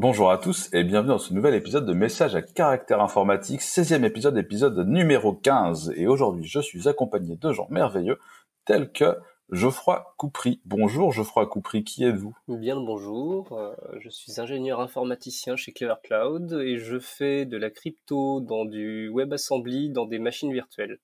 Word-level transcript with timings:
Bonjour 0.00 0.30
à 0.30 0.38
tous 0.38 0.72
et 0.72 0.84
bienvenue 0.84 1.08
dans 1.08 1.18
ce 1.18 1.34
nouvel 1.34 1.56
épisode 1.56 1.84
de 1.84 1.92
Messages 1.92 2.36
à 2.36 2.40
caractère 2.40 3.00
informatique, 3.00 3.62
16e 3.62 4.04
épisode, 4.04 4.38
épisode 4.38 4.86
numéro 4.86 5.32
15. 5.32 5.92
Et 5.96 6.06
aujourd'hui, 6.06 6.44
je 6.46 6.60
suis 6.60 6.86
accompagné 6.86 7.34
de 7.34 7.52
gens 7.52 7.66
merveilleux 7.68 8.20
tels 8.64 8.92
que 8.92 9.16
Geoffroy 9.50 10.14
Coupry. 10.16 10.60
Bonjour 10.64 11.10
Geoffroy 11.10 11.46
Coupry, 11.46 11.82
qui 11.82 12.04
êtes-vous? 12.04 12.32
Bien 12.46 12.76
le 12.76 12.86
bonjour, 12.86 13.58
euh, 13.58 13.74
je 13.98 14.08
suis 14.08 14.40
ingénieur 14.40 14.78
informaticien 14.78 15.56
chez 15.56 15.72
Clever 15.72 15.96
Cloud 16.04 16.52
et 16.64 16.78
je 16.78 17.00
fais 17.00 17.44
de 17.44 17.56
la 17.56 17.70
crypto 17.70 18.40
dans 18.40 18.66
du 18.66 19.10
WebAssembly 19.12 19.90
dans 19.90 20.06
des 20.06 20.20
machines 20.20 20.52
virtuelles. 20.52 21.00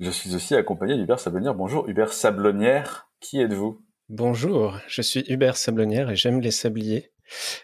Je 0.00 0.10
suis 0.10 0.34
aussi 0.34 0.56
accompagné 0.56 0.96
d'Hubert 0.96 1.20
Sablonnière. 1.20 1.54
Bonjour 1.54 1.88
Hubert 1.88 2.12
Sablonnière, 2.12 3.08
qui 3.20 3.40
êtes-vous? 3.40 3.80
Bonjour, 4.08 4.76
je 4.88 5.00
suis 5.00 5.24
Hubert 5.28 5.56
Sablonnière 5.56 6.10
et 6.10 6.16
j'aime 6.16 6.40
les 6.40 6.50
sabliers. 6.50 7.12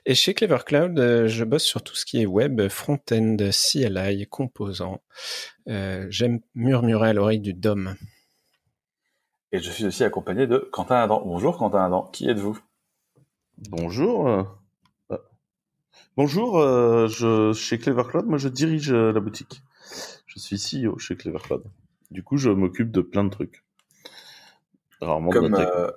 Et 0.06 0.14
chez 0.14 0.34
Clever 0.34 0.58
Cloud, 0.64 0.98
euh, 0.98 1.28
je 1.28 1.44
bosse 1.44 1.64
sur 1.64 1.82
tout 1.82 1.94
ce 1.94 2.04
qui 2.04 2.20
est 2.20 2.26
web, 2.26 2.68
front-end, 2.68 3.36
CLI, 3.50 4.26
composants. 4.28 5.02
Euh, 5.68 6.06
j'aime 6.10 6.40
murmurer 6.54 7.10
à 7.10 7.12
l'oreille 7.12 7.40
du 7.40 7.54
DOM. 7.54 7.94
Et 9.52 9.60
je 9.60 9.70
suis 9.70 9.86
aussi 9.86 10.04
accompagné 10.04 10.46
de 10.46 10.58
Quentin 10.72 10.96
Adam. 10.96 11.22
Bonjour 11.24 11.56
Quentin 11.56 11.84
Adam, 11.84 12.08
qui 12.12 12.28
êtes-vous? 12.28 12.58
Bonjour. 13.70 14.28
Euh, 14.28 14.42
bonjour, 16.16 16.60
je, 17.08 17.52
chez 17.52 17.78
Clever 17.78 18.02
Cloud, 18.08 18.26
moi 18.26 18.38
je 18.38 18.48
dirige 18.48 18.92
la 18.92 19.20
boutique. 19.20 19.62
Je 20.26 20.40
suis 20.40 20.56
CEO 20.56 20.98
chez 20.98 21.16
Clever 21.16 21.38
Cloud. 21.38 21.62
Du 22.10 22.22
coup, 22.22 22.36
je 22.36 22.50
m'occupe 22.50 22.90
de 22.90 23.00
plein 23.00 23.24
de 23.24 23.30
trucs. 23.30 23.64
Rarement 25.00 25.30
de 25.30 25.92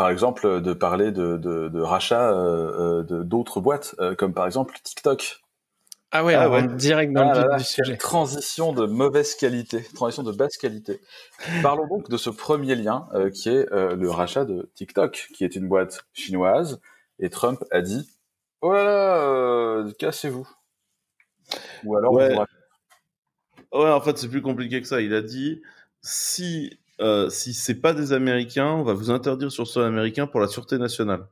par 0.00 0.08
exemple, 0.08 0.62
de 0.62 0.72
parler 0.72 1.12
de, 1.12 1.36
de, 1.36 1.68
de 1.68 1.80
rachat 1.82 2.32
euh, 2.32 3.02
euh 3.02 3.22
d'autres 3.22 3.60
boîtes, 3.60 3.94
euh, 4.00 4.14
comme 4.14 4.32
par 4.32 4.46
exemple 4.46 4.74
TikTok. 4.82 5.42
Ah 6.10 6.24
ouais, 6.24 6.32
ah 6.32 6.62
direct 6.62 7.12
dans 7.12 7.30
le 7.30 7.52
ah 7.52 7.58
du 7.58 7.64
sujet. 7.64 7.98
Transition 7.98 8.72
de 8.72 8.86
mauvaise 8.86 9.34
qualité, 9.34 9.82
transition 9.94 10.22
de 10.22 10.32
basse 10.32 10.56
qualité. 10.56 11.02
Parlons 11.62 11.86
donc 11.86 12.08
de 12.08 12.16
ce 12.16 12.30
premier 12.30 12.76
lien 12.76 13.08
euh, 13.12 13.28
qui 13.28 13.50
est 13.50 13.66
le 13.70 14.08
rachat 14.08 14.46
de 14.46 14.70
TikTok, 14.74 15.28
qui 15.34 15.44
est 15.44 15.54
une 15.54 15.68
boîte 15.68 16.06
chinoise. 16.14 16.80
Et 17.18 17.28
Trump 17.28 17.62
a 17.70 17.82
dit 17.82 18.08
Oh 18.62 18.72
là 18.72 18.82
là, 18.84 19.84
cassez-vous. 19.98 20.48
Ou 21.84 21.96
alors 21.98 22.14
ouais. 22.14 22.34
ouais, 23.74 23.90
en 23.90 24.00
fait, 24.00 24.16
c'est 24.16 24.30
plus 24.30 24.40
compliqué 24.40 24.80
que 24.80 24.88
ça. 24.88 25.02
Il 25.02 25.12
a 25.12 25.20
dit 25.20 25.60
si 26.00 26.79
euh, 27.00 27.30
si 27.30 27.54
c'est 27.54 27.80
pas 27.80 27.94
des 27.94 28.12
Américains, 28.12 28.72
on 28.72 28.82
va 28.82 28.92
vous 28.92 29.10
interdire 29.10 29.50
sur 29.50 29.64
le 29.64 29.68
sol 29.68 29.84
américain 29.84 30.26
pour 30.26 30.40
la 30.40 30.48
sûreté 30.48 30.78
nationale. 30.78 31.26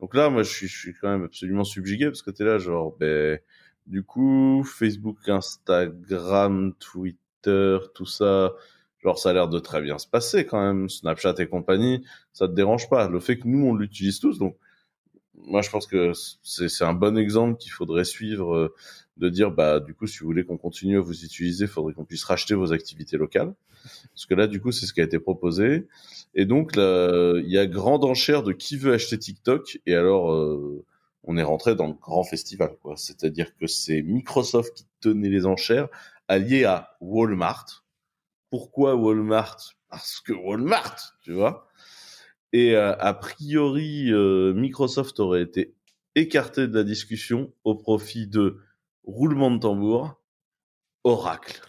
Donc 0.00 0.14
là, 0.14 0.30
moi, 0.30 0.42
je 0.42 0.66
suis, 0.66 0.94
quand 1.00 1.08
même 1.08 1.24
absolument 1.24 1.64
subjugué 1.64 2.06
parce 2.06 2.22
que 2.22 2.30
t'es 2.30 2.44
là, 2.44 2.58
genre, 2.58 2.96
ben, 2.98 3.38
du 3.86 4.02
coup, 4.02 4.64
Facebook, 4.64 5.28
Instagram, 5.28 6.74
Twitter, 6.78 7.78
tout 7.94 8.06
ça, 8.06 8.54
genre, 9.02 9.18
ça 9.18 9.30
a 9.30 9.32
l'air 9.32 9.48
de 9.48 9.58
très 9.58 9.82
bien 9.82 9.98
se 9.98 10.06
passer 10.06 10.46
quand 10.46 10.60
même. 10.60 10.88
Snapchat 10.88 11.34
et 11.38 11.46
compagnie, 11.46 12.04
ça 12.32 12.48
te 12.48 12.52
dérange 12.52 12.88
pas. 12.88 13.08
Le 13.08 13.20
fait 13.20 13.38
que 13.38 13.48
nous, 13.48 13.66
on 13.66 13.74
l'utilise 13.74 14.20
tous, 14.20 14.38
donc, 14.38 14.56
moi, 15.34 15.62
je 15.62 15.70
pense 15.70 15.86
que 15.86 16.12
c'est 16.42 16.84
un 16.84 16.92
bon 16.92 17.16
exemple 17.16 17.56
qu'il 17.58 17.72
faudrait 17.72 18.04
suivre, 18.04 18.54
euh, 18.54 18.74
de 19.20 19.28
dire, 19.28 19.50
bah, 19.50 19.78
du 19.78 19.94
coup, 19.94 20.06
si 20.06 20.18
vous 20.18 20.26
voulez 20.26 20.44
qu'on 20.44 20.56
continue 20.56 20.96
à 20.98 21.00
vous 21.00 21.24
utiliser, 21.24 21.66
il 21.66 21.68
faudrait 21.68 21.92
qu'on 21.94 22.04
puisse 22.04 22.24
racheter 22.24 22.54
vos 22.54 22.72
activités 22.72 23.16
locales. 23.16 23.54
Parce 24.14 24.26
que 24.26 24.34
là, 24.34 24.46
du 24.46 24.60
coup, 24.60 24.72
c'est 24.72 24.86
ce 24.86 24.92
qui 24.92 25.00
a 25.00 25.04
été 25.04 25.18
proposé. 25.18 25.86
Et 26.34 26.46
donc, 26.46 26.72
il 26.76 27.48
y 27.48 27.58
a 27.58 27.66
grande 27.66 28.04
enchère 28.04 28.42
de 28.42 28.52
qui 28.52 28.76
veut 28.76 28.92
acheter 28.92 29.18
TikTok. 29.18 29.78
Et 29.86 29.94
alors, 29.94 30.32
euh, 30.32 30.84
on 31.22 31.36
est 31.36 31.42
rentré 31.42 31.74
dans 31.74 31.86
le 31.86 31.94
grand 31.94 32.24
festival, 32.24 32.76
quoi. 32.82 32.96
C'est-à-dire 32.96 33.54
que 33.56 33.66
c'est 33.66 34.02
Microsoft 34.02 34.74
qui 34.74 34.86
tenait 35.00 35.28
les 35.28 35.46
enchères, 35.46 35.88
allié 36.28 36.64
à 36.64 36.96
Walmart. 37.00 37.84
Pourquoi 38.50 38.96
Walmart? 38.96 39.74
Parce 39.88 40.20
que 40.20 40.32
Walmart, 40.32 41.16
tu 41.22 41.32
vois? 41.32 41.68
Et 42.52 42.74
euh, 42.74 42.96
a 42.98 43.14
priori, 43.14 44.12
euh, 44.12 44.52
Microsoft 44.54 45.20
aurait 45.20 45.42
été 45.42 45.74
écarté 46.14 46.66
de 46.66 46.74
la 46.74 46.84
discussion 46.84 47.52
au 47.64 47.74
profit 47.74 48.26
de 48.26 48.58
roulement 49.10 49.50
de 49.50 49.58
tambour, 49.58 50.20
Oracle. 51.04 51.60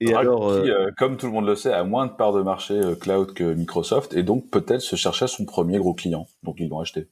Et 0.00 0.12
alors, 0.12 0.62
qui, 0.62 0.70
euh, 0.70 0.90
comme 0.98 1.16
tout 1.16 1.26
le 1.26 1.32
monde 1.32 1.46
le 1.46 1.54
sait, 1.54 1.72
a 1.72 1.84
moins 1.84 2.06
de 2.06 2.12
parts 2.12 2.32
de 2.32 2.42
marché 2.42 2.74
euh, 2.74 2.94
cloud 2.94 3.32
que 3.32 3.54
Microsoft, 3.54 4.14
et 4.14 4.22
donc 4.22 4.50
peut-être 4.50 4.80
se 4.80 4.96
chercher 4.96 5.26
son 5.26 5.44
premier 5.44 5.78
gros 5.78 5.94
client, 5.94 6.26
donc 6.42 6.56
ils 6.58 6.68
l'ont 6.68 6.80
acheté. 6.80 7.08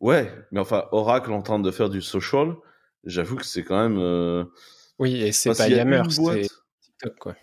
Ouais, 0.00 0.30
mais 0.50 0.60
enfin, 0.60 0.84
Oracle 0.92 1.32
en 1.32 1.42
train 1.42 1.58
de 1.58 1.70
faire 1.70 1.88
du 1.88 2.02
social, 2.02 2.54
j'avoue 3.04 3.36
que 3.36 3.46
c'est 3.46 3.64
quand 3.64 3.80
même. 3.80 3.98
Euh... 3.98 4.44
Oui, 4.98 5.22
et 5.22 5.32
c'est 5.32 5.56
pas 5.56 5.68
Yammer, 5.68 6.02
c'est 6.10 6.48
TikTok, 6.82 7.18
quoi. 7.18 7.36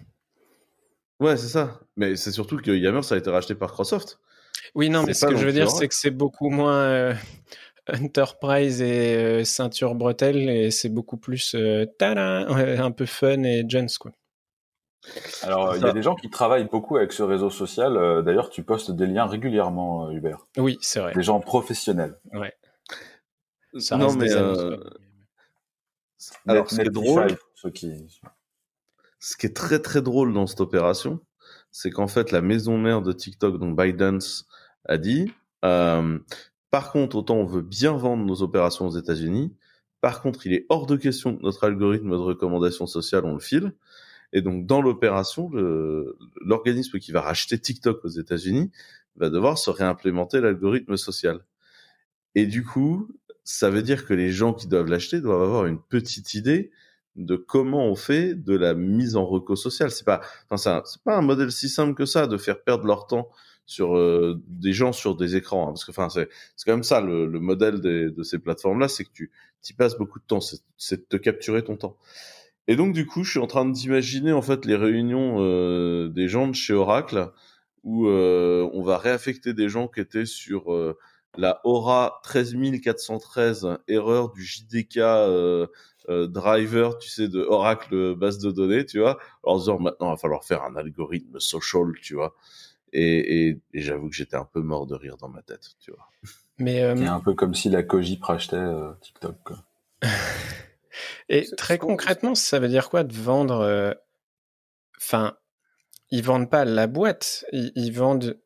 Ouais, 1.19 1.35
c'est 1.35 1.47
ça. 1.47 1.81
Mais 1.97 2.16
c'est 2.16 2.31
surtout 2.31 2.57
que 2.57 2.71
Yammer, 2.71 3.01
ça 3.01 3.16
a 3.16 3.17
été 3.17 3.29
racheté 3.29 3.56
par 3.56 3.69
Microsoft. 3.69 4.19
Oui, 4.75 4.89
non, 4.89 5.03
mais 5.03 5.13
ce 5.13 5.25
que 5.25 5.35
je 5.35 5.45
veux 5.45 5.51
dire, 5.51 5.69
c'est 5.69 5.88
que 5.88 5.95
c'est 5.95 6.11
beaucoup 6.11 6.50
moins 6.50 6.79
euh, 6.81 7.13
Enterprise 7.94 8.81
et 8.81 9.44
ceinture 9.45 9.95
bretelle, 9.95 10.50
et 10.50 10.72
c'est 10.72 10.89
beaucoup 10.89 11.17
plus 11.17 11.55
un 11.55 12.91
peu 12.91 13.05
fun 13.05 13.44
et 13.44 13.66
gens, 13.67 13.88
quoi. 14.00 14.11
Alors, 15.44 15.75
il 15.75 15.81
y 15.81 15.85
a 15.85 15.94
des 15.94 16.01
gens 16.01 16.16
qui 16.16 16.29
travaillent 16.29 16.67
beaucoup 16.67 16.97
avec 16.97 17.13
ce 17.13 17.23
réseau 17.23 17.50
social. 17.50 17.95
Euh, 17.95 18.22
d'ailleurs, 18.22 18.50
tu 18.50 18.63
postes 18.63 18.91
des 18.91 19.07
liens 19.07 19.25
régulièrement, 19.25 20.07
euh, 20.07 20.11
Hubert. 20.11 20.45
Oui, 20.57 20.77
c'est 20.81 21.00
vrai. 21.00 21.13
Des 21.13 21.23
gens 21.23 21.39
professionnels. 21.39 22.19
Ouais. 22.33 22.53
Ça 23.77 23.97
non, 23.97 24.13
mais. 24.13 24.31
Euh, 24.31 24.77
alors, 26.47 26.69
ce 26.69 26.75
qui 26.75 26.81
est 26.81 26.89
drôle. 26.89 27.38
Ce 29.21 29.35
qui 29.35 29.45
est 29.45 29.56
très 29.56 29.79
très 29.79 30.01
drôle 30.01 30.33
dans 30.33 30.47
cette 30.47 30.61
opération, 30.61 31.19
c'est 31.71 31.91
qu'en 31.91 32.07
fait, 32.07 32.31
la 32.31 32.41
maison 32.41 32.77
mère 32.77 33.01
de 33.01 33.11
TikTok, 33.11 33.57
donc 33.57 33.77
ByteDance, 33.77 34.47
a 34.85 34.97
dit 34.97 35.31
par 36.72 36.91
contre, 36.91 37.18
autant 37.18 37.35
on 37.35 37.46
veut 37.46 37.62
bien 37.62 37.94
vendre 37.94 38.25
nos 38.25 38.41
opérations 38.41 38.88
aux 38.88 38.97
États-Unis. 38.97 39.56
Par 40.02 40.22
contre, 40.22 40.46
il 40.47 40.53
est 40.53 40.66
hors 40.69 40.85
de 40.85 40.96
question 40.96 41.35
que 41.35 41.41
notre 41.41 41.63
algorithme 41.63 42.12
de 42.12 42.16
recommandation 42.16 42.85
sociale, 42.85 43.25
on 43.25 43.34
le 43.34 43.40
file. 43.40 43.74
Et 44.31 44.41
donc, 44.41 44.66
dans 44.66 44.81
l'opération, 44.81 45.50
l'organisme 46.41 47.00
qui 47.00 47.12
va 47.12 47.22
racheter 47.22 47.59
TikTok 47.59 48.06
aux 48.06 48.09
États-Unis 48.09 48.72
va 49.16 49.30
devoir 49.30 49.57
se 49.57 49.69
réimplémenter 49.69 50.40
l'algorithme 50.40 50.96
social. 50.97 51.44
Et 52.35 52.46
du 52.46 52.63
coup, 52.63 53.09
ça 53.44 53.69
veut 53.72 53.81
dire 53.81 54.06
que 54.06 54.13
les 54.13 54.31
gens 54.31 54.53
qui 54.53 54.68
doivent 54.68 54.90
l'acheter 54.90 55.22
doivent 55.22 55.41
avoir 55.41 55.66
une 55.66 55.81
petite 55.81 56.36
idée 56.36 56.72
de 57.16 57.36
comment 57.36 57.86
on 57.88 57.96
fait 57.96 58.36
de 58.36 58.56
la 58.56 58.75
mise 58.75 59.16
en 59.16 59.25
reco 59.25 59.56
social. 59.56 59.90
C'est 59.90 60.06
pas, 60.06 60.22
enfin, 60.50 60.84
c'est 60.86 61.01
pas 61.03 61.18
un 61.18 61.22
modèle 61.22 61.51
si 61.51 61.68
simple 61.68 61.96
que 61.96 62.06
ça 62.06 62.28
de 62.28 62.38
faire 62.38 62.63
perdre 62.63 62.86
leur 62.86 63.07
temps 63.07 63.30
sur 63.69 63.96
euh, 63.96 64.41
des 64.47 64.74
gens 64.74 64.91
sur 64.94 65.16
des 65.16 65.35
écrans, 65.35 65.63
hein, 65.63 65.68
parce 65.68 65.85
que 65.85 65.91
enfin 65.91 66.09
c'est 66.09 66.28
quand 66.66 66.74
même 66.74 66.84
ça 66.84 67.02
le, 67.02 67.28
le 67.28 67.40
modèle 67.40 67.81
des, 67.81 68.09
de 68.09 68.24
ces 68.24 68.40
plateformes 68.40 68.80
là, 68.80 68.88
c'est 68.88 69.03
que 69.03 69.12
tu 69.13 69.31
y 69.69 69.74
passes 69.74 69.96
beaucoup 69.96 70.19
de 70.19 70.25
temps, 70.25 70.40
c'est 70.78 70.97
de 70.97 71.06
te 71.07 71.18
capturer 71.18 71.63
ton 71.63 71.78
temps. 71.78 71.97
Et 72.68 72.75
donc 72.75 72.94
du 72.94 73.06
coup, 73.06 73.24
je 73.24 73.31
suis 73.31 73.40
en 73.40 73.47
train 73.47 73.66
d'imaginer 73.66 74.31
en 74.31 74.41
fait 74.41 74.66
les 74.66 74.75
réunions 74.75 75.38
euh, 75.40 76.09
des 76.09 76.28
gens 76.28 76.47
de 76.47 76.56
chez 76.56 76.74
Oracle 76.74 77.31
où 77.84 78.07
euh, 78.07 78.68
on 78.74 78.81
va 78.84 78.97
réaffecter 78.97 79.53
des 79.53 79.69
gens 79.69 79.88
qui 79.88 80.00
étaient 80.01 80.25
sur 80.25 80.74
euh, 80.74 80.97
la 81.38 81.62
Aura 81.63 82.22
13413 82.24 83.78
erreur 83.88 84.31
du 84.31 84.44
JDK 84.44 84.97
euh, 84.97 85.68
euh, 86.09 86.28
driver, 86.28 86.97
tu 86.97 87.09
sais, 87.09 87.28
de 87.28 87.41
Oracle 87.41 88.16
base 88.16 88.40
de 88.40 88.51
données, 88.51 88.86
tu 88.86 89.00
vois, 89.00 89.19
en 89.44 89.57
disant 89.59 89.80
maintenant 89.80 90.07
il 90.07 90.13
va 90.13 90.18
falloir 90.18 90.44
faire 90.44 90.63
un 90.63 90.75
algorithme 90.75 91.39
social, 91.39 91.92
tu 92.01 92.16
vois. 92.16 92.36
Et, 92.91 93.47
et, 93.47 93.62
et 93.74 93.81
j'avoue 93.81 94.09
que 94.09 94.15
j'étais 94.15 94.36
un 94.36 94.45
peu 94.45 94.62
mort 94.62 94.88
de 94.88 94.95
rire 94.95 95.18
dans 95.18 95.30
ma 95.30 95.41
tête, 95.41 95.69
tu 95.80 95.91
vois. 95.91 96.09
Mais 96.57 96.81
c'est 96.97 97.06
un 97.06 97.21
peu 97.21 97.33
comme 97.33 97.53
si 97.53 97.69
la 97.69 97.83
Cogip 97.83 98.24
rachetait 98.24 98.65
TikTok. 99.01 99.38
Quoi. 99.44 99.57
Et 101.30 101.47
très 101.56 101.77
concrètement, 101.77 102.36
ça 102.36 102.59
veut 102.59 102.68
dire 102.68 102.89
quoi 102.89 103.03
de 103.03 103.13
vendre 103.13 103.62
euh, 103.62 103.94
Enfin, 104.97 105.38
ils 106.09 106.24
vendent 106.24 106.50
pas 106.50 106.65
la 106.65 106.88
boîte, 106.88 107.45
ils, 107.53 107.91
vendent 107.91 108.38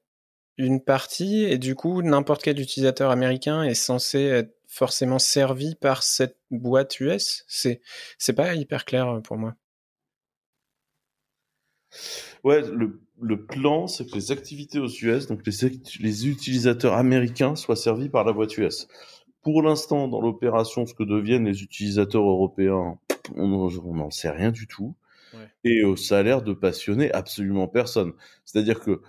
une 0.57 0.83
partie 0.83 1.43
et 1.45 1.57
du 1.57 1.73
coup, 1.75 2.01
n'importe 2.03 2.43
quel 2.43 2.59
utilisateur 2.59 3.09
américain 3.09 3.63
est 3.63 3.73
censé 3.73 4.19
être 4.19 4.55
forcément 4.67 5.19
servi 5.19 5.75
par 5.75 6.03
cette 6.03 6.37
boîte 6.51 6.99
US. 6.99 7.43
C'est 7.47 7.81
c'est 8.19 8.33
pas 8.33 8.53
hyper 8.53 8.85
clair 8.85 9.07
euh, 9.09 9.19
pour 9.19 9.37
moi. 9.37 9.55
Ouais, 12.43 12.61
le, 12.61 13.01
le 13.21 13.45
plan, 13.45 13.87
c'est 13.87 14.09
que 14.09 14.15
les 14.15 14.31
activités 14.31 14.79
aux 14.79 14.89
US, 14.89 15.27
donc 15.27 15.41
les, 15.45 15.69
les 15.99 16.27
utilisateurs 16.27 16.93
américains, 16.93 17.55
soient 17.55 17.75
servis 17.75 18.09
par 18.09 18.23
la 18.23 18.33
boîte 18.33 18.57
US 18.57 18.87
pour 19.43 19.61
l'instant, 19.61 20.07
dans 20.07 20.21
l'opération, 20.21 20.85
ce 20.85 20.93
que 20.93 21.03
deviennent 21.03 21.45
les 21.45 21.61
utilisateurs 21.61 22.23
européens, 22.23 22.97
on 23.35 23.47
n'en 23.47 24.09
sait 24.09 24.31
rien 24.31 24.51
du 24.51 24.67
tout. 24.67 24.95
Ouais. 25.33 25.47
Et 25.65 25.81
euh, 25.81 25.95
ça 25.95 26.19
a 26.19 26.23
l'air 26.23 26.41
de 26.41 26.53
passionner 26.53 27.11
absolument 27.11 27.67
personne. 27.67 28.13
C'est-à-dire 28.45 28.79
que 28.79 29.01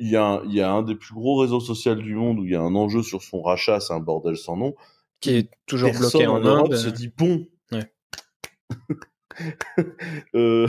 il 0.00 0.10
y, 0.10 0.16
a, 0.16 0.42
il 0.44 0.54
y 0.54 0.60
a 0.60 0.70
un 0.70 0.82
des 0.82 0.94
plus 0.94 1.12
gros 1.12 1.36
réseaux 1.38 1.58
sociaux 1.58 1.96
du 1.96 2.14
monde 2.14 2.38
où 2.38 2.44
il 2.44 2.52
y 2.52 2.54
a 2.54 2.60
un 2.60 2.74
enjeu 2.76 3.02
sur 3.02 3.22
son 3.22 3.42
rachat, 3.42 3.80
c'est 3.80 3.92
un 3.92 3.98
bordel 3.98 4.36
sans 4.36 4.56
nom. 4.56 4.74
Qui 5.20 5.30
est 5.30 5.50
toujours 5.66 5.90
bloqué 5.90 6.26
en, 6.26 6.38
Europe. 6.38 6.74
se 6.74 6.88
dit 6.88 7.12
bon. 7.16 7.46
Ouais. 7.72 7.92
euh, 10.34 10.68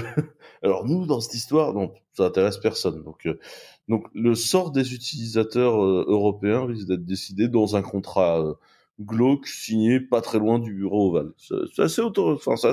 alors 0.62 0.86
nous, 0.86 1.06
dans 1.06 1.22
cette 1.22 1.36
histoire, 1.36 1.74
donc 1.74 1.96
ça 2.14 2.26
intéresse 2.26 2.58
personne. 2.58 3.04
Donc, 3.04 3.26
euh, 3.26 3.40
donc 3.88 4.06
le 4.14 4.36
sort 4.36 4.72
des 4.72 4.94
utilisateurs 4.94 5.84
euh, 5.84 6.06
européens 6.08 6.66
risque 6.66 6.88
d'être 6.88 7.06
décidé 7.06 7.48
dans 7.48 7.76
un 7.76 7.82
contrat 7.82 8.42
euh, 8.42 8.54
glauque 9.00 9.48
signé 9.48 10.00
pas 10.00 10.22
très 10.22 10.40
loin 10.40 10.60
du 10.60 10.74
bureau 10.74 11.10
ovale. 11.10 11.32
C'est 11.38 11.82
assez 11.82 12.02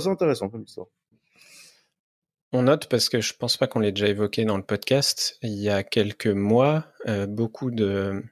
intéressant 0.09 0.49
comme 0.49 0.63
histoire. 0.63 0.89
On 2.53 2.63
note 2.63 2.89
parce 2.89 3.09
que 3.09 3.21
je 3.21 3.35
pense 3.35 3.57
pas 3.57 3.67
qu'on 3.67 3.81
l'ait 3.81 3.93
déjà 3.93 4.09
évoqué 4.09 4.45
dans 4.45 4.57
le 4.57 4.63
podcast. 4.63 5.39
Il 5.43 5.55
y 5.55 5.69
a 5.69 5.83
quelques 5.83 6.27
mois, 6.27 6.87
beaucoup 7.29 7.71
de 7.71 8.23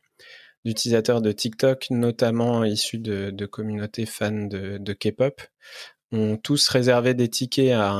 d'utilisateurs 0.64 1.20
de 1.20 1.30
TikTok, 1.30 1.88
notamment 1.90 2.64
issus 2.64 2.98
de, 2.98 3.30
de 3.30 3.46
communautés 3.46 4.06
fans 4.06 4.46
de, 4.46 4.78
de 4.78 4.92
K-pop, 4.94 5.42
ont 6.12 6.36
tous 6.36 6.68
réservé 6.68 7.14
des 7.14 7.28
tickets 7.28 7.72
à 7.72 7.90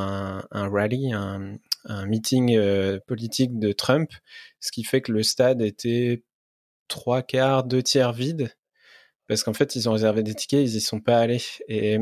un, 0.50 0.68
rally, 0.68 1.12
un, 1.12 1.58
meeting 2.06 2.56
euh, 2.56 2.98
politique 3.06 3.58
de 3.58 3.72
Trump, 3.72 4.10
ce 4.60 4.72
qui 4.72 4.84
fait 4.84 5.02
que 5.02 5.12
le 5.12 5.22
stade 5.22 5.60
était 5.62 6.24
trois 6.88 7.22
quarts, 7.22 7.64
deux 7.64 7.82
tiers 7.82 8.12
vide, 8.12 8.54
parce 9.28 9.42
qu'en 9.42 9.52
fait 9.52 9.76
ils 9.76 9.88
ont 9.88 9.92
réservé 9.92 10.22
des 10.22 10.34
tickets, 10.34 10.62
ils 10.62 10.76
y 10.76 10.80
sont 10.80 11.00
pas 11.00 11.18
allés. 11.18 11.42
Et 11.68 11.98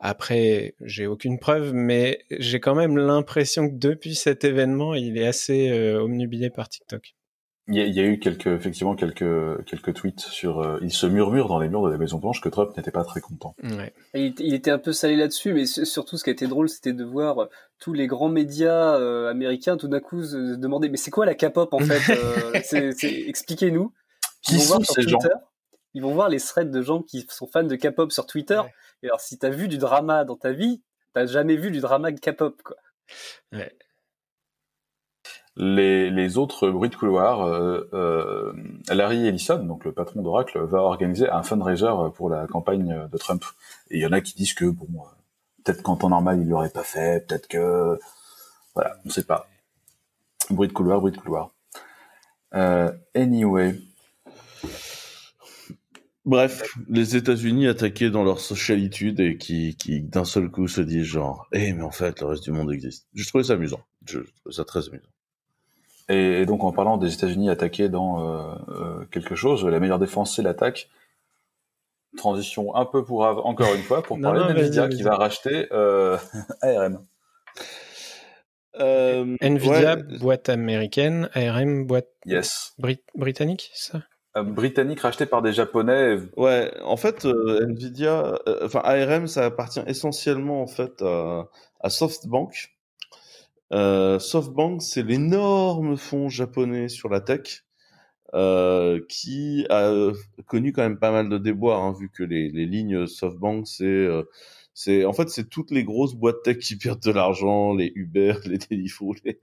après, 0.00 0.74
j'ai 0.80 1.06
aucune 1.06 1.38
preuve, 1.40 1.72
mais 1.74 2.24
j'ai 2.30 2.60
quand 2.60 2.76
même 2.76 2.96
l'impression 2.96 3.68
que 3.68 3.74
depuis 3.74 4.14
cet 4.14 4.44
événement, 4.44 4.94
il 4.94 5.18
est 5.18 5.26
assez 5.26 5.70
euh, 5.70 6.50
par 6.54 6.68
TikTok. 6.68 7.14
Il 7.70 7.76
y, 7.76 8.00
a, 8.00 8.02
eu 8.02 8.18
quelques, 8.18 8.46
effectivement, 8.46 8.94
quelques, 8.94 9.62
quelques 9.66 9.92
tweets 9.92 10.20
sur. 10.20 10.60
Euh, 10.60 10.78
il 10.80 10.90
se 10.90 11.06
murmure 11.06 11.48
dans 11.48 11.58
les 11.58 11.68
murs 11.68 11.82
de 11.82 11.90
la 11.90 11.98
Maison 11.98 12.16
Blanche 12.16 12.40
que 12.40 12.48
Trump 12.48 12.74
n'était 12.74 12.90
pas 12.90 13.04
très 13.04 13.20
content. 13.20 13.54
Ouais. 13.62 13.92
Il, 14.14 14.54
était 14.54 14.70
un 14.70 14.78
peu 14.78 14.92
salé 14.92 15.16
là-dessus, 15.16 15.52
mais 15.52 15.66
surtout, 15.66 16.16
ce 16.16 16.24
qui 16.24 16.30
a 16.30 16.32
été 16.32 16.46
drôle, 16.46 16.70
c'était 16.70 16.94
de 16.94 17.04
voir 17.04 17.42
euh, 17.42 17.46
tous 17.78 17.92
les 17.92 18.06
grands 18.06 18.30
médias 18.30 18.96
euh, 18.96 19.30
américains 19.30 19.76
tout 19.76 19.86
d'un 19.86 20.00
coup 20.00 20.24
se 20.24 20.56
demander 20.56 20.88
mais 20.88 20.96
c'est 20.96 21.10
quoi 21.10 21.26
la 21.26 21.34
K-pop 21.34 21.74
en 21.74 21.80
fait 21.80 23.04
Expliquez-nous. 23.28 23.92
Qui 24.40 24.60
sont 24.60 24.80
ces 24.80 25.02
gens? 25.02 25.18
Ils 25.92 26.00
vont 26.00 26.14
voir 26.14 26.30
les 26.30 26.40
threads 26.40 26.70
de 26.70 26.80
gens 26.80 27.02
qui 27.02 27.26
sont 27.28 27.46
fans 27.46 27.64
de 27.64 27.76
K-pop 27.76 28.12
sur 28.12 28.24
Twitter. 28.24 28.62
Et 29.02 29.08
alors, 29.08 29.20
si 29.20 29.38
t'as 29.38 29.50
vu 29.50 29.68
du 29.68 29.76
drama 29.76 30.24
dans 30.24 30.36
ta 30.36 30.52
vie, 30.52 30.80
t'as 31.12 31.26
jamais 31.26 31.56
vu 31.56 31.70
du 31.70 31.80
drama 31.80 32.12
de 32.12 32.18
K-pop, 32.18 32.62
quoi. 32.62 32.76
Ouais 33.52 33.76
les, 35.58 36.38
autres 36.38 36.70
bruits 36.70 36.88
de 36.88 36.94
couloir, 36.94 37.42
euh, 37.42 37.88
euh, 37.92 38.52
Larry 38.88 39.26
Ellison, 39.26 39.64
donc 39.64 39.84
le 39.84 39.92
patron 39.92 40.22
d'Oracle, 40.22 40.60
va 40.60 40.78
organiser 40.78 41.28
un 41.28 41.42
fundraiser 41.42 41.90
pour 42.14 42.30
la 42.30 42.46
campagne 42.46 43.08
de 43.10 43.18
Trump. 43.18 43.44
Et 43.90 43.98
il 43.98 44.02
y 44.02 44.06
en 44.06 44.12
a 44.12 44.20
qui 44.20 44.34
disent 44.34 44.54
que 44.54 44.66
bon, 44.66 44.86
euh, 44.94 45.04
peut-être 45.64 45.82
qu'en 45.82 45.96
temps 45.96 46.10
normal 46.10 46.40
il 46.40 46.48
l'aurait 46.48 46.70
pas 46.70 46.84
fait, 46.84 47.26
peut-être 47.26 47.48
que 47.48 47.98
voilà, 48.74 48.96
on 49.04 49.10
sait 49.10 49.24
pas. 49.24 49.48
Bruit 50.50 50.68
de 50.68 50.72
couloir, 50.72 51.00
bruit 51.00 51.12
de 51.12 51.18
couloir. 51.18 51.50
Anyway. 53.14 53.74
Bref, 56.24 56.62
les 56.88 57.16
États-Unis 57.16 57.66
attaqués 57.66 58.10
dans 58.10 58.22
leur 58.22 58.38
socialitude 58.38 59.18
et 59.18 59.38
qui, 59.38 59.76
qui 59.76 60.02
d'un 60.02 60.24
seul 60.24 60.50
coup 60.50 60.68
se 60.68 60.82
disent 60.82 61.06
genre, 61.06 61.48
eh 61.52 61.72
mais 61.72 61.82
en 61.82 61.90
fait 61.90 62.20
le 62.20 62.26
reste 62.26 62.44
du 62.44 62.52
monde 62.52 62.70
existe. 62.70 63.08
Je 63.14 63.26
trouvais 63.26 63.44
ça 63.44 63.54
amusant. 63.54 63.80
Je 64.06 64.20
trouvais 64.20 64.54
ça 64.54 64.64
très 64.64 64.86
amusant. 64.88 65.08
Et, 66.08 66.46
donc 66.46 66.64
en 66.64 66.72
parlant 66.72 66.96
des 66.96 67.12
États-Unis 67.14 67.50
attaqués 67.50 67.88
dans 67.88 68.20
euh, 68.20 68.54
euh, 68.68 69.04
quelque 69.10 69.34
chose, 69.34 69.64
la 69.64 69.78
meilleure 69.78 69.98
défense 69.98 70.36
c'est 70.36 70.42
l'attaque. 70.42 70.88
Transition 72.16 72.74
un 72.74 72.86
peu 72.86 73.04
pour 73.04 73.22
encore 73.22 73.74
une 73.74 73.82
fois 73.82 74.02
pour 74.02 74.18
parler 74.22 74.52
d'Nvidia 74.52 74.88
qui 74.88 75.02
va 75.02 75.16
racheter 75.16 75.68
euh, 75.72 76.16
ARM. 76.62 77.04
Nvidia, 78.80 79.96
boîte 80.20 80.48
américaine, 80.48 81.28
ARM, 81.34 81.86
boîte 81.86 82.08
yes. 82.24 82.74
britannique, 83.14 83.70
ça? 83.74 84.02
Britannique 84.36 85.00
racheté 85.00 85.26
par 85.26 85.42
des 85.42 85.52
Japonais. 85.52 86.18
Ouais, 86.36 86.72
en 86.84 86.96
fait, 86.96 87.24
Nvidia, 87.24 88.38
enfin 88.62 88.80
ARM, 88.84 89.26
ça 89.26 89.46
appartient 89.46 89.82
essentiellement 89.86 90.62
en 90.62 90.68
fait 90.68 91.02
à 91.02 91.90
SoftBank, 91.90 92.77
euh, 93.72 94.18
SoftBank, 94.18 94.82
c'est 94.82 95.02
l'énorme 95.02 95.96
fonds 95.96 96.28
japonais 96.28 96.88
sur 96.88 97.08
la 97.08 97.20
tech 97.20 97.64
euh, 98.34 99.00
qui 99.08 99.66
a 99.70 100.12
connu 100.46 100.72
quand 100.72 100.82
même 100.82 100.98
pas 100.98 101.10
mal 101.10 101.28
de 101.28 101.38
déboires, 101.38 101.82
hein, 101.82 101.94
vu 101.98 102.10
que 102.10 102.22
les, 102.22 102.50
les 102.50 102.66
lignes 102.66 103.06
SoftBank, 103.06 103.66
c'est 103.66 103.84
euh, 103.84 104.22
c'est 104.74 105.04
en 105.04 105.12
fait 105.12 105.28
c'est 105.28 105.48
toutes 105.48 105.72
les 105.72 105.82
grosses 105.82 106.14
boîtes 106.14 106.44
tech 106.44 106.58
qui 106.58 106.76
perdent 106.76 107.02
de 107.02 107.10
l'argent, 107.10 107.74
les 107.74 107.90
Uber, 107.96 108.34
les 108.46 108.58
Deliveroo, 108.58 109.14
les... 109.24 109.40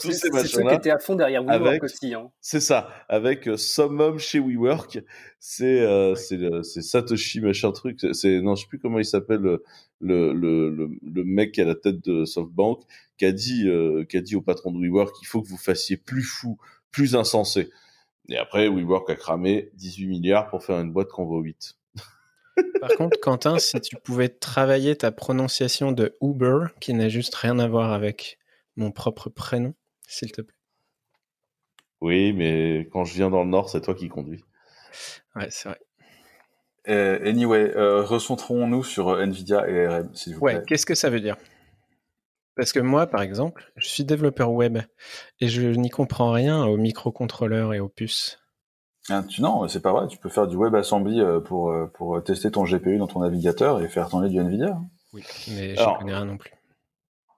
tous 0.00 0.10
ces 0.10 0.30
machins-là. 0.30 0.42
C'est 0.42 0.48
ceux 0.48 0.62
qui 0.64 0.74
étaient 0.74 0.90
à 0.90 0.98
fond 0.98 1.14
derrière 1.14 1.44
WeWork 1.44 1.84
aussi. 1.84 2.14
Hein. 2.14 2.30
C'est 2.40 2.58
ça, 2.60 2.88
avec 3.08 3.46
euh, 3.46 3.56
Summum 3.56 4.18
chez 4.18 4.40
WeWork, 4.40 4.98
c'est 5.38 5.82
euh, 5.82 6.16
c'est 6.16 6.40
c'est 6.64 6.82
Satoshi 6.82 7.40
machin 7.40 7.70
truc, 7.70 8.00
c'est 8.12 8.40
non 8.40 8.56
je 8.56 8.62
sais 8.62 8.68
plus 8.68 8.80
comment 8.80 8.98
il 8.98 9.04
s'appelle 9.04 9.40
le, 9.40 9.62
le 10.00 10.32
le, 10.32 10.90
le 11.00 11.24
mec 11.24 11.58
à 11.60 11.64
la 11.64 11.76
tête 11.76 12.02
de 12.04 12.24
SoftBank 12.24 12.80
qui 13.22 13.26
a 13.26 13.30
dit 13.30 13.68
euh, 13.68 14.04
qui 14.04 14.16
a 14.16 14.20
dit 14.20 14.34
au 14.34 14.40
patron 14.40 14.72
de 14.72 14.80
WeWork 14.80 15.14
il 15.22 15.26
faut 15.26 15.42
que 15.42 15.46
vous 15.46 15.56
fassiez 15.56 15.96
plus 15.96 16.24
fou, 16.24 16.58
plus 16.90 17.14
insensé. 17.14 17.70
Et 18.28 18.36
après 18.36 18.66
WeWork 18.66 19.08
a 19.10 19.14
cramé 19.14 19.70
18 19.74 20.08
milliards 20.08 20.50
pour 20.50 20.64
faire 20.64 20.80
une 20.80 20.90
boîte 20.90 21.10
qu'on 21.10 21.24
vaut 21.24 21.40
8. 21.40 21.76
Par 22.80 22.90
contre, 22.96 23.20
Quentin, 23.20 23.60
si 23.60 23.80
tu 23.80 23.94
pouvais 23.94 24.28
travailler 24.28 24.96
ta 24.96 25.12
prononciation 25.12 25.92
de 25.92 26.16
Uber, 26.20 26.66
qui 26.80 26.94
n'a 26.94 27.08
juste 27.08 27.36
rien 27.36 27.60
à 27.60 27.68
voir 27.68 27.92
avec 27.92 28.40
mon 28.74 28.90
propre 28.90 29.30
prénom, 29.30 29.72
s'il 30.08 30.32
te 30.32 30.42
plaît. 30.42 30.56
Oui, 32.00 32.32
mais 32.32 32.88
quand 32.90 33.04
je 33.04 33.14
viens 33.14 33.30
dans 33.30 33.44
le 33.44 33.50
Nord, 33.50 33.70
c'est 33.70 33.82
toi 33.82 33.94
qui 33.94 34.08
conduis. 34.08 34.44
Ouais, 35.36 35.46
c'est 35.50 35.68
vrai. 35.68 35.78
Euh, 36.88 37.24
anyway, 37.24 37.70
euh, 37.76 38.02
recentrons-nous 38.02 38.82
sur 38.82 39.20
Nvidia 39.20 39.68
et 39.68 39.86
ARM, 39.86 40.12
s'il 40.12 40.34
vous 40.34 40.44
plaît. 40.44 40.56
Ouais, 40.56 40.62
qu'est-ce 40.66 40.86
que 40.86 40.96
ça 40.96 41.08
veut 41.08 41.20
dire? 41.20 41.36
Parce 42.56 42.72
que 42.72 42.80
moi, 42.80 43.06
par 43.06 43.22
exemple, 43.22 43.72
je 43.76 43.88
suis 43.88 44.04
développeur 44.04 44.52
web 44.52 44.78
et 45.40 45.48
je 45.48 45.62
n'y 45.62 45.90
comprends 45.90 46.32
rien 46.32 46.64
aux 46.64 46.76
microcontrôleurs 46.76 47.72
et 47.74 47.80
aux 47.80 47.88
puces. 47.88 48.38
Ah, 49.08 49.24
tu, 49.28 49.42
non, 49.42 49.66
c'est 49.68 49.80
pas 49.80 49.92
vrai. 49.92 50.06
Tu 50.06 50.18
peux 50.18 50.28
faire 50.28 50.46
du 50.46 50.56
WebAssembly 50.56 51.20
euh, 51.20 51.40
pour, 51.40 51.70
euh, 51.70 51.86
pour 51.86 52.16
euh, 52.16 52.20
tester 52.20 52.50
ton 52.50 52.64
GPU 52.64 52.98
dans 52.98 53.08
ton 53.08 53.20
navigateur 53.20 53.80
et 53.82 53.88
faire 53.88 54.08
tourner 54.08 54.28
du 54.28 54.38
NVIDIA. 54.38 54.78
Oui, 55.12 55.22
mais 55.48 55.74
je 55.74 55.98
connais 55.98 56.14
rien 56.14 56.24
non 56.24 56.36
plus. 56.36 56.52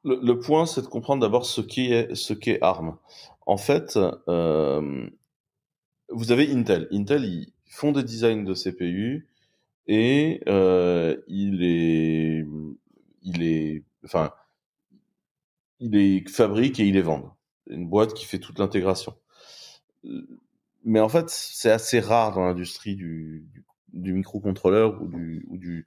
Le, 0.04 0.38
point, 0.38 0.66
c'est 0.66 0.82
de 0.82 0.86
comprendre 0.86 1.22
d'abord 1.22 1.46
ce 1.46 1.62
qu'est 1.62 2.14
ce 2.14 2.34
qu'est 2.34 2.60
ARM. 2.60 2.96
En 3.46 3.56
fait, 3.56 3.98
euh, 4.28 5.08
vous 6.10 6.30
avez 6.30 6.52
Intel. 6.52 6.88
Intel, 6.92 7.24
ils 7.24 7.52
font 7.66 7.92
des 7.92 8.02
designs 8.02 8.44
de 8.44 8.54
CPU 8.54 9.26
et 9.86 10.42
euh, 10.46 11.16
il 11.26 11.64
est, 11.64 12.46
il 13.22 13.42
est, 13.42 13.82
enfin, 14.04 14.32
il 15.84 15.90
les 15.92 16.24
fabrique 16.28 16.80
et 16.80 16.86
il 16.86 16.94
les 16.94 17.02
vend. 17.02 17.36
Une 17.68 17.88
boîte 17.88 18.14
qui 18.14 18.24
fait 18.24 18.38
toute 18.38 18.58
l'intégration 18.58 19.14
mais 20.84 21.00
en 21.00 21.08
fait, 21.08 21.30
c'est 21.30 21.70
assez 21.70 22.00
rare 22.00 22.34
dans 22.34 22.44
l'industrie 22.44 22.94
du, 22.94 23.46
microcontrôleur 23.92 25.00
ou, 25.02 25.08
du, 25.56 25.86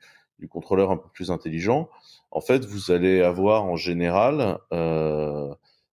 contrôleur 0.50 0.92
un 0.92 0.98
peu 0.98 1.10
plus 1.14 1.32
intelligent. 1.32 1.90
En 2.32 2.42
fait, 2.42 2.66
vous 2.66 2.92
allez 2.92 3.22
avoir 3.22 3.66
en 3.66 3.76
général 3.76 4.58
euh, 4.74 5.54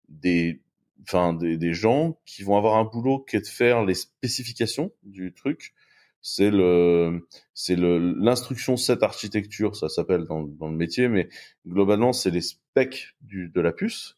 des, 0.10 0.62
enfin, 1.04 1.34
des, 1.34 1.74
gens 1.74 2.20
qui 2.26 2.44
vont 2.44 2.58
avoir 2.58 2.76
un 2.76 2.84
boulot 2.84 3.20
qui 3.20 3.38
est 3.38 3.42
de 3.42 3.48
faire 3.48 3.86
les 3.86 3.96
spécifications 3.96 4.92
du 5.04 5.34
truc. 5.34 5.74
C'est 6.22 6.52
le, 6.52 7.26
c'est 7.54 7.78
le, 7.78 7.98
l'instruction 8.20 8.76
set 8.76 9.04
architecture, 9.04 9.78
ça 9.78 9.88
s'appelle 9.88 10.26
dans, 10.26 10.44
dans 10.44 10.68
le 10.68 10.76
métier, 10.76 11.08
mais 11.08 11.30
globalement, 11.66 12.12
c'est 12.12 12.32
les 12.32 12.42
specs 12.80 13.16
de 13.22 13.62
la 13.62 13.72
puce. 13.72 14.16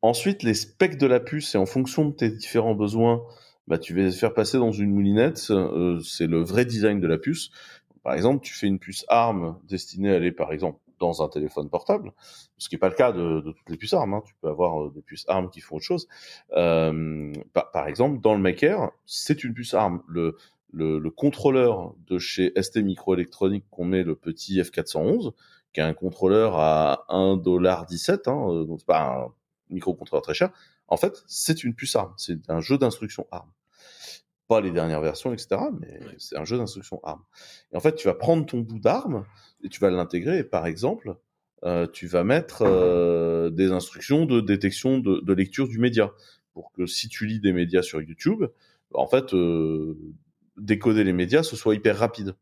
Ensuite, 0.00 0.42
les 0.42 0.54
specs 0.54 0.98
de 0.98 1.06
la 1.06 1.20
puce, 1.20 1.54
et 1.54 1.58
en 1.58 1.66
fonction 1.66 2.06
de 2.06 2.12
tes 2.12 2.28
différents 2.28 2.74
besoins, 2.74 3.22
bah, 3.68 3.78
tu 3.78 3.94
vas 3.94 4.10
faire 4.10 4.34
passer 4.34 4.58
dans 4.58 4.72
une 4.72 4.90
moulinette, 4.90 5.46
euh, 5.50 6.00
c'est 6.00 6.26
le 6.26 6.42
vrai 6.42 6.64
design 6.64 6.98
de 6.98 7.06
la 7.06 7.18
puce. 7.18 7.50
Par 8.02 8.14
exemple, 8.14 8.44
tu 8.44 8.52
fais 8.52 8.66
une 8.66 8.80
puce 8.80 9.04
ARM 9.06 9.56
destinée 9.68 10.10
à 10.10 10.16
aller, 10.16 10.32
par 10.32 10.52
exemple, 10.52 10.80
dans 10.98 11.22
un 11.22 11.28
téléphone 11.28 11.68
portable, 11.68 12.12
ce 12.58 12.68
qui 12.68 12.74
n'est 12.74 12.80
pas 12.80 12.88
le 12.88 12.94
cas 12.94 13.12
de, 13.12 13.40
toutes 13.40 13.70
les 13.70 13.76
puces 13.76 13.94
ARM. 13.94 14.14
Hein. 14.14 14.22
Tu 14.26 14.34
peux 14.40 14.48
avoir 14.48 14.82
euh, 14.82 14.90
des 14.92 15.02
puces 15.02 15.24
ARM 15.28 15.48
qui 15.50 15.60
font 15.60 15.76
autre 15.76 15.84
chose. 15.84 16.08
Euh, 16.56 17.32
par, 17.52 17.86
exemple, 17.86 18.20
dans 18.20 18.34
le 18.34 18.40
Maker, 18.40 18.90
c'est 19.06 19.44
une 19.44 19.54
puce 19.54 19.74
ARM. 19.74 20.02
Le, 20.08 20.36
le, 20.72 20.98
le, 20.98 21.10
contrôleur 21.10 21.94
de 22.08 22.18
chez 22.18 22.52
ST 22.60 22.78
Microelectronics 22.78 23.66
qu'on 23.70 23.84
met 23.84 24.02
le 24.02 24.16
petit 24.16 24.58
F411, 24.60 25.32
qui 25.72 25.80
est 25.80 25.84
un 25.84 25.94
contrôleur 25.94 26.56
à 26.56 27.04
1,17$, 27.08 28.28
hein, 28.28 28.50
euh, 28.50 28.64
donc 28.64 28.80
c'est 28.80 28.86
pas 28.86 29.02
un 29.02 29.28
microcontrôleur 29.70 30.22
très 30.22 30.34
cher. 30.34 30.50
En 30.88 30.96
fait, 30.96 31.22
c'est 31.26 31.64
une 31.64 31.74
puce 31.74 31.96
ARM, 31.96 32.12
c'est 32.16 32.50
un 32.50 32.60
jeu 32.60 32.78
d'instruction 32.78 33.26
ARM. 33.30 33.50
Pas 34.48 34.60
les 34.60 34.70
dernières 34.70 35.00
versions, 35.00 35.32
etc., 35.32 35.62
mais 35.80 36.00
c'est 36.18 36.36
un 36.36 36.44
jeu 36.44 36.58
d'instruction 36.58 37.00
ARM. 37.04 37.22
Et 37.72 37.76
en 37.76 37.80
fait, 37.80 37.94
tu 37.94 38.06
vas 38.06 38.14
prendre 38.14 38.44
ton 38.44 38.58
bout 38.58 38.78
d'ARM 38.78 39.24
et 39.62 39.68
tu 39.68 39.80
vas 39.80 39.90
l'intégrer. 39.90 40.38
Et 40.38 40.44
par 40.44 40.66
exemple, 40.66 41.16
euh, 41.64 41.86
tu 41.86 42.06
vas 42.06 42.24
mettre 42.24 42.62
euh, 42.62 43.48
des 43.50 43.70
instructions 43.70 44.26
de 44.26 44.40
détection 44.40 44.98
de, 44.98 45.20
de, 45.20 45.32
lecture 45.32 45.68
du 45.68 45.78
média 45.78 46.12
pour 46.54 46.72
que 46.72 46.86
si 46.86 47.08
tu 47.08 47.24
lis 47.24 47.38
des 47.38 47.52
médias 47.52 47.82
sur 47.82 48.02
YouTube, 48.02 48.44
en 48.92 49.06
fait, 49.06 49.32
euh, 49.32 49.96
décoder 50.56 51.04
les 51.04 51.12
médias, 51.12 51.42
ce 51.42 51.56
soit 51.56 51.74
hyper 51.74 51.96
rapide. 51.96 52.34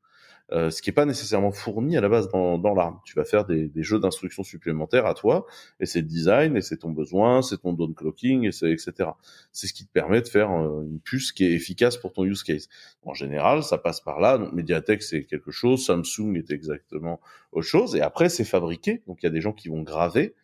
Euh, 0.53 0.71
ce 0.71 0.83
qui 0.83 0.91
n'est 0.91 0.95
pas 0.95 1.05
nécessairement 1.05 1.53
fourni 1.53 1.97
à 1.97 2.01
la 2.01 2.09
base 2.09 2.29
dans, 2.29 2.59
dans 2.59 2.75
l'arme. 2.75 2.99
Tu 3.05 3.15
vas 3.15 3.25
faire 3.25 3.45
des, 3.45 3.69
des 3.69 3.83
jeux 3.83 4.01
d'instructions 4.01 4.43
supplémentaires 4.43 5.07
à 5.07 5.15
toi, 5.15 5.47
et 5.79 5.87
c'est 5.87 6.01
le 6.01 6.07
design, 6.07 6.57
et 6.57 6.61
c'est 6.61 6.79
ton 6.79 6.91
besoin, 6.91 7.43
c'est 7.43 7.59
ton 7.59 7.73
downclocking, 7.73 8.45
et 8.45 8.73
etc. 8.73 9.11
C'est 9.53 9.69
ce 9.69 9.73
qui 9.73 9.87
te 9.87 9.93
permet 9.93 10.21
de 10.21 10.29
faire 10.29 10.51
euh, 10.51 10.83
une 10.83 11.01
puce 11.01 11.33
qui 11.33 11.45
est 11.45 11.53
efficace 11.53 11.97
pour 11.97 12.13
ton 12.13 12.25
use 12.25 12.43
case. 12.43 12.69
En 13.05 13.15
général, 13.15 13.63
ça 13.63 13.79
passe 13.79 14.01
par 14.01 14.21
là. 14.21 14.39
Donc 14.39 14.53
Mediatek 14.53 15.03
c'est 15.03 15.25
quelque 15.25 15.51
chose, 15.51 15.85
Samsung 15.85 16.35
est 16.37 16.51
exactement 16.51 17.21
autre 17.53 17.67
chose, 17.67 17.95
et 17.95 18.01
après 18.01 18.29
c'est 18.29 18.45
fabriqué. 18.45 19.03
Donc 19.07 19.23
il 19.23 19.27
y 19.27 19.29
a 19.29 19.33
des 19.33 19.41
gens 19.41 19.53
qui 19.53 19.69
vont 19.69 19.83
graver 19.83 20.35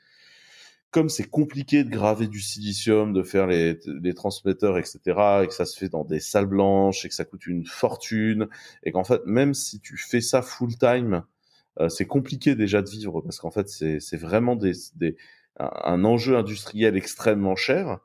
comme 0.96 1.10
c'est 1.10 1.28
compliqué 1.28 1.84
de 1.84 1.90
graver 1.90 2.26
du 2.26 2.40
silicium, 2.40 3.12
de 3.12 3.22
faire 3.22 3.46
les, 3.46 4.14
transmetteurs, 4.14 4.78
etc., 4.78 4.98
et 5.42 5.46
que 5.46 5.52
ça 5.52 5.66
se 5.66 5.78
fait 5.78 5.90
dans 5.90 6.04
des 6.04 6.20
salles 6.20 6.46
blanches, 6.46 7.04
et 7.04 7.10
que 7.10 7.14
ça 7.14 7.26
coûte 7.26 7.46
une 7.46 7.66
fortune, 7.66 8.48
et 8.82 8.92
qu'en 8.92 9.04
fait, 9.04 9.20
même 9.26 9.52
si 9.52 9.78
tu 9.78 9.98
fais 9.98 10.22
ça 10.22 10.40
full 10.40 10.78
time, 10.78 11.22
euh, 11.80 11.90
c'est 11.90 12.06
compliqué 12.06 12.54
déjà 12.54 12.80
de 12.80 12.88
vivre, 12.88 13.20
parce 13.20 13.38
qu'en 13.40 13.50
fait, 13.50 13.68
c'est 13.68 14.16
vraiment 14.16 14.58
un, 15.58 16.04
enjeu 16.06 16.34
industriel 16.38 16.96
extrêmement 16.96 17.56
cher. 17.56 17.98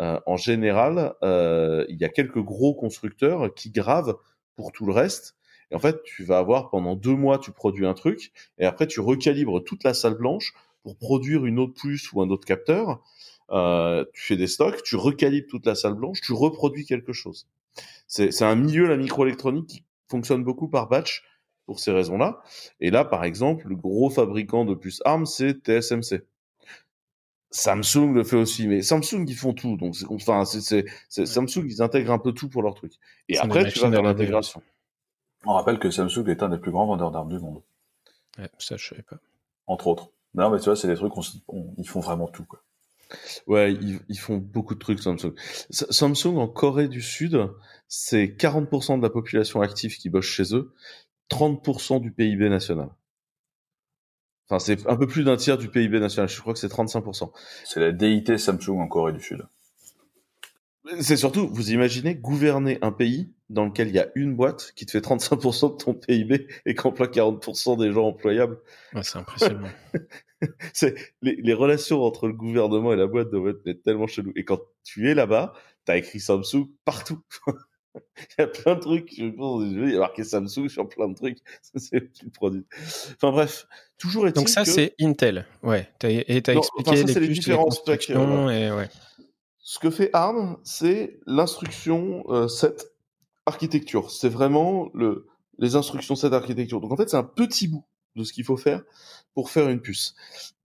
Euh, 0.00 0.18
en 0.26 0.36
général, 0.36 1.14
euh, 1.22 1.86
il 1.88 2.00
y 2.00 2.04
a 2.04 2.08
quelques 2.08 2.42
gros 2.42 2.74
constructeurs 2.74 3.54
qui 3.54 3.70
gravent 3.70 4.18
pour 4.56 4.72
tout 4.72 4.84
le 4.84 4.92
reste. 4.92 5.36
Et 5.70 5.76
en 5.76 5.78
fait, 5.78 6.02
tu 6.02 6.24
vas 6.24 6.38
avoir 6.38 6.70
pendant 6.70 6.96
deux 6.96 7.14
mois, 7.14 7.38
tu 7.38 7.52
produis 7.52 7.86
un 7.86 7.94
truc, 7.94 8.32
et 8.58 8.66
après, 8.66 8.88
tu 8.88 8.98
recalibres 8.98 9.62
toute 9.62 9.84
la 9.84 9.94
salle 9.94 10.14
blanche 10.14 10.54
pour 10.82 10.96
produire 10.96 11.46
une 11.46 11.58
autre 11.58 11.74
puce 11.74 12.12
ou 12.12 12.22
un 12.22 12.30
autre 12.30 12.46
capteur. 12.46 13.02
Euh, 13.50 14.04
tu 14.14 14.22
fais 14.22 14.36
des 14.36 14.46
stocks, 14.46 14.82
tu 14.82 14.96
recalibres 14.96 15.48
toute 15.48 15.66
la 15.66 15.74
salle 15.74 15.94
blanche, 15.94 16.20
tu 16.20 16.32
reproduis 16.32 16.86
quelque 16.86 17.12
chose. 17.12 17.48
C'est 18.06 18.42
un 18.42 18.54
milieu, 18.54 18.86
la 18.86 18.96
microélectronique, 18.96 19.66
qui 19.66 19.84
fonctionne 20.08 20.44
beaucoup 20.44 20.68
par 20.68 20.88
batch 20.88 21.24
pour 21.66 21.80
ces 21.80 21.92
raisons-là. 21.92 22.42
Et 22.80 22.90
là, 22.90 23.04
par 23.04 23.24
exemple, 23.24 23.68
le 23.68 23.76
gros 23.76 24.10
fabricant 24.10 24.64
de 24.64 24.74
puces 24.74 25.00
ARM, 25.04 25.26
c'est 25.26 25.52
TSMC. 25.62 26.22
Samsung 27.52 28.14
le 28.14 28.24
fait 28.24 28.36
aussi, 28.36 28.66
mais 28.66 28.80
Samsung 28.80 29.26
ils 29.28 29.36
font 29.36 29.52
tout, 29.52 29.76
donc 29.76 29.94
enfin 30.08 30.46
c'est 30.46 30.86
Samsung 31.10 31.66
ils 31.66 31.82
intègrent 31.82 32.12
un 32.12 32.18
peu 32.18 32.32
tout 32.32 32.48
pour 32.48 32.62
leur 32.62 32.74
truc. 32.74 32.94
Et 33.28 33.36
après 33.36 33.70
tu 33.70 33.78
vas 33.78 33.90
vers 33.90 34.02
l'intégration. 34.02 34.62
On 35.44 35.52
rappelle 35.52 35.78
que 35.78 35.90
Samsung 35.90 36.28
est 36.28 36.42
un 36.42 36.48
des 36.48 36.56
plus 36.56 36.70
grands 36.70 36.86
vendeurs 36.86 37.10
d'armes 37.10 37.28
du 37.28 37.38
monde. 37.38 37.60
Ouais, 38.38 38.48
ça 38.58 38.78
je 38.78 38.88
savais 38.88 39.02
pas. 39.02 39.18
Entre 39.66 39.86
autres. 39.86 40.10
Non, 40.34 40.50
mais 40.50 40.58
tu 40.58 40.64
vois, 40.64 40.76
c'est 40.76 40.88
des 40.88 40.94
trucs, 40.94 41.12
ils 41.78 41.88
font 41.88 42.00
vraiment 42.00 42.28
tout, 42.28 42.44
quoi. 42.44 42.62
Ouais, 43.46 43.74
ils, 43.74 44.18
font 44.18 44.38
beaucoup 44.38 44.74
de 44.74 44.78
trucs, 44.78 45.00
Samsung. 45.00 45.34
Samsung, 45.70 46.38
en 46.38 46.48
Corée 46.48 46.88
du 46.88 47.02
Sud, 47.02 47.50
c'est 47.86 48.24
40% 48.24 48.98
de 48.98 49.02
la 49.02 49.10
population 49.10 49.60
active 49.60 49.96
qui 49.96 50.08
bosse 50.08 50.24
chez 50.24 50.54
eux, 50.54 50.72
30% 51.30 52.00
du 52.00 52.10
PIB 52.10 52.48
national. 52.48 52.88
Enfin, 54.48 54.58
c'est 54.58 54.86
un 54.86 54.96
peu 54.96 55.06
plus 55.06 55.24
d'un 55.24 55.36
tiers 55.36 55.58
du 55.58 55.68
PIB 55.68 56.00
national. 56.00 56.28
Je 56.28 56.40
crois 56.40 56.52
que 56.52 56.58
c'est 56.58 56.72
35%. 56.72 57.30
C'est 57.64 57.80
la 57.80 57.92
DIT 57.92 58.38
Samsung 58.38 58.80
en 58.80 58.88
Corée 58.88 59.12
du 59.12 59.20
Sud. 59.20 59.46
C'est 61.00 61.16
surtout, 61.16 61.48
vous 61.48 61.70
imaginez 61.70 62.14
gouverner 62.16 62.78
un 62.82 62.90
pays 62.90 63.32
dans 63.50 63.66
lequel 63.66 63.88
il 63.88 63.94
y 63.94 64.00
a 64.00 64.08
une 64.16 64.34
boîte 64.34 64.72
qui 64.74 64.84
te 64.84 64.90
fait 64.90 65.00
35% 65.00 65.72
de 65.72 65.76
ton 65.76 65.94
PIB 65.94 66.48
et 66.66 66.74
qui 66.74 66.86
emploie 66.86 67.06
40% 67.06 67.78
des 67.78 67.92
gens 67.92 68.06
employables. 68.08 68.58
Ouais, 68.92 69.02
c'est 69.04 69.18
impressionnant. 69.18 69.68
c'est 70.72 70.94
les, 71.20 71.36
les, 71.36 71.54
relations 71.54 72.02
entre 72.02 72.26
le 72.26 72.32
gouvernement 72.32 72.92
et 72.92 72.96
la 72.96 73.06
boîte 73.06 73.30
doivent 73.30 73.54
être 73.64 73.82
tellement 73.82 74.08
chelou. 74.08 74.32
Et 74.34 74.44
quand 74.44 74.60
tu 74.82 75.08
es 75.08 75.14
là-bas, 75.14 75.52
t'as 75.84 75.96
écrit 75.96 76.18
Samsung 76.18 76.68
partout. 76.84 77.22
il 77.94 78.00
y 78.38 78.42
a 78.42 78.46
plein 78.46 78.74
de 78.74 78.80
trucs. 78.80 79.14
Je 79.16 79.26
pense, 79.26 79.62
il 79.64 79.90
y 79.90 79.96
a 79.96 79.98
marqué 80.00 80.24
Samsung 80.24 80.68
sur 80.68 80.88
plein 80.88 81.08
de 81.08 81.14
trucs. 81.14 81.38
c'est 81.76 82.00
le 82.22 82.30
produit. 82.30 82.66
Enfin 83.14 83.30
bref, 83.30 83.66
toujours 83.98 84.26
est 84.26 84.32
Donc 84.32 84.48
ça, 84.48 84.64
c'est 84.64 84.94
Intel. 85.00 85.46
Ouais. 85.62 85.88
et 86.02 86.42
t'as 86.42 86.54
expliqué 86.54 87.04
les, 87.04 87.14
les 87.14 87.28
différences 87.28 87.82
les 87.86 88.14
et 88.14 88.70
ouais. 88.72 88.88
Ce 89.62 89.78
que 89.78 89.90
fait 89.90 90.10
ARM, 90.12 90.56
c'est 90.64 91.20
l'instruction 91.24 92.24
euh, 92.28 92.48
7 92.48 92.92
architecture. 93.46 94.10
C'est 94.10 94.28
vraiment 94.28 94.90
le, 94.92 95.28
les 95.58 95.76
instructions 95.76 96.16
7 96.16 96.32
architecture. 96.32 96.80
Donc 96.80 96.90
en 96.90 96.96
fait, 96.96 97.08
c'est 97.08 97.16
un 97.16 97.22
petit 97.22 97.68
bout 97.68 97.84
de 98.16 98.24
ce 98.24 98.32
qu'il 98.32 98.44
faut 98.44 98.56
faire 98.56 98.82
pour 99.34 99.50
faire 99.50 99.68
une 99.68 99.80
puce. 99.80 100.16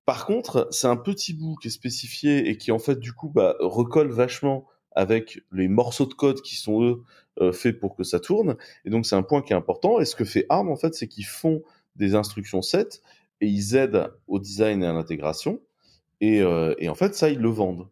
Par 0.05 0.25
contre, 0.25 0.67
c'est 0.71 0.87
un 0.87 0.97
petit 0.97 1.33
bout 1.33 1.55
qui 1.61 1.67
est 1.67 1.71
spécifié 1.71 2.49
et 2.49 2.57
qui 2.57 2.71
en 2.71 2.79
fait 2.79 2.99
du 2.99 3.13
coup 3.13 3.29
bah, 3.29 3.55
recolle 3.59 4.09
vachement 4.09 4.65
avec 4.93 5.43
les 5.51 5.67
morceaux 5.67 6.07
de 6.07 6.15
code 6.15 6.41
qui 6.41 6.55
sont 6.55 6.83
eux 6.83 7.03
euh, 7.39 7.51
faits 7.51 7.79
pour 7.79 7.95
que 7.95 8.03
ça 8.03 8.19
tourne. 8.19 8.57
Et 8.83 8.89
donc 8.89 9.05
c'est 9.05 9.15
un 9.15 9.21
point 9.21 9.43
qui 9.43 9.53
est 9.53 9.55
important. 9.55 9.99
Et 9.99 10.05
ce 10.05 10.15
que 10.15 10.25
fait 10.25 10.47
ARM 10.49 10.69
en 10.69 10.75
fait, 10.75 10.95
c'est 10.95 11.07
qu'ils 11.07 11.25
font 11.27 11.61
des 11.97 12.15
instructions 12.15 12.63
7 12.63 13.03
et 13.41 13.47
ils 13.47 13.75
aident 13.75 14.11
au 14.27 14.39
design 14.39 14.81
et 14.81 14.87
à 14.87 14.93
l'intégration. 14.93 15.61
Et, 16.19 16.41
euh, 16.41 16.73
et 16.79 16.89
en 16.89 16.95
fait, 16.95 17.13
ça, 17.13 17.29
ils 17.29 17.39
le 17.39 17.49
vendent. 17.49 17.87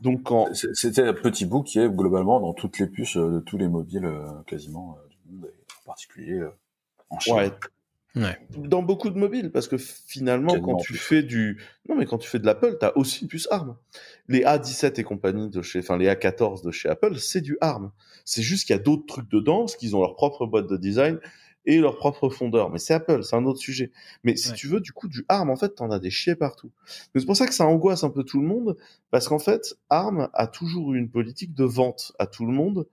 Donc 0.00 0.22
quand 0.24 0.48
c'était 0.54 1.02
un 1.02 1.14
petit 1.14 1.44
bout 1.44 1.62
qui 1.62 1.78
est 1.78 1.88
globalement 1.88 2.40
dans 2.40 2.52
toutes 2.52 2.78
les 2.78 2.86
puces 2.86 3.16
euh, 3.16 3.30
de 3.34 3.40
tous 3.40 3.58
les 3.58 3.68
mobiles 3.68 4.04
euh, 4.04 4.26
quasiment 4.46 4.96
euh, 4.96 5.08
du 5.08 5.36
monde, 5.36 5.50
en 5.82 5.86
particulier 5.86 6.42
en 7.10 7.18
Chine. 7.18 7.34
Ouais. 7.34 7.52
Ouais. 8.16 8.38
Dans 8.50 8.82
beaucoup 8.82 9.10
de 9.10 9.18
mobiles, 9.18 9.52
parce 9.52 9.68
que 9.68 9.76
finalement, 9.76 10.58
quand 10.60 10.76
tu 10.76 10.94
fais 10.94 11.22
du, 11.22 11.62
non 11.88 11.94
mais 11.94 12.06
quand 12.06 12.18
tu 12.18 12.28
fais 12.28 12.38
de 12.38 12.46
l'Apple, 12.46 12.76
t'as 12.80 12.92
aussi 12.96 13.22
une 13.22 13.28
puce 13.28 13.46
ARM. 13.50 13.76
Les 14.28 14.40
A17 14.40 14.98
et 14.98 15.04
compagnie 15.04 15.50
de 15.50 15.62
chez, 15.62 15.80
enfin 15.80 15.96
les 15.98 16.08
A14 16.08 16.64
de 16.64 16.70
chez 16.70 16.88
Apple, 16.88 17.16
c'est 17.18 17.42
du 17.42 17.58
ARM. 17.60 17.92
C'est 18.24 18.42
juste 18.42 18.66
qu'il 18.66 18.74
y 18.74 18.78
a 18.78 18.82
d'autres 18.82 19.06
trucs 19.06 19.30
dedans, 19.30 19.60
parce 19.60 19.76
qu'ils 19.76 19.94
ont 19.94 20.00
leur 20.00 20.16
propre 20.16 20.46
boîte 20.46 20.66
de 20.66 20.76
design 20.76 21.20
et 21.68 21.78
leur 21.78 21.96
propre 21.96 22.30
fondeur. 22.30 22.70
Mais 22.70 22.78
c'est 22.78 22.94
Apple, 22.94 23.22
c'est 23.22 23.36
un 23.36 23.44
autre 23.44 23.60
sujet. 23.60 23.92
Mais 24.24 24.36
si 24.36 24.52
tu 24.54 24.66
veux, 24.68 24.80
du 24.80 24.92
coup, 24.92 25.06
du 25.06 25.24
ARM, 25.28 25.50
en 25.50 25.56
fait, 25.56 25.76
t'en 25.76 25.90
as 25.90 25.98
des 25.98 26.10
chiés 26.10 26.34
partout. 26.34 26.70
C'est 27.14 27.26
pour 27.26 27.36
ça 27.36 27.46
que 27.46 27.54
ça 27.54 27.66
angoisse 27.66 28.04
un 28.04 28.10
peu 28.10 28.24
tout 28.24 28.40
le 28.40 28.46
monde, 28.46 28.76
parce 29.10 29.28
qu'en 29.28 29.38
fait, 29.38 29.76
ARM 29.90 30.30
a 30.32 30.46
toujours 30.46 30.94
eu 30.94 30.98
une 30.98 31.10
politique 31.10 31.54
de 31.54 31.64
vente 31.64 32.12
à 32.18 32.26
tout 32.26 32.46
le 32.46 32.52
monde 32.52 32.86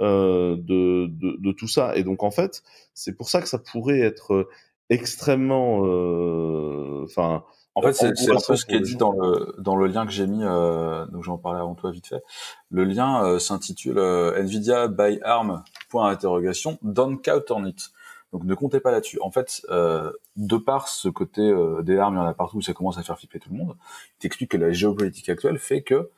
euh, 0.00 0.56
de, 0.56 1.08
de, 1.08 1.36
de, 1.38 1.52
tout 1.52 1.68
ça. 1.68 1.94
Et 1.94 2.04
donc, 2.04 2.22
en 2.22 2.30
fait, 2.30 2.62
c'est 2.94 3.12
pour 3.12 3.28
ça 3.28 3.42
que 3.42 3.48
ça 3.48 3.58
pourrait 3.58 4.00
être 4.00 4.48
extrêmement... 4.88 5.84
Euh, 5.84 7.04
enfin... 7.04 7.44
En 7.74 7.80
fait, 7.80 7.94
c'est 7.94 8.30
un 8.30 8.36
peu 8.46 8.56
ce 8.56 8.66
qui 8.66 8.74
est 8.74 8.80
dit 8.80 8.96
dans 8.96 9.12
le, 9.12 9.54
dans 9.58 9.76
le 9.76 9.86
lien 9.86 10.04
que 10.04 10.12
j'ai 10.12 10.26
mis, 10.26 10.42
euh, 10.42 11.06
donc 11.06 11.22
j'en 11.22 11.38
parlais 11.38 11.60
avant 11.60 11.74
toi 11.74 11.90
vite 11.90 12.06
fait. 12.06 12.22
Le 12.70 12.84
lien 12.84 13.24
euh, 13.24 13.38
s'intitule 13.38 13.96
euh, 13.96 14.38
Nvidia 14.42 14.88
by 14.88 15.18
ARM, 15.22 15.64
point 15.88 16.10
interrogation, 16.10 16.78
don't 16.82 17.18
count 17.22 17.50
on 17.50 17.64
it. 17.64 17.90
Donc 18.32 18.44
ne 18.44 18.54
comptez 18.54 18.80
pas 18.80 18.90
là-dessus. 18.90 19.18
En 19.20 19.30
fait, 19.30 19.62
euh, 19.70 20.10
de 20.36 20.56
par 20.56 20.88
ce 20.88 21.08
côté 21.08 21.42
euh, 21.42 21.82
des 21.82 21.98
armes, 21.98 22.14
il 22.14 22.18
y 22.18 22.20
en 22.20 22.26
a 22.26 22.34
partout, 22.34 22.62
ça 22.62 22.72
commence 22.72 22.98
à 22.98 23.02
faire 23.02 23.18
flipper 23.18 23.38
tout 23.38 23.50
le 23.50 23.58
monde. 23.58 23.76
Il 24.16 24.22
t'explique 24.22 24.52
que 24.52 24.56
la 24.56 24.72
géopolitique 24.72 25.28
actuelle 25.28 25.58
fait 25.58 25.82
que, 25.82 26.10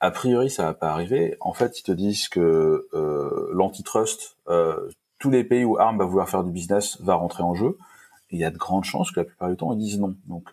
a 0.00 0.10
priori, 0.10 0.50
ça 0.50 0.64
va 0.64 0.74
pas 0.74 0.90
arriver. 0.90 1.36
En 1.40 1.52
fait, 1.52 1.78
ils 1.78 1.82
te 1.82 1.92
disent 1.92 2.28
que 2.28 2.88
euh, 2.94 3.50
l'antitrust, 3.52 4.38
tous 5.18 5.30
les 5.30 5.44
pays 5.44 5.64
où 5.64 5.78
ARM 5.78 5.98
va 5.98 6.04
vouloir 6.04 6.28
faire 6.28 6.42
du 6.42 6.50
business 6.50 7.00
va 7.00 7.14
rentrer 7.14 7.42
en 7.42 7.54
jeu. 7.54 7.78
Il 8.30 8.38
y 8.38 8.44
a 8.44 8.50
de 8.50 8.56
grandes 8.56 8.84
chances 8.84 9.12
que 9.12 9.20
la 9.20 9.24
plupart 9.24 9.50
du 9.50 9.56
temps, 9.56 9.72
ils 9.72 9.78
disent 9.78 10.00
non. 10.00 10.16
Donc, 10.26 10.48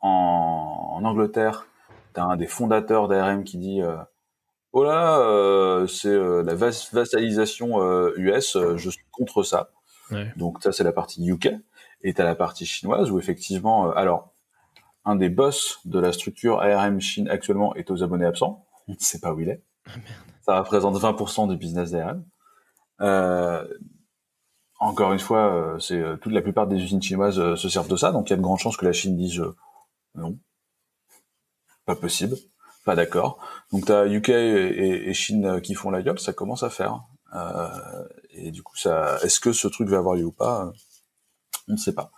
en, 0.00 1.00
Angleterre, 1.02 1.66
tu 2.14 2.20
as 2.20 2.24
un 2.24 2.36
des 2.36 2.46
fondateurs 2.46 3.08
d'ARM 3.08 3.42
qui 3.42 3.58
dit 3.58 3.80
Oh 4.72 4.84
là, 4.84 5.86
c'est 5.88 6.14
la 6.14 6.54
vassalisation 6.54 7.80
US, 8.16 8.58
je 8.76 8.90
suis 8.90 9.04
contre 9.10 9.42
ça. 9.42 9.70
Donc 10.36 10.62
ça 10.62 10.72
c'est 10.72 10.84
la 10.84 10.92
partie 10.92 11.26
UK 11.28 11.48
et 12.02 12.14
t'as 12.14 12.24
la 12.24 12.34
partie 12.34 12.66
chinoise 12.66 13.10
où 13.10 13.18
effectivement, 13.18 13.88
euh, 13.88 13.92
alors 13.96 14.32
un 15.04 15.16
des 15.16 15.28
boss 15.28 15.80
de 15.84 15.98
la 15.98 16.12
structure 16.12 16.60
ARM 16.60 17.00
Chine 17.00 17.28
actuellement 17.28 17.74
est 17.74 17.90
aux 17.90 18.02
abonnés 18.02 18.26
absents. 18.26 18.66
On 18.88 18.92
ne 18.92 18.98
sait 18.98 19.20
pas 19.20 19.32
où 19.32 19.40
il 19.40 19.48
est. 19.48 19.62
Ah, 19.86 19.90
ça 20.42 20.58
représente 20.60 20.96
20% 20.96 21.48
du 21.48 21.56
business 21.56 21.90
d'ARM. 21.90 22.24
Euh, 23.00 23.66
encore 24.78 25.12
une 25.12 25.18
fois, 25.18 25.52
euh, 25.52 25.78
c'est 25.78 26.02
toute 26.20 26.32
la 26.32 26.42
plupart 26.42 26.66
des 26.66 26.76
usines 26.76 27.02
chinoises 27.02 27.54
se 27.54 27.68
servent 27.68 27.88
de 27.88 27.96
ça, 27.96 28.12
donc 28.12 28.28
il 28.28 28.32
y 28.32 28.34
a 28.34 28.36
de 28.36 28.42
grandes 28.42 28.58
chances 28.58 28.76
que 28.76 28.84
la 28.84 28.92
Chine 28.92 29.16
dise 29.16 29.42
non, 30.14 30.38
pas 31.84 31.96
possible, 31.96 32.36
pas 32.84 32.94
d'accord. 32.94 33.38
Donc 33.72 33.86
tu 33.86 33.92
as 33.92 34.06
UK 34.06 34.28
et, 34.30 35.08
et, 35.08 35.14
Chine 35.14 35.60
qui 35.60 35.74
font 35.74 35.90
la 35.90 36.02
gueule, 36.02 36.18
ça 36.18 36.32
commence 36.32 36.62
à 36.62 36.70
faire. 36.70 37.04
Euh, 37.34 38.04
et 38.30 38.50
du 38.50 38.62
coup, 38.62 38.76
ça, 38.76 39.18
est-ce 39.22 39.40
que 39.40 39.52
ce 39.52 39.68
truc 39.68 39.88
va 39.88 39.98
avoir 39.98 40.14
lieu 40.14 40.24
ou 40.24 40.32
pas 40.32 40.70
On 41.68 41.72
ne 41.72 41.76
sait 41.76 41.94
pas. 41.94 42.10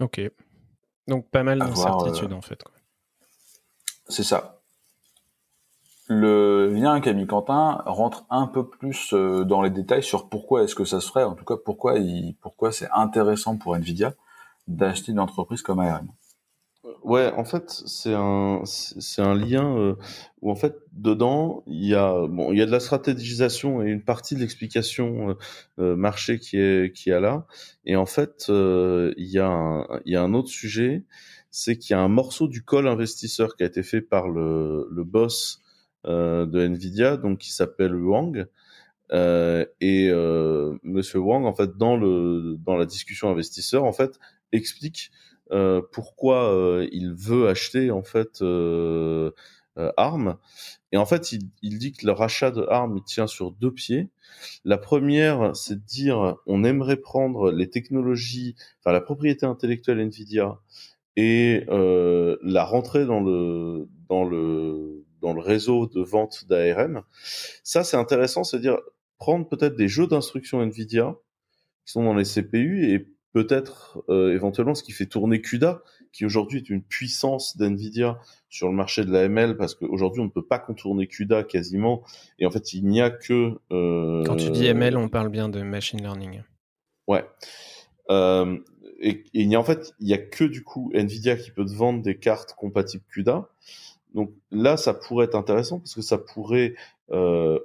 Ok. 0.00 0.20
Donc 1.06 1.30
pas 1.30 1.42
mal 1.42 1.58
d'incertitudes 1.58 2.32
en 2.32 2.42
fait. 2.42 2.62
C'est 4.08 4.24
ça. 4.24 4.60
Le 6.08 6.68
lien 6.68 7.00
qu'a 7.00 7.12
mis 7.12 7.26
Quentin 7.26 7.82
rentre 7.86 8.26
un 8.30 8.46
peu 8.46 8.68
plus 8.68 9.12
dans 9.12 9.62
les 9.62 9.70
détails 9.70 10.04
sur 10.04 10.28
pourquoi 10.28 10.62
est-ce 10.62 10.74
que 10.74 10.84
ça 10.84 11.00
se 11.00 11.08
ferait, 11.08 11.24
en 11.24 11.34
tout 11.34 11.44
cas 11.44 11.56
pourquoi 11.56 11.98
il, 11.98 12.36
pourquoi 12.40 12.70
c'est 12.70 12.88
intéressant 12.92 13.56
pour 13.56 13.74
Nvidia 13.74 14.14
d'acheter 14.68 15.12
une 15.12 15.18
entreprise 15.18 15.62
comme 15.62 15.80
ARM. 15.80 16.08
Ouais, 17.06 17.30
en 17.36 17.44
fait, 17.44 17.70
c'est 17.86 18.14
un 18.14 18.62
c'est 18.64 19.22
un 19.22 19.34
lien 19.36 19.78
euh, 19.78 19.94
où 20.42 20.50
en 20.50 20.56
fait 20.56 20.74
dedans 20.92 21.62
il 21.68 21.84
y 21.86 21.94
a 21.94 22.26
bon 22.26 22.50
il 22.52 22.58
y 22.58 22.62
a 22.62 22.66
de 22.66 22.72
la 22.72 22.80
stratégisation 22.80 23.80
et 23.80 23.90
une 23.90 24.02
partie 24.02 24.34
de 24.34 24.40
l'explication 24.40 25.30
euh, 25.30 25.34
euh, 25.78 25.96
marché 25.96 26.40
qui 26.40 26.58
est 26.58 26.92
qui 26.92 27.10
est 27.10 27.20
là. 27.20 27.46
Et 27.84 27.94
en 27.94 28.06
fait 28.06 28.46
il 28.48 29.14
y 29.18 29.38
a 29.38 29.46
un, 29.46 29.86
il 30.04 30.12
y 30.14 30.16
a 30.16 30.22
un 30.22 30.34
autre 30.34 30.48
sujet 30.48 31.04
c'est 31.52 31.78
qu'il 31.78 31.94
y 31.94 31.96
a 31.96 32.00
un 32.02 32.08
morceau 32.08 32.48
du 32.48 32.64
call 32.64 32.88
investisseur 32.88 33.54
qui 33.56 33.62
a 33.62 33.66
été 33.66 33.84
fait 33.84 34.00
par 34.00 34.28
le 34.28 34.88
le 34.90 35.04
boss 35.04 35.62
de 36.04 36.60
Nvidia 36.66 37.16
donc 37.18 37.38
qui 37.38 37.52
s'appelle 37.52 37.94
Wang. 37.94 38.46
Et 39.12 40.10
Monsieur 40.82 41.20
Wang 41.20 41.44
en 41.46 41.54
fait 41.54 41.76
dans 41.76 41.96
le 41.96 42.56
dans 42.58 42.76
la 42.76 42.84
discussion 42.86 43.30
investisseur 43.30 43.84
en 43.84 43.92
fait 43.92 44.18
explique 44.52 45.12
euh, 45.52 45.80
pourquoi 45.92 46.52
euh, 46.52 46.88
il 46.92 47.14
veut 47.14 47.48
acheter 47.48 47.90
en 47.90 48.02
fait 48.02 48.42
euh, 48.42 49.30
ARM. 49.76 50.36
Et 50.92 50.96
en 50.96 51.06
fait, 51.06 51.32
il, 51.32 51.50
il, 51.62 51.78
dit 51.78 51.92
que 51.92 52.06
le 52.06 52.12
rachat 52.12 52.50
de 52.50 52.62
ARM 52.62 52.96
il 52.96 53.02
tient 53.02 53.26
sur 53.26 53.52
deux 53.52 53.72
pieds. 53.72 54.08
La 54.64 54.78
première, 54.78 55.54
c'est 55.54 55.74
de 55.76 55.86
dire 55.86 56.36
on 56.46 56.64
aimerait 56.64 56.96
prendre 56.96 57.50
les 57.50 57.68
technologies, 57.68 58.56
enfin 58.80 58.92
la 58.92 59.00
propriété 59.00 59.46
intellectuelle 59.46 60.00
Nvidia 60.00 60.58
et 61.16 61.64
euh, 61.68 62.36
la 62.42 62.64
rentrer 62.64 63.06
dans 63.06 63.20
le 63.20 63.88
dans 64.08 64.24
le 64.24 65.04
dans 65.22 65.32
le 65.32 65.40
réseau 65.40 65.86
de 65.86 66.00
vente 66.00 66.46
d'ARM. 66.48 67.02
Ça, 67.64 67.84
c'est 67.84 67.96
intéressant, 67.96 68.44
c'est 68.44 68.58
à 68.58 68.60
dire 68.60 68.78
prendre 69.18 69.48
peut-être 69.48 69.76
des 69.76 69.88
jeux 69.88 70.06
d'instruction 70.06 70.60
Nvidia 70.62 71.16
qui 71.84 71.92
sont 71.92 72.04
dans 72.04 72.14
les 72.14 72.24
CPU 72.24 72.92
et 72.92 73.08
peut-être 73.36 74.02
euh, 74.08 74.32
éventuellement 74.32 74.74
ce 74.74 74.82
qui 74.82 74.92
fait 74.92 75.04
tourner 75.04 75.42
CUDA, 75.42 75.82
qui 76.10 76.24
aujourd'hui 76.24 76.56
est 76.56 76.70
une 76.70 76.80
puissance 76.80 77.58
d'NVIDIA 77.58 78.18
sur 78.48 78.66
le 78.66 78.74
marché 78.74 79.04
de 79.04 79.12
la 79.12 79.24
ML, 79.24 79.58
parce 79.58 79.74
qu'aujourd'hui 79.74 80.22
on 80.22 80.24
ne 80.24 80.30
peut 80.30 80.46
pas 80.46 80.58
contourner 80.58 81.06
CUDA 81.06 81.44
quasiment, 81.44 82.02
et 82.38 82.46
en 82.46 82.50
fait 82.50 82.72
il 82.72 82.86
n'y 82.86 83.02
a 83.02 83.10
que... 83.10 83.58
Euh, 83.72 84.24
Quand 84.24 84.36
tu 84.36 84.48
dis 84.48 84.64
ML, 84.64 84.96
on 84.96 85.10
parle 85.10 85.28
bien 85.28 85.50
de 85.50 85.60
machine 85.60 86.00
learning. 86.00 86.44
Ouais. 87.08 87.26
Euh, 88.08 88.56
et, 89.00 89.24
il 89.34 89.50
n'y 89.50 89.56
a 89.56 89.60
en 89.60 89.64
fait, 89.64 89.92
il 90.00 90.06
n'y 90.06 90.14
a 90.14 90.18
que 90.18 90.44
du 90.44 90.64
coup 90.64 90.90
NVIDIA 90.94 91.36
qui 91.36 91.50
peut 91.50 91.66
te 91.66 91.74
vendre 91.74 92.00
des 92.00 92.16
cartes 92.18 92.54
compatibles 92.54 93.04
CUDA. 93.10 93.50
Donc 94.14 94.32
là, 94.50 94.78
ça 94.78 94.94
pourrait 94.94 95.26
être 95.26 95.34
intéressant 95.34 95.80
parce 95.80 95.94
que 95.94 96.00
ça 96.00 96.16
pourrait 96.16 96.74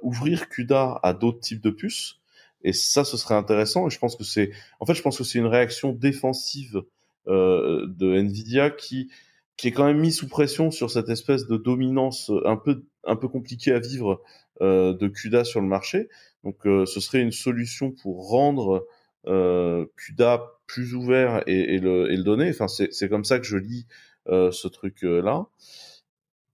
ouvrir 0.02 0.50
CUDA 0.50 1.00
à 1.02 1.14
d'autres 1.14 1.40
types 1.40 1.62
de 1.62 1.70
puces 1.70 2.21
et 2.64 2.72
ça, 2.72 3.04
ce 3.04 3.16
serait 3.16 3.34
intéressant. 3.34 3.86
Et 3.86 3.90
je 3.90 3.98
pense 3.98 4.16
que 4.16 4.24
c'est, 4.24 4.50
en 4.80 4.86
fait, 4.86 4.94
je 4.94 5.02
pense 5.02 5.18
que 5.18 5.24
c'est 5.24 5.38
une 5.38 5.46
réaction 5.46 5.92
défensive 5.92 6.82
euh, 7.28 7.86
de 7.88 8.14
Nvidia 8.14 8.70
qui 8.70 9.10
qui 9.56 9.68
est 9.68 9.72
quand 9.72 9.84
même 9.84 10.00
mis 10.00 10.12
sous 10.12 10.28
pression 10.28 10.70
sur 10.70 10.90
cette 10.90 11.08
espèce 11.08 11.46
de 11.46 11.56
dominance 11.56 12.32
un 12.44 12.56
peu 12.56 12.84
un 13.04 13.16
peu 13.16 13.28
compliquée 13.28 13.72
à 13.72 13.78
vivre 13.78 14.22
euh, 14.60 14.94
de 14.94 15.08
CUDA 15.08 15.44
sur 15.44 15.60
le 15.60 15.66
marché. 15.66 16.08
Donc, 16.44 16.66
euh, 16.66 16.86
ce 16.86 17.00
serait 17.00 17.20
une 17.20 17.32
solution 17.32 17.92
pour 17.92 18.28
rendre 18.28 18.86
euh, 19.26 19.86
CUDA 19.96 20.42
plus 20.66 20.94
ouvert 20.94 21.42
et, 21.46 21.74
et, 21.74 21.78
le, 21.78 22.10
et 22.10 22.16
le 22.16 22.24
donner. 22.24 22.50
Enfin, 22.50 22.66
c'est 22.68 23.08
comme 23.08 23.24
ça 23.24 23.38
que 23.38 23.44
je 23.44 23.56
lis 23.56 23.86
euh, 24.28 24.50
ce 24.50 24.68
truc 24.68 25.02
là. 25.02 25.46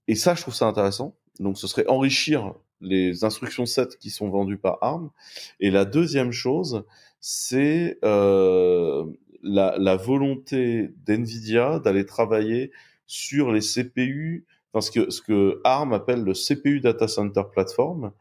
Et 0.06 0.14
ça, 0.14 0.34
je 0.34 0.42
trouve 0.42 0.54
ça 0.54 0.66
intéressant. 0.66 1.16
Donc, 1.38 1.58
ce 1.58 1.66
serait 1.66 1.86
enrichir 1.86 2.54
les 2.80 3.24
instructions 3.24 3.66
7 3.66 3.98
qui 3.98 4.10
sont 4.10 4.28
vendues 4.28 4.58
par 4.58 4.78
ARM. 4.82 5.10
Et 5.60 5.70
la 5.70 5.84
deuxième 5.84 6.32
chose, 6.32 6.84
c'est 7.20 7.98
euh, 8.04 9.04
la, 9.42 9.76
la, 9.78 9.96
volonté 9.96 10.90
d'NVIDIA 11.06 11.80
d'aller 11.80 12.06
travailler 12.06 12.70
sur 13.06 13.52
les 13.52 13.60
CPU, 13.60 14.46
parce 14.72 14.90
que 14.90 15.10
ce 15.10 15.22
que 15.22 15.60
ARM 15.64 15.92
appelle 15.92 16.22
le 16.22 16.34
CPU 16.34 16.80
Data 16.80 17.08
Center 17.08 17.42
Platform, 17.52 18.12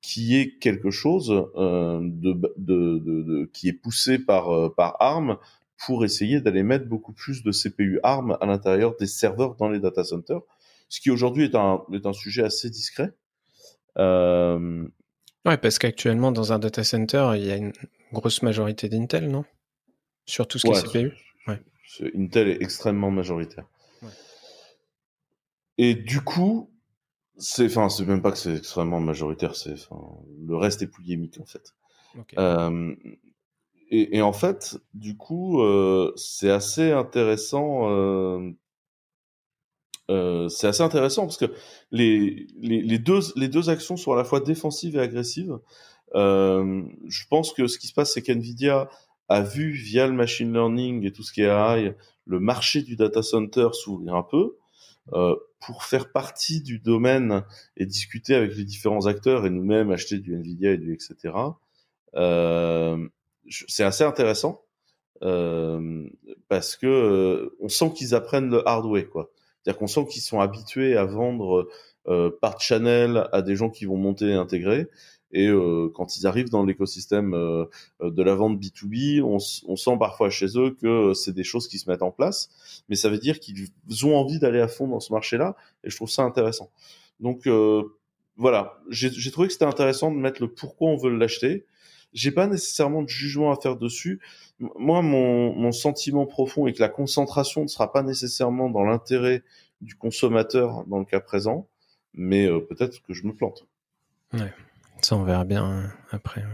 qui 0.00 0.36
est 0.36 0.58
quelque 0.58 0.90
chose 0.90 1.30
euh, 1.56 2.00
de, 2.02 2.32
de, 2.56 2.98
de, 2.98 3.50
qui 3.52 3.68
est 3.68 3.72
poussé 3.72 4.18
par, 4.18 4.50
euh, 4.50 4.68
par 4.68 4.96
ARM 5.00 5.38
pour 5.86 6.04
essayer 6.04 6.40
d'aller 6.40 6.62
mettre 6.62 6.86
beaucoup 6.86 7.12
plus 7.12 7.42
de 7.42 7.52
CPU 7.52 8.00
ARM 8.02 8.36
à 8.40 8.46
l'intérieur 8.46 8.96
des 8.96 9.06
serveurs 9.06 9.54
dans 9.54 9.68
les 9.68 9.80
data 9.80 10.04
centers, 10.04 10.42
ce 10.88 11.00
qui 11.00 11.10
aujourd'hui 11.10 11.44
est 11.44 11.54
un, 11.54 11.82
est 11.92 12.06
un 12.06 12.12
sujet 12.12 12.42
assez 12.42 12.68
discret. 12.68 13.12
Euh... 13.98 14.86
Ouais, 15.44 15.56
parce 15.56 15.78
qu'actuellement, 15.78 16.32
dans 16.32 16.52
un 16.52 16.58
data 16.58 16.84
center, 16.84 17.32
il 17.34 17.44
y 17.44 17.50
a 17.50 17.56
une 17.56 17.72
grosse 18.12 18.42
majorité 18.42 18.88
d'Intel, 18.88 19.28
non? 19.28 19.44
Sur 20.24 20.46
tout 20.46 20.58
ce 20.58 20.66
qui 20.66 20.72
est 20.72 20.82
CPU 20.82 21.12
ouais. 21.48 21.60
Intel 22.16 22.48
est 22.48 22.62
extrêmement 22.62 23.10
majoritaire. 23.10 23.66
Ouais. 24.02 24.08
Et 25.78 25.94
du 25.94 26.20
coup, 26.20 26.70
c'est, 27.36 27.66
enfin, 27.66 27.88
c'est 27.88 28.06
même 28.06 28.22
pas 28.22 28.30
que 28.30 28.38
c'est 28.38 28.54
extrêmement 28.54 29.00
majoritaire, 29.00 29.56
c'est, 29.56 29.74
le 30.46 30.56
reste 30.56 30.82
est 30.82 30.86
polyémique 30.86 31.38
en 31.40 31.46
fait. 31.46 31.74
Okay. 32.18 32.36
Euh, 32.38 32.94
et, 33.90 34.18
et, 34.18 34.22
en 34.22 34.32
fait, 34.32 34.78
du 34.94 35.16
coup, 35.16 35.60
euh, 35.60 36.12
c'est 36.16 36.50
assez 36.50 36.92
intéressant 36.92 37.90
euh, 37.90 38.50
euh, 40.10 40.48
c'est 40.48 40.66
assez 40.66 40.82
intéressant 40.82 41.22
parce 41.22 41.36
que 41.36 41.52
les, 41.90 42.46
les, 42.60 42.82
les, 42.82 42.98
deux, 42.98 43.20
les 43.36 43.48
deux 43.48 43.70
actions 43.70 43.96
sont 43.96 44.12
à 44.12 44.16
la 44.16 44.24
fois 44.24 44.40
défensives 44.40 44.96
et 44.96 45.00
agressives. 45.00 45.58
Euh, 46.14 46.82
je 47.06 47.24
pense 47.30 47.52
que 47.52 47.66
ce 47.66 47.78
qui 47.78 47.86
se 47.86 47.94
passe, 47.94 48.12
c'est 48.12 48.22
qu'NVIDIA 48.22 48.88
a 49.28 49.40
vu 49.40 49.70
via 49.72 50.06
le 50.06 50.12
machine 50.12 50.52
learning 50.52 51.06
et 51.06 51.12
tout 51.12 51.22
ce 51.22 51.32
qui 51.32 51.42
est 51.42 51.46
AI 51.46 51.94
le 52.26 52.40
marché 52.40 52.82
du 52.82 52.96
data 52.96 53.22
center 53.22 53.68
s'ouvrir 53.72 54.14
un 54.14 54.22
peu. 54.22 54.56
Euh, 55.12 55.34
pour 55.66 55.84
faire 55.84 56.10
partie 56.10 56.60
du 56.60 56.78
domaine 56.78 57.44
et 57.76 57.86
discuter 57.86 58.34
avec 58.34 58.54
les 58.56 58.64
différents 58.64 59.06
acteurs 59.06 59.46
et 59.46 59.50
nous-mêmes 59.50 59.90
acheter 59.90 60.18
du 60.18 60.34
Nvidia 60.34 60.72
et 60.72 60.78
du 60.78 60.92
etc. 60.92 61.34
Euh, 62.14 63.08
c'est 63.48 63.84
assez 63.84 64.04
intéressant 64.04 64.62
euh, 65.22 66.08
parce 66.48 66.76
que 66.76 66.86
euh, 66.86 67.56
on 67.60 67.68
sent 67.68 67.92
qu'ils 67.94 68.14
apprennent 68.14 68.50
le 68.50 68.66
hard 68.66 68.86
way 68.86 69.06
quoi. 69.06 69.31
C'est-à-dire 69.62 69.78
qu'on 69.78 69.86
sent 69.86 70.06
qu'ils 70.06 70.22
sont 70.22 70.40
habitués 70.40 70.96
à 70.96 71.04
vendre 71.04 71.68
euh, 72.08 72.30
par 72.40 72.60
channel 72.60 73.28
à 73.32 73.42
des 73.42 73.54
gens 73.54 73.70
qui 73.70 73.84
vont 73.84 73.96
monter 73.96 74.30
et 74.30 74.34
intégrer. 74.34 74.88
Et 75.30 75.46
euh, 75.46 75.88
quand 75.94 76.16
ils 76.16 76.26
arrivent 76.26 76.50
dans 76.50 76.64
l'écosystème 76.64 77.32
euh, 77.32 77.66
de 78.02 78.22
la 78.24 78.34
vente 78.34 78.58
B2B, 78.58 79.22
on, 79.22 79.38
sent 79.38 79.96
parfois 79.98 80.28
chez 80.28 80.58
eux 80.58 80.76
que 80.82 81.14
c'est 81.14 81.32
des 81.32 81.44
choses 81.44 81.68
qui 81.68 81.78
se 81.78 81.88
mettent 81.88 82.02
en 82.02 82.10
place. 82.10 82.50
Mais 82.88 82.96
ça 82.96 83.08
veut 83.08 83.18
dire 83.18 83.38
qu'ils 83.38 83.70
ont 84.04 84.16
envie 84.16 84.40
d'aller 84.40 84.60
à 84.60 84.66
fond 84.66 84.88
dans 84.88 84.98
ce 84.98 85.12
marché-là. 85.12 85.54
Et 85.84 85.90
je 85.90 85.96
trouve 85.96 86.10
ça 86.10 86.22
intéressant. 86.22 86.70
Donc 87.20 87.48
voilà, 88.36 88.80
j'ai 88.88 89.30
trouvé 89.30 89.46
que 89.46 89.52
c'était 89.52 89.64
intéressant 89.64 90.10
de 90.10 90.16
mettre 90.16 90.42
le 90.42 90.52
pourquoi 90.52 90.90
on 90.90 90.96
veut 90.96 91.16
l'acheter. 91.16 91.66
J'ai 92.12 92.30
pas 92.30 92.46
nécessairement 92.46 93.02
de 93.02 93.08
jugement 93.08 93.52
à 93.52 93.56
faire 93.56 93.76
dessus. 93.76 94.20
Moi, 94.58 95.02
mon, 95.02 95.54
mon 95.54 95.72
sentiment 95.72 96.26
profond 96.26 96.66
est 96.66 96.72
que 96.72 96.80
la 96.80 96.88
concentration 96.88 97.62
ne 97.62 97.68
sera 97.68 97.92
pas 97.92 98.02
nécessairement 98.02 98.68
dans 98.70 98.84
l'intérêt 98.84 99.42
du 99.80 99.96
consommateur 99.96 100.84
dans 100.86 100.98
le 100.98 101.04
cas 101.04 101.20
présent, 101.20 101.66
mais 102.14 102.46
euh, 102.46 102.60
peut-être 102.60 103.02
que 103.02 103.12
je 103.12 103.26
me 103.26 103.34
plante. 103.34 103.66
Ouais, 104.32 104.52
ça 105.00 105.16
on 105.16 105.24
verra 105.24 105.44
bien 105.44 105.70
euh, 105.70 105.86
après. 106.10 106.44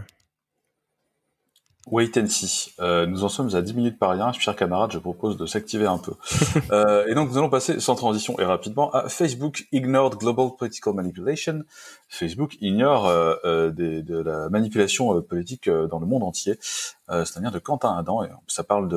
Wait 1.91 2.17
and 2.17 2.27
see. 2.27 2.71
Euh, 2.79 3.07
nous 3.07 3.23
en 3.23 3.29
sommes 3.29 3.55
à 3.55 3.61
10 3.61 3.73
minutes 3.73 3.97
par 3.97 4.11
rien. 4.11 4.31
Chers 4.31 4.55
camarades, 4.55 4.91
je 4.91 4.99
propose 4.99 5.37
de 5.37 5.47
s'activer 5.47 5.87
un 5.87 5.97
peu. 5.97 6.13
euh, 6.71 7.07
et 7.07 7.15
donc, 7.15 7.29
nous 7.29 7.37
allons 7.37 7.49
passer 7.49 7.79
sans 7.79 7.95
transition 7.95 8.37
et 8.39 8.43
rapidement 8.43 8.91
à 8.91 9.09
Facebook 9.09 9.67
Ignored 9.71 10.15
Global 10.15 10.49
Political 10.57 10.93
Manipulation. 10.93 11.63
Facebook 12.07 12.57
ignore 12.61 13.07
euh, 13.07 13.35
euh 13.43 13.71
des, 13.71 14.03
de 14.03 14.19
la 14.19 14.49
manipulation 14.49 15.17
euh, 15.17 15.21
politique 15.21 15.67
euh, 15.67 15.87
dans 15.87 15.99
le 15.99 16.05
monde 16.05 16.23
entier. 16.23 16.59
C'est-à-dire 17.07 17.51
de 17.51 17.57
Quentin 17.57 17.97
Adam. 17.97 18.23
Et 18.23 18.29
ça 18.45 18.63
parle 18.63 18.87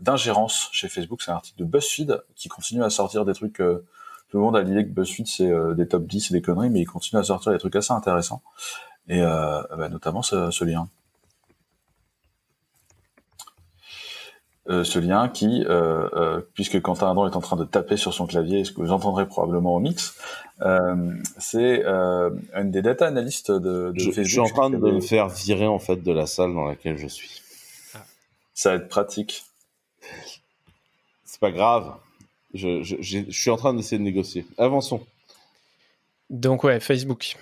d'ingérence 0.00 0.70
chez 0.72 0.88
Facebook. 0.88 1.22
C'est 1.22 1.30
un 1.30 1.34
article 1.34 1.60
de 1.60 1.64
BuzzFeed 1.64 2.20
qui 2.34 2.48
continue 2.48 2.82
à 2.82 2.90
sortir 2.90 3.24
des 3.24 3.32
trucs... 3.32 3.58
tout 3.58 4.38
le 4.38 4.40
monde 4.40 4.56
a 4.56 4.62
l'idée 4.62 4.84
que 4.84 4.90
BuzzFeed, 4.90 5.28
c'est 5.28 5.52
des 5.76 5.86
top 5.86 6.04
10 6.04 6.32
et 6.32 6.34
des 6.34 6.42
conneries, 6.42 6.68
mais 6.68 6.80
il 6.80 6.86
continue 6.86 7.20
à 7.20 7.22
sortir 7.22 7.52
des 7.52 7.58
trucs 7.58 7.76
assez 7.76 7.92
intéressants. 7.92 8.42
Et 9.08 9.20
bah, 9.20 9.88
notamment 9.88 10.22
ce, 10.22 10.50
ce 10.50 10.64
lien. 10.64 10.88
Euh, 14.68 14.84
ce 14.84 14.98
lien 14.98 15.28
qui, 15.30 15.64
euh, 15.64 16.06
euh, 16.12 16.40
puisque 16.54 16.80
Quentin 16.82 17.10
Adam 17.10 17.26
est 17.26 17.34
en 17.34 17.40
train 17.40 17.56
de 17.56 17.64
taper 17.64 17.96
sur 17.96 18.12
son 18.12 18.26
clavier, 18.26 18.62
ce 18.64 18.72
que 18.72 18.82
vous 18.82 18.92
entendrez 18.92 19.26
probablement 19.26 19.74
au 19.74 19.80
mix, 19.80 20.16
c'est 21.38 21.82
une 21.82 22.70
des 22.70 22.82
data 22.82 23.06
analystes 23.06 23.50
de, 23.50 23.92
de 23.92 23.98
je, 23.98 24.04
Facebook. 24.10 24.24
Je 24.24 24.30
suis 24.30 24.40
en 24.40 24.48
train 24.48 24.70
de 24.70 24.76
me 24.76 25.00
faire 25.00 25.28
virer 25.28 25.66
en 25.66 25.78
fait 25.78 25.96
de 25.96 26.12
la 26.12 26.26
salle 26.26 26.54
dans 26.54 26.66
laquelle 26.66 26.98
je 26.98 27.06
suis. 27.06 27.40
Ça 28.52 28.70
va 28.70 28.76
être 28.76 28.88
pratique. 28.88 29.44
C'est 31.24 31.40
pas 31.40 31.52
grave. 31.52 31.94
Je, 32.52 32.82
je, 32.82 32.96
je 33.00 33.30
suis 33.30 33.50
en 33.50 33.56
train 33.56 33.72
d'essayer 33.72 33.98
de 33.98 34.02
négocier. 34.02 34.44
Avançons. 34.58 35.00
Donc 36.28 36.64
ouais, 36.64 36.80
Facebook. 36.80 37.38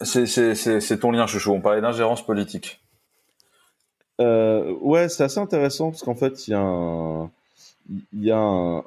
C'est 0.00 0.98
ton 1.00 1.10
lien, 1.10 1.26
chouchou. 1.26 1.52
On 1.52 1.60
parlait 1.60 1.80
d'ingérence 1.80 2.24
politique. 2.24 2.80
Euh, 4.20 4.74
ouais, 4.80 5.08
c'est 5.08 5.24
assez 5.24 5.38
intéressant 5.38 5.90
parce 5.90 6.02
qu'en 6.02 6.14
fait, 6.14 6.46
il 6.46 6.52
y 6.52 6.54
a 6.54 6.60
un, 6.60 7.30
y 8.12 8.30
a 8.30 8.38
un, 8.38 8.84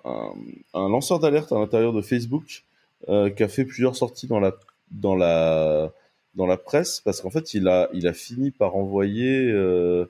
un, 0.73 0.89
lanceur 0.89 1.19
d'alerte 1.19 1.51
à 1.51 1.55
l'intérieur 1.59 1.93
de 1.93 2.01
Facebook 2.01 2.63
euh, 3.09 3.29
qui 3.29 3.43
a 3.43 3.47
fait 3.47 3.65
plusieurs 3.65 3.95
sorties 3.95 4.27
dans 4.27 4.39
la, 4.39 4.53
dans 4.91 5.15
la, 5.15 5.91
dans 6.35 6.45
la 6.45 6.57
presse 6.57 7.01
parce 7.01 7.21
qu'en 7.21 7.29
fait, 7.29 7.53
il 7.53 7.67
a, 7.67 7.89
il 7.93 8.07
a 8.07 8.13
fini 8.13 8.51
par 8.51 8.75
envoyer 8.75 9.51
euh, 9.51 10.05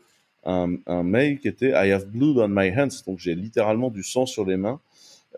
un, 0.46 0.76
un, 0.86 1.04
mail 1.04 1.40
qui 1.40 1.48
était 1.48 1.70
I 1.70 1.92
have 1.92 2.06
blood 2.06 2.38
on 2.38 2.48
my 2.50 2.70
hands, 2.70 3.04
donc 3.08 3.20
j'ai 3.20 3.36
littéralement 3.36 3.90
du 3.90 4.04
sang 4.04 4.26
sur 4.26 4.46
les 4.46 4.58
mains, 4.58 4.80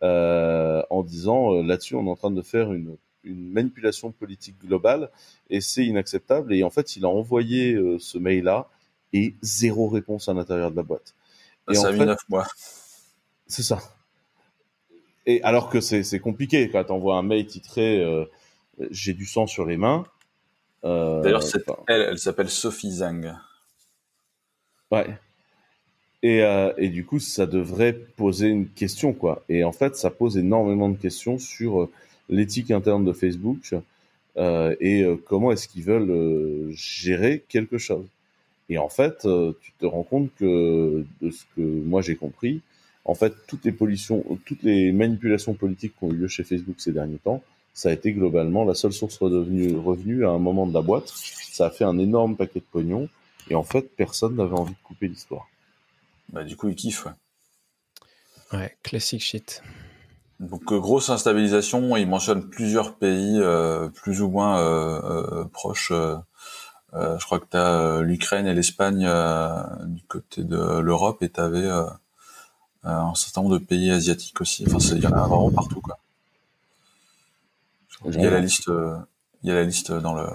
euh, 0.04 0.84
en 0.90 1.04
disant 1.04 1.54
euh, 1.54 1.64
là-dessus, 1.64 1.96
on 1.96 2.06
est 2.06 2.10
en 2.10 2.16
train 2.16 2.32
de 2.32 2.42
faire 2.42 2.74
une 2.74 2.98
une 3.24 3.52
manipulation 3.52 4.12
politique 4.12 4.56
globale 4.66 5.10
et 5.50 5.62
c'est 5.62 5.86
inacceptable. 5.86 6.54
Et 6.54 6.64
en 6.64 6.70
fait, 6.70 6.96
il 6.96 7.06
a 7.06 7.10
envoyé 7.10 7.74
euh, 7.74 7.98
ce 8.00 8.18
mail-là 8.18 8.68
et 9.14 9.34
zéro 9.42 9.88
réponse 9.88 10.30
à 10.30 10.34
l'intérieur 10.34 10.72
de 10.72 10.76
la 10.76 10.84
boîte. 10.84 11.16
Et 11.70 11.76
ça 11.76 11.90
a 11.90 11.92
mis 11.92 12.00
neuf 12.00 12.22
mois. 12.30 12.48
C'est 13.48 13.64
ça. 13.64 13.80
Et 15.26 15.42
alors 15.44 15.70
que 15.70 15.82
c'est 15.82 16.20
compliqué 16.20 16.70
quand 16.70 16.84
tu 16.84 16.92
envoies 16.92 17.16
un 17.16 17.24
mail 17.24 17.46
titré 17.46 18.04
euh, 18.04 18.26
J'ai 18.92 19.14
du 19.14 19.26
sang 19.26 19.48
sur 19.48 19.66
les 19.66 19.78
mains. 19.78 20.06
Euh, 20.84 21.22
D'ailleurs, 21.22 21.44
elle, 21.88 22.02
elle 22.02 22.20
s'appelle 22.20 22.50
Sophie 22.50 22.92
Zhang. 22.92 23.36
Ouais. 24.92 25.18
Et, 26.24 26.40
et, 26.78 26.90
du 26.90 27.06
coup, 27.06 27.20
ça 27.20 27.46
devrait 27.46 27.94
poser 27.94 28.48
une 28.48 28.68
question, 28.68 29.14
quoi. 29.14 29.44
Et 29.48 29.64
en 29.64 29.72
fait, 29.72 29.96
ça 29.96 30.10
pose 30.10 30.38
énormément 30.38 30.90
de 30.90 30.98
questions 30.98 31.38
sur 31.38 31.90
l'éthique 32.28 32.72
interne 32.72 33.06
de 33.06 33.14
Facebook 33.14 33.74
euh, 34.38 34.76
et 34.80 35.04
euh, 35.04 35.18
comment 35.26 35.52
est-ce 35.52 35.68
qu'ils 35.68 35.84
veulent 35.84 36.12
euh, 36.12 36.72
gérer 36.72 37.44
quelque 37.50 37.78
chose. 37.78 38.06
Et 38.70 38.78
en 38.78 38.90
fait, 38.90 39.28
tu 39.62 39.72
te 39.80 39.86
rends 39.86 40.04
compte 40.04 40.30
que 40.38 41.06
de 41.22 41.32
ce 41.32 41.44
que 41.56 41.62
moi 41.62 42.02
j'ai 42.02 42.16
compris, 42.16 42.62
en 43.06 43.16
fait, 43.16 43.34
toutes 43.48 43.66
les 43.66 43.72
pollutions, 43.72 44.24
toutes 44.46 44.62
les 44.62 44.92
manipulations 44.92 45.56
politiques 45.56 45.94
qui 45.98 46.04
ont 46.04 46.12
eu 46.12 46.16
lieu 46.16 46.28
chez 46.28 46.44
Facebook 46.44 46.76
ces 46.78 46.92
derniers 46.92 47.18
temps, 47.18 47.42
ça 47.74 47.90
a 47.90 47.92
été 47.94 48.12
globalement 48.12 48.66
la 48.66 48.76
seule 48.76 48.94
source 48.94 49.20
de 49.20 49.76
revenus 49.76 50.26
à 50.26 50.30
un 50.30 50.40
moment 50.40 50.68
de 50.68 50.74
la 50.74 50.82
boîte. 50.82 51.08
Ça 51.08 51.68
a 51.68 51.70
fait 51.72 51.86
un 51.86 51.98
énorme 51.98 52.36
paquet 52.36 52.60
de 52.60 52.66
pognon. 52.72 53.10
Et 53.50 53.56
en 53.56 53.64
fait, 53.64 53.96
personne 53.96 54.36
n'avait 54.36 54.58
envie 54.58 54.74
de 54.74 54.84
couper 54.84 55.08
l'histoire. 55.08 55.48
Bah, 56.32 56.44
du 56.44 56.56
coup, 56.56 56.70
ils 56.70 56.76
kiffent, 56.76 57.06
ouais. 57.06 57.12
Ouais, 58.52 58.78
classic 58.84 59.22
shit. 59.22 59.64
Donc 60.40 60.72
euh, 60.72 60.80
grosse 60.80 61.10
instabilisation, 61.10 61.96
il 61.98 62.08
mentionne 62.08 62.50
plusieurs 62.50 62.96
pays 62.96 63.40
euh, 63.40 63.90
plus 63.90 64.22
ou 64.22 64.30
moins 64.30 64.60
euh, 64.60 65.46
proches. 65.46 65.92
Je 66.94 67.26
crois 67.26 67.40
que 67.40 67.46
tu 67.50 67.58
as 67.58 68.02
l'Ukraine 68.02 68.48
et 68.48 68.54
l'Espagne 68.54 69.08
du 69.86 70.04
côté 70.04 70.44
de 70.44 70.80
l'Europe 70.80 71.22
et 71.22 71.30
tu 71.30 71.40
avais 71.40 71.70
un 72.84 73.16
certain 73.16 73.42
nombre 73.42 73.60
de 73.60 73.64
pays 73.64 73.92
asiatiques 73.92 74.40
aussi. 74.42 74.66
Enfin, 74.68 74.80
il 74.96 75.04
y 75.04 75.08
en 75.08 75.14
a 75.14 75.28
vraiment 75.28 75.52
partout. 75.52 75.82
Quoi. 75.82 76.00
Il 78.06 78.22
y 78.22 78.26
a 78.26 78.32
la 78.32 78.40
liste, 78.40 78.72
il 79.44 79.50
y 79.50 79.52
a 79.52 79.56
la 79.56 79.64
liste 79.64 79.92
dans 79.92 80.14
le 80.14 80.28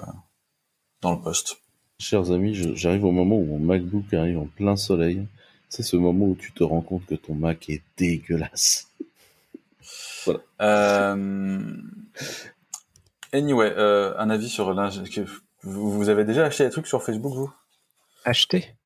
dans 1.00 1.12
le 1.12 1.20
poste. 1.20 1.58
Chers 1.98 2.32
amis, 2.32 2.54
j'arrive 2.74 3.04
au 3.04 3.12
moment 3.12 3.36
où 3.36 3.44
mon 3.44 3.58
MacBook 3.58 4.12
arrive 4.14 4.38
en 4.38 4.46
plein 4.46 4.76
soleil. 4.76 5.26
C'est 5.68 5.82
ce 5.82 5.96
moment 5.96 6.26
où 6.26 6.34
tu 6.34 6.52
te 6.52 6.64
rends 6.64 6.80
compte 6.80 7.06
que 7.06 7.14
ton 7.14 7.34
Mac 7.34 7.68
est 7.68 7.82
dégueulasse. 7.96 8.88
Euh, 10.60 11.76
anyway, 13.34 13.70
euh, 13.76 14.14
un 14.16 14.30
avis 14.30 14.48
sur 14.48 14.72
vous 15.64 16.09
avez 16.09 16.24
déjà 16.24 16.44
acheté 16.44 16.64
des 16.64 16.70
trucs 16.70 16.87
sur 16.87 17.03
Facebook, 17.03 17.35
vous? 17.35 17.53
Acheté 18.24 18.77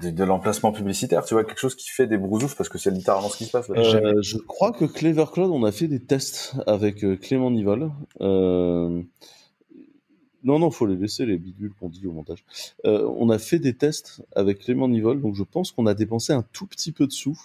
de, 0.00 0.24
l'emplacement 0.24 0.72
publicitaire, 0.72 1.22
tu 1.26 1.34
vois, 1.34 1.44
quelque 1.44 1.60
chose 1.60 1.74
qui 1.74 1.90
fait 1.90 2.06
des 2.06 2.16
brousoufs 2.16 2.56
parce 2.56 2.70
que 2.70 2.78
c'est 2.78 2.90
littéralement 2.90 3.28
ce 3.28 3.36
qui 3.36 3.44
se 3.44 3.50
passe. 3.50 3.68
Euh, 3.68 4.22
je 4.22 4.38
crois 4.38 4.72
que 4.72 4.86
Clever 4.86 5.26
Cloud, 5.30 5.50
on 5.50 5.64
a 5.64 5.72
fait 5.72 5.86
des 5.86 6.02
tests 6.02 6.54
avec 6.66 7.04
Clément 7.20 7.50
Nivol. 7.50 7.92
Euh, 8.22 9.02
non, 10.46 10.60
non, 10.60 10.70
faut 10.70 10.86
les 10.86 10.94
laisser, 10.94 11.26
les 11.26 11.38
bidules 11.38 11.74
qu'on 11.74 11.88
dit 11.88 12.06
au 12.06 12.12
montage. 12.12 12.44
Euh, 12.84 13.04
on 13.18 13.30
a 13.30 13.38
fait 13.38 13.58
des 13.58 13.74
tests 13.74 14.22
avec 14.36 14.60
Clément 14.60 14.86
Nivol, 14.86 15.20
donc 15.20 15.34
je 15.34 15.42
pense 15.42 15.72
qu'on 15.72 15.86
a 15.86 15.94
dépensé 15.94 16.32
un 16.32 16.44
tout 16.52 16.66
petit 16.66 16.92
peu 16.92 17.08
de 17.08 17.12
sous. 17.12 17.36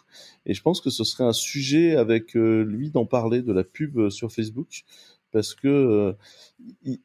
Et 0.46 0.54
je 0.54 0.62
pense 0.62 0.82
que 0.82 0.92
ce 0.92 1.04
serait 1.04 1.24
un 1.24 1.34
sujet 1.34 1.96
avec 1.96 2.38
euh, 2.38 2.64
lui 2.64 2.92
d'en 2.92 3.08
parler 3.08 3.42
de 3.42 3.52
la 3.54 3.64
pub 3.64 3.98
euh, 3.98 4.10
sur 4.12 4.32
Facebook. 4.32 4.84
Parce 5.32 5.56
que 5.56 6.16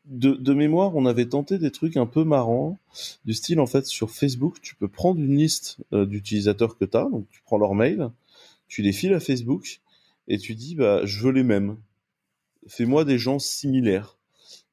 de, 0.06 0.54
mémoire, 0.54 0.96
on 0.96 1.06
avait 1.06 1.26
tenté 1.26 1.58
des 1.58 1.70
trucs 1.70 1.96
un 1.96 2.06
peu 2.06 2.24
marrants, 2.24 2.78
du 3.24 3.34
style 3.34 3.60
en 3.60 3.66
fait 3.66 3.86
sur 3.86 4.10
Facebook, 4.10 4.60
tu 4.60 4.74
peux 4.74 4.88
prendre 4.88 5.20
une 5.20 5.36
liste 5.36 5.78
d'utilisateurs 5.92 6.76
que 6.76 6.84
tu 6.84 6.96
as, 6.96 7.04
donc 7.04 7.28
tu 7.30 7.40
prends 7.44 7.58
leur 7.58 7.74
mail, 7.74 8.10
tu 8.68 8.82
les 8.82 8.92
files 8.92 9.14
à 9.14 9.20
Facebook 9.20 9.80
et 10.28 10.38
tu 10.38 10.54
dis 10.54 10.74
bah 10.74 11.04
je 11.04 11.22
veux 11.22 11.32
les 11.32 11.44
mêmes. 11.44 11.76
Fais-moi 12.66 13.04
des 13.04 13.18
gens 13.18 13.38
similaires 13.38 14.16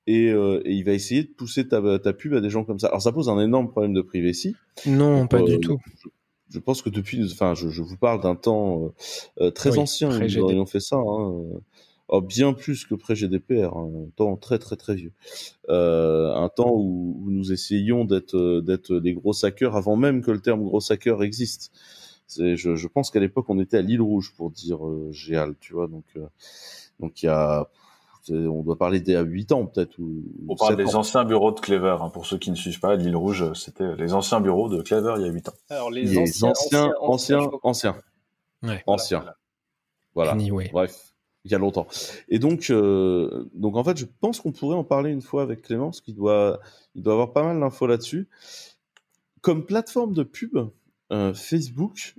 et, 0.08 0.30
euh, 0.30 0.62
et, 0.66 0.74
il 0.74 0.84
va 0.84 0.92
essayer 0.92 1.24
de 1.24 1.30
pousser 1.30 1.68
ta, 1.68 2.00
ta, 2.00 2.14
pub 2.14 2.34
à 2.34 2.42
des 2.42 2.50
gens 2.50 2.64
comme 2.64 2.80
ça. 2.80 2.88
Alors 2.88 3.02
ça 3.02 3.12
pose 3.12 3.30
un 3.30 3.40
énorme 3.40 3.70
problème 3.70 3.94
de 3.94 4.02
privacy. 4.02 4.56
Non, 4.86 5.28
pas 5.28 5.42
du 5.42 5.54
euh, 5.54 5.60
tout. 5.60 5.80
Je, 6.50 6.60
pense 6.60 6.82
que 6.82 6.90
depuis, 6.90 7.24
enfin, 7.32 7.54
je, 7.56 7.70
je 7.70 7.82
vous 7.82 7.98
parle 7.98 8.22
d'un 8.22 8.36
temps 8.36 8.94
euh, 9.40 9.50
très 9.52 9.78
ancien 9.78 10.10
où 10.10 10.20
nous 10.20 10.38
aurions 10.40 10.66
fait 10.66 10.82
ça. 10.82 10.98
Hein, 10.98 11.42
oh, 12.08 12.22
bien 12.22 12.54
plus 12.54 12.86
que 12.86 12.96
pré-GDPR, 12.96 13.76
hein, 13.76 13.92
un 14.06 14.10
temps 14.16 14.36
très 14.38 14.60
très 14.60 14.76
très 14.76 14.96
vieux. 14.96 15.14
un 15.70 16.50
temps 16.56 16.72
où, 16.72 17.22
où 17.24 17.32
nous 17.32 17.52
essayions 17.52 18.06
d'être 18.06 18.62
d'être 18.62 18.94
les 18.96 19.14
gros 19.14 19.46
hackers 19.46 19.76
avant 19.76 19.96
même 19.96 20.22
que 20.22 20.32
le 20.32 20.42
terme 20.42 20.64
gros 20.64 20.92
hacker 20.92 21.24
existe. 21.24 21.72
Je, 22.36 22.56
je, 22.56 22.88
pense 22.88 23.12
qu'à 23.12 23.20
l'époque 23.20 23.46
on 23.50 23.60
était 23.60 23.78
à 23.78 23.82
l'île 23.82 24.02
rouge 24.02 24.34
pour 24.36 24.50
dire 24.50 24.80
géal, 25.12 25.56
tu 25.60 25.74
vois. 25.74 25.88
Donc 25.88 26.06
donc 27.00 27.22
il 27.22 27.28
y 27.28 27.30
a 27.30 27.70
on 28.32 28.64
doit 28.64 28.78
parler 28.78 29.02
d'il 29.02 29.14
y 29.14 29.18
a 29.18 29.22
8 29.22 29.52
ans 29.52 29.66
peut-être. 29.66 29.98
on 30.48 30.56
parle 30.56 30.78
des 30.78 30.96
anciens 30.96 31.26
bureaux 31.26 31.52
de 31.52 31.60
Clever, 31.60 31.98
hein, 32.00 32.10
pour 32.10 32.26
ceux 32.26 32.38
qui 32.38 32.52
ne 32.52 32.56
suivent 32.56 32.80
pas, 32.80 32.96
l'île 32.96 33.16
rouge, 33.16 33.52
c'était 33.54 33.96
les 33.96 34.14
anciens 34.14 34.40
bureaux 34.40 34.70
de 34.70 34.82
Clever 34.82 35.16
il 35.18 35.26
y 35.26 35.30
a 35.30 35.32
8 35.32 35.50
ans. 35.50 35.54
Alors 35.70 35.92
les, 35.92 36.18
anciens, 36.18 36.50
anciens, 36.50 36.94
anciens, 37.02 37.50
anciens. 37.64 37.96
Anciens. 38.88 39.26
Voilà. 40.16 40.38
Bref, 40.72 41.13
il 41.46 41.52
y 41.52 41.56
a 41.56 41.58
longtemps. 41.58 41.88
Et 42.30 42.40
donc, 42.40 42.70
euh, 42.70 43.50
donc 43.54 43.76
en 43.76 43.84
fait, 43.84 43.98
je 43.98 44.06
pense 44.22 44.40
qu'on 44.40 44.52
pourrait 44.52 44.78
en 44.78 44.84
parler 44.84 45.12
une 45.12 45.22
fois 45.22 45.44
avec 45.44 45.64
Clémence, 45.64 46.02
qui 46.02 46.14
doit, 46.14 46.60
il 46.96 47.04
doit 47.04 47.14
avoir 47.14 47.34
pas 47.34 47.44
mal 47.44 47.60
d'infos 47.60 47.88
là-dessus. 47.88 48.30
Comme 49.42 49.66
plateforme 49.66 50.14
de 50.14 50.24
pub, 50.24 50.58
euh, 51.12 51.34
Facebook 51.34 52.16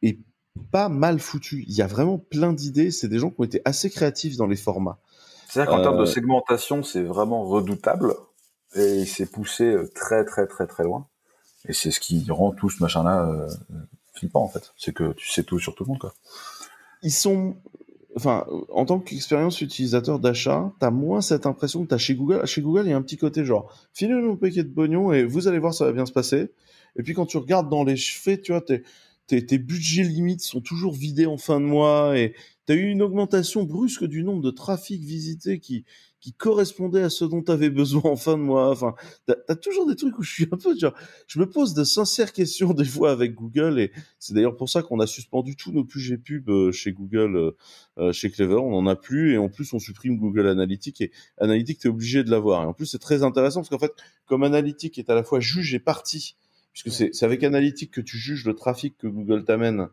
est 0.00 0.18
pas 0.70 0.88
mal 0.88 1.18
foutu. 1.18 1.64
Il 1.68 1.74
y 1.74 1.82
a 1.82 1.86
vraiment 1.86 2.18
plein 2.18 2.52
d'idées. 2.52 2.90
C'est 2.90 3.08
des 3.08 3.18
gens 3.18 3.30
qui 3.30 3.40
ont 3.40 3.44
été 3.44 3.60
assez 3.64 3.90
créatifs 3.90 4.36
dans 4.36 4.46
les 4.46 4.56
formats. 4.56 4.98
C'est-à-dire 5.48 5.70
qu'en 5.70 5.82
termes 5.82 5.98
de 5.98 6.02
euh, 6.02 6.06
segmentation, 6.06 6.82
c'est 6.82 7.02
vraiment 7.02 7.44
redoutable 7.44 8.14
et 8.74 9.04
c'est 9.04 9.30
poussé 9.30 9.64
euh, 9.64 9.90
très 9.94 10.24
très 10.24 10.46
très 10.46 10.66
très 10.66 10.84
loin. 10.84 11.06
Et 11.68 11.74
c'est 11.74 11.90
ce 11.90 12.00
qui 12.00 12.24
rend 12.30 12.52
tout 12.52 12.70
ce 12.70 12.82
machin-là 12.82 13.46
flippant 14.14 14.42
en 14.42 14.48
fait. 14.48 14.72
C'est 14.76 14.92
que 14.92 15.12
tu 15.12 15.28
sais 15.28 15.44
tout 15.44 15.58
sur 15.58 15.74
tout 15.74 15.84
le 15.84 15.90
monde 15.90 16.00
quoi. 16.00 16.14
Ils 17.02 17.12
sont, 17.12 17.56
enfin, 18.16 18.46
en 18.70 18.84
tant 18.84 19.00
qu'expérience 19.00 19.60
utilisateur 19.60 20.18
d'achat, 20.18 20.72
t'as 20.78 20.90
moins 20.90 21.20
cette 21.20 21.46
impression 21.46 21.82
que 21.82 21.88
t'as 21.88 21.98
chez 21.98 22.14
Google. 22.14 22.46
Chez 22.46 22.62
Google, 22.62 22.82
il 22.86 22.90
y 22.90 22.92
a 22.92 22.96
un 22.96 23.02
petit 23.02 23.16
côté 23.16 23.44
genre, 23.44 23.72
filez-nous 23.94 24.32
un 24.32 24.36
paquet 24.36 24.64
de 24.64 24.72
pognon 24.72 25.12
et 25.12 25.24
vous 25.24 25.48
allez 25.48 25.58
voir, 25.58 25.74
ça 25.74 25.84
va 25.84 25.92
bien 25.92 26.06
se 26.06 26.12
passer. 26.12 26.50
Et 26.96 27.02
puis 27.02 27.14
quand 27.14 27.26
tu 27.26 27.38
regardes 27.38 27.70
dans 27.70 27.84
les 27.84 27.96
cheveux, 27.96 28.40
tu 28.40 28.52
vois, 28.52 28.60
t'es 28.60 28.82
tes, 29.26 29.58
budgets 29.58 30.02
limites 30.02 30.42
sont 30.42 30.60
toujours 30.60 30.92
vidés 30.92 31.26
en 31.26 31.38
fin 31.38 31.60
de 31.60 31.64
mois 31.64 32.18
et 32.18 32.34
tu 32.66 32.72
as 32.72 32.76
eu 32.76 32.88
une 32.88 33.02
augmentation 33.02 33.62
brusque 33.62 34.04
du 34.04 34.24
nombre 34.24 34.42
de 34.42 34.50
trafics 34.50 35.02
visités 35.02 35.58
qui, 35.58 35.84
qui 36.22 36.32
correspondait 36.32 37.02
à 37.02 37.10
ce 37.10 37.24
dont 37.24 37.42
tu 37.42 37.50
avais 37.50 37.68
besoin 37.68 38.02
en 38.04 38.16
fin 38.16 38.38
de 38.38 38.42
mois. 38.42 38.70
Enfin, 38.70 38.94
tu 39.26 39.34
as, 39.48 39.56
toujours 39.56 39.86
des 39.86 39.96
trucs 39.96 40.16
où 40.18 40.22
je 40.22 40.32
suis 40.32 40.48
un 40.52 40.56
peu 40.56 40.78
genre, 40.78 40.94
je 41.26 41.40
me 41.40 41.50
pose 41.50 41.74
de 41.74 41.82
sincères 41.82 42.32
questions 42.32 42.72
des 42.72 42.84
fois 42.84 43.10
avec 43.10 43.34
Google 43.34 43.80
et 43.80 43.92
c'est 44.20 44.32
d'ailleurs 44.32 44.56
pour 44.56 44.70
ça 44.70 44.82
qu'on 44.82 45.00
a 45.00 45.08
suspendu 45.08 45.56
tous 45.56 45.72
nos 45.72 45.82
budgets 45.82 46.18
pub 46.18 46.48
euh, 46.48 46.70
chez 46.70 46.92
Google, 46.92 47.36
euh, 47.36 47.50
euh, 47.98 48.12
chez 48.12 48.30
Clever, 48.30 48.54
on 48.54 48.74
en 48.74 48.86
a 48.86 48.94
plus 48.94 49.32
et 49.32 49.38
en 49.38 49.48
plus 49.48 49.72
on 49.72 49.80
supprime 49.80 50.16
Google 50.16 50.46
Analytics 50.46 51.00
et 51.00 51.10
Analytics 51.38 51.80
tu 51.80 51.88
es 51.88 51.90
obligé 51.90 52.22
de 52.22 52.30
l'avoir. 52.30 52.62
Et 52.62 52.66
en 52.66 52.72
plus 52.72 52.86
c'est 52.86 53.00
très 53.00 53.24
intéressant 53.24 53.60
parce 53.60 53.70
qu'en 53.70 53.80
fait, 53.80 53.92
comme 54.26 54.44
Analytics 54.44 54.98
est 54.98 55.10
à 55.10 55.16
la 55.16 55.24
fois 55.24 55.40
juge 55.40 55.74
et 55.74 55.80
partie 55.80 56.36
puisque 56.72 56.92
c'est 56.92 57.24
avec 57.24 57.42
Analytics 57.42 57.90
que 57.90 58.00
tu 58.00 58.16
juges 58.16 58.46
le 58.46 58.54
trafic 58.54 58.96
que 58.96 59.08
Google 59.08 59.44
t'amène 59.44 59.88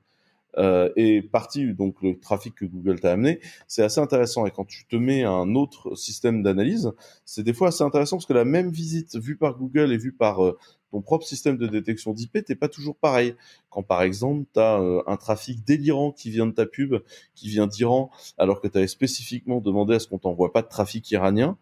euh, 0.58 0.90
et 0.96 1.22
partie 1.22 1.74
donc 1.74 2.02
le 2.02 2.20
trafic 2.20 2.56
que 2.56 2.66
Google 2.66 3.00
t'a 3.00 3.12
amené, 3.12 3.40
c'est 3.68 3.84
assez 3.84 4.00
intéressant. 4.00 4.46
Et 4.46 4.52
quand 4.52 4.66
tu 4.66 4.86
te 4.86 4.96
mets 4.96 5.24
un 5.24 5.56
autre 5.56 5.96
système 5.96 6.42
d'analyse, 6.42 6.92
c'est 7.26 7.44
des 7.44 7.54
fois 7.54 7.70
assez 7.70 7.84
intéressant 7.84 8.18
parce 8.18 8.26
que 8.26 8.34
la 8.34 8.46
même 8.46 8.70
visite 8.70 9.16
vue 9.16 9.38
par 9.38 9.58
Google 9.58 9.92
et 9.92 9.98
vue 9.98 10.12
par 10.12 10.44
euh, 10.44 10.58
ton 10.92 11.02
propre 11.02 11.26
système 11.26 11.58
de 11.58 11.68
détection 11.68 12.14
d'IP 12.14 12.50
n'est 12.50 12.56
pas 12.56 12.68
toujours 12.68 12.96
pareil. 12.96 13.36
Quand 13.70 13.84
par 13.84 14.02
exemple, 14.02 14.46
tu 14.54 14.60
as 14.60 14.80
euh, 14.80 15.04
un 15.06 15.18
trafic 15.18 15.64
délirant 15.64 16.12
qui 16.12 16.32
vient 16.32 16.48
de 16.48 16.52
ta 16.52 16.66
pub, 16.66 16.96
qui 17.36 17.48
vient 17.50 17.68
d'Iran, 17.68 18.10
alors 18.38 18.60
que 18.62 18.68
tu 18.68 18.88
spécifiquement 18.88 19.62
demandé 19.62 19.96
à 19.96 20.00
ce 20.00 20.08
qu'on 20.08 20.20
t'envoie 20.20 20.52
pas 20.52 20.62
de 20.62 20.68
trafic 20.68 21.10
iranien. 21.12 21.58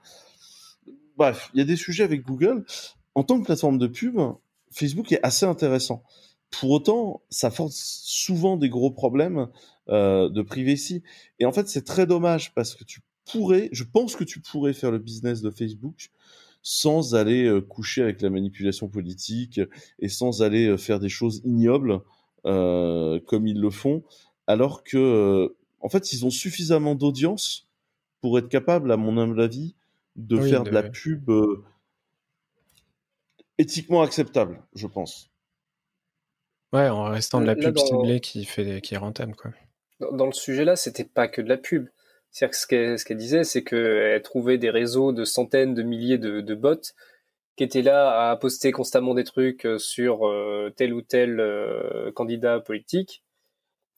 Bref, 1.17 1.49
il 1.53 1.57
y 1.57 1.61
a 1.61 1.65
des 1.65 1.75
sujets 1.75 2.03
avec 2.03 2.23
Google. 2.23 2.63
En 3.15 3.23
tant 3.23 3.39
que 3.39 3.45
plateforme 3.45 3.79
de 3.79 3.87
pub, 3.87 4.19
Facebook 4.71 5.11
est 5.11 5.19
assez 5.23 5.45
intéressant. 5.45 6.03
Pour 6.51 6.71
autant, 6.71 7.21
ça 7.29 7.51
force 7.51 7.75
souvent 7.75 8.57
des 8.57 8.69
gros 8.69 8.91
problèmes 8.91 9.47
euh, 9.89 10.29
de 10.29 10.41
privacy. 10.41 11.03
Et 11.39 11.45
en 11.45 11.51
fait, 11.51 11.67
c'est 11.67 11.83
très 11.83 12.05
dommage 12.05 12.53
parce 12.53 12.73
que 12.73 12.83
tu 12.83 13.01
pourrais, 13.25 13.69
je 13.71 13.83
pense 13.83 14.15
que 14.15 14.23
tu 14.23 14.39
pourrais 14.39 14.73
faire 14.73 14.91
le 14.91 14.99
business 14.99 15.41
de 15.41 15.51
Facebook 15.51 16.09
sans 16.69 17.15
aller 17.15 17.45
euh, 17.45 17.61
coucher 17.61 18.01
avec 18.01 18.21
la 18.21 18.29
manipulation 18.29 18.89
politique 18.89 19.61
et 19.99 20.09
sans 20.09 20.41
aller 20.41 20.67
euh, 20.67 20.75
faire 20.75 20.99
des 20.99 21.07
choses 21.07 21.41
ignobles 21.45 22.01
euh, 22.45 23.21
comme 23.25 23.47
ils 23.47 23.61
le 23.61 23.69
font, 23.69 24.03
alors 24.47 24.83
que 24.83 25.55
en 25.79 25.87
fait 25.87 26.11
ils 26.11 26.25
ont 26.25 26.29
suffisamment 26.29 26.93
d'audience 26.93 27.69
pour 28.19 28.37
être 28.37 28.49
capables, 28.49 28.91
à 28.91 28.97
mon 28.97 29.17
humble 29.17 29.41
avis, 29.41 29.75
de 30.17 30.41
faire 30.41 30.63
de, 30.63 30.71
la 30.71 30.83
pub 30.83 31.31
éthiquement 33.57 34.01
acceptable, 34.01 34.61
je 34.75 34.87
pense. 34.87 35.29
Ouais, 36.73 36.89
en 36.89 37.05
restant 37.05 37.39
de 37.39 37.45
la 37.45 37.55
pub 37.55 37.77
ciblée 37.77 38.19
qui 38.19 38.45
fait 38.45 38.81
qui 38.81 38.93
est 38.93 38.97
rentable 38.97 39.35
quoi. 39.35 39.51
Dans, 39.99 40.25
le 40.25 40.31
sujet 40.31 40.63
là, 40.63 40.75
c'était 40.75 41.05
pas 41.05 41.27
que 41.27 41.41
de 41.41 41.49
la 41.49 41.57
pub. 41.57 41.87
C'est-à-dire 42.29 42.51
que 42.51 42.97
ce 42.97 43.05
qu'elle 43.05 43.17
disait, 43.17 43.43
c'est 43.43 43.63
qu'elle 43.63 44.21
trouvait 44.21 44.57
des 44.57 44.69
réseaux 44.69 45.11
de 45.11 45.25
centaines 45.25 45.73
de 45.73 45.81
milliers 45.81 46.19
de, 46.19 46.55
bots 46.55 46.75
qui 47.55 47.63
étaient 47.63 47.81
là 47.81 48.29
à 48.29 48.35
poster 48.35 48.71
constamment 48.71 49.15
des 49.15 49.23
trucs 49.23 49.65
euh, 49.65 49.79
sur 49.79 50.27
euh, 50.27 50.71
tel 50.75 50.93
ou 50.93 51.01
tel 51.01 51.39
euh, 51.39 52.11
candidat 52.11 52.59
politique. 52.59 53.23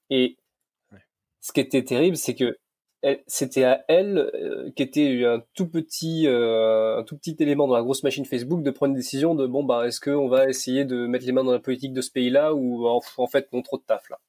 Et 0.09 0.37
ce 1.41 1.51
qui 1.51 1.59
était 1.59 1.83
terrible, 1.83 2.15
c'est 2.15 2.35
que 2.35 2.57
c'était 3.27 3.63
à 3.63 3.85
elle 3.87 4.71
qui 4.75 4.83
était 4.83 5.23
un 5.25 5.41
tout 5.53 5.67
petit 5.67 6.27
un 6.27 7.03
tout 7.03 7.17
petit 7.17 7.35
élément 7.39 7.67
dans 7.67 7.75
la 7.75 7.81
grosse 7.81 8.03
machine 8.03 8.25
Facebook 8.25 8.61
de 8.61 8.71
prendre 8.71 8.91
une 8.91 8.97
décision 8.97 9.35
de 9.35 9.47
bon 9.47 9.63
bah 9.63 9.87
est-ce 9.87 10.01
qu'on 10.01 10.27
va 10.27 10.49
essayer 10.49 10.85
de 10.85 11.07
mettre 11.07 11.25
les 11.25 11.31
mains 11.31 11.43
dans 11.43 11.53
la 11.53 11.59
politique 11.59 11.93
de 11.93 12.01
ce 12.01 12.11
pays-là 12.11 12.53
ou 12.53 12.87
en, 12.87 12.99
en 13.17 13.27
fait 13.27 13.51
non 13.53 13.61
trop 13.61 13.77
de 13.77 13.83
taf 13.83 14.09
là. 14.09 14.19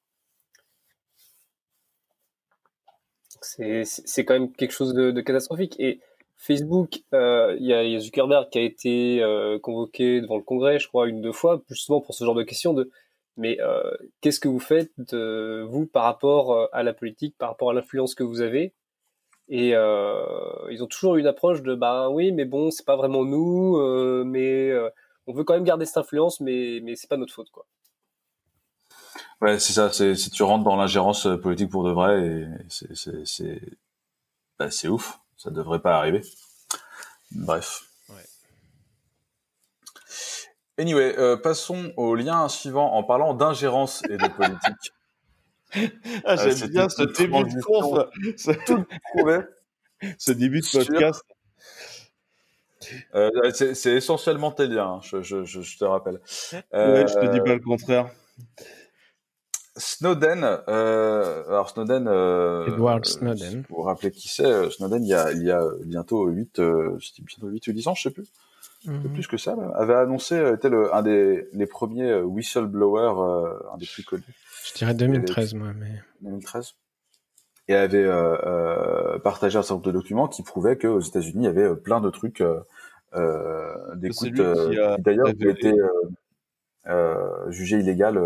c'est 3.85 4.25
quand 4.25 4.35
même 4.35 4.53
quelque 4.53 4.73
chose 4.73 4.95
de, 4.95 5.21
catastrophique. 5.21 5.77
Et 5.79 6.01
Facebook, 6.37 7.03
euh, 7.13 7.57
il 7.59 7.67
y, 7.67 7.75
a 7.75 7.99
Zuckerberg 7.99 8.49
qui 8.51 8.59
a 8.59 8.63
été 8.63 9.23
euh, 9.23 9.59
convoqué 9.59 10.21
devant 10.21 10.37
le 10.37 10.43
Congrès, 10.43 10.79
je 10.79 10.89
crois, 10.89 11.09
une 11.09 11.21
deux 11.21 11.33
fois, 11.33 11.63
justement 11.69 12.01
pour 12.01 12.15
ce 12.15 12.25
genre 12.25 12.35
de 12.35 12.43
questions 12.43 12.73
de 12.73 12.91
mais 13.41 13.61
euh, 13.61 13.83
qu'est-ce 14.21 14.39
que 14.39 14.49
vous 14.49 14.61
faites 14.61 14.93
vous 15.13 15.87
par 15.87 16.05
rapport 16.05 16.69
à 16.73 16.83
la 16.83 16.93
politique, 16.93 17.37
par 17.39 17.51
rapport 17.51 17.71
à 17.71 17.75
l'influence 17.75 18.15
que 18.15 18.23
vous 18.23 18.41
avez? 18.41 18.75
Et 19.49 19.71
ils 19.71 20.83
ont 20.83 20.87
toujours 20.87 21.17
une 21.17 21.27
approche 21.27 21.63
de 21.63 21.75
bah 21.75 22.09
oui, 22.09 22.31
mais 22.31 22.45
bon, 22.45 22.71
c'est 22.71 22.87
pas 22.87 22.97
vraiment 22.97 23.25
nous, 23.25 23.77
mais 24.25 24.73
on 25.27 25.33
veut 25.33 25.45
quand 25.45 25.55
même 25.55 25.65
garder 25.65 25.87
cette 25.87 25.97
influence, 25.97 26.41
mais 26.41 26.81
mais 26.83 26.95
c'est 26.95 27.09
pas 27.09 27.17
notre 27.17 27.35
faute 27.35 27.51
quoi. 27.51 27.67
Ouais, 29.41 29.59
c'est 29.59 29.73
ça. 29.73 29.91
C'est 29.93 30.15
si 30.17 30.31
tu 30.31 30.43
rentres 30.43 30.65
dans 30.65 30.77
l'ingérence 30.77 31.27
euh, 31.27 31.37
politique 31.37 31.71
pour 31.71 31.85
de 31.85 31.91
vrai, 31.91 32.27
et 32.27 32.47
c'est 32.69 32.95
c'est 32.95 33.25
c'est 33.25 33.61
bah, 34.59 34.69
ouf. 34.89 35.19
Ça 35.37 35.51
devrait 35.51 35.81
pas 35.81 35.97
arriver. 35.97 36.23
Bref. 37.33 37.90
Anyway, 40.81 41.15
euh, 41.19 41.37
passons 41.37 41.93
au 41.99 42.15
lien 42.15 42.49
suivant 42.49 42.95
en 42.95 43.03
parlant 43.03 43.35
d'ingérence 43.35 44.03
et 44.09 44.17
de 44.17 44.29
politique. 44.29 44.95
ah, 46.25 46.37
j'aime 46.37 46.57
euh, 46.63 46.69
bien 46.69 46.89
ce 46.89 47.03
début 47.03 47.45
de 47.45 47.61
course. 47.61 48.09
Ce, 48.39 48.53
ce 50.19 50.33
début 50.33 50.61
de 50.61 50.73
podcast. 50.73 51.23
Euh, 53.15 53.31
c'est 53.53 53.93
essentiellement 53.93 54.53
tes 54.53 54.67
liens, 54.67 54.95
hein, 54.95 55.01
je, 55.03 55.21
je, 55.21 55.45
je, 55.45 55.79
te 55.79 55.85
rappelle. 55.85 56.15
ouais, 56.15 57.07
je 57.07 57.21
te 57.21 57.31
dis 57.31 57.41
pas 57.41 57.55
le 57.55 57.61
contraire. 57.61 58.11
Snowden, 59.77 60.45
euh, 60.69 61.45
alors 61.47 61.69
Snowden, 61.69 62.07
euh, 62.09 62.67
Edward 62.67 63.05
Snowden. 63.05 63.65
Pour 63.65 63.81
vous 63.81 63.85
rappeler 63.85 64.11
qui 64.11 64.29
c'est, 64.29 64.71
Snowden, 64.71 65.05
il 65.05 65.09
y 65.09 65.15
a, 65.15 65.31
il 65.33 65.43
y 65.43 65.51
a 65.51 65.63
bientôt 65.85 66.27
8, 66.27 66.59
euh, 66.59 66.99
bientôt 67.21 67.49
8 67.49 67.69
ou 67.69 67.73
10 67.73 67.89
ans, 67.89 67.95
je 67.95 68.03
sais 68.03 68.11
plus, 68.11 68.29
un 68.87 68.99
peu 68.99 69.09
mhm. 69.09 69.15
plus 69.15 69.27
que 69.27 69.37
ça, 69.37 69.57
avait 69.75 69.95
annoncé, 69.95 70.35
euh, 70.35 70.57
était 70.57 70.69
le, 70.69 70.95
un 70.95 71.03
des 71.03 71.49
les 71.53 71.67
premiers 71.67 72.21
whistleblowers, 72.21 73.59
un 73.73 73.77
des 73.77 73.87
plus 73.87 74.05
connus. 74.05 74.25
Je 74.67 74.75
dirais 74.75 74.95
2013, 74.95 75.55
moi, 75.55 75.73
mais. 75.77 76.01
2013. 76.23 76.75
Et 77.69 77.75
avait 77.75 78.09
partagé 79.23 79.59
un 79.59 79.63
certain 79.63 79.75
nombre 79.75 79.87
de 79.87 79.93
documents 79.93 80.27
qui 80.27 80.43
prouvaient 80.43 80.77
qu'aux 80.77 81.01
États-Unis, 81.01 81.45
il 81.45 81.47
y 81.47 81.49
avait 81.49 81.77
plein 81.77 82.01
de 82.01 82.11
trucs 82.11 82.43
d'écoute 83.95 84.35
qui, 84.35 84.77
d'ailleurs 84.99 85.29
ont 85.29 85.31
été 85.31 85.73
jugés 87.51 87.79
illégal 87.79 88.21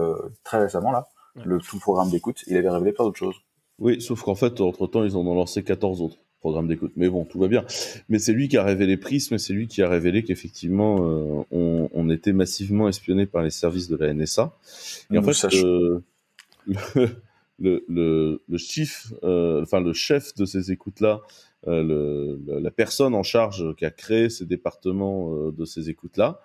très 0.44 0.60
récemment 0.60 0.92
là 0.92 1.08
le 1.42 1.58
tout 1.58 1.78
programme 1.78 2.10
d'écoute, 2.10 2.44
il 2.46 2.56
avait 2.56 2.70
révélé 2.70 2.92
plein 2.92 3.04
d'autres 3.04 3.18
choses. 3.18 3.36
Oui, 3.78 4.00
sauf 4.00 4.22
qu'en 4.22 4.34
fait, 4.34 4.60
entre-temps, 4.60 5.04
ils 5.04 5.16
en 5.16 5.26
ont 5.26 5.34
lancé 5.34 5.64
14 5.64 6.00
autres 6.00 6.18
programmes 6.44 6.68
d'écoute. 6.68 6.92
Mais 6.96 7.08
bon, 7.08 7.24
tout 7.24 7.38
va 7.38 7.48
bien. 7.48 7.64
Mais 8.10 8.18
c'est 8.18 8.34
lui 8.34 8.48
qui 8.48 8.58
a 8.58 8.62
révélé 8.62 8.98
Prism, 8.98 9.38
c'est 9.38 9.54
lui 9.54 9.66
qui 9.66 9.80
a 9.80 9.88
révélé 9.88 10.24
qu'effectivement, 10.24 10.98
euh, 11.00 11.88
on, 11.90 12.10
était 12.10 12.34
massivement 12.34 12.86
espionné 12.86 13.24
par 13.24 13.42
les 13.42 13.48
services 13.48 13.88
de 13.88 13.96
la 13.96 14.12
NSA. 14.12 14.52
Et 15.10 15.16
en 15.16 15.22
fait, 15.22 15.54
euh, 15.54 16.00
le, 17.58 17.82
le, 17.88 18.42
le, 18.46 18.58
chef, 18.58 19.14
euh, 19.22 19.62
enfin 19.62 19.80
le 19.80 19.94
chef 19.94 20.34
de 20.34 20.44
ces 20.44 20.70
écoutes-là, 20.70 21.22
la 21.66 22.70
personne 22.70 23.14
en 23.14 23.22
charge 23.22 23.74
qui 23.76 23.86
a 23.86 23.90
créé 23.90 24.28
ces 24.28 24.44
départements 24.44 25.50
de 25.50 25.64
ces 25.64 25.88
écoutes-là, 25.88 26.40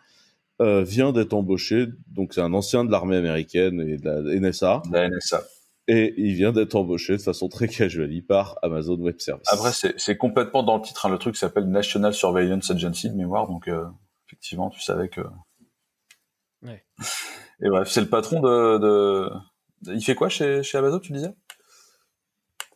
vient 0.61 1.11
d'être 1.11 1.33
embauché. 1.33 1.87
Donc 2.07 2.33
c'est 2.33 2.41
un 2.41 2.53
ancien 2.53 2.85
de 2.85 2.91
l'armée 2.91 3.17
américaine 3.17 3.81
et 3.81 3.97
de 3.97 4.05
la 4.05 4.39
NSA. 4.39 4.81
La 4.93 5.09
NSA. 5.09 5.43
Et 5.91 6.13
il 6.17 6.35
vient 6.35 6.51
d'être 6.51 6.75
embauché 6.75 7.17
de 7.17 7.21
façon 7.21 7.49
très 7.49 7.67
casual 7.67 8.11
par 8.21 8.59
Amazon 8.61 8.95
Web 8.97 9.19
Services. 9.19 9.51
Après, 9.51 9.71
c'est 9.73 10.17
complètement 10.17 10.61
dans 10.61 10.77
le 10.77 10.83
titre. 10.83 11.07
Hein. 11.07 11.09
Le 11.09 11.17
truc 11.17 11.35
s'appelle 11.35 11.67
National 11.67 12.13
Surveillance 12.13 12.69
Agency 12.69 13.09
de 13.09 13.15
mémoire. 13.15 13.47
Donc, 13.47 13.67
euh, 13.67 13.85
effectivement, 14.27 14.69
tu 14.69 14.81
savais 14.81 15.09
que. 15.09 15.21
Ouais. 16.61 16.83
Et 17.63 17.69
bref, 17.69 17.87
c'est 17.89 18.01
le 18.01 18.09
patron 18.09 18.41
de, 18.41 18.77
de, 18.79 19.29
Il 19.93 20.03
fait 20.03 20.13
quoi 20.13 20.27
chez, 20.27 20.61
chez 20.61 20.77
Amazon, 20.77 20.99
tu 20.99 21.13
disais? 21.13 21.33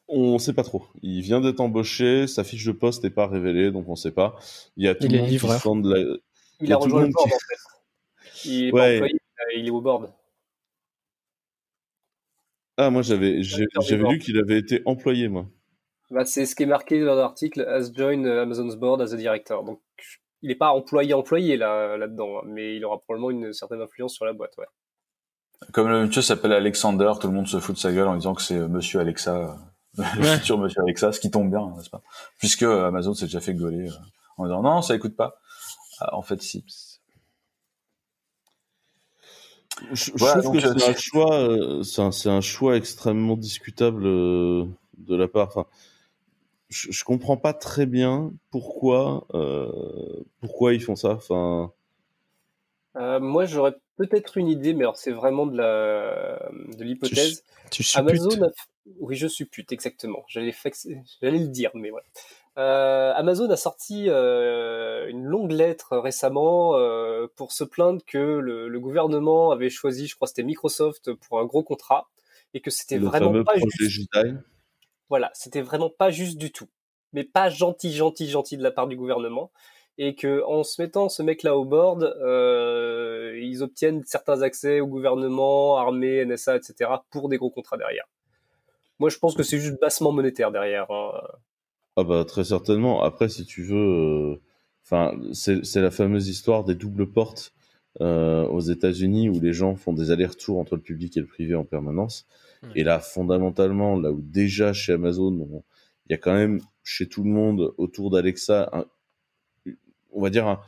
On 0.08 0.40
sait 0.40 0.54
pas 0.54 0.64
trop. 0.64 0.86
Il 1.02 1.20
vient 1.22 1.42
d'être 1.42 1.60
embauché, 1.60 2.26
sa 2.28 2.46
fiche 2.46 2.64
de 2.66 2.72
poste 2.72 3.04
n'est 3.04 3.10
pas 3.10 3.28
révélée, 3.28 3.72
donc 3.72 3.90
on 3.90 3.98
sait 3.98 4.14
pas. 4.14 4.38
Il 4.78 4.86
y 4.86 4.88
a 4.88 4.96
tout 4.96 5.10
le 5.10 5.18
monde 5.18 5.28
qui 5.28 5.36
de 5.36 5.94
la... 5.94 6.18
Il, 6.62 6.72
a 6.72 6.78
rejoint 6.78 7.02
le 7.02 7.10
board, 7.10 7.28
en 7.28 7.30
fait. 7.30 8.50
Il 8.50 8.68
est 8.68 8.72
employé, 8.72 9.20
il 9.58 9.68
est 9.68 9.70
au 9.70 9.82
board. 9.82 10.14
Ah, 12.78 12.90
moi 12.90 13.02
j'avais 13.02 13.44
j'avais 13.44 13.98
lu 13.98 14.20
qu'il 14.20 14.38
avait 14.40 14.58
été 14.58 14.82
employé, 14.86 15.28
moi. 15.28 15.46
Bah, 16.10 16.26
c'est 16.26 16.46
ce 16.46 16.56
qui 16.56 16.64
est 16.64 16.68
marqué 16.68 17.04
dans 17.04 17.16
l'article 17.16 17.62
as 17.62 17.92
joined 17.92 18.26
Amazon's 18.28 18.76
board 18.76 19.02
as 19.02 19.14
a 19.14 19.18
director. 19.18 19.64
Donc 19.64 19.82
il 20.42 20.50
n'est 20.50 20.56
pas 20.56 20.72
employé 20.72 21.14
employé 21.14 21.58
là 21.58 21.98
là-dedans, 21.98 22.40
hein, 22.40 22.42
mais 22.46 22.76
il 22.76 22.86
aura 22.86 23.00
probablement 23.00 23.32
une 23.32 23.54
certaine 23.54 23.82
influence 23.82 24.14
sur 24.14 24.26
la 24.26 24.34
boîte, 24.34 24.58
ouais. 24.58 24.66
Comme 25.72 25.88
le 25.88 26.06
monsieur 26.06 26.22
s'appelle 26.22 26.52
Alexander, 26.52 27.14
tout 27.20 27.28
le 27.28 27.34
monde 27.34 27.48
se 27.48 27.60
fout 27.60 27.76
de 27.76 27.80
sa 27.80 27.92
gueule 27.92 28.08
en 28.08 28.16
disant 28.16 28.34
que 28.34 28.42
c'est 28.42 28.58
euh, 28.58 28.68
Monsieur 28.68 29.00
Alexa, 29.00 29.36
euh, 29.98 30.04
le 30.18 30.24
futur 30.24 30.58
Monsieur 30.58 30.82
Alexa, 30.82 31.14
ce 31.14 31.20
qui 31.20 31.32
tombe 31.32 31.50
bien, 31.50 31.72
n'est-ce 31.78 31.90
pas? 31.90 32.02
Puisque 32.38 32.64
euh, 32.64 32.88
Amazon 32.88 33.14
s'est 33.14 33.26
déjà 33.26 33.40
fait 33.40 33.54
gauler 33.54 33.90
en 34.38 34.46
disant 34.46 34.62
non, 34.62 34.82
ça 34.82 34.96
écoute 34.96 35.16
pas. 35.16 35.40
Ah, 36.00 36.16
en 36.16 36.22
fait, 36.22 36.42
si. 36.42 36.66
Je, 39.92 40.12
trouve 40.12 40.54
que 40.54 40.80
c'est 40.80 40.90
un 40.90 40.96
choix, 40.96 41.36
euh, 41.36 41.84
c'est 41.84 42.30
un, 42.30 42.42
choix 42.42 42.78
extrêmement 42.78 43.36
discutable 43.36 44.06
euh, 44.06 44.66
de 44.98 45.16
la 45.16 45.28
part. 45.28 45.48
Enfin, 45.48 45.66
je, 46.70 46.92
je, 46.92 47.04
comprends 47.04 47.38
pas 47.38 47.54
très 47.54 47.86
bien 47.86 48.32
pourquoi, 48.52 49.28
euh, 49.34 50.24
pourquoi 50.40 50.74
ils 50.74 50.82
font 50.82 50.96
ça. 50.96 51.12
Enfin. 51.12 51.72
moi, 52.96 53.46
j'aurais 53.46 53.74
peut-être 53.98 54.38
une 54.38 54.48
idée, 54.48 54.74
mais 54.74 54.84
alors 54.84 54.98
c'est 54.98 55.12
vraiment 55.12 55.46
de 55.46 55.58
la 55.58 56.50
de 56.78 56.84
l'hypothèse. 56.84 57.44
Tu, 57.72 57.84
tu 57.84 57.98
Amazon, 57.98 58.52
oui, 59.00 59.16
je 59.16 59.28
suppute 59.28 59.72
exactement. 59.72 60.24
J'allais 60.28 60.54
j'allais 61.22 61.40
le 61.40 61.48
dire, 61.48 61.72
mais 61.74 61.90
voilà. 61.90 62.06
Euh, 62.58 63.14
Amazon 63.16 63.50
a 63.50 63.58
sorti 63.58 64.06
euh, 64.08 65.08
une 65.08 65.26
longue 65.26 65.52
lettre 65.52 65.98
récemment 65.98 66.78
euh, 66.78 67.26
pour 67.36 67.52
se 67.52 67.64
plaindre 67.64 68.02
que 68.06 68.18
le, 68.18 68.80
gouvernement 68.80 69.52
avait 69.52 69.72
choisi, 69.72 70.08
je 70.08 70.16
crois 70.16 70.28
c'était 70.28 70.44
Microsoft, 70.44 71.14
pour 71.14 71.40
un 71.40 71.46
gros 71.46 71.64
contrat 71.64 72.10
et 72.54 72.62
que 72.62 72.70
c'était 72.70 73.00
vraiment 73.00 73.44
pas 73.44 73.56
juste. 73.58 74.10
Voilà, 75.10 75.32
c'était 75.34 75.62
vraiment 75.62 75.90
pas 75.90 76.12
juste 76.12 76.38
du 76.38 76.52
tout, 76.52 76.70
mais 77.12 77.24
pas 77.24 77.50
gentil, 77.50 77.92
gentil, 77.92 78.30
gentil 78.30 78.58
de 78.58 78.64
la 78.64 78.72
part 78.72 78.88
du 78.88 78.96
gouvernement 78.96 79.52
et 79.98 80.16
que 80.16 80.44
en 80.46 80.64
se 80.64 80.82
mettant 80.82 81.10
ce 81.10 81.22
mec-là 81.24 81.56
au 81.56 81.66
board, 81.66 82.04
ils 83.36 83.64
obtiennent 83.64 84.04
certains 84.06 84.44
accès 84.44 84.80
au 84.80 84.88
gouvernement, 84.88 85.78
armée, 85.78 86.24
NSA, 86.24 86.58
etc. 86.58 86.92
pour 87.10 87.30
des 87.30 87.38
gros 87.38 87.50
contrats 87.50 87.78
derrière. 87.78 88.06
Moi, 89.00 89.10
je 89.10 89.18
pense 89.18 89.36
que 89.36 89.44
c'est 89.44 89.60
juste 89.60 89.80
bassement 89.80 90.12
monétaire 90.12 90.52
derrière. 90.52 90.90
Hein. 90.92 91.12
Ah 91.96 92.04
bah 92.04 92.26
très 92.26 92.44
certainement. 92.44 93.04
Après, 93.04 93.30
si 93.30 93.46
tu 93.46 93.64
veux, 93.64 93.76
euh, 93.76 94.42
enfin, 94.84 95.14
c'est 95.34 95.82
la 95.82 95.92
fameuse 95.92 96.28
histoire 96.28 96.64
des 96.64 96.76
doubles 96.76 97.12
portes 97.12 97.54
euh, 98.02 98.46
aux 98.48 98.62
États-Unis 98.62 99.30
où 99.30 99.40
les 99.40 99.54
gens 99.54 99.76
font 99.76 99.94
des 99.94 100.10
allers-retours 100.10 100.60
entre 100.60 100.76
le 100.76 100.82
public 100.82 101.16
et 101.18 101.20
le 101.20 101.28
privé 101.28 101.56
en 101.56 101.66
permanence. 101.66 102.26
Et 102.76 102.86
là, 102.86 103.00
fondamentalement, 103.00 104.00
là 104.00 104.10
où 104.10 104.22
déjà 104.22 104.72
chez 104.72 104.94
Amazon, 104.94 105.64
il 106.08 106.14
y 106.14 106.16
a 106.16 106.18
quand 106.18 106.34
même 106.34 106.62
chez 106.82 107.10
tout 107.10 107.22
le 107.22 107.30
monde 107.30 107.74
autour 107.78 108.10
d'Alexa 108.10 108.72
on 110.14 110.22
va 110.22 110.30
dire, 110.30 110.62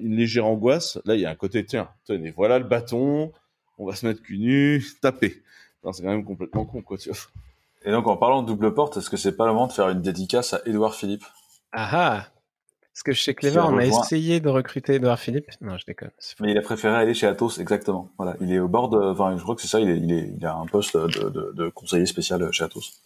une 0.00 0.16
légère 0.16 0.46
angoisse. 0.46 0.98
Là, 1.04 1.14
il 1.14 1.20
y 1.20 1.26
a 1.26 1.30
un 1.30 1.36
côté, 1.36 1.64
tiens, 1.64 1.88
tenez, 2.04 2.30
voilà 2.30 2.58
le 2.58 2.64
bâton, 2.64 3.32
on 3.76 3.86
va 3.86 3.94
se 3.94 4.06
mettre 4.06 4.22
cul 4.22 4.38
nu, 4.38 4.84
taper. 5.00 5.42
C'est 5.92 6.02
quand 6.02 6.08
même 6.08 6.24
complètement 6.24 6.64
con, 6.64 6.82
quoi, 6.82 6.98
tu 6.98 7.10
vois. 7.10 7.18
Et 7.84 7.92
donc, 7.92 8.06
en 8.06 8.16
parlant 8.16 8.42
de 8.42 8.46
double 8.46 8.74
porte, 8.74 8.96
est-ce 8.96 9.10
que 9.10 9.16
c'est 9.16 9.36
pas 9.36 9.46
le 9.46 9.52
moment 9.52 9.66
de 9.66 9.72
faire 9.72 9.88
une 9.88 10.02
dédicace 10.02 10.52
à 10.52 10.60
Edouard 10.66 10.94
Philippe? 10.94 11.24
Ah 11.72 11.88
ah 11.92 12.26
Parce 12.92 13.02
que 13.02 13.12
chez 13.12 13.34
Clever, 13.34 13.60
on 13.60 13.78
a 13.78 13.86
essayé 13.86 14.40
de 14.40 14.48
recruter 14.48 14.94
Edouard 14.94 15.18
Philippe. 15.18 15.50
Non, 15.60 15.76
je 15.78 15.84
déconne. 15.86 16.10
Mais 16.40 16.52
il 16.52 16.58
a 16.58 16.62
préféré 16.62 16.96
aller 16.96 17.14
chez 17.14 17.26
Atos, 17.26 17.58
exactement. 17.58 18.10
Voilà, 18.18 18.36
il 18.40 18.52
est 18.52 18.58
au 18.58 18.68
bord 18.68 18.88
de... 18.88 18.98
Enfin, 18.98 19.36
je 19.36 19.42
crois 19.42 19.54
que 19.54 19.62
c'est 19.62 19.68
ça, 19.68 19.80
il, 19.80 19.90
est, 19.90 20.32
il, 20.36 20.44
a 20.44 20.56
un 20.56 20.66
poste 20.66 20.96
de, 20.96 21.68
conseiller 21.70 22.06
spécial 22.06 22.46
chez 22.52 22.64
Atos. 22.64 23.00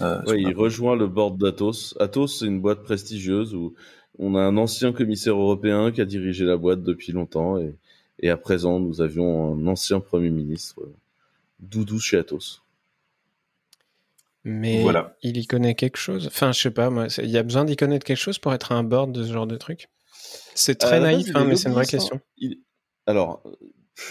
Euh, 0.00 0.22
oui, 0.26 0.42
il 0.48 0.56
rejoint 0.56 0.96
le 0.96 1.06
board 1.06 1.36
d'Atos. 1.36 1.94
Atos, 2.00 2.38
c'est 2.38 2.46
une 2.46 2.60
boîte 2.60 2.82
prestigieuse 2.82 3.54
où 3.54 3.74
on 4.18 4.34
a 4.34 4.40
un 4.40 4.56
ancien 4.56 4.92
commissaire 4.92 5.34
européen 5.34 5.92
qui 5.92 6.00
a 6.00 6.06
dirigé 6.06 6.46
la 6.46 6.56
boîte 6.56 6.82
depuis 6.82 7.12
longtemps 7.12 7.58
et, 7.58 7.76
et 8.20 8.30
à 8.30 8.36
présent, 8.36 8.78
nous 8.80 9.00
avions 9.00 9.54
un 9.54 9.66
ancien 9.66 10.00
Premier 10.00 10.30
ministre, 10.30 10.80
Doudou 11.60 11.98
chez 11.98 12.18
Atos. 12.18 12.62
Mais 14.44 14.82
voilà. 14.82 15.16
il 15.22 15.36
y 15.36 15.46
connaît 15.46 15.74
quelque 15.74 15.98
chose? 15.98 16.26
Enfin, 16.26 16.52
je 16.52 16.60
sais 16.60 16.70
pas, 16.70 16.90
moi, 16.90 17.06
il 17.18 17.30
y 17.30 17.38
a 17.38 17.42
besoin 17.42 17.64
d'y 17.64 17.76
connaître 17.76 18.04
quelque 18.04 18.16
chose 18.16 18.38
pour 18.38 18.52
être 18.52 18.72
un 18.72 18.82
board 18.82 19.12
de 19.12 19.22
ce 19.22 19.32
genre 19.32 19.46
de 19.46 19.56
truc? 19.56 19.88
C'est 20.54 20.76
très 20.76 20.98
euh, 20.98 21.02
naïf, 21.02 21.28
hein, 21.34 21.44
mais 21.44 21.56
c'est 21.56 21.68
une 21.68 21.74
vraie 21.74 21.86
question. 21.86 22.20
Alors, 23.06 23.42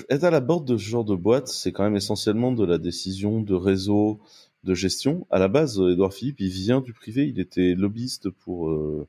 être 0.10 0.24
à 0.24 0.32
la 0.32 0.39
board 0.39 0.65
de 0.65 0.78
ce 0.78 0.84
genre 0.84 1.06
de 1.06 1.15
boîte, 1.15 1.48
c'est 1.48 1.72
quand 1.72 1.84
même 1.84 1.96
essentiellement 1.96 2.52
de 2.52 2.65
la 2.65 2.78
décision 2.78 3.41
de 3.41 3.54
réseau, 3.54 4.20
de 4.63 4.74
gestion. 4.74 5.28
À 5.30 5.39
la 5.39 5.48
base, 5.48 5.80
Edouard 5.80 6.13
Philippe, 6.13 6.39
il 6.39 6.50
vient 6.50 6.82
du 6.82 6.94
privé. 6.94 7.28
Il 7.28 7.39
était 7.39 7.74
lobbyiste 7.74 8.30
pour 8.30 8.70
euh, 8.70 9.08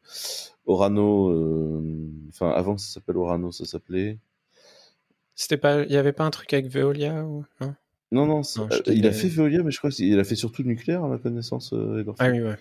Orano. 0.66 1.30
Euh, 1.30 2.10
enfin, 2.30 2.50
avant 2.50 2.74
que 2.74 2.80
ça 2.80 2.94
s'appelle 2.94 3.16
Orano, 3.16 3.52
ça 3.52 3.64
s'appelait. 3.64 4.18
C'était 5.34 5.56
pas, 5.56 5.82
il 5.82 5.92
y 5.92 5.96
avait 5.96 6.12
pas 6.12 6.24
un 6.24 6.30
truc 6.30 6.52
avec 6.52 6.66
Veolia 6.66 7.24
ou 7.24 7.44
non? 7.60 7.74
Non, 8.12 8.26
non. 8.26 8.42
Euh, 8.58 8.80
il 8.86 9.06
a 9.06 9.12
fait 9.12 9.28
Veolia, 9.28 9.62
mais 9.62 9.70
je 9.70 9.78
crois 9.78 9.90
qu'il 9.90 10.18
a 10.18 10.24
fait 10.24 10.36
surtout 10.36 10.62
le 10.62 10.68
nucléaire, 10.68 11.02
à 11.02 11.08
ma 11.08 11.18
connaissance, 11.18 11.72
Edouard 11.72 12.16
Ah 12.18 12.30
oui, 12.30 12.40
ouais. 12.40 12.56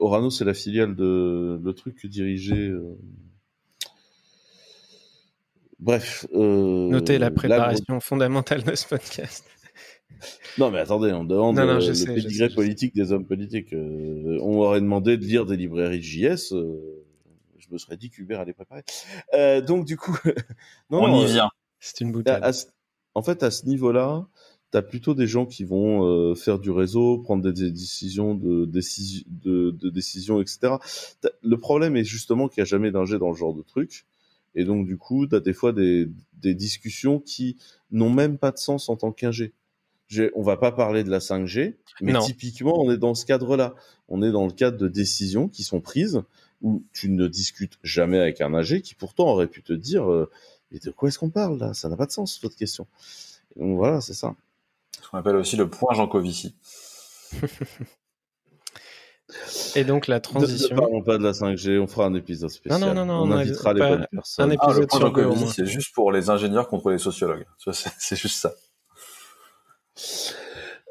Orano, 0.00 0.30
c'est 0.30 0.44
la 0.44 0.54
filiale 0.54 0.94
de 0.94 1.60
le 1.62 1.72
truc 1.72 1.96
que 1.96 2.06
dirigeait. 2.06 2.72
Bref. 5.80 6.26
Notez 6.32 7.18
la 7.18 7.30
préparation 7.30 8.00
fondamentale 8.00 8.62
de 8.62 8.74
ce 8.74 8.86
podcast. 8.86 9.44
Non, 10.58 10.70
mais 10.70 10.78
attendez, 10.78 11.12
on 11.12 11.24
demande 11.24 11.58
euh, 11.58 11.80
le 11.80 12.14
pédigré 12.14 12.48
politique 12.48 12.94
des 12.94 13.12
hommes 13.12 13.26
politiques. 13.26 13.72
Euh, 13.72 14.38
on 14.40 14.58
aurait 14.58 14.80
demandé 14.80 15.16
de 15.16 15.24
lire 15.24 15.46
des 15.46 15.56
librairies 15.56 16.02
JS. 16.02 16.52
Euh, 16.52 17.04
je 17.58 17.66
me 17.70 17.78
serais 17.78 17.96
dit 17.96 18.10
qu'Hubert 18.10 18.40
allait 18.40 18.52
préparer. 18.52 18.84
donc, 19.62 19.84
du 19.84 19.96
coup. 19.96 20.16
non, 20.90 21.02
on 21.02 21.22
y 21.22 21.26
vient. 21.26 21.50
C'est 21.80 22.00
une 22.00 22.12
bouteille. 22.12 22.40
En 23.14 23.22
fait, 23.22 23.42
à 23.42 23.50
ce 23.50 23.66
niveau-là, 23.66 24.26
tu 24.72 24.78
as 24.78 24.82
plutôt 24.82 25.14
des 25.14 25.26
gens 25.26 25.46
qui 25.46 25.64
vont 25.64 26.34
faire 26.34 26.58
du 26.58 26.70
réseau, 26.70 27.18
prendre 27.18 27.42
des, 27.42 27.70
décisions 27.70 28.34
de, 28.34 28.64
de, 28.66 29.70
de 29.70 29.90
décisions, 29.90 30.40
etc. 30.40 30.74
Le 31.42 31.56
problème 31.56 31.96
est 31.96 32.04
justement 32.04 32.48
qu'il 32.48 32.60
n'y 32.60 32.66
a 32.66 32.70
jamais 32.70 32.90
d'ingé 32.90 33.18
dans 33.18 33.30
le 33.30 33.36
genre 33.36 33.54
de 33.54 33.62
truc. 33.62 34.04
Et 34.56 34.64
donc, 34.64 34.86
du 34.86 34.96
coup, 34.96 35.26
tu 35.26 35.34
as 35.34 35.40
des 35.40 35.52
fois 35.52 35.72
des, 35.72 36.08
des 36.40 36.54
discussions 36.54 37.20
qui 37.20 37.56
n'ont 37.90 38.10
même 38.10 38.38
pas 38.38 38.50
de 38.50 38.58
sens 38.58 38.88
en 38.88 38.96
tant 38.96 39.12
qu'ingé 39.12 39.52
on 40.34 40.42
va 40.42 40.56
pas 40.56 40.72
parler 40.72 41.04
de 41.04 41.10
la 41.10 41.18
5G, 41.18 41.74
mais 42.00 42.12
typiquement, 42.20 42.80
on 42.80 42.90
est 42.90 42.98
dans 42.98 43.14
ce 43.14 43.24
cadre-là. 43.26 43.74
On 44.08 44.22
est 44.22 44.32
dans 44.32 44.46
le 44.46 44.52
cadre 44.52 44.76
de 44.76 44.88
décisions 44.88 45.48
qui 45.48 45.62
sont 45.62 45.80
prises 45.80 46.22
où 46.62 46.82
tu 46.92 47.10
ne 47.10 47.26
discutes 47.26 47.78
jamais 47.82 48.18
avec 48.18 48.40
un 48.40 48.54
AG 48.54 48.80
qui 48.80 48.94
pourtant 48.94 49.28
aurait 49.28 49.48
pu 49.48 49.62
te 49.62 49.72
dire 49.72 50.10
euh, 50.10 50.30
mais 50.74 50.80
de 50.80 50.90
quoi 50.90 51.08
est-ce 51.08 51.20
qu'on 51.20 51.30
parle 51.30 51.58
là? 51.58 51.72
Ça 51.72 51.88
n'a 51.88 51.96
pas 51.96 52.06
de 52.06 52.10
sens 52.10 52.40
votre 52.42 52.56
question. 52.56 52.88
donc 53.56 53.76
voilà, 53.76 54.00
c'est 54.00 54.12
ça. 54.12 54.34
Ce 55.00 55.08
qu'on 55.08 55.18
appelle 55.18 55.36
aussi 55.36 55.56
le 55.56 55.70
point 55.70 55.94
Jean 55.94 56.08
Covici. 56.08 56.56
Et 59.76 59.84
donc 59.84 60.08
la 60.08 60.20
transition. 60.20 60.74
Ne, 60.74 60.80
parlons 60.80 61.02
pas 61.02 61.16
de 61.16 61.22
la 61.22 61.32
5G, 61.32 61.78
on 61.78 61.86
fera 61.86 62.06
un 62.06 62.14
épisode 62.14 62.50
spécial. 62.50 62.80
Non, 62.80 62.92
non, 62.92 63.06
non, 63.06 63.22
on, 63.22 63.30
invitera 63.30 63.72
les 63.72 63.80
bonnes 63.80 64.06
personnes. 64.10 64.50
Un 64.50 64.52
épisode 64.52 64.88
ah, 64.90 64.98
le 64.98 65.12
point 65.12 65.34
Jean 65.34 65.46
c'est 65.46 65.66
juste 65.66 65.94
pour 65.94 66.10
les 66.10 66.28
ingénieurs 66.28 66.68
contre 66.68 66.90
les 66.90 66.98
sociologues. 66.98 67.46
C'est 67.98 68.16
juste 68.16 68.40
ça. 68.40 68.52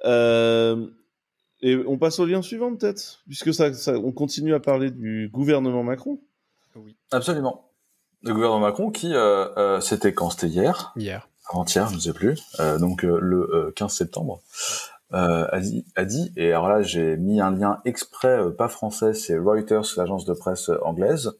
Euh, 0.06 0.88
et 1.62 1.76
on 1.76 1.98
passe 1.98 2.20
au 2.20 2.26
lien 2.26 2.42
suivant 2.42 2.74
peut-être, 2.76 3.22
puisque 3.28 3.54
ça, 3.54 3.70
on 3.96 4.12
continue 4.12 4.54
à 4.54 4.60
parler 4.60 4.92
du 4.92 5.30
gouvernement 5.32 5.84
Macron. 5.84 6.22
Oui. 6.76 6.96
Absolument. 7.12 7.73
Le 8.24 8.34
gouvernement 8.34 8.62
Macron 8.62 8.90
qui, 8.90 9.14
euh, 9.14 9.48
euh, 9.58 9.82
c'était 9.82 10.14
quand 10.14 10.30
C'était 10.30 10.48
hier 10.48 10.94
Hier. 10.96 11.28
Avant-hier, 11.52 11.90
je 11.90 11.96
ne 11.96 12.00
sais 12.00 12.14
plus. 12.14 12.40
donc 12.80 13.04
le 13.04 13.72
15 13.76 13.94
septembre. 13.94 14.42
a, 15.12 15.60
dit, 15.60 15.86
a 15.96 16.06
dit, 16.06 16.32
et 16.38 16.52
alors 16.52 16.70
là 16.70 16.82
j'ai 16.82 17.18
mis 17.18 17.42
un 17.42 17.52
lien 17.52 17.80
exprès, 17.86 18.40
pas 18.58 18.70
français, 18.70 19.14
c'est 19.14 19.38
Reuters, 19.38 19.86
l'agence 19.98 20.24
de 20.26 20.34
presse 20.34 20.72
anglaise, 20.84 21.34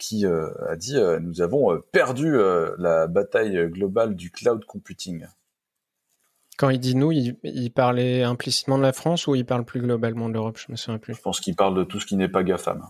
qui 0.00 0.26
a 0.26 0.76
dit 0.76 0.96
nous 1.20 1.40
avons 1.40 1.80
perdu 1.92 2.36
la 2.76 3.06
bataille 3.06 3.70
globale 3.70 4.16
du 4.16 4.32
cloud 4.32 4.64
computing. 4.64 5.26
Quand 6.56 6.70
il 6.70 6.78
dit 6.78 6.94
nous, 6.94 7.10
il, 7.12 7.70
parlait 7.72 8.22
implicitement 8.22 8.78
de 8.78 8.82
la 8.82 8.92
France 8.92 9.26
ou 9.26 9.34
il 9.34 9.44
parle 9.44 9.64
plus 9.64 9.80
globalement 9.80 10.28
de 10.28 10.34
l'Europe? 10.34 10.58
Je 10.58 10.70
me 10.70 10.76
souviens 10.76 10.98
plus. 10.98 11.14
Je 11.14 11.20
pense 11.20 11.40
qu'il 11.40 11.56
parle 11.56 11.76
de 11.76 11.84
tout 11.84 11.98
ce 11.98 12.06
qui 12.06 12.16
n'est 12.16 12.28
pas 12.28 12.44
GAFAM. 12.44 12.84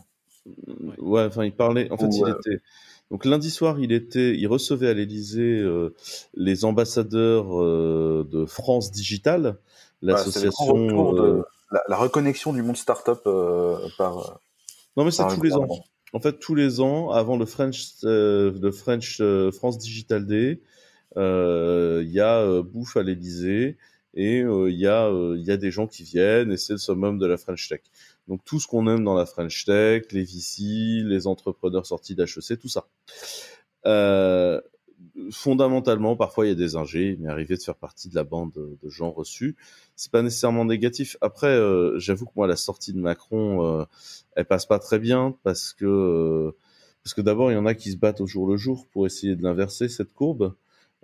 Ouais, 0.99 1.25
enfin, 1.25 1.45
il 1.45 1.55
parlait. 1.55 1.91
En 1.91 1.97
fait, 1.97 2.09
il 2.09 2.25
euh, 2.25 2.35
était. 2.35 2.63
Donc 3.11 3.25
lundi 3.25 3.51
soir, 3.51 3.79
il 3.79 3.93
était, 3.93 4.35
il 4.37 4.47
recevait 4.47 4.89
à 4.89 4.95
l'Élysée 4.95 5.61
euh, 5.61 5.95
les 6.35 6.65
ambassadeurs 6.65 7.61
euh, 7.61 8.27
de 8.31 8.47
France 8.47 8.91
Digital, 8.91 9.59
l'association. 10.03 11.45
La, 11.71 11.83
la, 11.89 11.97
reconnexion 11.97 12.53
du 12.53 12.63
monde 12.63 12.77
startup 12.77 13.23
par. 13.99 14.41
Non, 14.97 15.05
mais 15.05 15.11
c'est 15.11 15.27
tous 15.27 15.43
les 15.43 15.55
ans. 15.55 15.67
En 16.13 16.21
fait, 16.21 16.39
tous 16.39 16.55
les 16.55 16.81
ans, 16.81 17.11
avant 17.11 17.37
le 17.37 17.47
French, 17.47 17.95
le 18.03 18.71
French 18.71 19.21
France 19.53 19.79
Digital 19.79 20.27
Day, 20.27 20.61
il 21.17 21.21
euh, 21.21 22.05
y 22.05 22.21
a 22.21 22.41
euh, 22.41 22.63
bouffe 22.63 22.97
à 22.97 23.03
l'Elysée 23.03 23.77
et 24.15 24.39
il 24.39 24.47
euh, 24.47 24.71
y 24.71 24.87
a 24.87 25.09
il 25.11 25.43
y 25.43 25.51
a 25.53 25.57
des 25.57 25.71
gens 25.71 25.87
qui 25.87 26.03
viennent 26.03 26.51
et 26.51 26.57
c'est 26.57 26.73
le 26.73 26.79
summum 26.79 27.19
de 27.19 27.27
la 27.27 27.37
French 27.37 27.69
Tech. 27.69 27.81
Donc 28.29 28.45
tout 28.45 28.59
ce 28.59 28.67
qu'on 28.67 28.87
aime 28.87 29.05
dans 29.05 29.15
la 29.15 29.27
French 29.27 29.65
Tech, 29.65 30.05
les 30.13 30.25
VC, 30.25 31.03
les 31.05 31.27
entrepreneurs 31.27 31.87
sortis 31.87 32.15
d'HEC, 32.15 32.59
tout 32.59 32.69
ça. 32.69 32.87
Euh, 33.87 34.61
fondamentalement, 35.31 36.17
parfois 36.17 36.47
il 36.47 36.49
y 36.49 36.53
a 36.53 36.55
des 36.55 36.77
ingés, 36.77 37.17
mais 37.21 37.29
arriver 37.29 37.57
de 37.57 37.63
faire 37.63 37.77
partie 37.77 38.09
de 38.09 38.15
la 38.15 38.25
bande 38.25 38.53
de, 38.55 38.89
gens 38.89 39.11
reçus, 39.11 39.57
c'est 39.97 40.11
pas 40.11 40.23
nécessairement 40.23 40.65
négatif. 40.65 41.17
Après, 41.21 41.49
euh, 41.49 41.99
j'avoue 41.99 42.27
que 42.27 42.33
moi 42.37 42.47
la 42.47 42.57
sortie 42.57 42.93
de 42.93 42.99
Macron, 42.99 43.65
euh, 43.65 43.85
elle 44.37 44.47
passe 44.47 44.67
pas 44.67 44.79
très 44.79 44.99
bien 44.99 45.37
parce 45.43 45.73
que 45.73 46.55
parce 47.03 47.15
que 47.15 47.21
d'abord 47.21 47.51
il 47.51 47.55
y 47.55 47.59
en 47.59 47.67
a 47.67 47.75
qui 47.75 47.93
se 47.93 47.97
battent 47.97 48.21
au 48.21 48.27
jour 48.27 48.47
le 48.47 48.57
jour 48.57 48.87
pour 48.93 49.07
essayer 49.07 49.37
de 49.37 49.43
l'inverser 49.43 49.89
cette 49.89 50.13
courbe. 50.13 50.55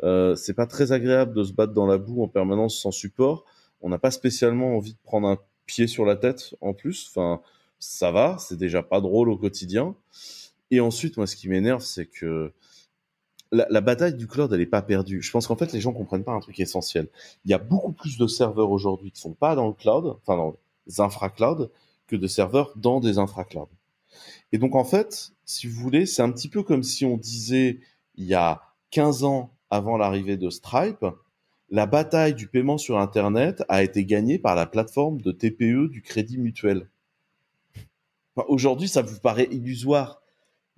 Euh, 0.02 0.34
c'est 0.34 0.54
pas 0.54 0.66
très 0.66 0.92
agréable 0.92 1.34
de 1.34 1.44
se 1.44 1.52
battre 1.52 1.74
dans 1.74 1.86
la 1.86 1.98
boue 1.98 2.22
en 2.22 2.28
permanence 2.28 2.80
sans 2.80 2.90
support. 2.90 3.44
On 3.82 3.88
n'a 3.90 3.98
pas 3.98 4.10
spécialement 4.10 4.76
envie 4.76 4.94
de 4.94 4.98
prendre 5.02 5.28
un 5.28 5.38
pied 5.70 5.86
sur 5.86 6.04
la 6.04 6.16
tête 6.16 6.54
en 6.60 6.74
plus. 6.74 7.08
Enfin, 7.08 7.40
ça 7.78 8.10
va, 8.10 8.36
c'est 8.38 8.56
déjà 8.56 8.82
pas 8.82 9.00
drôle 9.00 9.30
au 9.30 9.36
quotidien. 9.36 9.94
Et 10.70 10.80
ensuite, 10.80 11.16
moi, 11.16 11.26
ce 11.26 11.36
qui 11.36 11.48
m'énerve, 11.48 11.82
c'est 11.82 12.06
que 12.06 12.52
la, 13.52 13.80
bataille 13.80 14.14
du 14.14 14.26
cloud, 14.26 14.52
elle 14.52 14.60
est 14.60 14.66
pas 14.66 14.82
perdue. 14.82 15.22
Je 15.22 15.30
pense 15.30 15.46
qu'en 15.46 15.56
fait, 15.56 15.72
les 15.72 15.80
gens 15.80 15.92
comprennent 15.92 16.24
pas 16.24 16.32
un 16.32 16.40
truc 16.40 16.58
essentiel. 16.60 17.08
Il 17.44 17.50
y 17.50 17.54
a 17.54 17.58
beaucoup 17.58 17.92
plus 17.92 18.18
de 18.18 18.26
serveurs 18.26 18.70
aujourd'hui 18.70 19.10
qui 19.10 19.20
sont 19.20 19.32
pas 19.32 19.54
dans 19.54 19.66
le 19.66 19.72
cloud, 19.72 20.16
enfin 20.20 20.36
dans 20.36 20.56
les 20.86 21.00
infra-cloud, 21.00 21.70
que 22.06 22.16
de 22.16 22.26
serveurs 22.26 22.72
dans 22.76 23.00
des 23.00 23.18
infra-cloud. 23.18 23.68
Et 24.52 24.58
donc, 24.58 24.74
en 24.74 24.84
fait, 24.84 25.32
si 25.44 25.66
vous 25.66 25.80
voulez, 25.80 26.06
c'est 26.06 26.22
un 26.22 26.30
petit 26.30 26.48
peu 26.48 26.62
comme 26.62 26.82
si 26.82 27.04
on 27.04 27.16
disait, 27.16 27.80
il 28.16 28.24
y 28.24 28.34
a 28.34 28.62
15 28.90 29.24
ans, 29.24 29.52
avant 29.70 29.96
l'arrivée 29.96 30.36
de 30.36 30.50
Stripe, 30.50 31.06
la 31.70 31.86
bataille 31.86 32.34
du 32.34 32.48
paiement 32.48 32.78
sur 32.78 32.98
Internet 32.98 33.62
a 33.68 33.82
été 33.84 34.04
gagnée 34.04 34.38
par 34.38 34.56
la 34.56 34.66
plateforme 34.66 35.20
de 35.20 35.30
TPE 35.30 35.88
du 35.88 36.02
Crédit 36.02 36.38
Mutuel. 36.38 36.88
Aujourd'hui, 38.48 38.88
ça 38.88 39.02
vous 39.02 39.20
paraît 39.20 39.48
illusoire. 39.52 40.20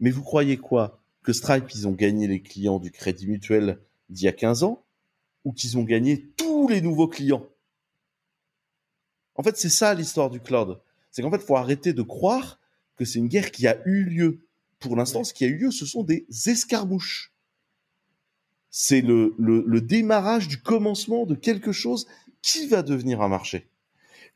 Mais 0.01 0.11
vous 0.11 0.22
croyez 0.22 0.59
quoi? 0.59 1.03
Que 1.22 1.32
Stripe, 1.32 1.70
ils 1.74 1.88
ont 1.88 1.93
gagné 1.93 2.26
les 2.26 2.43
clients 2.43 2.78
du 2.78 2.90
Crédit 2.90 3.26
Mutuel 3.26 3.78
d'il 4.11 4.24
y 4.24 4.28
a 4.28 4.32
15 4.32 4.64
ans 4.64 4.84
ou 5.45 5.53
qu'ils 5.53 5.78
ont 5.78 5.82
gagné 5.82 6.28
tous 6.36 6.68
les 6.68 6.82
nouveaux 6.82 7.09
clients? 7.09 7.47
En 9.34 9.43
fait, 9.43 9.57
c'est 9.57 9.70
ça 9.70 9.95
l'histoire 9.95 10.28
du 10.28 10.40
cloud. 10.40 10.78
C'est 11.11 11.22
qu'en 11.22 11.30
fait, 11.30 11.36
il 11.36 11.47
faut 11.47 11.57
arrêter 11.57 11.95
de 11.95 12.03
croire 12.03 12.61
que 12.97 13.07
c'est 13.07 13.18
une 13.18 13.28
guerre 13.28 13.51
qui 13.51 13.66
a 13.66 13.80
eu 13.86 14.05
lieu. 14.05 14.40
Pour 14.78 14.97
l'instant, 14.97 15.24
ce 15.24 15.32
qui 15.32 15.45
a 15.45 15.49
eu 15.49 15.57
lieu, 15.57 15.70
ce 15.70 15.86
sont 15.86 16.03
des 16.03 16.26
escarmouches. 16.47 17.32
C'est 18.73 19.03
le, 19.03 19.35
le, 19.39 19.81
démarrage 19.81 20.49
du 20.49 20.61
commencement 20.61 21.27
de 21.27 21.35
quelque 21.35 21.70
chose 21.70 22.07
qui 22.41 22.66
va 22.66 22.83
devenir 22.83 23.20
un 23.20 23.29
marché. 23.29 23.68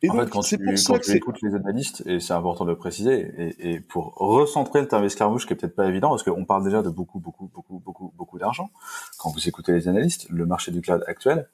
Et 0.03 0.11
en 0.11 0.14
fait, 0.14 0.28
quand 0.28 0.43
tu, 0.43 0.59
quand 0.87 0.99
tu 1.01 1.12
écoutes 1.12 1.41
les 1.43 1.55
analystes, 1.55 2.03
et 2.07 2.20
c'est 2.20 2.34
important 2.34 2.66
de 2.66 2.70
le 2.70 2.76
préciser, 2.76 3.32
et, 3.39 3.70
et, 3.70 3.80
pour 3.80 4.14
recentrer 4.14 4.82
le 4.82 4.89
terme 4.89 5.05
escarmouche, 5.05 5.47
qui 5.47 5.55
est 5.55 5.57
peut-être 5.57 5.74
pas 5.74 5.89
évident, 5.89 6.11
parce 6.11 6.22
qu'on 6.22 6.45
parle 6.45 6.64
déjà 6.64 6.82
de 6.82 6.91
beaucoup, 6.91 7.18
beaucoup, 7.18 7.51
beaucoup, 7.53 7.80
beaucoup, 7.82 8.12
beaucoup 8.14 8.39
d'argent. 8.39 8.70
Quand 9.18 9.30
vous 9.30 9.49
écoutez 9.49 9.72
les 9.72 9.89
analystes, 9.89 10.28
le 10.28 10.45
marché 10.45 10.70
du 10.70 10.82
cloud 10.82 11.03
actuel, 11.07 11.49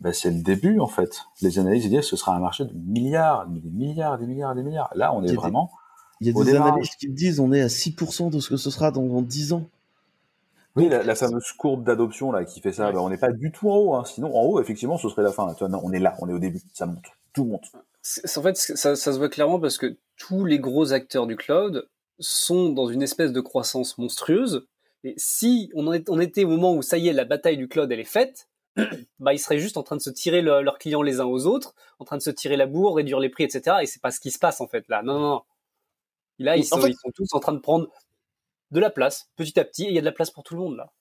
ben 0.00 0.12
c'est 0.12 0.30
le 0.30 0.42
début 0.42 0.78
en 0.78 0.86
fait. 0.86 1.24
Les 1.40 1.58
analystes 1.58 1.88
disent 1.88 2.00
que 2.00 2.06
ce 2.06 2.16
sera 2.16 2.36
un 2.36 2.40
marché 2.40 2.64
de 2.64 2.72
milliards, 2.74 3.46
des 3.46 3.70
milliards, 3.70 4.18
des 4.18 4.26
milliards, 4.26 4.54
des 4.54 4.62
milliards. 4.62 4.92
Là, 4.94 5.14
on 5.14 5.24
est 5.24 5.34
vraiment. 5.34 5.70
il 6.20 6.26
y 6.26 6.30
a 6.30 6.44
des 6.44 6.54
analystes 6.54 6.96
qui 6.98 7.08
disent 7.08 7.40
on 7.40 7.52
est 7.52 7.62
à 7.62 7.68
6% 7.68 8.30
de 8.30 8.40
ce 8.40 8.48
que 8.48 8.56
ce 8.56 8.70
sera 8.70 8.90
dans, 8.90 9.22
10 9.22 9.52
ans. 9.54 9.68
Oui, 10.76 10.88
la, 10.88 11.14
fameuse 11.14 11.52
courbe 11.52 11.84
d'adoption 11.84 12.30
là 12.32 12.44
qui 12.44 12.60
fait 12.60 12.72
ça, 12.72 12.92
ben, 12.92 12.98
on 12.98 13.08
n'est 13.08 13.16
pas 13.16 13.32
du 13.32 13.50
tout 13.50 13.70
en 13.70 13.76
haut. 13.76 13.94
Hein. 13.94 14.04
Sinon, 14.04 14.36
en 14.36 14.42
haut, 14.42 14.60
effectivement, 14.60 14.98
ce 14.98 15.08
serait 15.08 15.22
la 15.22 15.32
fin. 15.32 15.54
non, 15.62 15.80
on 15.82 15.92
est 15.92 15.98
là, 15.98 16.14
on 16.20 16.28
est 16.28 16.32
au 16.32 16.38
début, 16.38 16.60
ça 16.74 16.86
monte, 16.86 17.06
tout 17.32 17.44
monte. 17.44 17.64
En 18.36 18.42
fait, 18.42 18.56
ça, 18.56 18.94
ça 18.94 19.12
se 19.12 19.18
voit 19.18 19.28
clairement 19.28 19.58
parce 19.58 19.78
que 19.78 19.96
tous 20.16 20.44
les 20.44 20.58
gros 20.58 20.92
acteurs 20.92 21.26
du 21.26 21.36
cloud 21.36 21.88
sont 22.18 22.70
dans 22.70 22.88
une 22.88 23.02
espèce 23.02 23.32
de 23.32 23.40
croissance 23.40 23.98
monstrueuse. 23.98 24.66
Et 25.02 25.14
si 25.16 25.70
on, 25.74 25.86
on 26.08 26.20
était 26.20 26.44
au 26.44 26.48
moment 26.48 26.74
où 26.74 26.82
ça 26.82 26.98
y 26.98 27.08
est, 27.08 27.12
la 27.12 27.24
bataille 27.24 27.56
du 27.56 27.68
cloud 27.68 27.90
elle 27.90 28.00
est 28.00 28.04
faite, 28.04 28.48
bah, 29.18 29.32
ils 29.32 29.38
seraient 29.38 29.58
juste 29.58 29.76
en 29.76 29.82
train 29.82 29.96
de 29.96 30.02
se 30.02 30.10
tirer 30.10 30.42
leurs 30.42 30.78
clients 30.78 31.02
les 31.02 31.20
uns 31.20 31.26
aux 31.26 31.46
autres, 31.46 31.74
en 31.98 32.04
train 32.04 32.16
de 32.16 32.22
se 32.22 32.30
tirer 32.30 32.56
la 32.56 32.66
bourre, 32.66 32.96
réduire 32.96 33.18
les 33.18 33.30
prix, 33.30 33.44
etc. 33.44 33.78
Et 33.82 33.86
c'est 33.86 34.02
pas 34.02 34.10
ce 34.10 34.20
qui 34.20 34.30
se 34.30 34.38
passe 34.38 34.60
en 34.60 34.66
fait 34.66 34.84
là. 34.88 35.02
Non, 35.02 35.14
non, 35.14 35.28
non. 35.28 35.42
Là, 36.38 36.56
ils 36.56 36.64
sont, 36.64 36.78
tous 37.14 37.32
en 37.32 37.40
train 37.40 37.54
de 37.54 37.60
prendre 37.60 37.88
de 38.70 38.80
la 38.80 38.90
place, 38.90 39.30
petit 39.36 39.58
à 39.58 39.64
petit, 39.64 39.84
et 39.84 39.88
il 39.88 39.94
y 39.94 39.98
a 39.98 40.00
de 40.00 40.06
la 40.06 40.12
place 40.12 40.30
pour 40.30 40.42
tout 40.42 40.54
le 40.54 40.60
monde 40.60 40.76
là. 40.76 40.92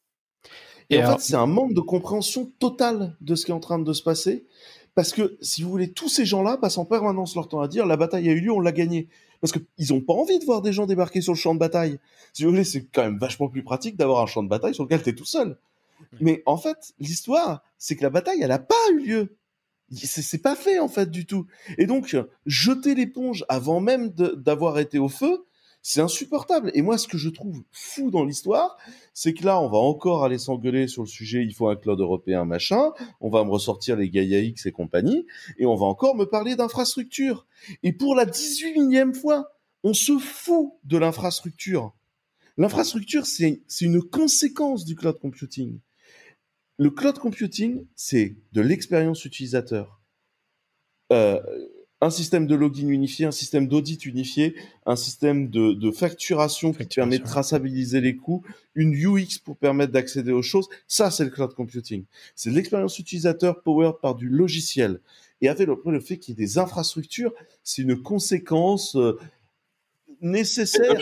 Et, 0.89 1.03
en 1.03 1.13
fait, 1.13 1.21
c'est 1.21 1.35
un 1.35 1.47
manque 1.47 1.73
de 1.73 1.81
compréhension 1.81 2.51
totale 2.59 3.15
de 3.21 3.35
ce 3.35 3.45
qui 3.45 3.51
est 3.51 3.55
en 3.55 3.59
train 3.59 3.79
de 3.79 3.93
se 3.93 4.03
passer. 4.03 4.45
Parce 4.93 5.11
que, 5.11 5.37
si 5.41 5.63
vous 5.63 5.69
voulez, 5.69 5.91
tous 5.91 6.09
ces 6.09 6.25
gens-là 6.25 6.57
passent 6.57 6.77
en 6.77 6.85
permanence 6.85 7.35
leur 7.35 7.49
temps 7.49 7.59
à 7.59 7.67
dire 7.67 7.85
la 7.85 7.97
bataille 7.97 8.29
a 8.29 8.31
eu 8.31 8.39
lieu, 8.39 8.51
on 8.51 8.59
l'a 8.59 8.71
gagnée. 8.71 9.09
Parce 9.41 9.51
qu'ils 9.51 9.93
n'ont 9.93 10.01
pas 10.01 10.13
envie 10.13 10.39
de 10.39 10.45
voir 10.45 10.61
des 10.61 10.71
gens 10.71 10.85
débarquer 10.85 11.21
sur 11.21 11.33
le 11.33 11.37
champ 11.37 11.53
de 11.53 11.59
bataille. 11.59 11.99
Si 12.33 12.43
vous 12.43 12.51
voulez, 12.51 12.63
c'est 12.63 12.85
quand 12.85 13.03
même 13.03 13.17
vachement 13.17 13.49
plus 13.49 13.63
pratique 13.63 13.97
d'avoir 13.97 14.21
un 14.21 14.25
champ 14.25 14.43
de 14.43 14.47
bataille 14.47 14.73
sur 14.73 14.83
lequel 14.83 15.03
tu 15.03 15.09
es 15.09 15.15
tout 15.15 15.25
seul. 15.25 15.57
Mais 16.21 16.43
en 16.45 16.57
fait, 16.57 16.93
l'histoire, 16.99 17.63
c'est 17.77 17.95
que 17.95 18.03
la 18.03 18.09
bataille, 18.09 18.41
elle 18.41 18.49
n'a 18.49 18.59
pas 18.59 18.75
eu 18.93 19.05
lieu. 19.05 19.37
C'est 19.91 20.41
pas 20.41 20.55
fait, 20.55 20.79
en 20.79 20.87
fait, 20.87 21.11
du 21.11 21.25
tout. 21.25 21.45
Et 21.77 21.87
donc, 21.87 22.15
jeter 22.45 22.95
l'éponge 22.95 23.45
avant 23.49 23.81
même 23.81 24.09
d'avoir 24.09 24.79
été 24.79 24.97
au 24.97 25.09
feu, 25.09 25.45
c'est 25.87 26.01
insupportable. 26.01 26.71
Et 26.73 26.81
moi, 26.81 26.97
ce 26.97 27.07
que 27.07 27.19
je 27.19 27.29
trouve 27.29 27.61
fou 27.71 28.09
dans 28.09 28.25
l'histoire, 28.25 28.75
c'est 29.13 29.35
que 29.35 29.45
là, 29.45 29.61
on 29.61 29.69
va 29.69 29.77
encore 29.77 30.23
aller 30.23 30.39
s'engueuler 30.39 30.87
sur 30.87 31.03
le 31.03 31.07
sujet, 31.07 31.43
il 31.43 31.53
faut 31.53 31.67
un 31.69 31.75
cloud 31.75 31.99
européen, 31.99 32.43
machin. 32.43 32.91
On 33.21 33.29
va 33.29 33.43
me 33.43 33.51
ressortir 33.51 33.95
les 33.95 34.09
Gaia 34.09 34.39
X 34.39 34.65
et 34.65 34.71
compagnie. 34.71 35.27
Et 35.59 35.67
on 35.67 35.75
va 35.75 35.85
encore 35.85 36.15
me 36.15 36.25
parler 36.25 36.55
d'infrastructure. 36.55 37.45
Et 37.83 37.93
pour 37.93 38.15
la 38.15 38.25
18 38.25 38.79
millième 38.79 39.13
fois, 39.13 39.51
on 39.83 39.93
se 39.93 40.17
fout 40.17 40.71
de 40.85 40.97
l'infrastructure. 40.97 41.93
L'infrastructure, 42.57 43.27
c'est 43.27 43.61
une 43.81 44.01
conséquence 44.01 44.85
du 44.85 44.95
cloud 44.95 45.19
computing. 45.19 45.81
Le 46.79 46.89
cloud 46.89 47.19
computing, 47.19 47.85
c'est 47.95 48.35
de 48.53 48.61
l'expérience 48.61 49.23
utilisateur. 49.23 50.01
Euh, 51.13 51.39
un 52.05 52.11
système 52.11 52.45
de 52.45 52.53
login 52.53 52.87
unifié, 52.89 53.25
un 53.25 53.31
système 53.31 53.67
d'audit 53.67 54.05
unifié, 54.05 54.55
un 54.85 54.95
système 54.95 55.49
de, 55.49 55.91
facturation, 55.91 56.71
qui 56.71 56.85
permet 56.85 57.17
de 57.17 57.23
traçabiliser 57.23 57.99
les 57.99 58.15
coûts, 58.15 58.43
une 58.75 58.93
UX 58.93 59.39
pour 59.43 59.57
permettre 59.57 59.91
d'accéder 59.91 60.31
aux 60.31 60.43
choses. 60.43 60.69
Ça, 60.87 61.09
c'est 61.09 61.23
le 61.23 61.31
cloud 61.31 61.55
computing. 61.55 62.05
C'est 62.35 62.51
l'expérience 62.51 62.99
utilisateur 62.99 63.63
powered 63.63 63.95
par 64.01 64.13
du 64.13 64.29
logiciel. 64.29 65.01
Et 65.41 65.49
avec 65.49 65.67
le, 65.67 65.75
le 65.83 65.99
fait 65.99 66.19
qu'il 66.19 66.37
y 66.37 66.43
ait 66.43 66.45
des 66.45 66.57
infrastructures, 66.59 67.33
c'est 67.63 67.81
une 67.81 67.99
conséquence 67.99 68.95
euh, 68.95 69.17
nécessaire. 70.21 70.95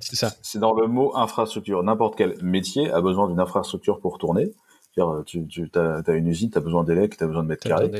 C'est 0.00 0.16
ça. 0.16 0.32
C'est 0.42 0.60
dans 0.60 0.74
le 0.74 0.86
mot 0.86 1.16
infrastructure. 1.16 1.82
N'importe 1.82 2.16
quel 2.16 2.40
métier 2.40 2.90
a 2.92 3.00
besoin 3.00 3.28
d'une 3.28 3.40
infrastructure 3.40 3.98
pour 3.98 4.18
tourner. 4.18 4.52
Tu, 5.26 5.46
tu 5.48 5.70
as, 5.74 6.12
une 6.12 6.28
usine, 6.28 6.50
tu 6.50 6.58
as 6.58 6.60
besoin 6.60 6.84
d'élec, 6.84 7.16
tu 7.16 7.24
as 7.24 7.26
besoin 7.26 7.42
de 7.42 7.48
mètres 7.48 7.66
carrés. 7.66 7.90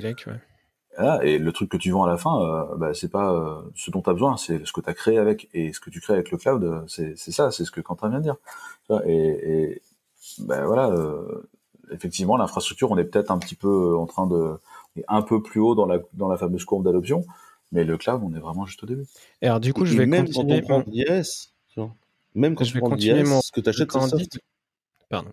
Et 1.23 1.39
le 1.39 1.53
truc 1.53 1.71
que 1.71 1.77
tu 1.77 1.91
vends 1.91 2.05
à 2.05 2.09
la 2.09 2.17
fin, 2.17 2.43
euh, 2.43 2.77
bah, 2.77 2.95
c'est 2.95 3.11
pas 3.11 3.33
euh, 3.33 3.63
ce 3.75 3.91
dont 3.91 4.03
tu 4.03 4.11
as 4.11 4.13
besoin, 4.13 4.37
c'est 4.37 4.65
ce 4.65 4.73
que 4.73 4.81
tu 4.81 4.91
as 4.91 4.95
créé 4.95 5.19
avec. 5.19 5.49
Et 5.55 5.73
ce 5.73 5.81
que 5.81 5.91
tu 5.91 6.01
crées 6.01 6.15
avec 6.15 6.31
le 6.31 6.39
cloud, 6.39 6.63
euh, 6.65 6.83
c'est 6.87 7.17
ça, 7.17 7.51
c'est 7.51 7.65
ce 7.65 7.71
que 7.71 7.81
Quentin 7.81 8.09
vient 8.09 8.19
de 8.19 8.25
dire. 8.25 8.37
Et, 9.07 9.13
et 9.15 9.83
bah, 10.39 10.67
voilà, 10.67 10.95
effectivement, 11.93 12.37
l'infrastructure, 12.37 12.91
on 12.91 12.99
est 12.99 13.05
peut-être 13.05 13.31
un 13.31 13.39
petit 13.39 13.55
peu 13.55 13.97
en 13.97 14.07
train 14.07 14.27
de. 14.27 14.59
un 15.09 15.23
peu 15.23 15.43
plus 15.43 15.61
haut 15.61 15.75
dans 15.75 15.87
la, 15.87 15.99
dans 16.15 16.29
la 16.29 16.37
fameuse 16.37 16.65
courbe 16.65 16.85
d'adoption. 16.85 17.25
Mais 17.73 17.85
le 17.85 17.97
cloud, 17.97 18.21
on 18.25 18.35
est 18.35 18.41
vraiment 18.41 18.67
juste 18.67 18.83
au 18.83 18.87
début. 18.87 19.07
Et 19.43 19.47
alors, 19.47 19.61
du 19.61 19.73
coup, 19.73 19.85
je 19.85 19.97
vais 19.97 20.07
même 20.07 20.27
continuer. 20.27 20.63
Quand 20.63 20.79
on 20.79 20.83
prend 20.83 20.93
IS, 20.93 21.53
même 22.35 22.55
quand 22.55 22.65
je 22.65 22.75
vais 22.75 22.81
continuer 22.81 23.25
mon 23.25 23.41
ce 23.41 23.53
que 23.53 23.61
tu 23.61 23.69
achètes, 23.69 23.91
Candide. 23.91 24.41
Pardon. 25.09 25.31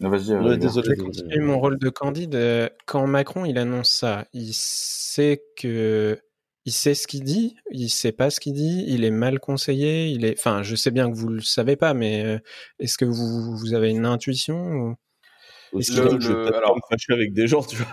Vas-y, 0.00 0.32
euh, 0.32 0.56
désolé. 0.56 0.86
Je 0.86 0.90
vais 0.92 0.96
continuer 0.96 1.40
mon 1.40 1.60
rôle 1.60 1.78
de 1.78 1.90
Candide. 1.90 2.34
Euh, 2.34 2.68
quand 2.86 3.06
Macron 3.06 3.44
il 3.44 3.58
annonce 3.58 3.90
ça, 3.90 4.26
il 4.32 4.52
sait 4.54 5.42
que 5.56 6.18
il 6.64 6.72
sait 6.72 6.94
ce 6.94 7.06
qu'il 7.06 7.24
dit, 7.24 7.56
il 7.70 7.90
sait 7.90 8.12
pas 8.12 8.30
ce 8.30 8.40
qu'il 8.40 8.54
dit, 8.54 8.84
il 8.88 9.04
est 9.04 9.10
mal 9.10 9.40
conseillé, 9.40 10.08
il 10.08 10.24
est. 10.24 10.38
Enfin, 10.38 10.62
je 10.62 10.74
sais 10.74 10.90
bien 10.90 11.10
que 11.10 11.16
vous 11.16 11.28
le 11.28 11.40
savez 11.40 11.76
pas, 11.76 11.94
mais 11.94 12.24
euh, 12.24 12.38
est-ce 12.78 12.96
que 12.96 13.04
vous, 13.04 13.56
vous 13.56 13.74
avez 13.74 13.90
une 13.90 14.06
intuition 14.06 14.56
ou... 14.56 14.96
Est-ce 15.78 16.00
le, 16.00 16.18
je 16.18 16.32
vais 16.32 16.54
alors... 16.56 16.76
me 16.76 16.80
fâcher 16.90 17.12
avec 17.12 17.32
des 17.32 17.46
gens, 17.46 17.62
tu 17.62 17.76
vois? 17.76 17.86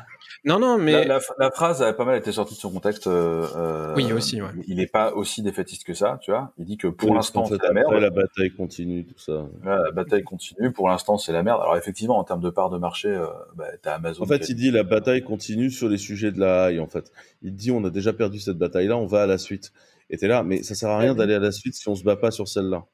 Non, 0.47 0.59
non, 0.59 0.77
mais 0.77 1.03
la, 1.03 1.19
la, 1.39 1.51
phrase 1.51 1.81
a 1.81 1.91
pas 1.91 2.05
mal 2.05 2.17
été 2.17 2.31
sortie 2.31 2.55
de 2.55 2.59
son 2.59 2.71
contexte. 2.71 3.07
Euh, 3.07 3.93
oui, 3.97 4.13
aussi. 4.13 4.41
Ouais. 4.41 4.47
Il 4.65 4.77
n'est 4.77 4.87
pas 4.87 5.11
aussi 5.11 5.41
défaitiste 5.41 5.83
que 5.83 5.93
ça, 5.93 6.19
tu 6.21 6.31
vois. 6.31 6.53
Il 6.57 6.63
dit 6.63 6.77
que 6.77 6.87
pour 6.87 7.13
l'instant 7.13 7.45
c'est 7.45 7.61
la 7.61 7.73
merde. 7.73 7.93
la 7.93 8.09
bataille 8.09 8.51
continue, 8.51 9.05
tout 9.05 9.19
ça. 9.19 9.45
la 9.65 9.91
bataille 9.91 10.23
continue. 10.23 10.71
Pour 10.71 10.87
l'instant, 10.87 11.17
c'est 11.17 11.33
la 11.33 11.43
merde. 11.43 11.59
Alors 11.61 11.75
effectivement, 11.75 12.17
en 12.17 12.23
termes 12.23 12.39
de 12.39 12.49
part 12.49 12.69
de 12.69 12.77
marché, 12.77 13.09
euh, 13.09 13.27
bah, 13.55 13.65
t'as 13.81 13.95
Amazon. 13.95 14.23
En 14.23 14.25
fait, 14.25 14.47
il 14.47 14.55
dit 14.55 14.71
la 14.71 14.83
bataille 14.83 15.21
continue 15.21 15.69
sur 15.69 15.89
les 15.89 15.97
sujets 15.97 16.31
de 16.31 16.39
la 16.39 16.71
high. 16.71 16.79
En 16.79 16.87
fait, 16.87 17.11
il 17.41 17.53
dit 17.53 17.71
on 17.71 17.83
a 17.83 17.89
déjà 17.89 18.13
perdu 18.13 18.39
cette 18.39 18.57
bataille-là, 18.57 18.95
on 18.95 19.05
va 19.05 19.23
à 19.23 19.27
la 19.27 19.37
suite. 19.37 19.73
Et 20.09 20.17
t'es 20.17 20.27
là, 20.27 20.43
mais 20.43 20.63
ça 20.63 20.75
sert 20.75 20.89
à 20.89 20.97
rien 20.97 21.13
d'aller 21.13 21.33
à 21.33 21.39
la 21.39 21.51
suite 21.51 21.75
si 21.75 21.89
on 21.89 21.95
se 21.95 22.05
bat 22.05 22.15
pas 22.15 22.31
sur 22.31 22.47
celle-là. 22.47 22.85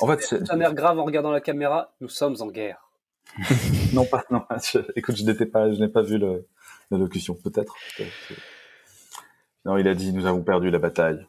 En 0.00 0.06
fait, 0.06 0.20
c'est 0.20 0.50
un 0.50 0.60
air 0.60 0.74
grave 0.74 0.98
en 0.98 1.04
regardant 1.04 1.30
la 1.30 1.40
caméra. 1.40 1.94
Nous 2.02 2.08
sommes 2.08 2.36
en 2.40 2.48
guerre. 2.48 2.90
non 3.94 4.04
pas, 4.04 4.24
non. 4.30 4.42
écoute, 4.96 5.16
je 5.16 5.24
n'étais 5.24 5.46
pas, 5.46 5.72
je 5.72 5.78
n'ai 5.78 5.88
pas 5.88 6.02
vu 6.02 6.18
le 6.18 6.46
l'allocution, 6.90 7.34
peut-être. 7.34 7.74
Non, 9.64 9.76
il 9.76 9.86
a 9.88 9.94
dit 9.94 10.12
nous 10.12 10.26
avons 10.26 10.42
perdu 10.42 10.70
la 10.70 10.78
bataille. 10.78 11.26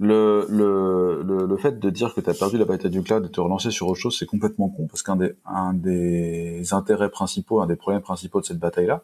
Le, 0.00 0.46
le, 0.48 1.46
le, 1.46 1.56
fait 1.56 1.80
de 1.80 1.90
dire 1.90 2.14
que 2.14 2.20
tu 2.20 2.30
as 2.30 2.34
perdu 2.34 2.56
la 2.56 2.64
bataille 2.64 2.90
du 2.92 3.02
cloud 3.02 3.26
et 3.26 3.30
te 3.30 3.40
relancer 3.40 3.72
sur 3.72 3.88
autre 3.88 3.98
chose, 3.98 4.16
c'est 4.16 4.26
complètement 4.26 4.68
con, 4.68 4.86
parce 4.86 5.02
qu'un 5.02 5.16
des, 5.16 5.34
un 5.44 5.74
des 5.74 6.72
intérêts 6.72 7.10
principaux, 7.10 7.60
un 7.60 7.66
des 7.66 7.74
problèmes 7.74 8.02
principaux 8.02 8.40
de 8.40 8.46
cette 8.46 8.60
bataille-là, 8.60 9.02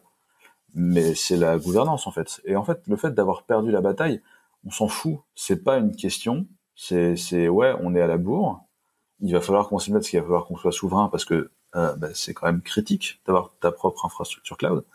mais 0.73 1.13
c'est 1.13 1.35
la 1.35 1.57
gouvernance 1.57 2.07
en 2.07 2.11
fait. 2.11 2.41
Et 2.45 2.55
en 2.55 2.63
fait, 2.63 2.81
le 2.87 2.95
fait 2.95 3.11
d'avoir 3.11 3.43
perdu 3.43 3.71
la 3.71 3.81
bataille, 3.81 4.21
on 4.65 4.71
s'en 4.71 4.87
fout. 4.87 5.17
C'est 5.35 5.63
pas 5.65 5.77
une 5.77 5.93
question. 5.95 6.47
C'est, 6.77 7.17
c'est 7.17 7.49
ouais, 7.49 7.73
on 7.81 7.93
est 7.93 8.01
à 8.01 8.07
la 8.07 8.17
bourre. 8.17 8.61
Il 9.19 9.33
va 9.33 9.41
falloir 9.41 9.67
qu'on 9.67 9.79
s'y 9.79 9.91
mette, 9.91 10.01
parce 10.01 10.09
qu'il 10.09 10.19
va 10.19 10.25
falloir 10.25 10.45
qu'on 10.45 10.57
soit 10.57 10.71
souverain, 10.71 11.09
parce 11.09 11.25
que 11.25 11.51
euh, 11.75 11.93
bah, 11.97 12.09
c'est 12.13 12.33
quand 12.33 12.47
même 12.47 12.61
critique 12.61 13.21
d'avoir 13.25 13.51
ta 13.59 13.71
propre 13.71 14.05
infrastructure 14.05 14.57
cloud. 14.57 14.85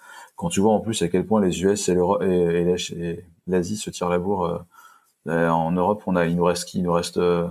Quand 0.41 0.49
tu 0.49 0.61
vois 0.61 0.73
en 0.73 0.81
plus 0.81 1.03
à 1.03 1.09
quel 1.09 1.27
point 1.27 1.39
les 1.39 1.63
US 1.63 1.91
et 1.91 3.25
l'Asie 3.47 3.77
se 3.77 3.91
tirent 3.91 4.09
la 4.09 4.19
bourre, 4.19 4.65
euh, 5.29 5.49
en 5.51 5.71
Europe, 5.71 6.03
on 6.07 6.17
a, 6.17 6.25
il 6.25 6.37
nous 6.37 6.45
reste 6.45 6.65
qui? 6.65 6.79
Il 6.79 6.85
nous 6.85 6.93
reste 6.93 7.19
euh, 7.19 7.47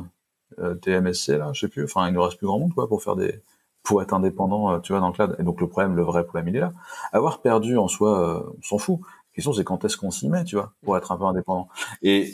TMSC 0.82 1.38
là, 1.38 1.52
je 1.54 1.62
sais 1.62 1.68
plus. 1.68 1.84
Enfin, 1.84 2.08
il 2.08 2.14
nous 2.16 2.24
reste 2.24 2.38
plus 2.38 2.48
grand 2.48 2.58
monde 2.58 2.74
quoi 2.74 2.88
pour 2.88 3.04
faire 3.04 3.16
des, 3.16 3.42
pour 3.84 4.02
être 4.02 4.14
indépendant, 4.14 4.80
tu 4.80 4.92
vois, 4.92 5.02
dans 5.02 5.10
le 5.10 5.14
cloud. 5.14 5.36
Et 5.38 5.44
donc 5.44 5.62
le 5.62 5.68
problème, 5.68 5.96
le 5.96 6.02
vrai 6.02 6.24
problème, 6.24 6.48
il 6.48 6.56
est 6.56 6.62
là. 6.62 6.74
Avoir 7.14 7.42
perdu 7.42 7.78
en 7.78 7.88
soi, 7.88 8.52
on 8.58 8.62
s'en 8.64 8.80
fout. 8.80 9.00
La 9.02 9.36
question, 9.36 9.54
c'est 9.54 9.64
quand 9.64 9.86
est-ce 9.86 9.96
qu'on 9.96 10.10
s'y 10.10 10.28
met, 10.28 10.44
tu 10.44 10.56
vois, 10.56 10.74
pour 10.84 10.98
être 10.98 11.12
un 11.12 11.18
peu 11.18 11.26
indépendant. 11.26 11.70
Et 12.02 12.34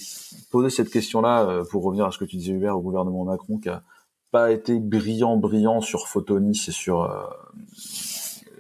poser 0.52 0.70
cette 0.70 0.90
question-là, 0.90 1.64
pour 1.70 1.84
revenir 1.84 2.06
à 2.06 2.12
ce 2.12 2.18
que 2.18 2.26
tu 2.26 2.38
disais, 2.38 2.54
Hubert, 2.54 2.78
au 2.78 2.82
gouvernement 2.82 3.26
Macron, 3.26 3.58
qui 3.58 3.70
a 3.70 3.84
pas 4.36 4.52
été 4.52 4.80
brillant, 4.80 5.38
brillant 5.38 5.80
sur 5.80 6.10
Photonis 6.10 6.66
et 6.68 6.72
sur, 6.72 7.04
euh, 7.04 7.24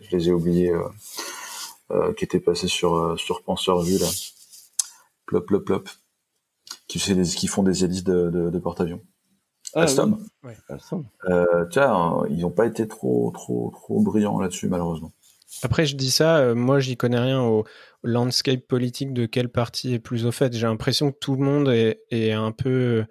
je 0.02 0.16
les 0.16 0.30
ai 0.30 0.32
oubliés, 0.32 0.72
euh, 0.72 0.84
euh, 0.84 0.90
qui 2.18 2.24
étaient 2.24 2.40
passés 2.40 2.68
sur 2.68 3.20
sur 3.20 3.44
Penseur 3.44 3.82
Vue 3.82 3.98
là, 3.98 4.08
plop 5.26 5.46
plop 5.46 5.66
plop. 5.66 5.90
qui, 6.88 7.00
qui 7.00 7.48
font 7.48 7.64
des 7.64 7.84
hélices 7.84 8.04
de, 8.04 8.30
de, 8.30 8.60
porte-avions. 8.60 9.02
Ah, 9.74 9.82
Alstom. 9.82 10.18
Euh, 11.30 11.66
tiens, 11.72 12.24
ils 12.30 12.42
n'ont 12.42 12.52
pas 12.52 12.66
été 12.66 12.88
trop, 12.88 13.32
trop, 13.32 13.72
trop 13.74 14.02
brillants 14.02 14.40
là-dessus, 14.40 14.68
malheureusement. 14.70 15.12
Après, 15.64 15.86
je 15.86 15.96
dis 15.96 16.12
ça, 16.12 16.38
euh, 16.38 16.56
moi, 16.56 16.80
j'y 16.80 16.98
connais 16.98 17.20
rien 17.20 17.42
au, 17.42 17.66
landscape 18.04 18.68
politique 18.68 19.14
de 19.14 19.26
quel 19.26 19.50
parti 19.50 19.94
est 19.94 20.00
plus 20.00 20.26
au 20.26 20.32
fait. 20.32 20.54
J'ai 20.54 20.68
l'impression 20.68 21.12
que 21.12 21.18
tout 21.18 21.36
le 21.36 21.44
monde 21.44 21.70
est, 21.70 22.04
est 22.12 22.32
un 22.32 22.52
peu 22.52 23.04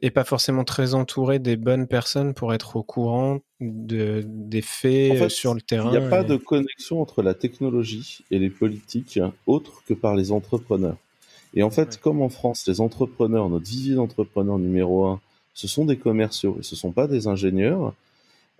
et 0.00 0.10
pas 0.10 0.24
forcément 0.24 0.64
très 0.64 0.94
entouré 0.94 1.38
des 1.38 1.56
bonnes 1.56 1.86
personnes 1.86 2.34
pour 2.34 2.54
être 2.54 2.76
au 2.76 2.82
courant 2.82 3.40
de, 3.60 4.22
des 4.26 4.62
faits 4.62 5.30
sur 5.30 5.54
le 5.54 5.60
terrain. 5.60 5.90
Il 5.92 5.98
n'y 5.98 6.04
a 6.04 6.08
pas 6.08 6.24
de 6.24 6.36
connexion 6.36 7.00
entre 7.00 7.22
la 7.22 7.34
technologie 7.34 8.24
et 8.30 8.38
les 8.38 8.50
politiques 8.50 9.20
autre 9.46 9.82
que 9.86 9.94
par 9.94 10.14
les 10.14 10.32
entrepreneurs. 10.32 10.96
Et 11.54 11.62
en 11.62 11.70
fait, 11.70 12.00
comme 12.00 12.22
en 12.22 12.28
France, 12.28 12.66
les 12.66 12.80
entrepreneurs, 12.80 13.48
notre 13.48 13.66
vivier 13.66 13.94
d'entrepreneurs 13.94 14.58
numéro 14.58 15.06
un, 15.06 15.20
ce 15.54 15.68
sont 15.68 15.84
des 15.84 15.98
commerciaux 15.98 16.56
et 16.58 16.62
ce 16.62 16.74
ne 16.74 16.78
sont 16.78 16.92
pas 16.92 17.06
des 17.06 17.26
ingénieurs, 17.26 17.94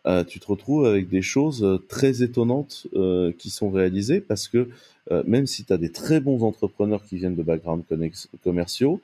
euh, 0.05 0.25
tu 0.25 0.41
te 0.41 0.47
retrouves 0.47 0.85
avec 0.85 1.09
des 1.09 1.23
choses 1.23 1.63
euh, 1.63 1.79
très 1.89 2.25
étonnantes 2.25 2.89
euh, 2.95 3.33
qui 3.39 3.51
sont 3.51 3.71
réalisées 3.71 4.21
parce 4.21 4.49
que 4.49 4.69
même 5.27 5.49
si 5.49 5.65
tu 5.65 5.73
as 5.73 5.79
des 5.79 5.91
très 5.91 6.21
bons 6.21 6.45
entrepreneurs 6.45 7.03
qui 7.03 7.17
viennent 7.17 7.35
de 7.35 7.43
backgrounds 7.43 7.85
commerciaux, 8.45 9.01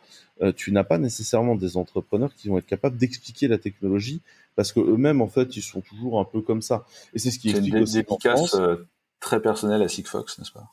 tu 0.54 0.70
n'as 0.70 0.84
pas 0.84 0.96
nécessairement 0.96 1.56
des 1.56 1.76
entrepreneurs 1.76 2.36
qui 2.36 2.46
vont 2.46 2.56
être 2.56 2.66
capables 2.66 2.96
d'expliquer 2.96 3.48
la 3.48 3.58
technologie 3.58 4.20
parce 4.54 4.70
que 4.70 4.78
eux-mêmes 4.78 5.20
en 5.20 5.26
fait 5.26 5.56
ils 5.56 5.62
sont 5.62 5.80
toujours 5.80 6.20
un 6.20 6.24
peu 6.24 6.40
comme 6.40 6.62
ça. 6.62 6.86
Et 7.14 7.18
c'est 7.18 7.32
ce 7.32 7.40
qui 7.40 7.50
explique 7.50 7.74
une 7.74 7.82
aussi 7.82 8.04
très 9.18 9.42
personnelle 9.42 9.82
à 9.82 9.88
Sigfox, 9.88 10.38
n'est-ce 10.38 10.52
pas? 10.52 10.70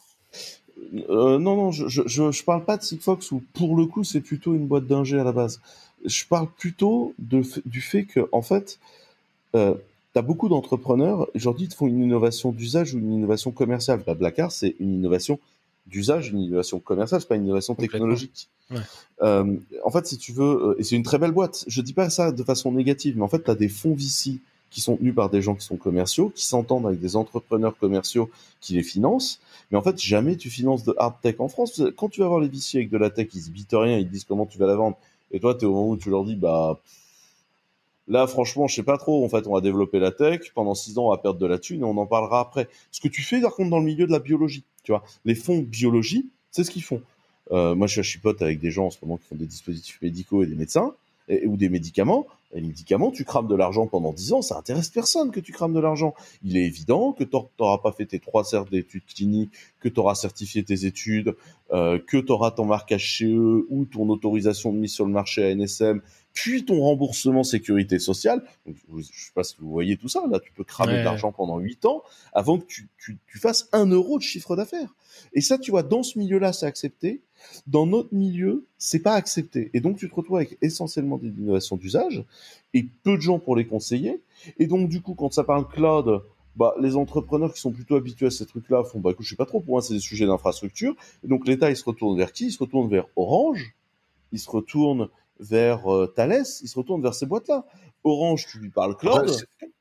Non, 0.94 1.40
non, 1.40 1.72
je, 1.72 1.88
je, 1.88 2.32
je, 2.32 2.44
parle 2.44 2.64
pas 2.64 2.78
de 2.78 2.84
Sigfox 2.84 3.32
où 3.32 3.42
pour 3.54 3.76
le 3.76 3.88
coup 3.88 4.04
c'est 4.04 4.22
plutôt 4.22 4.54
une 4.54 4.68
boîte 4.68 4.86
d'ingé 4.86 5.20
à 5.20 5.24
la 5.24 5.32
base. 5.32 5.60
Je 6.06 6.24
parle 6.24 6.48
plutôt 6.56 7.16
de, 7.18 7.42
du 7.66 7.82
fait 7.82 8.04
que 8.04 8.30
en 8.32 8.44
fait 8.44 8.78
tu 10.16 10.20
as 10.20 10.22
beaucoup 10.22 10.48
d'entrepreneurs, 10.48 11.28
aujourd'hui, 11.36 11.68
ils 11.70 11.76
font 11.76 11.88
une 11.88 12.02
innovation 12.02 12.54
d'usage 12.54 12.94
ou 12.94 13.00
une 13.00 13.12
innovation 13.12 13.52
commerciale. 13.52 14.02
Blackard, 14.18 14.54
c'est 14.54 14.74
une 14.80 14.94
innovation 14.94 15.40
d'usage, 15.88 16.30
une 16.30 16.40
innovation 16.40 16.80
commerciale, 16.80 17.20
c'est 17.20 17.28
pas 17.28 17.36
une 17.36 17.44
innovation 17.44 17.76
technologique. 17.76 18.48
Euh, 19.22 19.58
en 19.84 19.92
fait, 19.92 20.08
si 20.08 20.18
tu 20.18 20.32
veux, 20.32 20.70
euh, 20.70 20.76
et 20.80 20.84
c'est 20.84 20.96
une 20.96 21.04
très 21.04 21.18
belle 21.18 21.34
boîte, 21.34 21.66
je 21.68 21.82
dis 21.82 21.92
pas 21.92 22.10
ça 22.10 22.32
de 22.32 22.44
façon 22.44 22.72
négative, 22.72 23.18
mais 23.18 23.24
en 23.24 23.28
fait, 23.28 23.44
tu 23.44 23.52
as 23.52 23.56
des 23.56 23.68
fonds 23.68 23.94
VC 23.94 24.40
qui 24.72 24.80
sont 24.80 24.96
tenus 24.96 25.14
par 25.14 25.30
des 25.30 25.42
gens 25.42 25.54
qui 25.54 25.66
sont 25.66 25.76
commerciaux, 25.76 26.32
qui 26.34 26.46
s'entendent 26.46 26.88
avec 26.88 27.02
des 27.02 27.18
entrepreneurs 27.18 27.78
commerciaux 27.78 28.30
qui 28.62 28.76
les 28.76 28.84
financent. 28.84 29.42
Mais 29.70 29.78
en 29.78 29.82
fait, 29.82 30.00
jamais 30.02 30.38
tu 30.38 30.50
finances 30.50 30.86
de 30.86 30.96
hard 30.98 31.16
tech 31.22 31.36
en 31.40 31.50
France. 31.50 31.82
Quand 31.98 32.08
tu 32.08 32.22
vas 32.22 32.30
voir 32.30 32.40
les 32.40 32.48
VC 32.48 32.78
avec 32.78 32.90
de 32.90 32.98
la 32.98 33.10
tech, 33.10 33.28
ils 33.34 33.42
se 33.42 33.50
bitent 33.50 33.68
rien, 33.74 33.98
ils 33.98 34.08
te 34.08 34.14
disent 34.14 34.24
comment 34.24 34.46
tu 34.46 34.58
vas 34.58 34.68
la 34.68 34.76
vendre. 34.76 34.96
Et 35.32 35.42
toi, 35.42 35.56
tu 35.56 35.66
es 35.66 35.68
au 35.68 35.74
moment 35.74 35.90
où 35.90 35.98
tu 35.98 36.10
leur 36.10 36.24
dis, 36.24 36.36
bah, 36.36 36.80
Là, 38.08 38.28
franchement, 38.28 38.68
je 38.68 38.76
sais 38.76 38.84
pas 38.84 38.98
trop. 38.98 39.26
En 39.26 39.30
fait, 39.30 39.48
on 39.48 39.54
va 39.54 39.62
développer 39.62 40.00
la 40.00 40.12
tech. 40.12 40.52
Pendant 40.54 40.76
six 40.76 40.98
ans, 40.98 41.08
on 41.08 41.12
va 41.12 41.18
perdre 41.18 41.40
de 41.40 41.46
la 41.46 41.58
thune 41.58 41.82
et 41.82 41.84
on 41.84 41.98
en 41.98 42.06
parlera 42.06 42.40
après. 42.40 42.68
Ce 42.92 43.02
que 43.02 43.08
tu 43.08 43.22
fais, 43.22 43.42
par 43.42 43.56
contre, 43.56 43.70
dans 43.70 43.80
le 43.80 43.86
milieu 43.86 44.06
de 44.06 44.12
la 44.12 44.20
biologie, 44.20 44.64
tu 44.84 44.92
vois, 44.92 45.04
les 45.26 45.36
fonds 45.36 45.60
biologie, 45.60 46.30
c'est 46.52 46.64
ce 46.64 46.72
qu'ils 46.72 46.84
font. 46.84 47.02
Euh, 47.52 47.76
moi, 47.76 47.88
je 47.88 48.02
suis 48.02 48.20
pote 48.20 48.42
avec 48.42 48.60
des 48.60 48.72
gens 48.72 48.88
en 48.88 48.92
ce 48.92 48.98
moment 49.02 49.18
qui 49.18 49.26
font 49.26 49.36
des 49.36 49.48
dispositifs 49.48 50.02
médicaux 50.02 50.44
et 50.44 50.48
des 50.48 50.56
médecins 50.56 50.94
ou 51.46 51.58
des 51.58 51.70
médicaments. 51.70 52.28
Et 52.54 52.62
les 52.62 52.68
médicaments, 52.68 53.12
tu 53.12 53.26
crames 53.26 53.48
de 53.48 53.56
l'argent 53.56 53.88
pendant 53.88 54.14
10 54.14 54.34
ans, 54.34 54.42
ça 54.42 54.58
intéresse 54.58 54.90
personne 54.90 55.32
que 55.32 55.40
tu 55.40 55.52
crames 55.52 55.74
de 55.74 55.80
l'argent. 55.80 56.14
Il 56.44 56.56
est 56.56 56.66
évident 56.66 57.12
que 57.12 57.24
tu 57.24 57.36
n'auras 57.60 57.80
pas 57.80 57.92
fait 57.92 58.06
tes 58.06 58.20
trois 58.20 58.46
certes 58.46 58.72
d'études 58.72 59.06
cliniques, 59.06 59.52
que 59.82 59.90
tu 59.90 60.00
auras 60.00 60.16
certifié 60.16 60.64
tes 60.64 60.86
études, 60.86 61.36
euh, 61.74 62.00
que 62.00 62.18
tu 62.18 62.32
auras 62.32 62.52
ton 62.52 62.66
marquage 62.66 63.04
chez 63.04 63.26
eux 63.26 63.66
ou 63.70 63.86
ton 63.86 64.08
autorisation 64.10 64.72
de 64.72 64.78
mise 64.78 64.94
sur 64.94 65.06
le 65.06 65.12
marché 65.12 65.44
à 65.44 65.50
NSM, 65.50 66.02
puis 66.36 66.66
ton 66.66 66.82
remboursement 66.82 67.44
sécurité 67.44 67.98
sociale. 67.98 68.44
je 68.66 68.72
ne 68.94 69.02
sais 69.02 69.32
pas 69.34 69.44
si 69.44 69.56
vous 69.58 69.72
voyez 69.72 69.96
tout 69.96 70.10
ça. 70.10 70.22
Là, 70.30 70.40
tu 70.40 70.52
peux 70.52 70.66
cramer 70.66 71.00
de 71.00 71.04
l'argent 71.04 71.32
pendant 71.32 71.58
8 71.58 71.86
ans 71.86 72.04
avant 72.34 72.60
que 72.60 72.66
tu, 72.66 72.90
tu, 72.98 73.18
tu 73.26 73.40
fasses 73.40 73.70
un 73.72 73.88
euro 73.88 74.18
de 74.18 74.24
chiffre 74.24 74.56
d'affaires. 74.58 74.94
Et 75.34 75.40
ça, 75.40 75.58
tu 75.58 75.72
vois, 75.72 75.82
dans 75.82 76.04
ce 76.04 76.20
milieu-là, 76.20 76.52
c'est 76.52 76.66
accepté. 76.66 77.22
Dans 77.68 77.86
notre 77.86 78.14
milieu, 78.14 78.66
c'est 78.78 79.00
pas 79.00 79.14
accepté. 79.14 79.72
Et 79.74 79.80
donc, 79.80 79.98
tu 79.98 80.10
te 80.10 80.14
retrouves 80.14 80.36
avec 80.36 80.58
essentiellement 80.62 81.18
des 81.18 81.30
innovations 81.30 81.78
d'usage 81.78 82.26
et 82.74 82.86
peu 83.04 83.16
de 83.16 83.22
gens 83.22 83.40
pour 83.40 83.56
les 83.56 83.66
conseiller. 83.66 84.22
Et 84.60 84.68
donc, 84.68 84.90
du 84.90 85.02
coup, 85.02 85.16
quand 85.16 85.32
ça 85.32 85.46
parle 85.46 85.66
cloud, 85.70 86.22
bah, 86.58 86.74
les 86.82 86.98
entrepreneurs 86.98 87.54
qui 87.54 87.62
sont 87.62 87.72
plutôt 87.72 87.96
habitués 87.96 88.28
à 88.28 88.32
ces 88.32 88.46
trucs-là 88.46 88.84
font, 88.84 89.00
bah, 89.00 89.12
je 89.18 89.30
sais 89.30 89.38
pas 89.38 89.46
trop, 89.46 89.62
pour 89.62 89.76
moi, 89.76 89.82
c'est 89.82 89.94
des 89.94 90.00
sujets 90.02 90.26
d'infrastructure. 90.26 90.96
Et 91.24 91.30
donc, 91.30 91.48
l'État, 91.48 91.70
il 91.70 91.78
se 91.78 91.86
retourne 91.86 92.18
vers 92.18 92.34
qui? 92.34 92.48
Il 92.48 92.52
se 92.52 92.60
retourne 92.60 92.90
vers 92.90 93.08
Orange. 93.16 93.74
Il 94.34 94.40
se 94.40 94.50
retourne 94.50 95.08
vers 95.40 95.92
euh, 95.94 96.08
Thales, 96.08 96.46
il 96.62 96.68
se 96.68 96.78
retourne 96.78 97.02
vers 97.02 97.14
ces 97.14 97.26
boîtes-là. 97.26 97.66
Orange, 98.04 98.46
tu 98.48 98.60
lui 98.60 98.70
parles 98.70 98.96
cloud, 98.96 99.32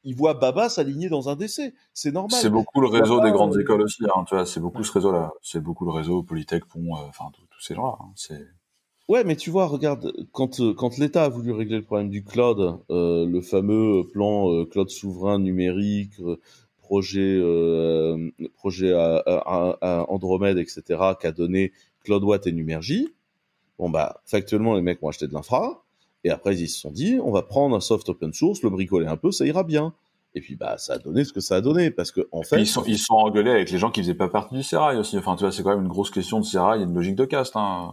il 0.02 0.16
voit 0.16 0.34
Baba 0.34 0.68
s'aligner 0.68 1.08
dans 1.08 1.28
un 1.28 1.36
décès. 1.36 1.74
C'est 1.92 2.12
normal. 2.12 2.40
C'est 2.40 2.50
beaucoup 2.50 2.80
le 2.80 2.88
réseau 2.88 3.20
des 3.20 3.30
grandes 3.30 3.58
écoles 3.58 3.82
aussi, 3.82 4.02
hein, 4.04 4.24
tu 4.26 4.34
vois, 4.34 4.46
c'est 4.46 4.60
beaucoup 4.60 4.82
ce 4.82 4.92
réseau-là. 4.92 5.32
C'est 5.42 5.60
beaucoup 5.60 5.84
le 5.84 5.90
réseau 5.90 6.22
Polytech, 6.22 6.64
Pont, 6.64 6.96
euh, 6.96 7.00
enfin, 7.08 7.26
tous 7.50 7.60
ces 7.60 7.74
gens-là. 7.74 7.96
Hein, 8.00 8.12
c'est... 8.16 8.46
Ouais, 9.08 9.22
mais 9.24 9.36
tu 9.36 9.50
vois, 9.50 9.66
regarde, 9.66 10.14
quand, 10.32 10.60
euh, 10.60 10.72
quand 10.72 10.96
l'État 10.96 11.24
a 11.24 11.28
voulu 11.28 11.52
régler 11.52 11.76
le 11.76 11.84
problème 11.84 12.08
du 12.08 12.24
cloud, 12.24 12.78
le 12.88 13.40
fameux 13.42 14.08
plan 14.10 14.64
cloud 14.64 14.88
souverain 14.88 15.38
numérique, 15.38 16.14
projet, 16.78 17.42
projet 18.54 18.94
à, 18.94 19.22
à, 19.26 20.06
Andromède, 20.08 20.56
etc., 20.56 20.82
qu'a 21.20 21.32
donné 21.32 21.72
CloudWatt 22.04 22.46
et 22.46 22.52
Numergy, 22.52 23.08
Bon, 23.78 23.90
bah, 23.90 24.22
factuellement, 24.24 24.74
les 24.74 24.82
mecs 24.82 25.02
ont 25.02 25.08
acheté 25.08 25.26
de 25.26 25.32
l'infra, 25.32 25.84
et 26.22 26.30
après, 26.30 26.56
ils 26.56 26.68
se 26.68 26.80
sont 26.80 26.90
dit, 26.90 27.18
on 27.22 27.30
va 27.30 27.42
prendre 27.42 27.76
un 27.76 27.80
soft 27.80 28.08
open 28.08 28.32
source, 28.32 28.62
le 28.62 28.70
bricoler 28.70 29.06
un 29.06 29.16
peu, 29.16 29.30
ça 29.32 29.44
ira 29.46 29.62
bien. 29.62 29.94
Et 30.34 30.40
puis, 30.40 30.56
bah, 30.56 30.78
ça 30.78 30.94
a 30.94 30.98
donné 30.98 31.24
ce 31.24 31.32
que 31.32 31.40
ça 31.40 31.56
a 31.56 31.60
donné, 31.60 31.90
parce 31.90 32.10
que, 32.10 32.28
en 32.32 32.42
fait. 32.42 32.60
Ils 32.60 32.66
sont, 32.66 32.84
ils 32.84 32.98
sont 32.98 33.14
engueulés 33.14 33.50
avec 33.50 33.70
les 33.70 33.78
gens 33.78 33.90
qui 33.90 34.00
faisaient 34.00 34.14
pas 34.14 34.28
partie 34.28 34.56
du 34.56 34.62
Serail 34.62 34.96
aussi. 34.96 35.16
Enfin, 35.18 35.36
tu 35.36 35.44
vois, 35.44 35.52
c'est 35.52 35.62
quand 35.62 35.70
même 35.70 35.82
une 35.82 35.88
grosse 35.88 36.10
question 36.10 36.40
de 36.40 36.44
Serail 36.44 36.80
et 36.80 36.84
une 36.84 36.94
logique 36.94 37.16
de 37.16 37.24
caste, 37.24 37.56
hein. 37.56 37.92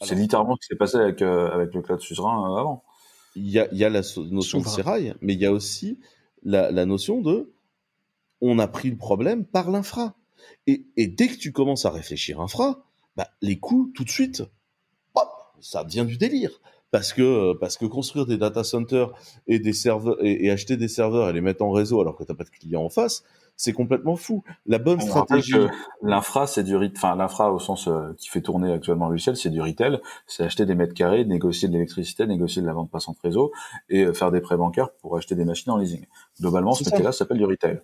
C'est 0.00 0.16
littéralement 0.16 0.56
ce 0.56 0.66
qui 0.66 0.72
s'est 0.72 0.78
passé 0.78 0.96
avec, 0.96 1.22
euh, 1.22 1.48
avec 1.52 1.74
le 1.74 1.80
cloud 1.80 2.00
suzerain 2.00 2.50
euh, 2.50 2.56
avant. 2.56 2.82
Il 3.36 3.48
y 3.48 3.60
a, 3.60 3.68
il 3.70 3.78
y 3.78 3.84
a 3.84 3.88
la 3.88 4.02
notion 4.30 4.60
de 4.60 4.66
Serail, 4.66 5.14
mais 5.20 5.34
il 5.34 5.40
y 5.40 5.46
a 5.46 5.52
aussi 5.52 6.00
la, 6.42 6.72
la 6.72 6.86
notion 6.86 7.20
de, 7.20 7.52
on 8.40 8.58
a 8.58 8.66
pris 8.66 8.90
le 8.90 8.96
problème 8.96 9.44
par 9.44 9.70
l'infra. 9.70 10.16
Et, 10.66 10.86
et 10.96 11.06
dès 11.06 11.28
que 11.28 11.36
tu 11.36 11.52
commences 11.52 11.84
à 11.84 11.90
réfléchir 11.90 12.40
infra, 12.40 12.84
bah, 13.16 13.28
les 13.42 13.60
coûts, 13.60 13.92
tout 13.94 14.02
de 14.02 14.10
suite, 14.10 14.42
ça 15.62 15.84
devient 15.84 16.04
du 16.06 16.18
délire. 16.18 16.60
Parce 16.90 17.14
que, 17.14 17.54
parce 17.54 17.78
que 17.78 17.86
construire 17.86 18.26
des 18.26 18.36
data 18.36 18.64
centers 18.64 19.12
et 19.46 19.58
des 19.58 19.72
serveurs 19.72 20.18
et, 20.20 20.50
acheter 20.50 20.76
des 20.76 20.88
serveurs 20.88 21.30
et 21.30 21.32
les 21.32 21.40
mettre 21.40 21.64
en 21.64 21.70
réseau 21.70 22.02
alors 22.02 22.16
que 22.16 22.22
t'as 22.22 22.34
pas 22.34 22.44
de 22.44 22.50
clients 22.50 22.82
en 22.82 22.90
face, 22.90 23.24
c'est 23.56 23.72
complètement 23.72 24.14
fou. 24.14 24.44
La 24.66 24.76
bonne 24.76 25.00
stratégie. 25.00 25.54
L'infra, 26.02 26.46
c'est 26.46 26.64
du 26.64 26.76
enfin 26.76 27.16
l'infra 27.16 27.50
au 27.50 27.58
sens 27.58 27.88
euh, 27.88 28.12
qui 28.18 28.28
fait 28.28 28.42
tourner 28.42 28.70
actuellement 28.72 29.06
le 29.06 29.12
logiciel, 29.12 29.38
c'est 29.38 29.48
du 29.48 29.62
retail. 29.62 30.00
C'est 30.26 30.42
acheter 30.42 30.66
des 30.66 30.74
mètres 30.74 30.92
carrés, 30.92 31.24
négocier 31.24 31.68
de 31.68 31.72
l'électricité, 31.72 32.26
négocier 32.26 32.60
de 32.60 32.66
la 32.66 32.74
vente 32.74 32.90
passante 32.90 33.16
réseau 33.22 33.52
et 33.88 34.04
euh, 34.04 34.12
faire 34.12 34.30
des 34.30 34.42
prêts 34.42 34.58
bancaires 34.58 34.90
pour 35.00 35.16
acheter 35.16 35.34
des 35.34 35.46
machines 35.46 35.72
en 35.72 35.78
leasing. 35.78 36.04
Globalement, 36.40 36.72
ce 36.72 36.84
métier-là 36.84 37.12
s'appelle 37.12 37.38
du 37.38 37.46
retail. 37.46 37.80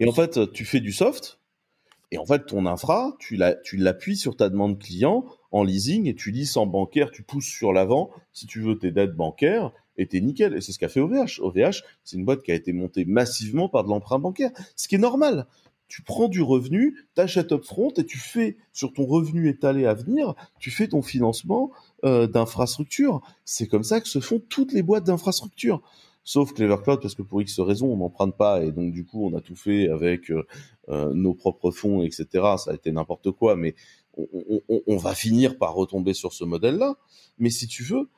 Et 0.00 0.08
en 0.08 0.12
fait, 0.12 0.52
tu 0.52 0.66
fais 0.66 0.80
du 0.80 0.92
soft, 0.92 1.38
et 2.12 2.18
en 2.18 2.26
fait, 2.26 2.46
ton 2.46 2.66
infra, 2.66 3.16
tu 3.18 3.36
l'appuies 3.36 4.16
sur 4.16 4.36
ta 4.36 4.48
demande 4.48 4.78
client 4.78 5.24
en 5.50 5.64
leasing 5.64 6.06
et 6.06 6.14
tu 6.14 6.30
lis 6.30 6.56
en 6.56 6.66
bancaire, 6.66 7.10
tu 7.10 7.22
pousses 7.22 7.46
sur 7.46 7.72
l'avant 7.72 8.10
si 8.32 8.46
tu 8.46 8.60
veux 8.60 8.78
tes 8.78 8.92
dettes 8.92 9.16
bancaires 9.16 9.72
et 9.96 10.06
t'es 10.06 10.20
nickel. 10.20 10.54
Et 10.54 10.60
c'est 10.60 10.72
ce 10.72 10.78
qu'a 10.78 10.88
fait 10.88 11.00
OVH. 11.00 11.40
OVH, 11.40 11.82
c'est 12.04 12.16
une 12.16 12.24
boîte 12.24 12.42
qui 12.42 12.52
a 12.52 12.54
été 12.54 12.72
montée 12.72 13.04
massivement 13.04 13.68
par 13.68 13.82
de 13.82 13.88
l'emprunt 13.88 14.20
bancaire, 14.20 14.50
ce 14.76 14.86
qui 14.86 14.94
est 14.94 14.98
normal. 14.98 15.46
Tu 15.88 16.02
prends 16.02 16.28
du 16.28 16.42
revenu, 16.42 16.96
t'achètes 17.14 17.52
upfront 17.52 17.90
et 17.96 18.04
tu 18.04 18.18
fais 18.18 18.56
sur 18.72 18.92
ton 18.92 19.04
revenu 19.04 19.48
étalé 19.48 19.86
à 19.86 19.94
venir, 19.94 20.34
tu 20.58 20.72
fais 20.72 20.88
ton 20.88 21.00
financement 21.00 21.70
euh, 22.04 22.26
d'infrastructure. 22.26 23.20
C'est 23.44 23.68
comme 23.68 23.84
ça 23.84 24.00
que 24.00 24.08
se 24.08 24.20
font 24.20 24.40
toutes 24.48 24.72
les 24.72 24.82
boîtes 24.82 25.04
d'infrastructure 25.04 25.82
sauf 26.26 26.52
Clever 26.52 26.76
Cloud 26.82 27.00
parce 27.00 27.14
que 27.14 27.22
pour 27.22 27.40
X 27.40 27.60
raisons 27.60 27.86
on 27.86 27.96
n'emprunte 27.96 28.36
pas 28.36 28.62
et 28.62 28.72
donc 28.72 28.92
du 28.92 29.06
coup 29.06 29.26
on 29.26 29.34
a 29.34 29.40
tout 29.40 29.56
fait 29.56 29.88
avec 29.88 30.30
euh, 30.30 30.44
euh, 30.90 31.14
nos 31.14 31.32
propres 31.32 31.70
fonds 31.70 32.02
etc 32.02 32.26
ça 32.58 32.72
a 32.72 32.74
été 32.74 32.92
n'importe 32.92 33.30
quoi 33.30 33.56
mais 33.56 33.74
on, 34.86 34.96
va 34.96 35.14
finir 35.14 35.58
par 35.58 35.74
retomber 35.74 36.14
sur 36.14 36.32
ce 36.32 36.44
modèle-là. 36.44 36.96
Mais 37.38 37.50
si 37.50 37.66
tu 37.66 37.82
veux, 37.82 38.08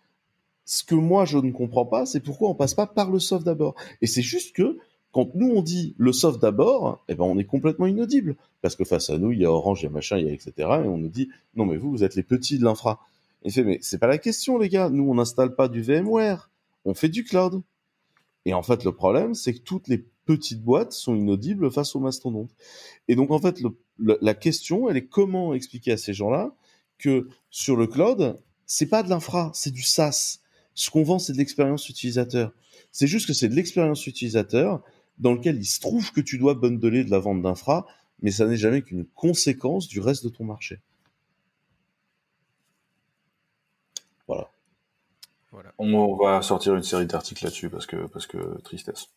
ce 0.64 0.84
que 0.84 0.94
moi 0.94 1.24
je 1.24 1.38
ne 1.38 1.50
comprends 1.50 1.86
pas, 1.86 2.06
c'est 2.06 2.20
pourquoi 2.20 2.48
on 2.50 2.54
passe 2.54 2.74
pas 2.74 2.86
par 2.86 3.10
le 3.10 3.18
soft 3.18 3.44
d'abord. 3.44 3.74
Et 4.00 4.06
c'est 4.06 4.22
juste 4.22 4.54
que 4.54 4.78
quand 5.12 5.34
nous 5.34 5.50
on 5.50 5.62
dit 5.62 5.94
le 5.98 6.12
soft 6.12 6.40
d'abord, 6.40 7.04
eh 7.08 7.14
ben 7.14 7.24
on 7.24 7.38
est 7.38 7.44
complètement 7.44 7.86
inaudible 7.86 8.36
parce 8.60 8.76
que 8.76 8.84
face 8.84 9.10
à 9.10 9.18
nous 9.18 9.32
il 9.32 9.40
y 9.40 9.44
a 9.44 9.50
Orange, 9.50 9.82
il 9.82 9.84
y 9.84 9.88
a 9.88 9.90
machin, 9.90 10.18
etc. 10.18 10.52
Et 10.56 10.88
on 10.88 10.98
nous 10.98 11.08
dit 11.08 11.30
non 11.56 11.66
mais 11.66 11.76
vous 11.76 11.90
vous 11.90 12.04
êtes 12.04 12.14
les 12.14 12.22
petits 12.22 12.58
de 12.58 12.64
l'infra. 12.64 13.00
Il 13.44 13.52
fait 13.52 13.64
mais 13.64 13.78
c'est 13.80 13.98
pas 13.98 14.06
la 14.06 14.18
question 14.18 14.58
les 14.58 14.68
gars, 14.68 14.90
nous 14.90 15.08
on 15.10 15.14
n'installe 15.14 15.54
pas 15.54 15.68
du 15.68 15.82
VMware, 15.82 16.50
on 16.84 16.94
fait 16.94 17.08
du 17.08 17.24
cloud. 17.24 17.62
Et 18.48 18.54
en 18.54 18.62
fait 18.62 18.82
le 18.82 18.92
problème 18.92 19.34
c'est 19.34 19.52
que 19.52 19.60
toutes 19.60 19.88
les 19.88 20.06
petites 20.24 20.62
boîtes 20.62 20.92
sont 20.92 21.14
inaudibles 21.14 21.70
face 21.70 21.94
aux 21.94 22.00
mastodontes. 22.00 22.54
Et 23.08 23.14
donc 23.14 23.30
en 23.30 23.38
fait 23.38 23.60
la 23.98 24.34
question, 24.34 24.88
elle 24.88 24.96
est 24.96 25.06
comment 25.06 25.52
expliquer 25.52 25.92
à 25.92 25.96
ces 25.98 26.14
gens-là 26.14 26.54
que 26.96 27.28
sur 27.50 27.76
le 27.76 27.86
cloud, 27.86 28.40
c'est 28.64 28.86
pas 28.86 29.02
de 29.02 29.10
l'infra, 29.10 29.50
c'est 29.52 29.70
du 29.70 29.82
SaaS. 29.82 30.40
Ce 30.72 30.90
qu'on 30.90 31.02
vend, 31.02 31.18
c'est 31.18 31.34
de 31.34 31.38
l'expérience 31.38 31.90
utilisateur. 31.90 32.52
C'est 32.90 33.06
juste 33.06 33.26
que 33.26 33.34
c'est 33.34 33.50
de 33.50 33.54
l'expérience 33.54 34.06
utilisateur 34.06 34.82
dans 35.18 35.34
lequel 35.34 35.58
il 35.58 35.66
se 35.66 35.78
trouve 35.78 36.10
que 36.10 36.22
tu 36.22 36.38
dois 36.38 36.54
bundler 36.54 37.04
de 37.04 37.10
la 37.10 37.18
vente 37.18 37.42
d'infra, 37.42 37.86
mais 38.22 38.30
ça 38.30 38.46
n'est 38.46 38.56
jamais 38.56 38.80
qu'une 38.80 39.04
conséquence 39.04 39.88
du 39.88 40.00
reste 40.00 40.24
de 40.24 40.30
ton 40.30 40.44
marché. 40.44 40.80
Voilà. 44.26 44.50
Voilà. 45.58 45.74
On 45.78 46.14
va 46.14 46.40
sortir 46.40 46.76
une 46.76 46.84
série 46.84 47.06
d'articles 47.06 47.42
là-dessus 47.42 47.68
parce 47.68 47.84
que, 47.84 48.06
parce 48.06 48.28
que 48.28 48.60
tristesse. 48.62 49.08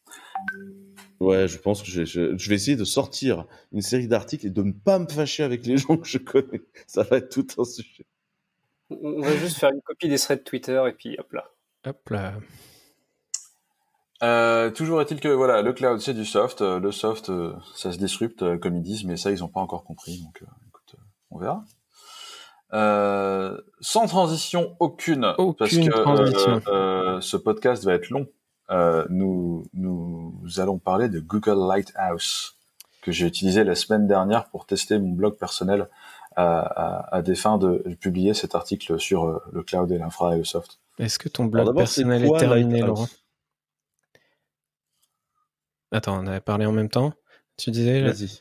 Ouais, 1.20 1.48
je 1.48 1.60
pense 1.60 1.84
que 1.84 1.92
je, 1.92 2.04
je, 2.04 2.50
vais 2.50 2.56
essayer 2.56 2.76
de 2.76 2.84
sortir 2.84 3.46
une 3.72 3.84
série 3.84 4.08
d'articles 4.08 4.48
et 4.48 4.50
de 4.50 4.64
ne 4.64 4.72
pas 4.72 4.98
me 4.98 5.08
fâcher 5.08 5.44
avec 5.44 5.68
les 5.68 5.78
gens 5.78 5.98
que 5.98 6.08
je 6.08 6.18
connais. 6.18 6.64
Ça 6.88 7.04
va 7.04 7.18
être 7.18 7.30
tout 7.30 7.46
un 7.62 7.64
sujet. 7.64 8.08
On 8.90 9.22
va 9.22 9.36
juste 9.38 9.60
faire 9.60 9.70
une 9.70 9.82
copie 9.82 10.10
des 10.10 10.18
threads 10.18 10.44
Twitter 10.44 10.84
et 10.88 10.94
puis 10.94 11.16
hop 11.20 11.32
là. 11.32 11.46
Hop 11.86 12.10
là. 12.10 12.34
Euh, 14.24 14.72
toujours 14.72 15.00
est-il 15.00 15.20
que 15.20 15.28
voilà, 15.28 15.62
le 15.62 15.74
cloud 15.74 16.02
c'est 16.02 16.16
du 16.16 16.26
soft, 16.26 16.62
euh, 16.62 16.80
le 16.80 16.92
soft 16.92 17.30
euh, 17.30 17.54
ça 17.76 17.92
se 17.92 18.00
disrupte 18.00 18.58
comme 18.58 18.78
ils 18.78 18.84
disent, 18.84 19.04
mais 19.04 19.16
ça 19.16 19.30
ils 19.30 19.42
n'ont 19.42 19.48
pas 19.48 19.62
encore 19.62 19.84
compris, 19.84 20.24
donc 20.24 20.44
écoute, 20.68 20.96
on 21.30 21.38
verra. 21.38 21.64
Sans 22.72 24.08
transition 24.08 24.76
aucune, 24.80 25.34
parce 25.58 25.72
que 25.72 27.20
ce 27.22 27.38
podcast 27.38 27.84
va 27.84 27.94
être 27.94 28.10
long. 28.10 28.28
nous 29.10 29.66
nous 29.74 30.42
allons 30.58 30.80
parler 30.80 31.10
de 31.10 31.20
Google 31.20 31.68
Lighthouse 31.68 32.58
que 33.02 33.12
j'ai 33.12 33.26
utilisé 33.26 33.64
la 33.64 33.76
semaine 33.76 34.08
dernière 34.08 34.50
pour 34.50 34.66
tester 34.66 35.00
mon 35.00 35.12
blog 35.12 35.36
personnel 35.38 35.88
à, 36.36 37.16
à, 37.16 37.22
des 37.22 37.36
fins 37.36 37.58
de 37.58 37.96
publier 38.00 38.34
cet 38.34 38.56
article 38.56 39.00
sur 39.00 39.42
le 39.52 39.64
cloud 39.64 39.92
et 39.92 39.98
l'infra 39.98 40.36
et 40.36 40.38
le 40.38 40.44
soft. 40.44 40.80
Est-ce 40.98 41.20
que 41.20 41.30
ton 41.30 41.46
blog 41.46 41.76
personnel 41.76 42.24
est, 42.26 42.38
terminé, 42.38 42.82
Laurent? 42.82 43.08
Attends, 45.92 46.24
on 46.24 46.28
avait 46.28 46.40
parlé 46.40 46.66
en 46.66 46.72
même 46.72 46.90
temps. 46.90 47.14
Tu 47.58 47.72
disais, 47.72 48.02
vas-y. 48.02 48.40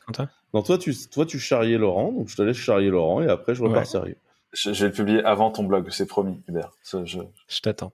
Non, 0.55 0.63
toi 0.63 0.79
tu, 0.79 0.95
toi, 1.09 1.27
tu 1.27 1.39
charriais 1.39 1.79
Laurent, 1.79 2.13
donc 2.13 2.29
je 2.29 2.37
te 2.37 2.43
laisse 2.43 2.57
charrier 2.57 2.91
Laurent 2.91 3.23
et 3.23 3.29
après 3.29 3.55
je 3.55 3.63
repars 3.63 3.87
sérieux. 3.87 4.17
Je, 4.53 4.71
vais 4.71 4.87
le 4.87 4.93
publier 4.93 5.23
avant 5.23 5.51
ton 5.51 5.63
blog, 5.63 5.89
c'est 5.91 6.07
promis, 6.07 6.41
Hubert. 6.49 6.73
je, 6.85 7.19
je 7.49 7.61
t'attends. 7.61 7.93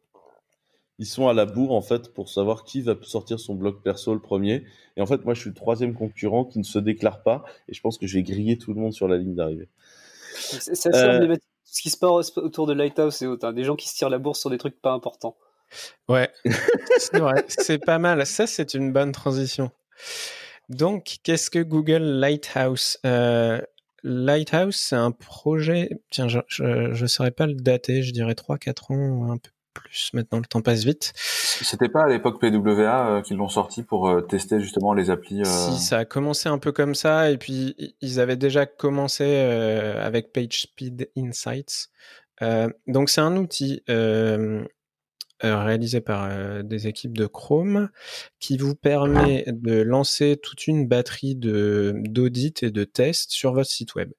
Ils 0.98 1.06
sont 1.06 1.28
à 1.28 1.34
la 1.34 1.44
bourre 1.44 1.72
en 1.72 1.82
fait 1.82 2.12
pour 2.14 2.30
savoir 2.30 2.64
qui 2.64 2.80
va 2.80 2.94
sortir 3.02 3.38
son 3.38 3.54
blog 3.54 3.82
perso 3.82 4.14
le 4.14 4.20
premier. 4.20 4.64
Et 4.96 5.02
en 5.02 5.06
fait, 5.06 5.24
moi, 5.24 5.34
je 5.34 5.40
suis 5.40 5.50
le 5.50 5.54
troisième 5.54 5.92
concurrent 5.92 6.44
qui 6.44 6.58
ne 6.58 6.64
se 6.64 6.78
déclare 6.78 7.22
pas 7.22 7.44
et 7.68 7.74
je 7.74 7.80
pense 7.82 7.98
que 7.98 8.06
je 8.06 8.16
vais 8.16 8.22
griller 8.22 8.56
tout 8.56 8.72
le 8.72 8.80
monde 8.80 8.94
sur 8.94 9.06
la 9.06 9.18
ligne 9.18 9.34
d'arrivée. 9.34 9.68
C'est 10.34 10.94
euh... 10.94 11.36
ce 11.64 11.82
qui 11.82 11.90
se 11.90 11.98
passe 11.98 12.36
autour 12.38 12.66
de 12.66 12.72
Lighthouse 12.72 13.20
et 13.20 13.26
autres. 13.26 13.52
Des 13.52 13.64
gens 13.64 13.76
qui 13.76 13.88
se 13.88 13.94
tirent 13.94 14.08
la 14.08 14.18
bourse 14.18 14.40
sur 14.40 14.48
des 14.48 14.58
trucs 14.58 14.80
pas 14.80 14.92
importants. 14.92 15.36
Ouais, 16.08 16.30
c'est 16.98 17.18
vrai, 17.18 17.44
c'est 17.48 17.78
pas 17.78 17.98
mal. 17.98 18.24
Ça, 18.24 18.46
c'est 18.46 18.72
une 18.72 18.92
bonne 18.92 19.12
transition. 19.12 19.70
Donc, 20.68 21.18
qu'est-ce 21.22 21.50
que 21.50 21.60
Google 21.60 22.02
Lighthouse 22.02 22.98
euh, 23.06 23.60
Lighthouse, 24.02 24.76
c'est 24.76 24.96
un 24.96 25.10
projet. 25.10 25.90
Tiens, 26.10 26.28
je 26.28 26.62
ne 26.62 27.06
saurais 27.06 27.32
pas 27.32 27.46
le 27.46 27.54
dater, 27.54 28.02
je 28.02 28.12
dirais 28.12 28.34
3-4 28.34 28.92
ans, 28.92 29.32
un 29.32 29.36
peu 29.36 29.50
plus. 29.74 30.10
Maintenant, 30.12 30.38
le 30.38 30.44
temps 30.44 30.62
passe 30.62 30.84
vite. 30.84 31.12
C'était 31.16 31.88
pas 31.88 32.04
à 32.04 32.08
l'époque 32.08 32.40
PWA 32.40 33.08
euh, 33.08 33.22
qu'ils 33.22 33.36
l'ont 33.36 33.48
sorti 33.48 33.82
pour 33.82 34.08
euh, 34.08 34.20
tester 34.20 34.60
justement 34.60 34.94
les 34.94 35.10
applis 35.10 35.44
Si, 35.44 35.78
ça 35.78 35.98
a 35.98 36.04
commencé 36.04 36.48
un 36.48 36.58
peu 36.58 36.70
comme 36.70 36.94
ça, 36.94 37.30
et 37.30 37.36
puis 37.36 37.74
ils 38.00 38.20
avaient 38.20 38.36
déjà 38.36 38.64
commencé 38.64 39.24
avec 39.34 40.32
PageSpeed 40.32 41.10
Insights. 41.16 41.88
donc, 42.86 43.10
c'est 43.10 43.20
un 43.20 43.36
outil 43.36 43.82
euh, 43.90 44.64
réalisé 45.42 46.00
par 46.00 46.28
euh, 46.30 46.62
des 46.62 46.86
équipes 46.86 47.16
de 47.16 47.26
Chrome 47.26 47.90
qui 48.40 48.56
vous 48.56 48.74
permet 48.74 49.44
de 49.48 49.82
lancer 49.82 50.38
toute 50.42 50.66
une 50.66 50.86
batterie 50.86 51.36
d'audits 51.36 52.54
et 52.62 52.70
de 52.70 52.84
tests 52.84 53.32
sur 53.32 53.52
votre 53.52 53.70
site 53.70 53.94
web. 53.94 54.12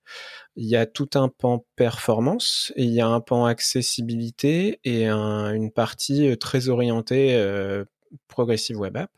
Il 0.55 0.68
y 0.68 0.76
a 0.76 0.86
tout 0.86 1.09
un 1.15 1.30
pan 1.30 1.65
performance 1.76 2.74
il 2.76 2.89
y 2.89 3.01
a 3.01 3.07
un 3.07 3.20
pan 3.22 3.45
accessibilité 3.45 4.80
et 4.84 5.07
une 5.07 5.72
partie 5.72 6.30
euh, 6.30 6.36
très 6.36 6.70
orientée 6.70 7.38
progressive 8.28 8.80
web 8.80 8.97
app. 8.97 9.11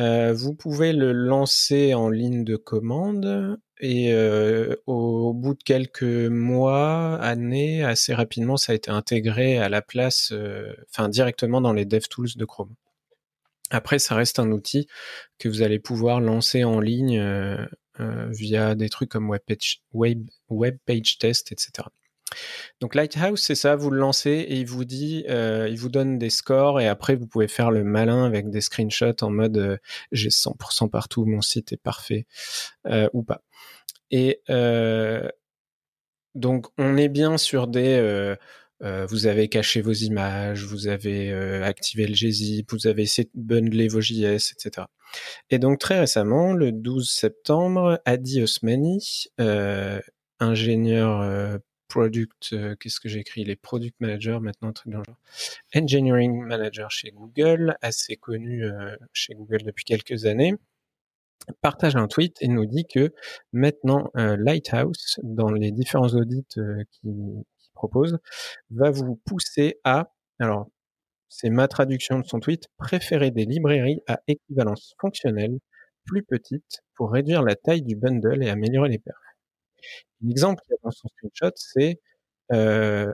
Euh, 0.00 0.32
vous 0.32 0.54
pouvez 0.54 0.94
le 0.94 1.12
lancer 1.12 1.92
en 1.92 2.08
ligne 2.08 2.42
de 2.42 2.56
commande 2.56 3.58
et 3.80 4.14
euh, 4.14 4.74
au, 4.86 5.34
bout 5.34 5.54
de 5.54 5.62
quelques 5.62 6.02
mois, 6.02 7.16
années, 7.20 7.84
assez 7.84 8.14
rapidement, 8.14 8.56
ça 8.56 8.72
a 8.72 8.74
été 8.74 8.90
intégré 8.90 9.58
à 9.58 9.68
la 9.68 9.82
place, 9.82 10.30
euh, 10.32 10.72
enfin 10.90 11.10
directement 11.10 11.60
dans 11.60 11.74
les 11.74 11.84
DevTools 11.84 12.30
de 12.36 12.44
Chrome. 12.46 12.74
Après, 13.70 13.98
ça 13.98 14.14
reste 14.14 14.38
un 14.38 14.50
outil 14.52 14.88
que 15.38 15.48
vous 15.48 15.62
allez 15.62 15.78
pouvoir 15.78 16.20
lancer 16.20 16.64
en 16.64 16.80
ligne 16.80 17.22
via 18.30 18.74
des 18.74 18.88
trucs 18.88 19.10
comme 19.10 19.28
web 19.28 19.42
web, 19.92 20.28
web 20.48 20.78
page 20.86 21.18
test, 21.18 21.52
etc. 21.52 21.88
Donc 22.80 22.94
Lighthouse, 22.94 23.40
c'est 23.40 23.54
ça, 23.54 23.76
vous 23.76 23.90
le 23.90 23.98
lancez 23.98 24.30
et 24.30 24.56
il 24.56 24.66
vous 24.66 24.84
dit, 24.84 25.24
euh, 25.28 25.68
il 25.70 25.78
vous 25.78 25.88
donne 25.88 26.18
des 26.18 26.30
scores 26.30 26.80
et 26.80 26.88
après 26.88 27.14
vous 27.14 27.26
pouvez 27.26 27.48
faire 27.48 27.70
le 27.70 27.84
malin 27.84 28.24
avec 28.24 28.50
des 28.50 28.60
screenshots 28.60 29.22
en 29.22 29.30
mode 29.30 29.58
euh, 29.58 29.76
j'ai 30.12 30.30
100% 30.30 30.88
partout, 30.88 31.24
mon 31.26 31.40
site 31.40 31.72
est 31.72 31.82
parfait 31.82 32.26
euh, 32.86 33.08
ou 33.12 33.22
pas. 33.22 33.42
Et 34.10 34.40
donc 36.34 36.66
on 36.78 36.96
est 36.96 37.08
bien 37.08 37.38
sur 37.38 37.66
des, 37.66 38.36
vous 38.80 39.26
avez 39.26 39.48
caché 39.48 39.82
vos 39.82 39.92
images, 39.92 40.64
vous 40.64 40.88
avez 40.88 41.32
activé 41.62 42.06
le 42.06 42.14
gzip, 42.14 42.72
vous 42.72 42.86
avez 42.86 43.02
essayé 43.02 43.28
de 43.32 43.40
bundler 43.40 43.88
vos 43.88 44.00
JS, 44.00 44.52
etc. 44.52 44.86
Et 45.50 45.58
donc 45.58 45.78
très 45.78 46.00
récemment, 46.00 46.54
le 46.54 46.72
12 46.72 47.08
septembre, 47.08 48.00
Adi 48.04 48.42
Osmani, 48.42 49.28
ingénieur 50.40 51.60
product, 51.90 52.52
euh, 52.54 52.74
qu'est-ce 52.76 53.00
que 53.00 53.08
j'ai 53.08 53.20
écrit? 53.20 53.44
Les 53.44 53.56
product 53.56 53.94
managers 54.00 54.38
maintenant, 54.40 54.72
truc 54.72 54.92
dans 54.92 55.04
genre. 55.04 55.18
Engineering 55.74 56.42
manager 56.42 56.90
chez 56.90 57.10
Google, 57.10 57.76
assez 57.82 58.16
connu 58.16 58.64
euh, 58.64 58.96
chez 59.12 59.34
Google 59.34 59.62
depuis 59.62 59.84
quelques 59.84 60.24
années, 60.24 60.54
partage 61.60 61.96
un 61.96 62.06
tweet 62.06 62.36
et 62.40 62.48
nous 62.48 62.64
dit 62.64 62.86
que 62.86 63.12
maintenant 63.52 64.10
euh, 64.16 64.36
Lighthouse, 64.38 65.18
dans 65.22 65.50
les 65.50 65.72
différents 65.72 66.14
audits 66.14 66.46
qu'il 66.92 67.44
propose, 67.74 68.18
va 68.70 68.90
vous 68.90 69.16
pousser 69.26 69.80
à, 69.84 70.12
alors 70.38 70.68
c'est 71.28 71.50
ma 71.50 71.68
traduction 71.68 72.20
de 72.20 72.26
son 72.26 72.40
tweet, 72.40 72.68
préférer 72.78 73.30
des 73.30 73.44
librairies 73.44 74.00
à 74.06 74.20
équivalence 74.26 74.94
fonctionnelle 75.00 75.58
plus 76.06 76.22
petites 76.22 76.80
pour 76.94 77.12
réduire 77.12 77.42
la 77.42 77.56
taille 77.56 77.82
du 77.82 77.96
bundle 77.96 78.42
et 78.42 78.50
améliorer 78.50 78.88
les 78.88 78.98
perfs. 78.98 79.29
L'exemple 80.22 80.62
qu'il 80.62 80.72
y 80.72 80.74
a 80.74 80.78
dans 80.84 80.90
son 80.90 81.08
screenshot, 81.08 81.52
c'est 81.56 82.00
euh, 82.52 83.12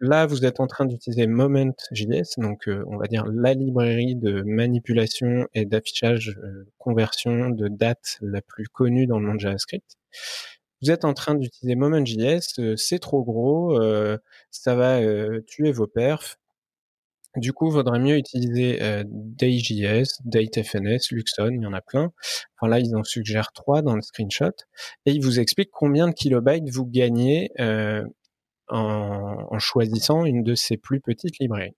là, 0.00 0.26
vous 0.26 0.44
êtes 0.44 0.60
en 0.60 0.66
train 0.66 0.84
d'utiliser 0.86 1.26
Moment.js, 1.26 2.38
donc 2.38 2.68
euh, 2.68 2.84
on 2.88 2.96
va 2.98 3.06
dire 3.06 3.24
la 3.26 3.54
librairie 3.54 4.16
de 4.16 4.42
manipulation 4.42 5.48
et 5.54 5.64
d'affichage 5.64 6.36
euh, 6.42 6.66
conversion 6.78 7.50
de 7.50 7.68
date 7.68 8.18
la 8.22 8.42
plus 8.42 8.68
connue 8.68 9.06
dans 9.06 9.18
le 9.18 9.26
monde 9.26 9.40
JavaScript. 9.40 9.96
Vous 10.82 10.90
êtes 10.90 11.04
en 11.04 11.14
train 11.14 11.34
d'utiliser 11.34 11.74
Moment.js, 11.74 12.76
c'est 12.76 12.98
trop 12.98 13.24
gros, 13.24 13.78
ça 14.50 14.74
va 14.74 15.00
tuer 15.46 15.72
vos 15.72 15.86
perfs. 15.86 16.38
Du 17.36 17.52
coup, 17.52 17.70
vaudrait 17.70 17.98
mieux 17.98 18.16
utiliser 18.16 18.82
euh, 18.82 19.04
DateFNS, 19.06 21.10
Luxon, 21.10 21.50
il 21.52 21.62
y 21.62 21.66
en 21.66 21.74
a 21.74 21.82
plein. 21.82 22.12
Enfin 22.56 22.68
là, 22.68 22.80
ils 22.80 22.96
en 22.96 23.04
suggèrent 23.04 23.52
trois 23.52 23.82
dans 23.82 23.94
le 23.94 24.02
screenshot. 24.02 24.52
Et 25.04 25.12
ils 25.12 25.22
vous 25.22 25.38
expliquent 25.38 25.70
combien 25.70 26.08
de 26.08 26.14
kilobytes 26.14 26.70
vous 26.70 26.86
gagnez 26.86 27.50
euh, 27.60 28.02
en, 28.68 29.36
en, 29.50 29.58
choisissant 29.58 30.24
une 30.24 30.42
de 30.42 30.54
ces 30.54 30.78
plus 30.78 31.00
petites 31.00 31.38
librairies. 31.38 31.76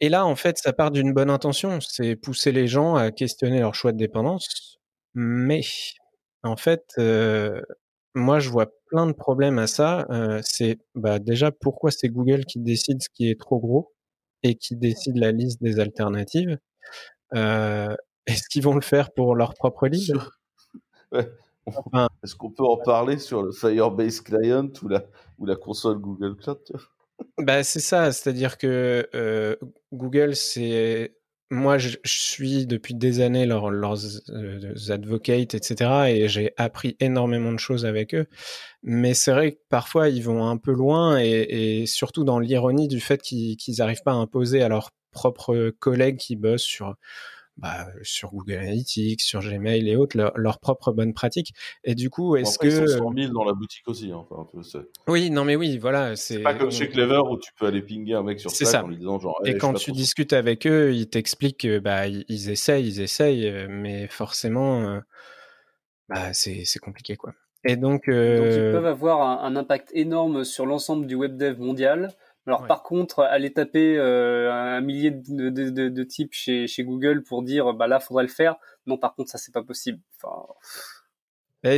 Et 0.00 0.08
là, 0.08 0.26
en 0.26 0.36
fait, 0.36 0.58
ça 0.58 0.72
part 0.72 0.90
d'une 0.90 1.12
bonne 1.12 1.30
intention, 1.30 1.80
c'est 1.80 2.16
pousser 2.16 2.52
les 2.52 2.68
gens 2.68 2.94
à 2.94 3.10
questionner 3.10 3.60
leur 3.60 3.74
choix 3.74 3.92
de 3.92 3.98
dépendance. 3.98 4.78
Mais 5.14 5.62
en 6.42 6.56
fait, 6.56 6.84
euh, 6.98 7.60
moi, 8.14 8.40
je 8.40 8.50
vois 8.50 8.66
plein 8.86 9.06
de 9.06 9.12
problèmes 9.12 9.58
à 9.58 9.66
ça. 9.66 10.06
Euh, 10.10 10.40
c'est 10.44 10.78
bah, 10.94 11.18
déjà 11.18 11.50
pourquoi 11.52 11.90
c'est 11.90 12.08
Google 12.08 12.44
qui 12.44 12.58
décide 12.58 13.02
ce 13.02 13.08
qui 13.08 13.30
est 13.30 13.38
trop 13.38 13.58
gros 13.58 13.92
et 14.42 14.54
qui 14.54 14.76
décide 14.76 15.16
la 15.16 15.32
liste 15.32 15.62
des 15.62 15.80
alternatives. 15.80 16.58
Euh, 17.34 17.94
est-ce 18.26 18.48
qu'ils 18.48 18.62
vont 18.62 18.74
le 18.74 18.80
faire 18.80 19.12
pour 19.12 19.34
leur 19.34 19.54
propre 19.54 19.88
liste 19.88 20.12
Est-ce 21.12 22.34
qu'on 22.36 22.50
peut 22.50 22.64
en 22.64 22.78
parler 22.78 23.18
sur 23.18 23.42
le 23.42 23.52
Firebase 23.52 24.20
Client 24.20 24.70
ou 24.82 24.88
la, 24.88 25.04
ou 25.38 25.46
la 25.46 25.56
console 25.56 25.98
Google 25.98 26.36
Cloud 26.36 26.58
bah, 27.38 27.62
C'est 27.62 27.80
ça, 27.80 28.12
c'est-à-dire 28.12 28.58
que 28.58 29.08
euh, 29.14 29.56
Google, 29.92 30.34
c'est 30.34 31.17
moi, 31.50 31.78
je, 31.78 31.96
suis 32.04 32.66
depuis 32.66 32.94
des 32.94 33.20
années 33.20 33.46
leurs, 33.46 33.70
leurs 33.70 33.98
advocates, 34.90 35.54
etc. 35.54 35.90
Et 36.08 36.28
j'ai 36.28 36.52
appris 36.56 36.96
énormément 37.00 37.52
de 37.52 37.58
choses 37.58 37.86
avec 37.86 38.14
eux. 38.14 38.26
Mais 38.82 39.14
c'est 39.14 39.32
vrai 39.32 39.52
que 39.52 39.58
parfois, 39.70 40.08
ils 40.08 40.22
vont 40.22 40.46
un 40.46 40.58
peu 40.58 40.72
loin 40.72 41.18
et 41.18 41.84
surtout 41.86 42.24
dans 42.24 42.38
l'ironie 42.38 42.88
du 42.88 43.00
fait 43.00 43.22
qu'ils 43.22 43.56
n'arrivent 43.78 44.02
pas 44.02 44.12
à 44.12 44.16
imposer 44.16 44.62
à 44.62 44.68
leurs 44.68 44.90
propres 45.10 45.70
collègues 45.78 46.18
qui 46.18 46.36
bossent 46.36 46.62
sur 46.62 46.94
bah, 47.58 47.88
sur 48.02 48.30
Google 48.30 48.54
Analytics, 48.54 49.20
sur 49.20 49.40
Gmail 49.40 49.88
et 49.88 49.96
autres, 49.96 50.16
leurs 50.16 50.32
leur 50.36 50.60
propres 50.60 50.92
bonnes 50.92 51.12
pratiques. 51.12 51.52
Et 51.82 51.94
du 51.94 52.08
coup, 52.08 52.36
est-ce 52.36 52.58
que... 52.58 52.66
Ils 52.68 52.88
sont 52.88 53.08
100 53.08 53.14
000 53.14 53.32
dans 53.32 53.44
la 53.44 53.52
boutique 53.52 53.86
aussi. 53.88 54.12
Hein, 54.12 54.24
enfin, 54.30 54.46
oui, 55.08 55.30
non 55.30 55.44
mais 55.44 55.56
oui, 55.56 55.76
voilà. 55.78 56.14
C'est 56.14 56.38
pas 56.38 56.54
comme 56.54 56.70
chez 56.70 56.88
Clever 56.88 57.20
où 57.28 57.36
tu 57.38 57.50
peux 57.58 57.66
aller 57.66 57.82
pinguer 57.82 58.14
un 58.14 58.22
mec 58.22 58.38
sur 58.38 58.50
Slack 58.50 58.84
en 58.84 58.88
lui 58.88 58.96
disant 58.96 59.18
genre... 59.18 59.40
et 59.44 59.58
quand 59.58 59.74
tu 59.74 59.90
discutes 59.92 60.32
avec 60.32 60.66
eux, 60.66 60.94
ils 60.94 61.08
t'expliquent 61.08 61.60
que 61.60 61.78
bah, 61.78 62.06
ils 62.06 62.50
essayent, 62.50 62.86
ils 62.86 63.00
essayent, 63.00 63.48
euh, 63.48 63.66
mais 63.68 64.06
forcément, 64.06 64.82
euh, 64.82 65.00
bah, 66.08 66.32
c'est 66.32 66.78
compliqué 66.80 67.16
quoi. 67.16 67.32
Et 67.64 67.76
donc, 67.76 68.08
euh... 68.08 68.38
donc 68.38 68.46
ils 68.46 68.72
peuvent 68.72 68.86
avoir 68.86 69.20
un, 69.22 69.44
un 69.44 69.56
impact 69.56 69.90
énorme 69.92 70.44
sur 70.44 70.64
l'ensemble 70.64 71.06
du 71.06 71.16
web 71.16 71.36
dev 71.36 71.58
mondial 71.58 72.14
alors 72.48 72.66
par 72.66 72.82
contre, 72.82 73.20
aller 73.24 73.52
taper 73.52 73.98
euh, 73.98 74.50
un 74.50 74.80
millier 74.80 75.10
de, 75.10 75.50
de, 75.50 75.88
de, 75.90 76.02
types 76.02 76.32
chez, 76.32 76.66
chez, 76.66 76.82
Google 76.82 77.22
pour 77.22 77.42
dire 77.42 77.74
bah 77.74 77.86
là 77.86 78.00
faudrait 78.00 78.22
le 78.22 78.30
faire, 78.30 78.56
non 78.86 78.96
par 78.96 79.14
contre 79.14 79.30
ça 79.30 79.36
c'est 79.36 79.52
pas 79.52 79.62
possible. 79.62 80.00
Enfin... 80.16 80.46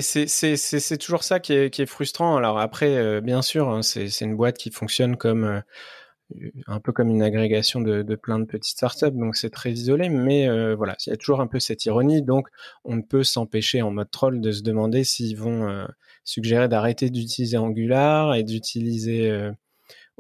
C'est 0.01 0.99
toujours 0.99 1.25
ça 1.25 1.41
qui 1.41 1.55
est, 1.55 1.71
qui 1.71 1.83
est, 1.83 1.87
frustrant. 1.87 2.37
Alors 2.37 2.61
après, 2.61 2.97
euh, 2.97 3.21
bien 3.21 3.43
sûr, 3.43 3.69
hein, 3.69 3.83
c'est 3.83 4.21
une 4.21 4.37
boîte 4.37 4.59
qui 4.59 4.71
fonctionne 4.71 5.17
comme 5.17 5.45
euh, 5.45 6.51
un 6.69 6.79
peu 6.79 6.93
comme 6.93 7.09
une 7.09 7.23
agrégation 7.23 7.81
de, 7.81 8.03
de 8.03 8.15
plein 8.15 8.39
de 8.39 8.45
petites 8.45 8.77
startups, 8.77 9.11
donc 9.11 9.35
c'est 9.35 9.51
très 9.51 9.73
isolé. 9.73 10.09
Mais 10.09 10.47
voilà, 10.77 10.95
il 11.05 11.11
y 11.11 11.13
a 11.13 11.17
toujours 11.17 11.41
un 11.41 11.49
peu 11.49 11.59
cette 11.59 11.85
ironie. 11.85 12.23
Donc 12.23 12.47
on 12.85 12.95
ne 12.95 13.03
peut 13.03 13.25
s'empêcher 13.25 13.83
en 13.83 13.91
mode 13.91 14.13
troll 14.13 14.41
de 14.41 14.53
se 14.53 14.63
demander 14.63 15.03
s'ils 15.03 15.37
vont 15.37 15.85
suggérer 16.23 16.69
d'arrêter 16.69 17.11
d'utiliser 17.11 17.57
Angular 17.57 18.37
et 18.37 18.45
d'utiliser 18.45 19.51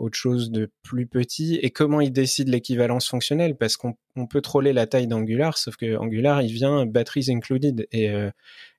autre 0.01 0.17
chose 0.17 0.51
de 0.51 0.71
plus 0.83 1.07
petit 1.07 1.57
et 1.57 1.71
comment 1.71 2.01
ils 2.01 2.13
décident 2.13 2.51
l'équivalence 2.51 3.09
fonctionnelle 3.09 3.57
parce 3.57 3.77
qu'on 3.77 3.95
peut 4.29 4.41
troller 4.41 4.73
la 4.73 4.87
taille 4.87 5.07
d'Angular 5.07 5.59
sauf 5.59 5.77
que 5.77 5.97
Angular 5.97 6.43
il 6.43 6.53
vient 6.53 6.87
batteries 6.87 7.27
included 7.29 7.87
et 7.93 8.11
euh, 8.11 8.31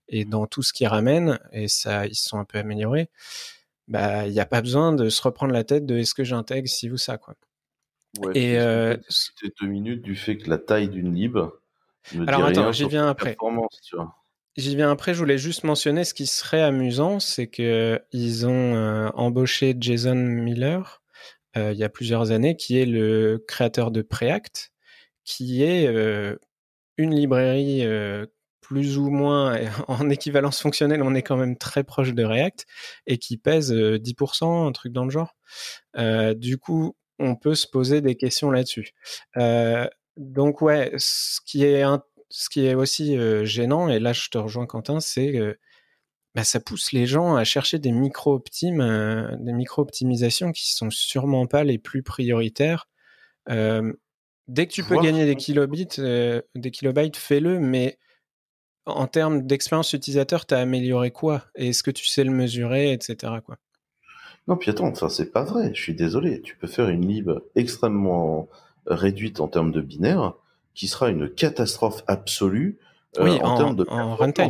et 0.09 0.25
dans 0.25 0.47
tout 0.47 0.63
ce 0.63 0.73
qui 0.73 0.85
ramène 0.85 1.39
et 1.51 1.67
ça 1.67 2.07
ils 2.07 2.15
se 2.15 2.29
sont 2.29 2.39
un 2.39 2.45
peu 2.45 2.57
améliorés 2.57 3.09
bah 3.87 4.27
il 4.27 4.33
n'y 4.33 4.39
a 4.39 4.45
pas 4.45 4.61
besoin 4.61 4.93
de 4.93 5.09
se 5.09 5.21
reprendre 5.21 5.53
la 5.53 5.63
tête 5.63 5.85
de 5.85 5.97
est-ce 5.97 6.13
que 6.13 6.23
j'intègre 6.23 6.67
si 6.67 6.89
ou 6.89 6.97
ça 6.97 7.17
quoi. 7.17 7.35
Ouais, 8.19 8.37
et 8.37 8.59
euh, 8.59 8.97
c'était 9.07 9.53
deux 9.61 9.67
minutes 9.67 10.01
du 10.01 10.15
fait 10.15 10.37
que 10.37 10.49
la 10.49 10.57
taille 10.57 10.89
d'une 10.89 11.13
lib 11.13 11.37
alors 12.27 12.45
attends 12.45 12.71
j'y 12.71 12.87
viens 12.87 13.07
après. 13.07 13.37
J'y 14.57 14.75
viens 14.75 14.91
après, 14.91 15.13
je 15.13 15.19
voulais 15.19 15.37
juste 15.37 15.63
mentionner 15.63 16.03
ce 16.03 16.13
qui 16.13 16.27
serait 16.27 16.61
amusant, 16.61 17.21
c'est 17.21 17.47
que 17.47 18.01
ils 18.11 18.45
ont 18.45 18.75
euh, 18.75 19.09
embauché 19.13 19.75
Jason 19.79 20.15
Miller, 20.15 20.83
euh, 20.83 21.00
il 21.55 21.77
y 21.77 21.83
a 21.83 21.89
plusieurs 21.89 22.31
années, 22.31 22.55
qui 22.55 22.79
est 22.79 22.85
le 22.85 23.43
créateur 23.47 23.91
de 23.91 24.01
Preact, 24.01 24.71
qui 25.23 25.63
est 25.63 25.87
euh, 25.87 26.35
une 26.97 27.15
librairie 27.15 27.85
euh, 27.85 28.25
plus 28.61 28.97
ou 28.97 29.09
moins 29.09 29.57
en 29.87 30.09
équivalence 30.09 30.61
fonctionnelle, 30.61 31.03
on 31.03 31.15
est 31.15 31.23
quand 31.23 31.37
même 31.37 31.57
très 31.57 31.83
proche 31.83 32.13
de 32.13 32.23
React 32.23 32.65
et 33.07 33.17
qui 33.17 33.37
pèse 33.37 33.73
10%, 33.73 34.67
un 34.67 34.71
truc 34.71 34.93
dans 34.93 35.05
le 35.05 35.11
genre. 35.11 35.35
du 36.35 36.57
coup, 36.57 36.95
on 37.19 37.35
peut 37.35 37.55
se 37.55 37.67
poser 37.67 38.01
des 38.01 38.15
questions 38.15 38.51
là-dessus. 38.51 38.93
donc 40.17 40.61
ouais, 40.61 40.91
ce 40.97 41.39
qui 41.45 41.63
est 41.65 41.83
ce 42.29 42.49
qui 42.49 42.65
est 42.65 42.75
aussi 42.75 43.17
gênant, 43.45 43.89
et 43.89 43.99
là 43.99 44.13
je 44.13 44.29
te 44.29 44.37
rejoins 44.37 44.65
Quentin, 44.65 44.99
c'est 45.01 45.57
bah, 46.35 46.43
ça 46.43 46.59
pousse 46.59 46.93
les 46.93 47.05
gens 47.05 47.35
à 47.35 47.43
chercher 47.43 47.77
des 47.77 47.91
micro-optimes, 47.91 48.81
euh, 48.81 49.35
des 49.37 49.51
micro-optimisations 49.51 50.51
qui 50.51 50.71
sont 50.73 50.89
sûrement 50.89 51.45
pas 51.45 51.63
les 51.63 51.77
plus 51.77 52.03
prioritaires. 52.03 52.87
Euh, 53.49 53.91
dès 54.47 54.65
que 54.67 54.71
tu 54.71 54.83
peux 54.83 54.99
gagner 55.01 55.25
des 55.25 55.35
kilobits, 55.35 55.87
euh, 55.99 56.41
des 56.55 56.71
kilobytes, 56.71 57.17
fais-le, 57.17 57.59
mais 57.59 57.97
en 58.85 59.07
termes 59.07 59.45
d'expérience 59.45 59.91
utilisateur, 59.93 60.45
tu 60.45 60.53
as 60.53 60.59
amélioré 60.59 61.11
quoi? 61.11 61.43
Et 61.55 61.69
est-ce 61.69 61.83
que 61.83 61.91
tu 61.91 62.05
sais 62.05 62.23
le 62.23 62.31
mesurer, 62.31 62.93
etc. 62.93 63.33
Quoi? 63.45 63.57
Non, 64.47 64.55
puis 64.55 64.71
attends, 64.71 64.87
enfin, 64.87 65.09
c'est 65.09 65.31
pas 65.31 65.43
vrai, 65.43 65.71
je 65.75 65.81
suis 65.81 65.93
désolé. 65.93 66.41
Tu 66.41 66.55
peux 66.55 66.67
faire 66.67 66.89
une 66.89 67.05
lib 67.05 67.29
extrêmement 67.55 68.47
réduite 68.87 69.39
en 69.39 69.47
termes 69.47 69.71
de 69.71 69.81
binaire, 69.81 70.33
qui 70.73 70.87
sera 70.87 71.09
une 71.09 71.29
catastrophe 71.29 72.03
absolue 72.07 72.79
en, 73.19 73.27
en, 73.27 73.57
termes 73.57 73.75
de 73.75 73.85
en 73.89 74.15
runtime. 74.15 74.47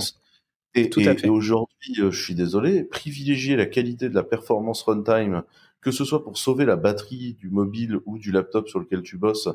Et, 0.74 0.90
et, 0.98 1.30
aujourd'hui, 1.30 1.96
euh, 2.00 2.12
je 2.12 2.24
suis 2.24 2.36
désolé, 2.36 2.84
privilégier 2.84 3.58
la 3.58 3.66
qualité 3.66 4.08
de 4.08 4.16
la 4.16 4.24
performance 4.24 4.84
runtime, 4.84 5.44
que 5.82 5.92
ce 5.92 6.06
soit 6.06 6.24
pour 6.24 6.38
sauver 6.38 6.66
la 6.66 6.78
batterie 6.78 7.34
du 7.34 7.50
mobile 7.50 8.00
ou 8.06 8.18
du 8.18 8.32
laptop 8.32 8.70
sur 8.70 8.80
lequel 8.80 9.02
tu 9.02 9.18
bosses, 9.18 9.50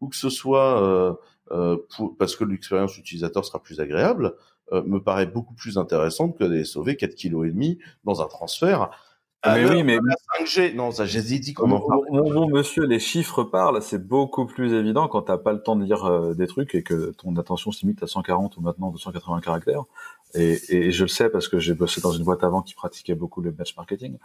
ou 0.00 0.08
que 0.08 0.16
ce 0.16 0.30
soit 0.30 0.82
euh, 0.82 1.12
euh 1.50 1.76
pour, 1.94 2.16
parce 2.16 2.36
que 2.36 2.44
l'expérience 2.44 2.96
utilisateur 2.96 3.44
sera 3.44 3.62
plus 3.62 3.80
agréable, 3.80 4.34
euh, 4.72 4.82
me 4.84 4.98
paraît 4.98 5.26
beaucoup 5.26 5.54
plus 5.54 5.76
intéressante 5.76 6.38
que 6.38 6.44
d'aller 6.44 6.64
sauver 6.64 6.96
4 6.96 7.14
kg 7.16 7.76
dans 8.04 8.22
un 8.22 8.26
transfert. 8.26 8.90
Ah, 9.44 9.56
mais 9.56 9.68
oui, 9.68 9.82
mais 9.82 9.96
la 9.96 10.44
5G, 10.44 10.72
non, 10.76 10.92
ça 10.92 11.04
j'ai 11.04 11.20
dit 11.20 11.52
comment 11.52 11.84
Mon 12.12 12.48
monsieur, 12.48 12.86
les 12.86 13.00
chiffres 13.00 13.42
parlent, 13.42 13.82
c'est 13.82 14.06
beaucoup 14.06 14.46
plus 14.46 14.72
évident 14.72 15.08
quand 15.08 15.22
t'as 15.22 15.36
pas 15.36 15.52
le 15.52 15.60
temps 15.60 15.74
de 15.74 15.84
lire 15.84 16.36
des 16.36 16.46
trucs 16.46 16.76
et 16.76 16.84
que 16.84 17.10
ton 17.10 17.34
attention 17.36 17.72
se 17.72 17.80
limite 17.80 18.04
à 18.04 18.06
140 18.06 18.56
ou 18.56 18.60
maintenant 18.60 18.90
280 18.90 19.40
caractères 19.40 19.82
et, 20.34 20.58
et, 20.68 20.92
je 20.92 21.04
le 21.04 21.08
sais 21.08 21.28
parce 21.28 21.48
que 21.48 21.58
j'ai 21.58 21.74
bossé 21.74 22.00
dans 22.00 22.12
une 22.12 22.24
boîte 22.24 22.42
avant 22.42 22.62
qui 22.62 22.74
pratiquait 22.74 23.14
beaucoup 23.14 23.40
le 23.42 23.50
batch 23.50 23.76
marketing, 23.76 24.18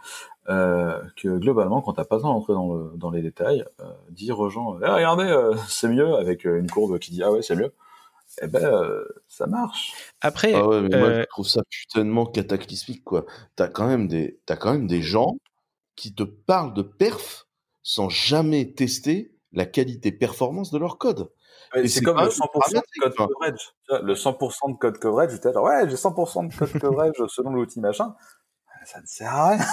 euh, 0.48 1.02
que 1.16 1.38
globalement, 1.38 1.82
quand 1.82 1.94
t'as 1.94 2.04
pas 2.04 2.16
besoin 2.16 2.32
d'entrer 2.32 2.54
dans, 2.54 2.74
le, 2.74 2.92
dans 2.96 3.10
les 3.10 3.22
détails, 3.22 3.64
euh, 3.80 3.84
dire 4.10 4.38
aux 4.38 4.48
gens, 4.48 4.78
eh, 4.80 4.86
regardez, 4.86 5.24
euh, 5.24 5.54
c'est 5.68 5.88
mieux, 5.88 6.14
avec 6.14 6.46
euh, 6.46 6.58
une 6.58 6.70
courbe 6.70 6.98
qui 6.98 7.10
dit 7.10 7.22
ah 7.22 7.30
ouais 7.30 7.42
c'est 7.42 7.56
mieux, 7.56 7.74
eh 8.42 8.46
ben 8.46 8.64
euh, 8.64 9.04
ça 9.28 9.46
marche. 9.46 9.92
Après, 10.20 10.54
ah 10.54 10.66
ouais, 10.66 10.80
mais 10.82 10.98
moi 10.98 11.12
je 11.20 11.26
trouve 11.26 11.46
ça 11.46 11.62
putainement 11.68 12.26
cataclysmique 12.26 13.04
quoi. 13.04 13.26
T'as 13.56 13.68
quand 13.68 13.86
même 13.86 14.08
des, 14.08 14.40
t'as 14.46 14.56
quand 14.56 14.72
même 14.72 14.86
des 14.86 15.02
gens 15.02 15.36
qui 15.96 16.14
te 16.14 16.22
parlent 16.22 16.74
de 16.74 16.82
perf 16.82 17.46
sans 17.82 18.08
jamais 18.08 18.72
tester 18.72 19.37
la 19.52 19.66
qualité 19.66 20.12
performance 20.12 20.70
de 20.70 20.78
leur 20.78 20.98
code 20.98 21.30
c'est 21.86 22.02
comme 22.02 22.18
le 22.18 22.28
100% 22.28 22.74
de 22.74 23.00
code 23.00 23.14
coverage. 23.14 23.74
Le 24.02 24.14
100% 24.14 24.72
de 24.72 24.78
code 24.78 24.98
coverage, 24.98 25.32
j'étais 25.32 25.52
genre, 25.52 25.64
ouais, 25.64 25.88
j'ai 25.88 25.96
100% 25.96 26.48
de 26.48 26.56
code 26.56 26.72
coverage 26.80 27.14
selon 27.28 27.52
l'outil 27.52 27.80
machin. 27.80 28.14
Ça 28.84 29.00
ne 29.00 29.06
sert 29.06 29.34
à 29.34 29.50
rien. 29.50 29.64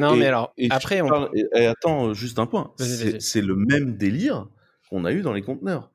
non, 0.00 0.16
mais 0.16 0.26
alors, 0.26 0.54
après, 0.70 1.02
on... 1.02 1.30
et, 1.34 1.66
attends, 1.66 2.14
juste 2.14 2.38
un 2.38 2.46
point. 2.46 2.72
C'est 2.78 3.42
le 3.42 3.56
même 3.56 3.96
délire 3.96 4.48
qu'on 4.88 5.04
a 5.04 5.12
eu 5.12 5.22
dans 5.22 5.32
les 5.32 5.42
conteneurs. 5.42 5.90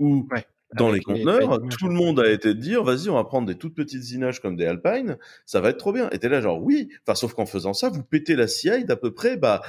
Où, 0.00 0.28
dans 0.76 0.90
les 0.90 1.00
conteneurs, 1.00 1.60
tout 1.78 1.86
le 1.86 1.94
monde 1.94 2.18
a 2.18 2.28
été 2.28 2.48
de 2.48 2.58
dire, 2.58 2.82
vas-y, 2.82 3.08
on 3.08 3.14
va 3.14 3.22
prendre 3.22 3.46
des 3.46 3.54
toutes 3.54 3.76
petites 3.76 4.10
images 4.10 4.40
comme 4.40 4.56
des 4.56 4.66
Alpine, 4.66 5.18
ça 5.46 5.60
va 5.60 5.68
être 5.68 5.78
trop 5.78 5.92
bien. 5.92 6.10
Et 6.10 6.18
t'es 6.18 6.28
là, 6.28 6.40
genre, 6.40 6.60
oui. 6.60 6.88
Enfin, 7.06 7.14
sauf 7.14 7.34
qu'en 7.34 7.46
faisant 7.46 7.74
ça, 7.74 7.90
vous 7.90 8.02
pétez 8.02 8.34
la 8.34 8.48
CI 8.48 8.84
d'à 8.84 8.96
peu 8.96 9.14
près, 9.14 9.36
bah, 9.36 9.62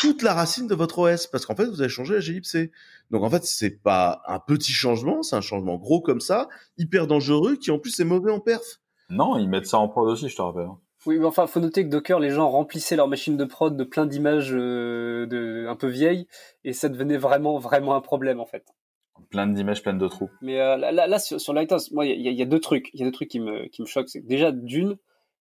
toute 0.00 0.22
la 0.22 0.32
racine 0.32 0.66
de 0.66 0.74
votre 0.74 0.98
OS 0.98 1.26
parce 1.26 1.44
qu'en 1.44 1.54
fait 1.54 1.66
vous 1.66 1.82
avez 1.82 1.90
changé 1.90 2.14
la 2.14 2.20
glibc. 2.20 2.70
Donc 3.10 3.22
en 3.22 3.28
fait 3.28 3.44
c'est 3.44 3.82
pas 3.82 4.22
un 4.26 4.40
petit 4.40 4.72
changement, 4.72 5.22
c'est 5.22 5.36
un 5.36 5.42
changement 5.42 5.76
gros 5.76 6.00
comme 6.00 6.20
ça, 6.20 6.48
hyper 6.78 7.06
dangereux 7.06 7.56
qui 7.56 7.70
en 7.70 7.78
plus 7.78 8.00
est 8.00 8.04
mauvais 8.04 8.32
en 8.32 8.40
perf. 8.40 8.80
Non, 9.10 9.36
ils 9.36 9.48
mettent 9.48 9.66
ça 9.66 9.78
en 9.78 9.88
prod 9.88 10.08
aussi, 10.08 10.30
je 10.30 10.36
te 10.36 10.40
rappelle. 10.40 10.68
Oui, 11.04 11.18
mais 11.18 11.26
enfin, 11.26 11.46
faut 11.46 11.60
noter 11.60 11.84
que 11.84 11.90
Docker, 11.90 12.18
les 12.18 12.30
gens 12.30 12.48
remplissaient 12.48 12.96
leur 12.96 13.08
machine 13.08 13.36
de 13.36 13.44
prod 13.44 13.76
de 13.76 13.84
plein 13.84 14.06
d'images 14.06 14.54
euh, 14.54 15.26
de 15.26 15.66
un 15.66 15.76
peu 15.76 15.88
vieilles, 15.88 16.26
et 16.64 16.72
ça 16.72 16.88
devenait 16.88 17.16
vraiment, 17.16 17.58
vraiment 17.58 17.94
un 17.94 18.00
problème 18.00 18.40
en 18.40 18.46
fait. 18.46 18.64
Plein 19.28 19.46
d'images, 19.46 19.82
plein 19.82 19.92
de 19.92 20.08
trous. 20.08 20.30
Mais 20.40 20.60
euh, 20.60 20.76
là, 20.76 20.92
là, 21.06 21.18
sur, 21.18 21.40
sur 21.40 21.52
Lighthouse, 21.52 21.90
moi, 21.92 22.06
il 22.06 22.20
y, 22.20 22.34
y, 22.34 22.42
a 22.42 22.46
deux 22.46 22.58
trucs, 22.58 22.90
il 22.94 23.00
y 23.00 23.02
a 23.02 23.06
deux 23.06 23.12
trucs 23.12 23.28
qui 23.28 23.40
me, 23.40 23.68
qui 23.68 23.82
me 23.82 23.86
choquent. 23.86 24.08
C'est 24.08 24.26
déjà 24.26 24.50
d'une, 24.50 24.96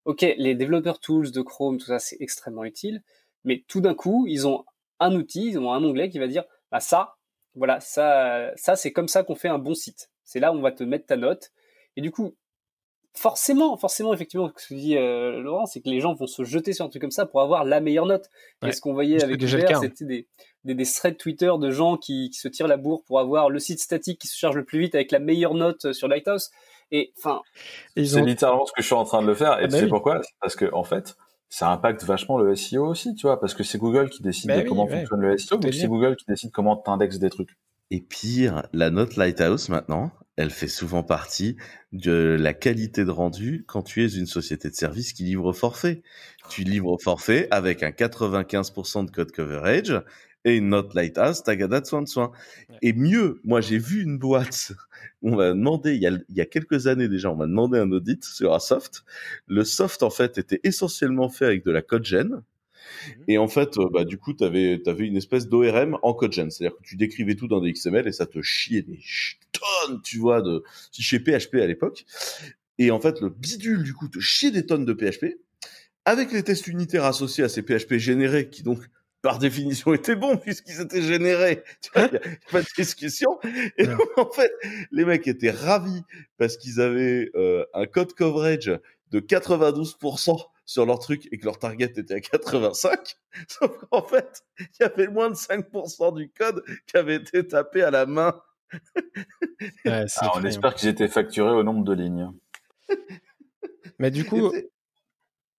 ok, 0.05 0.25
les 0.37 0.55
développeurs 0.55 0.99
tools 0.99 1.31
de 1.31 1.41
Chrome, 1.41 1.77
tout 1.77 1.87
ça, 1.87 1.99
c'est 1.99 2.17
extrêmement 2.19 2.63
utile. 2.63 3.01
Mais 3.45 3.63
tout 3.67 3.81
d'un 3.81 3.93
coup, 3.93 4.25
ils 4.27 4.47
ont 4.47 4.65
un 4.99 5.15
outil, 5.15 5.47
ils 5.49 5.59
ont 5.59 5.71
un 5.71 5.83
onglet 5.83 6.09
qui 6.09 6.19
va 6.19 6.27
dire, 6.27 6.43
bah 6.71 6.79
ça, 6.79 7.15
voilà, 7.55 7.79
ça, 7.79 8.51
ça 8.55 8.75
c'est 8.75 8.91
comme 8.91 9.07
ça 9.07 9.23
qu'on 9.23 9.35
fait 9.35 9.47
un 9.47 9.59
bon 9.59 9.73
site. 9.73 10.09
C'est 10.23 10.39
là 10.39 10.51
où 10.51 10.57
on 10.57 10.61
va 10.61 10.71
te 10.71 10.83
mettre 10.83 11.05
ta 11.05 11.15
note. 11.15 11.51
Et 11.95 12.01
du 12.01 12.11
coup, 12.11 12.35
forcément, 13.13 13.77
forcément, 13.77 14.13
effectivement, 14.13 14.51
ce 14.55 14.67
que 14.67 14.73
dit 14.73 14.97
euh, 14.97 15.39
Laurent, 15.41 15.65
c'est 15.65 15.81
que 15.81 15.89
les 15.89 16.01
gens 16.01 16.13
vont 16.13 16.27
se 16.27 16.43
jeter 16.43 16.73
sur 16.73 16.85
un 16.85 16.89
truc 16.89 17.01
comme 17.01 17.11
ça 17.11 17.25
pour 17.25 17.41
avoir 17.41 17.63
la 17.63 17.79
meilleure 17.79 18.05
note. 18.05 18.29
et 18.65 18.71
ce 18.71 18.81
qu'on 18.81 18.93
voyait 18.93 19.23
avec 19.23 19.41
Uber, 19.41 19.67
c'était 19.79 20.05
des, 20.05 20.27
des, 20.63 20.73
des, 20.73 20.85
threads 20.85 21.17
Twitter 21.17 21.51
de 21.57 21.71
gens 21.71 21.97
qui, 21.97 22.29
qui, 22.29 22.39
se 22.39 22.47
tirent 22.47 22.67
la 22.67 22.77
bourre 22.77 23.03
pour 23.05 23.19
avoir 23.19 23.49
le 23.49 23.59
site 23.59 23.79
statique 23.79 24.19
qui 24.19 24.27
se 24.27 24.37
charge 24.37 24.55
le 24.55 24.65
plus 24.65 24.79
vite 24.79 24.95
avec 24.95 25.11
la 25.11 25.19
meilleure 25.19 25.53
note 25.53 25.93
sur 25.93 26.07
Lighthouse. 26.07 26.51
Et 26.91 27.13
enfin, 27.17 27.41
c'est 27.95 28.21
littéralement 28.21 28.65
ce 28.65 28.73
que 28.73 28.81
je 28.81 28.85
suis 28.85 28.95
en 28.95 29.05
train 29.05 29.21
de 29.21 29.27
le 29.27 29.33
faire. 29.33 29.59
Et 29.59 29.63
ah 29.63 29.67
tu 29.67 29.71
bah 29.71 29.79
sais 29.79 29.87
pourquoi? 29.87 30.21
Parce 30.39 30.55
que 30.55 30.71
en 30.73 30.83
fait, 30.83 31.15
ça 31.49 31.71
impacte 31.71 32.03
vachement 32.03 32.37
le 32.37 32.55
SEO 32.55 32.85
aussi, 32.85 33.15
tu 33.15 33.27
vois, 33.27 33.39
parce 33.39 33.53
que 33.53 33.63
c'est 33.63 33.77
Google 33.77 34.09
qui 34.09 34.21
décide 34.21 34.47
bah 34.47 34.61
de 34.61 34.67
comment 34.67 34.87
fonctionne 34.87 35.21
le 35.21 35.37
SEO, 35.37 35.57
ou 35.57 35.71
c'est 35.71 35.87
Google 35.87 36.15
qui 36.15 36.25
décide 36.27 36.51
comment 36.51 36.75
t'indexes 36.75 37.19
des 37.19 37.29
trucs. 37.29 37.57
Et 37.91 38.01
pire, 38.01 38.63
la 38.73 38.89
note 38.89 39.15
Lighthouse 39.15 39.69
maintenant, 39.69 40.11
elle 40.37 40.49
fait 40.49 40.67
souvent 40.67 41.03
partie 41.03 41.55
de 41.93 42.35
la 42.39 42.53
qualité 42.53 43.05
de 43.05 43.11
rendu 43.11 43.63
quand 43.67 43.83
tu 43.83 44.03
es 44.03 44.07
une 44.07 44.25
société 44.25 44.69
de 44.69 44.75
service 44.75 45.13
qui 45.13 45.23
livre 45.23 45.45
au 45.45 45.53
forfait. 45.53 46.01
Tu 46.49 46.63
livres 46.63 46.91
au 46.91 46.97
forfait 46.97 47.47
avec 47.51 47.83
un 47.83 47.91
95% 47.91 49.05
de 49.05 49.11
code 49.11 49.31
coverage 49.31 50.01
et 50.45 50.61
note 50.61 50.93
Lighthouse, 50.93 51.43
tagada 51.43 51.81
de 51.81 51.85
soin 51.85 52.01
de 52.01 52.07
soin. 52.07 52.31
Et 52.81 52.93
mieux, 52.93 53.41
moi 53.43 53.59
j'ai 53.59 53.77
vu 53.77 54.01
une 54.01 54.17
boîte, 54.17 54.71
on 55.21 55.35
m'a 55.35 55.49
demandé, 55.49 55.95
il 55.95 56.01
y, 56.01 56.07
a, 56.07 56.11
il 56.29 56.35
y 56.35 56.41
a 56.41 56.45
quelques 56.45 56.87
années 56.87 57.09
déjà, 57.09 57.29
on 57.29 57.35
m'a 57.35 57.47
demandé 57.47 57.77
un 57.77 57.91
audit 57.91 58.23
sur 58.23 58.53
un 58.53 58.59
soft. 58.59 59.03
Le 59.47 59.65
soft 59.65 60.03
en 60.03 60.09
fait 60.09 60.37
était 60.37 60.61
essentiellement 60.63 61.27
fait 61.27 61.45
avec 61.45 61.65
de 61.65 61.71
la 61.71 61.81
code 61.81 62.05
gen 62.05 62.41
Mhm. 63.07 63.23
Et 63.27 63.37
en 63.37 63.47
fait, 63.47 63.77
euh, 63.77 63.89
bah, 63.91 64.05
du 64.05 64.17
coup, 64.17 64.33
tu 64.33 64.43
avais, 64.43 64.81
avais, 64.85 65.05
une 65.05 65.17
espèce 65.17 65.47
d'ORM 65.47 65.97
en 66.01 66.13
CodeGen. 66.13 66.49
C'est-à-dire 66.49 66.77
que 66.77 66.83
tu 66.83 66.95
décrivais 66.95 67.35
tout 67.35 67.47
dans 67.47 67.61
des 67.61 67.71
XML 67.71 68.07
et 68.07 68.11
ça 68.11 68.25
te 68.25 68.41
chiait 68.41 68.81
des 68.81 68.99
tonnes, 69.51 70.01
tu 70.03 70.17
vois, 70.17 70.41
de, 70.41 70.63
chez 70.91 71.19
PHP 71.19 71.55
à 71.55 71.67
l'époque. 71.67 72.05
Et 72.77 72.91
en 72.91 72.99
fait, 72.99 73.21
le 73.21 73.29
bidule, 73.29 73.83
du 73.83 73.93
coup, 73.93 74.07
te 74.07 74.19
chiait 74.19 74.51
des 74.51 74.65
tonnes 74.65 74.85
de 74.85 74.93
PHP 74.93 75.37
avec 76.07 76.31
les 76.31 76.43
tests 76.43 76.67
unitaires 76.67 77.05
associés 77.05 77.43
à 77.43 77.49
ces 77.49 77.63
PHP 77.63 77.95
générés 77.95 78.49
qui 78.49 78.61
donc 78.61 78.79
par 79.26 79.39
définition 79.39 79.91
étaient 79.95 80.15
bons 80.15 80.38
puisqu'ils 80.38 80.82
étaient 80.82 81.01
générés. 81.01 81.63
Tu 81.82 81.89
vois, 81.95 82.03
y 82.03 82.15
a 82.15 82.19
pas 82.51 82.61
de 82.61 82.67
discussion. 82.78 83.39
Et 83.76 83.88
en 84.17 84.30
fait, 84.30 84.51
les 84.91 85.03
mecs 85.03 85.28
étaient 85.28 85.49
ravis 85.49 86.03
parce 86.38 86.57
qu'ils 86.57 86.80
avaient 86.80 87.32
euh, 87.34 87.65
un 87.73 87.88
code 87.88 88.13
coverage 88.13 88.71
de 89.09 89.19
92% 89.19 90.45
sur 90.65 90.86
leur 90.86 90.99
truc 90.99 91.28
et 91.32 91.39
que 91.39 91.45
leur 91.45 91.57
target 91.57 91.91
était 91.97 92.13
à 92.13 92.19
85. 92.19 93.17
Sauf 93.47 93.71
qu'en 93.89 94.03
fait, 94.03 94.43
il 94.59 94.67
y 94.82 94.84
avait 94.84 95.07
moins 95.07 95.32
de 95.32 95.36
5% 95.36 96.15
du 96.15 96.30
code 96.30 96.63
qui 96.86 96.95
avait 96.95 97.15
été 97.15 97.47
tapé 97.47 97.82
à 97.82 97.89
la 97.89 98.05
main. 98.05 98.39
Ah, 99.88 100.05
on 100.36 100.43
espère 100.43 100.76
qu'ils 100.76 100.89
étaient 100.89 101.07
facturés 101.07 101.49
au 101.49 101.63
nombre 101.63 101.84
de 101.84 101.93
lignes. 101.93 102.30
Mais 103.97 104.11
du 104.11 104.23
coup, 104.23 104.53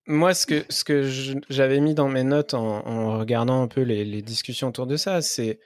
moi, 0.06 0.34
ce 0.34 0.46
que, 0.46 0.64
ce 0.68 0.84
que 0.84 1.08
j'avais 1.48 1.80
mis 1.80 1.94
dans 1.94 2.08
mes 2.08 2.24
notes 2.24 2.54
en, 2.54 3.18
regardant 3.18 3.62
un 3.62 3.68
peu 3.68 3.82
les, 3.82 4.22
discussions 4.22 4.68
autour 4.68 4.86
de 4.86 4.96
ça, 4.96 5.20
c'est 5.22 5.58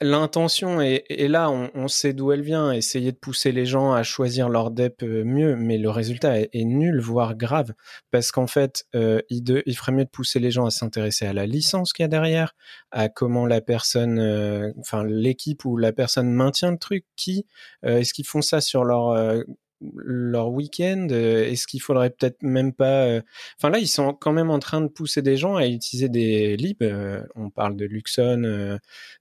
L'intention 0.00 0.80
est, 0.80 1.28
là, 1.28 1.52
on, 1.52 1.86
sait 1.86 2.12
d'où 2.12 2.32
elle 2.32 2.42
vient, 2.42 2.72
essayer 2.72 3.12
de 3.12 3.16
pousser 3.16 3.52
les 3.52 3.64
gens 3.64 3.92
à 3.92 4.02
choisir 4.02 4.48
leur 4.48 4.72
DEP 4.72 5.04
euh, 5.04 5.22
mieux, 5.22 5.54
mais 5.54 5.78
le 5.78 5.88
résultat 5.88 6.40
est, 6.40 6.64
nul, 6.64 6.98
voire 6.98 7.36
grave, 7.36 7.74
parce 8.10 8.32
qu'en 8.32 8.48
fait, 8.48 8.86
euh, 8.96 9.20
il, 9.30 9.44
il, 9.66 9.76
ferait 9.76 9.92
mieux 9.92 10.04
de 10.04 10.10
pousser 10.10 10.40
les 10.40 10.50
gens 10.50 10.66
à 10.66 10.70
s'intéresser 10.70 11.26
à 11.26 11.32
la 11.32 11.46
licence 11.46 11.92
qu'il 11.92 12.02
y 12.02 12.06
a 12.06 12.08
derrière, 12.08 12.56
à 12.90 13.08
comment 13.08 13.46
la 13.46 13.60
personne, 13.60 14.18
euh, 14.18 14.72
enfin 14.80 15.04
l'équipe 15.04 15.64
ou 15.64 15.76
la 15.76 15.92
personne 15.92 16.28
maintient 16.28 16.72
le 16.72 16.78
truc, 16.78 17.04
qui, 17.14 17.46
est-ce 17.84 18.12
qu'ils 18.12 18.26
font 18.26 18.42
ça 18.42 18.60
sur 18.60 18.82
leur 18.82 19.44
leur 19.80 20.50
week-end 20.50 21.08
euh, 21.10 21.44
Est-ce 21.44 21.66
qu'il 21.66 21.80
faudrait 21.80 22.10
peut-être 22.10 22.42
même 22.42 22.72
pas 22.72 23.04
euh, 23.06 23.22
Enfin 23.56 23.70
là, 23.70 23.78
ils 23.78 23.88
sont 23.88 24.12
quand 24.14 24.32
même 24.32 24.50
en 24.50 24.58
train 24.58 24.80
de 24.80 24.88
pousser 24.88 25.22
des 25.22 25.36
gens 25.36 25.56
à 25.56 25.66
utiliser 25.66 26.08
des 26.08 26.56
libs. 26.56 26.82
Euh, 26.82 27.22
on 27.34 27.50
parle 27.50 27.76
de 27.76 27.84
Luxon, 27.84 28.78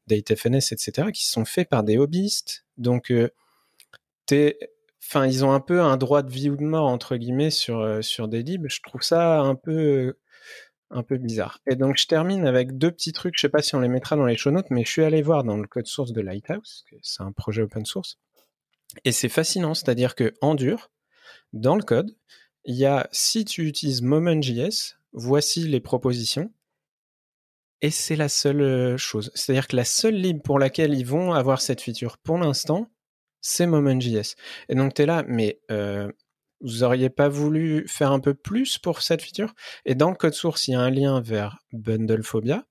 DateFNS, 0.07 0.71
etc., 0.71 1.09
qui 1.13 1.27
sont 1.27 1.45
faits 1.45 1.69
par 1.69 1.83
des 1.83 1.97
hobbyistes. 1.97 2.65
Donc, 2.77 3.13
enfin, 5.03 5.25
ils 5.25 5.45
ont 5.45 5.51
un 5.51 5.59
peu 5.59 5.81
un 5.81 5.97
droit 5.97 6.21
de 6.23 6.31
vie 6.31 6.49
ou 6.49 6.55
de 6.55 6.63
mort 6.63 6.87
entre 6.87 7.17
guillemets 7.17 7.51
sur 7.51 8.03
sur 8.03 8.27
des 8.27 8.43
libs. 8.43 8.67
Je 8.69 8.81
trouve 8.81 9.01
ça 9.01 9.39
un 9.39 9.55
peu 9.55 10.15
un 10.89 11.03
peu 11.03 11.17
bizarre. 11.17 11.59
Et 11.67 11.75
donc, 11.75 11.97
je 11.97 12.07
termine 12.07 12.47
avec 12.47 12.77
deux 12.77 12.91
petits 12.91 13.11
trucs. 13.11 13.35
Je 13.35 13.41
sais 13.41 13.49
pas 13.49 13.61
si 13.61 13.75
on 13.75 13.81
les 13.81 13.89
mettra 13.89 14.15
dans 14.15 14.25
les 14.25 14.37
show 14.37 14.51
notes, 14.51 14.69
mais 14.69 14.85
je 14.85 14.91
suis 14.91 15.03
allé 15.03 15.21
voir 15.21 15.43
dans 15.43 15.57
le 15.57 15.67
code 15.67 15.87
source 15.87 16.13
de 16.13 16.21
Lighthouse, 16.21 16.85
c'est 17.01 17.23
un 17.23 17.31
projet 17.31 17.61
open 17.63 17.85
source. 17.85 18.17
Et 19.05 19.11
c'est 19.11 19.29
fascinant, 19.29 19.73
c'est-à-dire 19.73 20.15
que 20.15 20.33
en 20.41 20.55
dur, 20.55 20.91
dans 21.53 21.75
le 21.75 21.83
code, 21.83 22.15
il 22.65 22.75
y 22.75 22.85
a 22.85 23.07
si 23.11 23.45
tu 23.45 23.67
utilises 23.67 24.01
Moment.js, 24.01 24.95
voici 25.13 25.67
les 25.67 25.79
propositions. 25.79 26.51
Et 27.81 27.91
c'est 27.91 28.15
la 28.15 28.29
seule 28.29 28.61
euh, 28.61 28.97
chose. 28.97 29.31
C'est-à-dire 29.35 29.67
que 29.67 29.75
la 29.75 29.85
seule 29.85 30.15
lib 30.15 30.41
pour 30.41 30.57
laquelle 30.57 30.95
ils 30.95 31.05
vont 31.05 31.33
avoir 31.33 31.61
cette 31.61 31.81
feature 31.81 32.17
pour 32.17 32.37
l'instant, 32.37 32.89
c'est 33.41 33.67
Moment.js. 33.67 34.35
Et 34.69 34.75
donc 34.75 34.95
tu 34.95 35.03
es 35.03 35.05
là, 35.05 35.23
mais 35.27 35.61
euh, 35.69 36.11
vous 36.61 36.83
auriez 36.83 37.09
pas 37.09 37.29
voulu 37.29 37.87
faire 37.87 38.11
un 38.11 38.19
peu 38.19 38.33
plus 38.33 38.77
pour 38.77 39.01
cette 39.01 39.21
feature? 39.21 39.53
Et 39.85 39.95
dans 39.95 40.09
le 40.09 40.15
code 40.15 40.33
source, 40.33 40.67
il 40.67 40.71
y 40.71 40.75
a 40.75 40.81
un 40.81 40.89
lien 40.89 41.21
vers 41.21 41.59
Bundlephobia. 41.71 42.65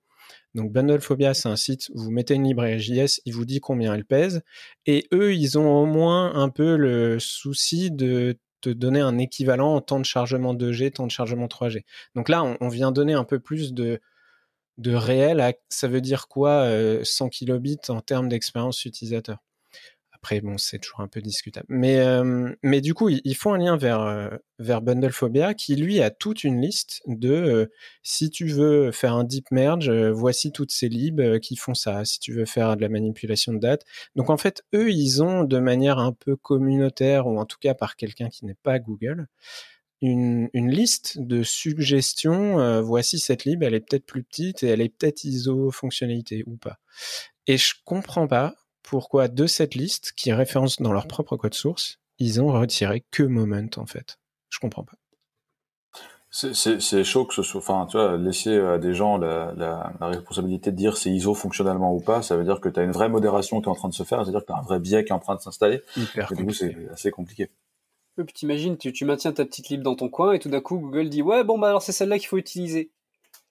Donc 0.57 0.73
Bundlephobia, 0.73 1.35
c'est 1.35 1.51
un 1.51 1.57
site, 1.57 1.91
vous 1.95 2.11
mettez 2.11 2.35
une 2.35 2.45
librairie 2.45 2.81
JS, 2.81 3.21
il 3.27 3.35
vous 3.35 3.45
dit 3.45 3.61
combien 3.61 3.95
elle 3.95 4.07
pèse, 4.07 4.41
et 4.87 5.07
eux, 5.13 5.35
ils 5.35 5.59
ont 5.59 5.83
au 5.83 5.85
moins 5.85 6.35
un 6.35 6.49
peu 6.49 6.77
le 6.77 7.19
souci 7.21 7.91
de 7.91 8.39
te 8.63 8.71
donner 8.71 9.01
un 9.01 9.19
équivalent 9.19 9.75
en 9.75 9.83
temps 9.83 10.01
de 10.01 10.07
chargement 10.07 10.55
2G, 10.55 10.93
temps 10.93 11.07
de 11.07 11.11
chargement 11.13 11.47
3G. 11.47 11.85
Donc 12.15 12.31
là, 12.31 12.57
on, 12.61 12.69
vient 12.69 12.91
donner 12.91 13.13
un 13.13 13.25
peu 13.25 13.39
plus 13.39 13.75
de, 13.75 14.01
de 14.79 14.95
réel. 14.95 15.55
ça 15.69 15.89
veut 15.89 16.01
dire 16.01 16.27
quoi 16.27 16.67
100 17.05 17.27
euh, 17.27 17.29
kilobits 17.29 17.77
en 17.91 18.01
termes 18.01 18.31
d'expérience 18.31 18.85
utilisateur? 18.87 19.39
Après, 20.27 20.41
bon, 20.41 20.59
c'est 20.59 20.81
toujours 20.81 21.03
un 21.03 21.07
peu 21.07 21.21
discutable. 21.21 21.67
Mais, 21.69 22.01
euh, 22.01 22.53
mais 22.65 22.81
du 22.81 22.95
coup, 22.95 23.09
ils, 23.09 23.37
font 23.37 23.55
un 23.55 23.59
lien 23.59 23.77
vers, 23.77 24.01
euh, 24.01 24.29
vers 24.59 24.83
Bundlephobia 24.83 25.55
qui, 25.55 25.77
lui, 25.77 26.03
a 26.03 26.11
toute 26.11 26.43
une 26.43 26.61
liste 26.61 27.01
de 27.07 27.31
euh, 27.31 27.67
si 28.03 28.31
tu 28.31 28.47
veux 28.47 28.91
faire 28.91 29.15
un 29.15 29.23
deep 29.23 29.53
merge, 29.53 29.89
voici 29.89 30.51
toutes 30.51 30.73
ces 30.73 30.89
libs 30.89 31.39
qui 31.39 31.55
font 31.55 31.75
ça. 31.75 32.05
Si 32.05 32.19
tu 32.19 32.33
veux 32.33 32.45
faire 32.45 32.77
de 32.77 32.83
la 32.83 32.89
manipulation 32.89 33.53
de 33.53 33.61
date. 33.61 33.85
Donc, 34.17 34.29
en 34.29 34.37
fait, 34.37 34.65
eux, 34.75 34.91
ils 34.91 35.23
ont 35.23 35.45
de 35.45 35.61
manière 35.61 36.01
un 36.01 36.13
peu 36.13 36.35
communautaire, 36.35 37.29
ou 37.29 37.39
en 37.39 37.45
tout 37.45 37.59
cas 37.61 37.75
par 37.75 37.95
quelqu'un 37.95 38.29
qui 38.29 38.47
n'est 38.47 38.55
pas 38.55 38.81
Google, 38.81 39.29
une, 40.01 40.49
une, 40.55 40.73
liste 40.73 41.21
de 41.21 41.45
suggestions. 41.45 42.83
voici 42.83 43.21
cette 43.21 43.45
lib, 43.45 43.63
elle 43.63 43.75
est 43.75 43.81
peut-être 43.89 44.07
plus 44.07 44.25
petite 44.25 44.65
et 44.65 44.67
elle 44.67 44.81
est 44.81 44.89
peut-être 44.89 45.23
ISO 45.23 45.71
fonctionnalité 45.71 46.43
ou 46.49 46.57
pas. 46.57 46.81
Et 47.47 47.59
je 47.59 47.75
comprends 47.85 48.27
pas 48.27 48.57
pourquoi 48.87 49.29
de 49.29 49.47
cette 49.47 49.75
liste, 49.75 50.13
qui 50.17 50.33
référence 50.33 50.81
dans 50.81 50.93
leur 50.93 51.07
propre 51.07 51.37
code 51.37 51.55
source, 51.55 51.99
ils 52.19 52.41
ont 52.41 52.49
retiré 52.49 53.05
que 53.11 53.25
Moment 53.25 53.69
en 53.77 53.85
fait. 53.85 54.19
Je 54.49 54.59
comprends 54.59 54.85
pas. 54.85 54.95
C'est 56.31 57.05
chaud 57.05 57.25
que 57.25 57.35
ce 57.35 57.43
soit, 57.43 57.61
enfin, 57.61 57.87
tu 57.91 57.97
vois, 57.97 58.17
laisser 58.17 58.57
à 58.59 58.79
des 58.79 58.93
gens 58.93 59.17
la, 59.17 59.55
la, 59.57 59.93
la 60.01 60.07
responsabilité 60.09 60.71
de 60.71 60.77
dire 60.77 60.97
c'est 60.97 61.11
ISO 61.11 61.35
fonctionnellement 61.35 61.95
ou 61.95 62.01
pas, 62.01 62.21
ça 62.23 62.37
veut 62.37 62.45
dire 62.45 62.61
que 62.61 62.69
tu 62.69 62.79
as 62.79 62.83
une 62.83 62.93
vraie 62.93 63.09
modération 63.09 63.61
qui 63.61 63.67
est 63.67 63.71
en 63.71 63.75
train 63.75 63.89
de 63.89 63.95
se 63.95 64.03
faire, 64.03 64.23
c'est-à-dire 64.23 64.41
que 64.43 64.47
tu 64.47 64.53
as 64.53 64.57
un 64.57 64.63
vrai 64.63 64.79
biais 64.79 65.05
qui 65.05 65.11
est 65.11 65.15
en 65.15 65.19
train 65.19 65.35
de 65.35 65.41
s'installer. 65.41 65.83
Et 65.97 66.35
du 66.35 66.45
coup, 66.45 66.53
c'est 66.53 66.77
assez 66.93 67.11
compliqué. 67.11 67.51
Oui, 68.19 68.25
puis 68.25 68.35
t'imagines, 68.35 68.77
tu, 68.77 68.93
tu 68.93 69.05
maintiens 69.05 69.33
ta 69.33 69.45
petite 69.45 69.69
lib 69.69 69.83
dans 69.83 69.95
ton 69.95 70.09
coin 70.09 70.33
et 70.33 70.39
tout 70.39 70.49
d'un 70.49 70.61
coup, 70.61 70.79
Google 70.79 71.09
dit 71.09 71.23
ouais, 71.23 71.43
bon, 71.43 71.59
bah 71.59 71.69
alors 71.69 71.83
c'est 71.83 71.93
celle-là 71.93 72.19
qu'il 72.19 72.29
faut 72.29 72.39
utiliser. 72.39 72.91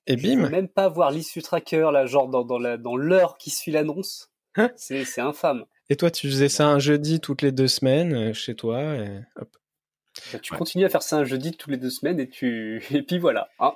Et 0.07 0.15
bim. 0.15 0.45
Je 0.45 0.51
même 0.51 0.67
pas 0.67 0.88
voir 0.88 1.11
l'issue 1.11 1.41
tracker, 1.41 1.89
là, 1.91 2.05
genre 2.05 2.27
dans, 2.29 2.43
dans 2.43 2.59
l'heure 2.59 3.31
dans 3.31 3.36
qui 3.38 3.49
suit 3.49 3.71
l'annonce. 3.71 4.29
Hein? 4.56 4.72
C'est 4.76 5.20
infâme. 5.20 5.66
Et 5.89 5.95
toi, 5.95 6.10
tu 6.10 6.28
faisais 6.28 6.49
ça 6.49 6.68
un 6.68 6.80
jeudi 6.80 7.20
toutes 7.20 7.41
les 7.41 7.51
deux 7.51 7.68
semaines 7.68 8.14
euh, 8.14 8.34
chez 8.34 8.56
toi 8.56 8.95
et 8.95 9.22
hop. 9.36 9.49
Bah, 10.32 10.39
tu 10.39 10.53
continues 10.53 10.86
à 10.86 10.89
faire 10.89 11.03
ça 11.03 11.18
un 11.18 11.26
jeudi 11.26 11.56
toutes 11.56 11.72
les 11.72 11.78
deux 11.78 11.89
semaines 11.89 12.20
et 12.20 12.30
tu 12.30 12.84
et 12.91 13.03
puis 13.03 13.20
voilà. 13.20 13.49
Ah. 13.60 13.76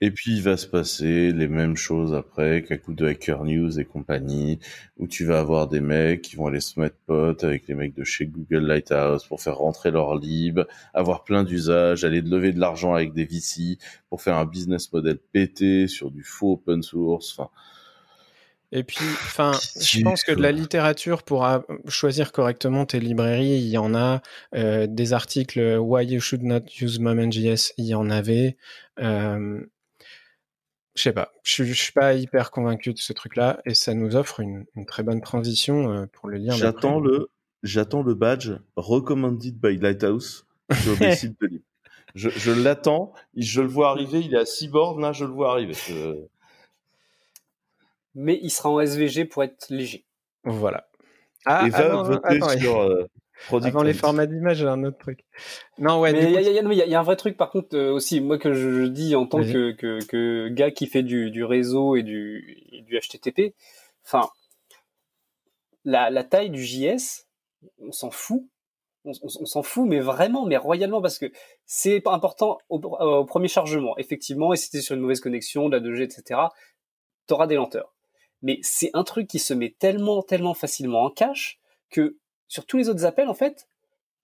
Et 0.00 0.10
puis 0.10 0.32
il 0.32 0.42
va 0.42 0.56
se 0.56 0.66
passer 0.66 1.30
les 1.30 1.46
mêmes 1.46 1.76
choses 1.76 2.12
après 2.12 2.64
qu'à 2.64 2.76
coup 2.76 2.92
de 2.92 3.06
Hacker 3.06 3.44
News 3.44 3.78
et 3.78 3.84
compagnie, 3.84 4.58
où 4.96 5.06
tu 5.06 5.24
vas 5.24 5.38
avoir 5.38 5.68
des 5.68 5.80
mecs 5.80 6.22
qui 6.22 6.34
vont 6.34 6.46
aller 6.46 6.60
se 6.60 6.80
mettre 6.80 6.96
potes 7.06 7.44
avec 7.44 7.68
les 7.68 7.74
mecs 7.74 7.94
de 7.94 8.02
chez 8.02 8.26
Google 8.26 8.66
Lighthouse 8.66 9.24
pour 9.24 9.40
faire 9.40 9.58
rentrer 9.58 9.92
leur 9.92 10.16
lib, 10.16 10.60
avoir 10.92 11.22
plein 11.22 11.44
d'usages, 11.44 12.02
aller 12.02 12.20
lever 12.20 12.52
de 12.52 12.58
l'argent 12.58 12.94
avec 12.94 13.12
des 13.12 13.24
VC 13.24 13.78
pour 14.08 14.22
faire 14.22 14.36
un 14.36 14.44
business 14.44 14.92
model 14.92 15.18
pété 15.32 15.86
sur 15.86 16.10
du 16.10 16.24
faux 16.24 16.54
open 16.54 16.82
source. 16.82 17.38
Enfin, 17.38 17.50
et 18.72 18.84
puis, 18.84 18.98
enfin, 19.00 19.52
je 19.80 20.02
pense 20.02 20.24
que 20.24 20.32
de 20.32 20.40
la 20.40 20.50
littérature 20.50 21.22
pour 21.22 21.46
choisir 21.88 22.32
correctement 22.32 22.86
tes 22.86 23.00
librairies, 23.00 23.58
il 23.58 23.68
y 23.68 23.78
en 23.78 23.94
a. 23.94 24.22
Euh, 24.54 24.86
des 24.88 25.12
articles 25.12 25.78
Why 25.78 26.06
you 26.06 26.20
should 26.20 26.42
not 26.42 26.62
use 26.80 26.98
Moment.js, 26.98 27.72
il 27.76 27.84
y 27.84 27.94
en 27.94 28.08
avait. 28.10 28.56
Euh, 28.98 29.60
je 30.94 31.02
sais 31.02 31.12
pas, 31.12 31.32
je, 31.42 31.64
suis 31.64 31.92
pas 31.92 32.14
hyper 32.14 32.50
convaincu 32.50 32.92
de 32.92 32.98
ce 32.98 33.12
truc-là, 33.12 33.60
et 33.64 33.74
ça 33.74 33.94
nous 33.94 34.16
offre 34.16 34.40
une, 34.40 34.64
une 34.74 34.84
très 34.84 35.02
bonne 35.02 35.22
transition 35.22 35.90
euh, 35.90 36.06
pour 36.06 36.28
le 36.28 36.36
lire. 36.38 36.54
J'attends 36.54 37.00
le, 37.00 37.30
j'attends 37.62 38.02
le 38.02 38.14
badge 38.14 38.52
recommended 38.76 39.58
by 39.58 39.78
Lighthouse 39.78 40.46
sur 40.82 40.96
le 41.00 41.12
site 41.14 41.40
de 41.40 41.46
livre. 41.46 41.64
Je, 42.14 42.28
je 42.28 42.52
l'attends, 42.52 43.14
je 43.34 43.62
le 43.62 43.68
vois 43.68 43.90
arriver, 43.90 44.20
il 44.20 44.34
est 44.34 44.38
à 44.38 44.44
6 44.44 44.68
bornes, 44.68 45.00
là, 45.00 45.12
je 45.12 45.24
le 45.24 45.30
vois 45.30 45.52
arriver 45.52 45.74
mais 48.14 48.38
il 48.42 48.50
sera 48.50 48.70
en 48.70 48.80
SVG 48.80 49.24
pour 49.24 49.42
être 49.42 49.66
léger. 49.70 50.06
Voilà. 50.44 50.88
Ah, 51.44 51.66
et 51.66 51.70
va 51.70 52.02
voter 52.02 52.40
sur 52.58 52.80
euh, 52.80 53.08
Avant 53.50 53.82
les 53.82 53.94
formats 53.94 54.26
d'image, 54.26 54.58
j'ai 54.58 54.66
un 54.66 54.84
autre 54.84 54.98
truc. 54.98 55.24
Non, 55.78 56.00
ouais. 56.00 56.12
Mais 56.12 56.32
il 56.32 56.74
y, 56.74 56.94
a 56.94 57.00
un 57.00 57.02
vrai 57.02 57.16
truc, 57.16 57.36
par 57.36 57.50
contre, 57.50 57.76
euh, 57.76 57.92
aussi, 57.92 58.20
moi, 58.20 58.38
que 58.38 58.52
je, 58.52 58.86
dis 58.86 59.16
en 59.16 59.26
tant 59.26 59.38
que, 59.38 59.72
que, 59.72 60.04
que, 60.04 60.48
gars 60.48 60.70
qui 60.70 60.86
fait 60.86 61.02
du, 61.02 61.30
du 61.30 61.44
réseau 61.44 61.96
et 61.96 62.02
du, 62.02 62.62
du 62.86 62.98
HTTP. 62.98 63.54
Enfin, 64.04 64.28
la, 65.84 66.10
la 66.10 66.24
taille 66.24 66.50
du 66.50 66.64
JS, 66.64 67.26
on 67.80 67.92
s'en 67.92 68.10
fout. 68.10 68.44
On, 69.04 69.14
s'en 69.28 69.64
fout, 69.64 69.88
mais 69.88 69.98
vraiment, 69.98 70.46
mais 70.46 70.56
royalement, 70.56 71.02
parce 71.02 71.18
que 71.18 71.26
c'est 71.66 72.00
pas 72.00 72.12
important 72.12 72.58
au, 72.68 72.78
au, 72.78 73.24
premier 73.24 73.48
chargement, 73.48 73.98
effectivement, 73.98 74.52
et 74.52 74.56
si 74.56 74.70
t'es 74.70 74.80
sur 74.80 74.94
une 74.94 75.00
mauvaise 75.00 75.18
connexion, 75.18 75.68
de 75.68 75.76
la 75.76 75.82
2G, 75.82 76.02
etc., 76.02 76.40
t'auras 77.26 77.48
des 77.48 77.56
lenteurs. 77.56 77.91
Mais 78.42 78.58
c'est 78.62 78.90
un 78.94 79.04
truc 79.04 79.28
qui 79.28 79.38
se 79.38 79.54
met 79.54 79.74
tellement, 79.78 80.22
tellement 80.22 80.54
facilement 80.54 81.04
en 81.04 81.10
cache 81.10 81.60
que 81.90 82.16
sur 82.48 82.66
tous 82.66 82.76
les 82.76 82.88
autres 82.88 83.04
appels, 83.04 83.28
en 83.28 83.34
fait, 83.34 83.66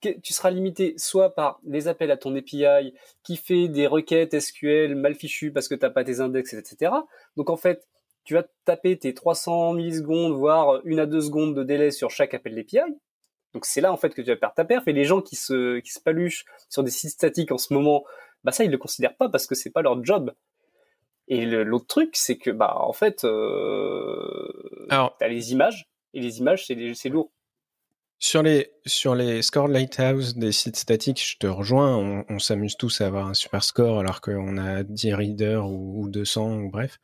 tu 0.00 0.32
seras 0.32 0.50
limité 0.50 0.94
soit 0.96 1.34
par 1.34 1.60
les 1.64 1.88
appels 1.88 2.10
à 2.10 2.16
ton 2.16 2.34
API 2.36 2.94
qui 3.22 3.36
fait 3.36 3.68
des 3.68 3.86
requêtes 3.86 4.38
SQL 4.38 4.94
mal 4.94 5.14
fichues 5.14 5.52
parce 5.52 5.68
que 5.68 5.74
t'as 5.74 5.90
pas 5.90 6.04
tes 6.04 6.20
index, 6.20 6.52
etc. 6.52 6.92
Donc 7.36 7.50
en 7.50 7.56
fait, 7.56 7.88
tu 8.24 8.34
vas 8.34 8.44
taper 8.64 8.96
tes 8.98 9.14
300 9.14 9.72
millisecondes, 9.72 10.34
voire 10.34 10.80
une 10.84 11.00
à 11.00 11.06
deux 11.06 11.22
secondes 11.22 11.54
de 11.54 11.64
délai 11.64 11.90
sur 11.90 12.10
chaque 12.10 12.34
appel 12.34 12.54
d'API. 12.54 12.80
Donc 13.54 13.64
c'est 13.64 13.80
là 13.80 13.92
en 13.92 13.96
fait 13.96 14.10
que 14.10 14.22
tu 14.22 14.28
vas 14.28 14.36
perdre 14.36 14.54
ta 14.54 14.64
perf. 14.64 14.86
Et 14.86 14.92
les 14.92 15.04
gens 15.04 15.20
qui 15.20 15.34
se 15.34 15.80
qui 15.80 15.90
se 15.90 16.00
paluchent 16.00 16.44
sur 16.68 16.84
des 16.84 16.90
sites 16.90 17.10
statiques 17.10 17.50
en 17.50 17.58
ce 17.58 17.72
moment, 17.72 18.04
bah 18.44 18.52
ça 18.52 18.64
ils 18.64 18.70
le 18.70 18.78
considèrent 18.78 19.16
pas 19.16 19.28
parce 19.28 19.46
que 19.46 19.54
c'est 19.54 19.70
pas 19.70 19.82
leur 19.82 20.04
job. 20.04 20.32
Et 21.28 21.44
l'autre 21.44 21.86
truc, 21.86 22.10
c'est 22.14 22.38
que 22.38 22.50
bah 22.50 22.74
en 22.80 22.92
fait, 22.92 23.24
euh, 23.24 24.86
Alors, 24.88 25.14
t'as 25.18 25.28
les 25.28 25.52
images 25.52 25.88
et 26.14 26.20
les 26.20 26.38
images 26.38 26.66
c'est 26.66 27.08
lourd. 27.08 27.30
Sur 28.20 28.42
les, 28.42 28.72
sur 28.84 29.14
les 29.14 29.42
scores 29.42 29.68
Lighthouse 29.68 30.34
des 30.34 30.50
sites 30.50 30.76
statiques, 30.76 31.22
je 31.24 31.36
te 31.38 31.46
rejoins. 31.46 32.24
On, 32.28 32.38
s'amuse 32.40 32.76
tous 32.76 33.00
à 33.00 33.06
avoir 33.06 33.28
un 33.28 33.34
super 33.34 33.62
score 33.62 34.00
alors 34.00 34.20
qu'on 34.20 34.58
a 34.58 34.82
10 34.82 35.14
readers 35.14 35.70
ou, 35.70 36.02
ou 36.02 36.08
200 36.08 36.56
ou 36.56 36.70
bref. 36.70 36.98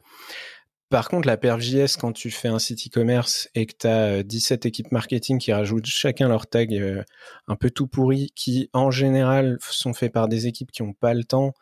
Par 0.91 1.09
contre, 1.09 1.27
la 1.27 1.59
JS, 1.59 1.97
quand 1.99 2.12
tu 2.12 2.31
fais 2.31 2.49
un 2.49 2.59
site 2.59 2.87
e-commerce 2.87 3.49
et 3.55 3.66
que 3.66 3.75
tu 3.79 3.87
as 3.87 4.22
17 4.22 4.66
équipes 4.66 4.93
marketing 4.93 5.39
qui 5.39 5.53
rajoutent 5.53 5.87
chacun 5.87 6.29
leur 6.29 6.47
tag 6.47 6.75
euh, 6.75 7.03
un 7.49 7.57
peu 7.57 7.70
tout 7.70 7.87
pourri, 7.87 8.31
qui 8.35 8.70
en 8.72 8.91
général 8.91 9.59
sont 9.61 9.93
faits 9.93 10.12
par 10.12 10.29
des 10.29 10.47
équipes 10.47 10.70
qui 10.72 10.83
n'ont 10.83 10.93
pas 10.93 11.14
le 11.14 11.25
temps 11.25 11.53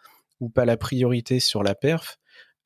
ou 0.41 0.49
pas 0.49 0.65
la 0.65 0.77
priorité 0.77 1.41
sur 1.41 1.63
la 1.63 1.75
perf, 1.75 2.19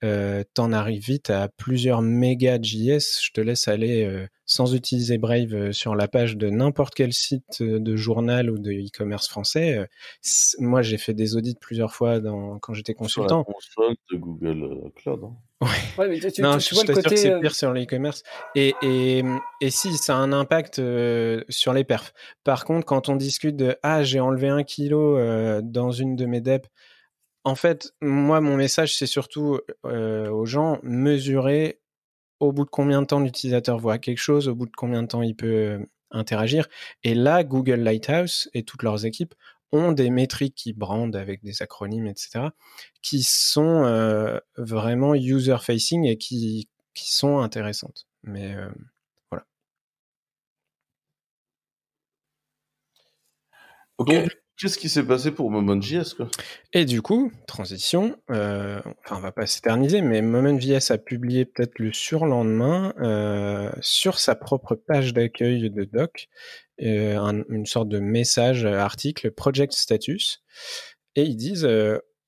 euh, 0.05 0.45
t'en 0.53 0.73
arrives 0.73 1.05
vite 1.05 1.31
à 1.31 1.49
plusieurs 1.49 2.03
méga 2.03 2.61
JS. 2.61 3.23
Je 3.23 3.31
te 3.33 3.41
laisse 3.41 3.67
aller 3.67 4.05
euh, 4.05 4.27
sans 4.45 4.75
utiliser 4.75 5.17
Brave 5.17 5.55
euh, 5.55 5.73
sur 5.73 5.95
la 5.95 6.07
page 6.07 6.37
de 6.37 6.51
n'importe 6.51 6.95
quel 6.95 7.15
site 7.15 7.63
de 7.63 7.97
journal 7.97 8.51
ou 8.51 8.59
de 8.59 8.73
e-commerce 8.73 9.27
français. 9.27 9.89
moi, 10.59 10.83
j'ai 10.83 10.99
fait 10.99 11.15
des 11.15 11.35
audits 11.35 11.57
plusieurs 11.59 11.95
fois 11.95 12.21
dans, 12.21 12.59
quand 12.59 12.75
j'étais 12.75 12.93
consultant. 12.93 13.47
Sur 13.59 13.83
la 13.83 13.95
de 14.13 14.17
Google 14.19 14.93
Cloud. 14.97 15.21
Hein. 15.25 15.37
Ouais. 15.63 16.09
mais 16.09 16.21
tu, 16.21 16.43
non, 16.43 16.59
je, 16.59 16.75
vois 16.75 16.85
le 16.85 16.93
côté... 16.93 17.09
que 17.09 17.17
c'est 17.17 17.41
pire 17.41 17.55
sur 17.55 17.73
l'e-commerce. 17.73 18.23
Et, 18.55 18.75
et, 18.83 19.23
et 19.63 19.71
si, 19.71 19.97
ça 19.97 20.17
a 20.17 20.19
un 20.19 20.35
impact 20.35 20.77
sur 21.49 21.73
les 21.73 21.85
perfs. 21.85 22.13
Par 22.45 22.67
contre, 22.67 22.85
quand 22.85 23.09
on 23.09 23.17
discute 23.17 23.57
de 23.57 23.77
ah 23.83 24.03
j'ai 24.03 24.21
enlevé 24.21 24.49
un 24.49 24.63
kilo 24.63 25.19
dans 25.63 25.93
une 25.93 26.17
de 26.17 26.27
mes 26.27 26.43
DEP 26.43 26.67
en 27.47 27.55
fait, 27.55 27.95
moi, 28.03 28.41
mon 28.41 28.57
message, 28.57 28.97
c'est 28.97 29.07
surtout 29.07 29.61
euh, 29.85 30.29
aux 30.31 30.47
gens, 30.47 30.81
mesurer 30.83 31.81
au 32.41 32.53
bout 32.53 32.65
de 32.65 32.71
combien 32.71 33.03
de 33.03 33.07
temps 33.07 33.21
l'utilisateur 33.21 33.79
voit 33.79 33.99
quelque 33.99 34.19
chose, 34.19 34.49
au 34.49 34.57
bout 34.57 34.67
de 34.67 34.73
combien 34.77 35.05
de 35.05 35.07
temps 35.07 35.23
il 35.23 35.37
peut 35.37 35.47
euh, 35.47 35.79
interagir. 36.11 36.67
Et 37.05 37.15
là, 37.15 37.45
Google 37.45 37.83
Lighthouse 37.83 38.51
et 38.53 38.65
toutes 38.65 38.83
leurs 38.83 39.07
équipes 39.07 39.33
ont 39.71 39.93
des 39.93 40.11
métriques 40.11 40.57
qui 40.57 40.73
brandent 40.73 41.15
avec 41.15 41.45
des 41.45 41.63
acronymes, 41.63 42.09
etc., 42.09 42.47
qui 43.01 43.23
sont 43.23 43.85
euh, 43.85 44.41
vraiment 44.57 45.15
user-facing 45.15 46.05
et 46.05 46.19
qui, 46.19 46.69
qui 46.95 47.15
sont 47.15 47.39
intéressantes. 47.39 48.09
Mais 48.25 48.57
voilà. 49.31 49.47
Ok. 53.99 54.46
Qu'est-ce 54.59 54.79
qui 54.79 54.89
s'est 54.89 55.05
passé 55.05 55.33
pour 55.33 55.51
Moment.js 55.51 56.15
Et 56.73 56.87
du 56.87 57.03
coup, 57.03 57.31
transition, 57.47 58.17
euh, 58.31 58.81
enfin 59.05 59.19
on 59.19 59.21
va 59.21 59.31
pas 59.31 59.47
s'éterniser, 59.47 60.01
mais 60.01 60.23
Moment.js 60.23 60.91
a 60.91 60.97
publié 60.97 61.45
peut-être 61.45 61.79
le 61.79 61.93
surlendemain 61.93 62.95
euh, 62.99 63.71
sur 63.83 64.19
sa 64.19 64.35
propre 64.35 64.75
page 64.75 65.13
d'accueil 65.13 65.69
de 65.69 65.85
doc 65.85 66.29
euh, 66.81 67.45
une 67.51 67.67
sorte 67.67 67.91
de 67.91 67.99
message 67.99 68.65
article 68.65 69.31
Project 69.31 69.75
Status, 69.75 70.43
et 71.17 71.25
ils 71.25 71.37
disent, 71.37 71.69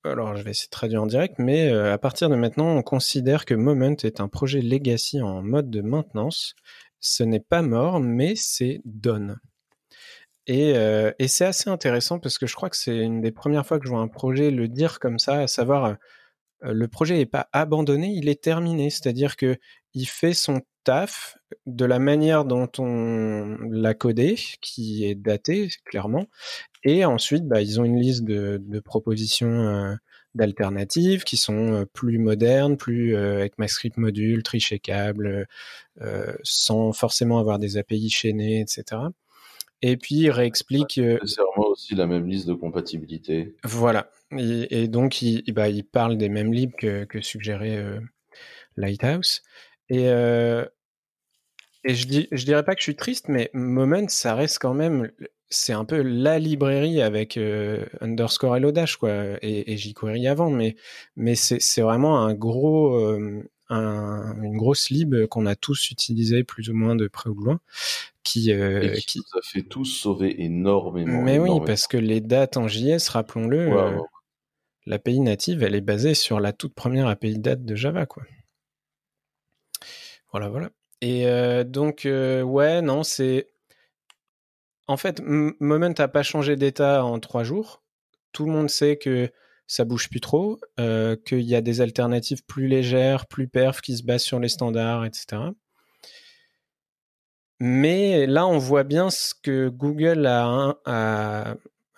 alors 0.05 0.37
je 0.37 0.43
vais 0.43 0.51
essayer 0.51 0.67
de 0.67 0.71
traduire 0.71 1.03
en 1.03 1.07
direct, 1.07 1.37
mais 1.39 1.71
à 1.71 1.97
partir 1.97 2.29
de 2.29 2.37
maintenant, 2.37 2.77
on 2.77 2.83
considère 2.83 3.47
que 3.47 3.55
Moment 3.55 3.97
est 4.05 4.21
un 4.21 4.29
projet 4.29 4.61
legacy 4.61 5.23
en 5.23 5.43
mode 5.43 5.71
de 5.71 5.81
maintenance. 5.81 6.55
Ce 7.01 7.23
n'est 7.23 7.41
pas 7.41 7.63
mort, 7.63 8.01
mais 8.01 8.35
c'est 8.37 8.83
done. 8.85 9.39
Et, 10.49 10.77
euh, 10.77 11.13
et 11.21 11.29
c'est 11.29 11.45
assez 11.45 11.71
intéressant 11.71 12.19
parce 12.19 12.39
que 12.39 12.47
je 12.47 12.57
crois 12.57 12.71
que 12.71 12.77
c'est 12.77 12.97
une 12.97 13.21
des 13.21 13.33
premières 13.33 13.67
fois 13.67 13.79
que 13.79 13.85
je 13.85 13.91
vois 13.91 14.01
un 14.01 14.09
projet 14.09 14.51
le 14.51 14.67
dire 14.67 14.99
comme 14.99 15.19
ça, 15.21 15.41
à 15.43 15.47
savoir 15.47 15.85
euh, 15.85 15.95
le 16.73 16.89
projet 16.89 17.17
n'est 17.17 17.27
pas 17.27 17.49
abandonné, 17.53 18.09
il 18.09 18.29
est 18.29 18.43
terminé. 18.43 18.91
C'est-à-dire 18.91 19.37
que 19.37 19.59
il 19.95 20.07
fait 20.07 20.35
son 20.35 20.63
taf 20.85 21.39
de 21.67 21.85
la 21.85 21.99
manière 21.99 22.45
dont 22.45 22.71
on 22.79 23.59
l'a 23.71 23.95
codé, 23.95 24.37
qui 24.61 25.05
est 25.05 25.15
daté 25.15 25.69
clairement. 25.85 26.27
Et 26.85 27.05
ensuite, 27.05 27.47
bah, 27.47 27.61
ils 27.61 27.81
ont 27.81 27.85
une 27.85 27.99
liste 28.01 28.25
de, 28.25 28.81
propositions 28.81 29.67
euh, 29.67 29.95
d'alternatives 30.35 31.25
qui 31.25 31.37
sont 31.37 31.73
euh, 31.73 31.85
plus 31.85 32.19
modernes, 32.19 32.77
plus 32.77 33.15
euh, 33.15 33.37
avec 33.39 33.59
MyScript 33.59 33.97
module, 33.97 34.43
tri-checkable, 34.43 35.47
sans 36.43 36.93
forcément 36.93 37.39
avoir 37.39 37.59
des 37.59 37.77
API 37.77 38.09
chaînées, 38.09 38.61
etc. 38.61 39.03
Et 39.83 39.97
puis 39.97 40.17
il 40.17 40.31
réexplique. 40.31 40.99
Euh, 40.99 41.19
nécessairement 41.23 41.69
aussi 41.69 41.95
la 41.95 42.07
même 42.07 42.27
liste 42.27 42.49
de 42.49 42.55
compatibilité. 42.55 43.55
Voilà. 43.65 44.11
Et, 44.37 44.89
donc 44.89 45.23
il, 45.23 45.43
bah, 45.53 45.69
il, 45.69 45.85
parle 45.85 46.17
des 46.17 46.29
mêmes 46.29 46.53
libres 46.53 46.77
que, 46.77 47.05
que 47.05 47.21
suggérait 47.21 47.77
euh, 47.77 48.01
Lighthouse. 48.77 49.43
Et, 49.89 50.09
euh, 50.09 50.65
et 51.85 51.95
je, 51.95 52.07
dis, 52.07 52.29
je 52.33 52.45
dirais 52.45 52.65
pas 52.65 52.75
que 52.75 52.81
je 52.81 52.85
suis 52.85 52.97
triste, 52.97 53.29
mais 53.29 53.51
Moment, 53.55 54.09
ça 54.09 54.35
reste 54.35 54.59
quand 54.59 54.75
même. 54.75 55.11
C'est 55.51 55.73
un 55.73 55.87
peu 55.87 56.03
la 56.03 56.39
librairie 56.39 57.01
avec 57.01 57.39
underscore 58.03 58.57
Hello 58.57 58.71
Dash, 58.71 58.97
quoi, 58.97 59.39
et, 59.41 59.73
et 59.73 59.77
jQuery 59.79 60.29
avant, 60.29 60.51
mais, 60.51 60.77
mais 61.17 61.37
c'est 61.37 61.81
vraiment 61.81 62.21
un 62.21 62.35
gros, 62.35 63.19
un, 63.71 64.41
une 64.43 64.57
grosse 64.57 64.91
lib 64.91 65.27
qu'on 65.27 65.47
a 65.47 65.57
tous 65.57 65.91
utilisé 65.91 66.45
plus 66.45 66.71
ou 66.71 66.75
moins 66.75 66.97
de 66.97 67.09
près 67.09 67.31
ou 67.31 67.39
de 67.39 67.45
loin, 67.45 67.61
qui, 68.23 68.53
euh, 68.53 68.95
qui, 69.07 69.19
nous 69.19 69.39
a 69.39 69.43
fait 69.43 69.63
tous 69.63 69.85
sauver 69.85 70.43
énormément. 70.43 71.23
Mais 71.23 71.39
oui, 71.39 71.61
parce 71.65 71.87
que 71.87 71.97
les 71.97 72.21
dates 72.21 72.57
en 72.57 72.69
JS, 72.69 73.09
rappelons-le, 73.09 73.73
euh, 73.73 73.99
l'API 74.87 75.21
native, 75.21 75.63
elle 75.63 75.75
est 75.75 75.81
basée 75.81 76.15
sur 76.15 76.41
la 76.41 76.53
toute 76.53 76.75
première 76.75 77.09
API 77.09 77.39
date 77.39 77.65
de 77.65 77.75
Java, 77.75 78.07
quoi. 78.07 78.23
Voilà, 80.31 80.49
voilà. 80.49 80.71
Et 81.01 81.27
euh, 81.27 81.65
donc, 81.65 82.03
ouais, 82.05 82.83
non, 82.83 83.03
c'est. 83.03 83.49
En 84.87 84.97
fait, 84.97 85.21
Moment 85.23 85.93
n'a 85.99 86.09
pas 86.09 86.23
changé 86.23 86.57
d'état 86.57 87.05
en 87.05 87.21
trois 87.21 87.45
jours. 87.45 87.83
Tout 88.33 88.47
le 88.47 88.53
monde 88.53 88.71
sait 88.71 88.97
que 88.97 89.31
ça 89.69 89.85
bouge 89.85 90.09
plus 90.09 90.21
trop, 90.21 90.59
euh, 90.81 91.15
qu'il 91.15 91.43
y 91.43 91.55
a 91.55 91.61
des 91.61 91.81
alternatives 91.81 92.43
plus 92.45 92.67
légères, 92.67 93.27
plus 93.27 93.47
perf, 93.47 93.81
qui 93.81 93.97
se 93.97 94.03
basent 94.03 94.23
sur 94.23 94.41
les 94.41 94.49
standards, 94.49 95.05
etc. 95.05 95.43
Mais 97.61 98.27
là, 98.27 98.47
on 98.47 98.59
voit 98.59 98.85
bien 98.85 99.11
ce 99.11 99.35
que 99.35 99.69
Google 99.69 100.27
a, 100.27 100.77
a, 100.87 101.55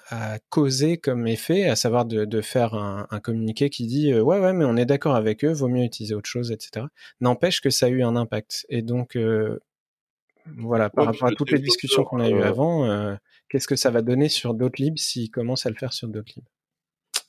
a 0.09 0.39
causé 0.49 0.97
comme 0.97 1.27
effet, 1.27 1.69
à 1.69 1.77
savoir 1.77 2.07
de, 2.07 2.25
de 2.25 2.41
faire 2.41 2.75
un, 2.75 3.07
un, 3.11 3.21
communiqué 3.21 3.71
qui 3.71 3.87
dit 3.87 4.13
euh, 4.13 4.23
ouais 4.23 4.41
ouais 4.41 4.53
mais 4.53 4.65
on 4.65 4.77
est 4.77 4.87
d'accord 4.87 5.15
avec 5.15 5.45
eux, 5.45 5.53
vaut 5.53 5.69
mieux 5.69 5.85
utiliser 5.85 6.15
autre 6.15 6.29
chose, 6.29 6.51
etc. 6.51 6.87
N'empêche 7.21 7.61
que 7.61 7.71
ça 7.71 7.87
a 7.87 7.89
eu 7.91 8.03
un 8.03 8.17
impact. 8.17 8.67
Et 8.71 8.83
donc 8.83 9.17
euh, 9.17 9.61
voilà, 10.57 10.91
par 10.91 11.07
rapport 11.07 11.29
à 11.29 11.33
toutes 11.33 11.53
les 11.53 11.61
discussions 11.61 12.05
qu'on 12.05 12.21
a 12.21 12.29
eues 12.29 12.43
avant, 12.43 12.87
euh, 12.87 13.15
qu'est-ce 13.49 13.69
que 13.69 13.77
ça 13.77 13.91
va 13.91 14.03
donner 14.03 14.29
sur 14.29 14.55
d'autres 14.55 14.83
libs 14.83 14.99
s'ils 14.99 15.31
commencent 15.31 15.67
à 15.67 15.71
le 15.71 15.77
faire 15.77 15.93
sur 15.93 16.09
d'autres 16.09 16.33
libs 16.37 16.49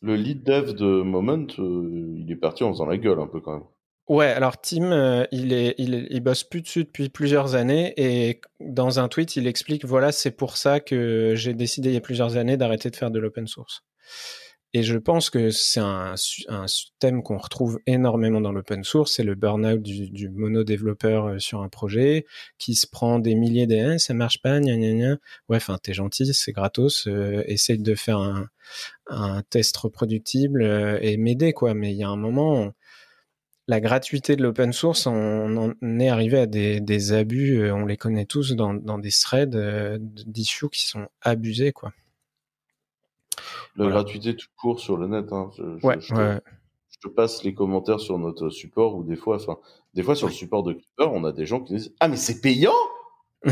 le 0.02 0.16
lead 0.16 0.44
dev 0.44 0.74
de 0.74 1.02
Moment, 1.02 1.46
euh, 1.60 2.16
il 2.18 2.32
est 2.32 2.36
parti 2.36 2.64
en 2.64 2.72
faisant 2.72 2.86
la 2.86 2.98
gueule 2.98 3.20
un 3.20 3.28
peu 3.28 3.40
quand 3.40 3.54
même. 3.54 3.64
Ouais, 4.08 4.28
alors 4.28 4.60
Tim, 4.60 4.92
euh, 4.92 5.26
il, 5.32 5.54
est, 5.54 5.76
il, 5.78 6.08
il, 6.10 6.20
bosse 6.22 6.44
plus 6.44 6.62
dessus 6.62 6.84
depuis 6.84 7.08
plusieurs 7.08 7.56
années 7.56 7.94
et 7.98 8.42
dans 8.60 9.00
un 9.00 9.08
tweet, 9.08 9.36
il 9.36 9.48
explique 9.48 9.86
voilà, 9.86 10.12
c'est 10.12 10.32
pour 10.32 10.58
ça 10.58 10.80
que 10.80 11.34
j'ai 11.36 11.54
décidé 11.54 11.90
il 11.90 11.94
y 11.94 11.98
a 11.98 12.02
plusieurs 12.02 12.36
années 12.36 12.58
d'arrêter 12.58 12.90
de 12.90 12.96
faire 12.96 13.12
de 13.12 13.20
l'open 13.20 13.48
source. 13.48 13.84
Et 14.74 14.84
je 14.84 14.98
pense 14.98 15.30
que 15.30 15.50
c'est 15.50 15.82
un, 15.82 16.16
thème 17.00 17.24
qu'on 17.24 17.38
retrouve 17.38 17.80
énormément 17.88 18.40
dans 18.40 18.54
l'open 18.54 18.86
source, 18.86 19.14
c'est 19.16 19.24
le 19.24 19.36
burn-out 19.36 19.82
du, 19.82 20.10
du 20.10 20.30
mono-développeur 20.30 21.26
euh, 21.26 21.40
sur 21.40 21.62
un 21.62 21.68
projet 21.68 22.26
qui 22.58 22.76
se 22.76 22.88
prend 22.88 23.20
des 23.20 23.36
milliers 23.36 23.68
de 23.68 23.98
ça 23.98 24.14
marche 24.14 24.42
pas, 24.42 24.60
gna 24.62 24.78
gna 24.78 24.94
gna. 24.94 25.18
Ouais, 25.50 25.58
enfin, 25.58 25.78
t'es 25.82 25.94
gentil, 25.94 26.34
c'est 26.34 26.54
gratos, 26.54 27.08
euh, 27.08 27.44
essaye 27.48 27.80
de 27.80 27.96
faire 27.96 28.20
un, 28.20 29.44
test 29.50 29.76
reproductible 29.76 30.62
euh, 30.62 30.98
et 31.02 31.18
m'aider, 31.18 31.52
quoi. 31.52 31.74
Mais 31.74 31.92
il 31.92 31.98
y 31.98 32.04
a 32.04 32.10
un 32.10 32.16
moment, 32.16 32.72
la 33.68 33.82
gratuité 33.82 34.36
de 34.38 34.44
l'open 34.44 34.72
source, 34.72 35.06
on, 35.08 35.76
est 36.00 36.10
arrivé 36.10 36.40
à 36.40 36.46
des, 36.46 37.14
abus, 37.14 37.72
on 37.72 37.86
les 37.86 37.98
connaît 37.98 38.26
tous 38.26 38.54
dans, 38.56 38.74
des 38.74 39.12
threads 39.12 40.00
d'issues 40.00 40.70
qui 40.70 40.88
sont 40.88 41.08
abusés, 41.22 41.74
quoi. 41.74 41.92
La 43.76 43.88
gratuité 43.88 44.36
tout 44.36 44.48
court 44.58 44.80
sur 44.80 44.98
le 44.98 45.08
net. 45.08 45.32
Hein. 45.32 45.50
Je, 45.58 45.64
ouais, 45.86 46.00
je, 46.00 46.14
te, 47.02 47.08
passe 47.08 47.44
les 47.44 47.54
commentaires 47.54 48.00
sur 48.00 48.18
notre 48.20 48.50
support 48.50 48.96
ou 48.96 49.04
des 49.04 49.16
fois, 49.16 49.38
enfin, 49.38 49.58
des 49.94 50.04
fois 50.04 50.16
sur 50.16 50.28
le 50.28 50.34
support 50.34 50.64
de 50.64 50.74
Clipper, 50.74 51.10
on 51.12 51.24
a 51.24 51.32
des 51.32 51.46
gens 51.46 51.62
qui 51.62 51.76
disent 51.76 51.94
Ah, 52.00 52.08
mais 52.08 52.18
c'est 52.18 52.42
payant 52.42 52.74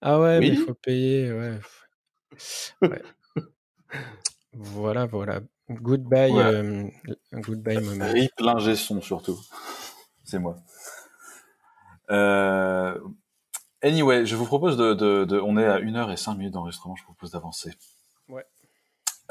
Ah 0.00 0.20
ouais, 0.20 0.38
mais 0.40 0.48
il 0.48 0.58
faut 0.58 0.74
payer, 0.74 1.32
ouais. 1.32 1.58
voilà, 4.52 5.06
voilà. 5.06 5.40
Goodbye, 5.70 6.32
euh, 6.32 6.88
goodbye, 7.32 7.82
moment. 7.82 8.10
Rip 8.10 8.32
l'ingé 8.40 8.76
son 8.76 9.02
surtout. 9.02 9.38
C'est 10.24 10.38
moi. 10.38 10.56
Euh, 12.10 12.98
anyway, 13.82 14.26
je 14.26 14.36
vous 14.36 14.46
propose 14.46 14.76
de, 14.76 14.94
de, 14.94 15.40
On 15.40 15.56
est 15.56 15.66
à 15.66 15.76
1 15.76 15.94
heure 15.94 16.10
et 16.10 16.16
5 16.16 16.34
minutes 16.34 16.54
d'enregistrement, 16.54 16.96
je 16.96 17.02
vous 17.02 17.12
propose 17.12 17.32
d'avancer. 17.32 17.72
Ouais. 18.28 18.44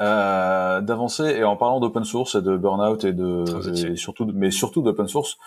Euh, 0.00 0.80
d'avancer 0.80 1.24
et 1.24 1.42
en 1.42 1.56
parlant 1.56 1.80
d'open 1.80 2.04
source 2.04 2.36
et 2.36 2.42
de 2.42 2.56
burnout 2.56 3.02
et 3.04 3.12
de 3.12 3.44
et 3.90 3.96
surtout 3.96 4.30
mais 4.32 4.52
surtout 4.52 4.80
d'open 4.80 5.08
source 5.08 5.38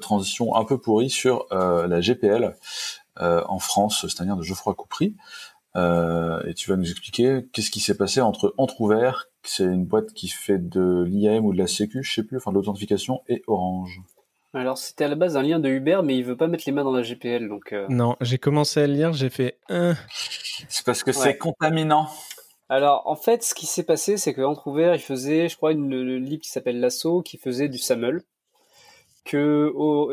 transition 0.00 0.54
un 0.54 0.64
peu 0.64 0.78
pourrie 0.78 1.10
sur 1.10 1.44
la 1.50 2.00
GPL 2.00 2.54
en 3.16 3.58
France 3.58 4.02
c'est-à-dire 4.02 4.36
de 4.36 4.42
Geoffroy 4.42 4.74
Coupry 4.74 5.16
et 5.74 6.54
tu 6.54 6.70
vas 6.70 6.76
nous 6.76 6.88
expliquer 6.88 7.48
qu'est-ce 7.52 7.72
qui 7.72 7.80
s'est 7.80 7.96
passé 7.96 8.20
entre 8.20 8.54
Entrouvert 8.58 9.26
c'est 9.42 9.64
une 9.64 9.84
boîte 9.84 10.12
qui 10.12 10.28
fait 10.28 10.58
de 10.58 11.02
l'IAM 11.02 11.44
ou 11.44 11.52
de 11.52 11.58
la 11.58 11.66
Sécu 11.66 12.04
je 12.04 12.14
sais 12.14 12.22
plus 12.22 12.36
enfin 12.36 12.52
de 12.52 12.56
l'authentification 12.56 13.22
et 13.26 13.42
Orange 13.48 14.00
alors 14.56 14.78
c'était 14.78 15.04
à 15.04 15.08
la 15.08 15.14
base 15.14 15.36
un 15.36 15.42
lien 15.42 15.58
de 15.58 15.68
Uber, 15.68 16.00
mais 16.04 16.16
il 16.16 16.24
veut 16.24 16.36
pas 16.36 16.48
mettre 16.48 16.64
les 16.66 16.72
mains 16.72 16.84
dans 16.84 16.92
la 16.92 17.02
GPL, 17.02 17.48
donc. 17.48 17.74
Non, 17.88 18.16
j'ai 18.20 18.38
commencé 18.38 18.80
à 18.80 18.86
le 18.86 18.92
lire, 18.92 19.12
j'ai 19.12 19.30
fait 19.30 19.58
un. 19.68 19.94
C'est 20.68 20.84
parce 20.84 21.02
que 21.02 21.12
c'est 21.12 21.36
contaminant. 21.36 22.08
Alors, 22.68 23.06
en 23.06 23.14
fait, 23.14 23.44
ce 23.44 23.54
qui 23.54 23.66
s'est 23.66 23.84
passé, 23.84 24.16
c'est 24.16 24.34
qu'Entrouvert, 24.34 24.94
il 24.94 25.00
faisait, 25.00 25.48
je 25.48 25.56
crois, 25.56 25.72
une, 25.72 26.16
lib 26.16 26.40
qui 26.40 26.50
s'appelle 26.50 26.80
Lasso, 26.80 27.22
qui 27.22 27.38
faisait 27.38 27.68
du 27.68 27.78
SAML. 27.78 28.22
Que 29.24 29.72
au, 29.74 30.10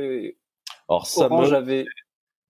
Alors, 0.88 1.08
SAML, 1.08 1.56
avait... 1.56 1.86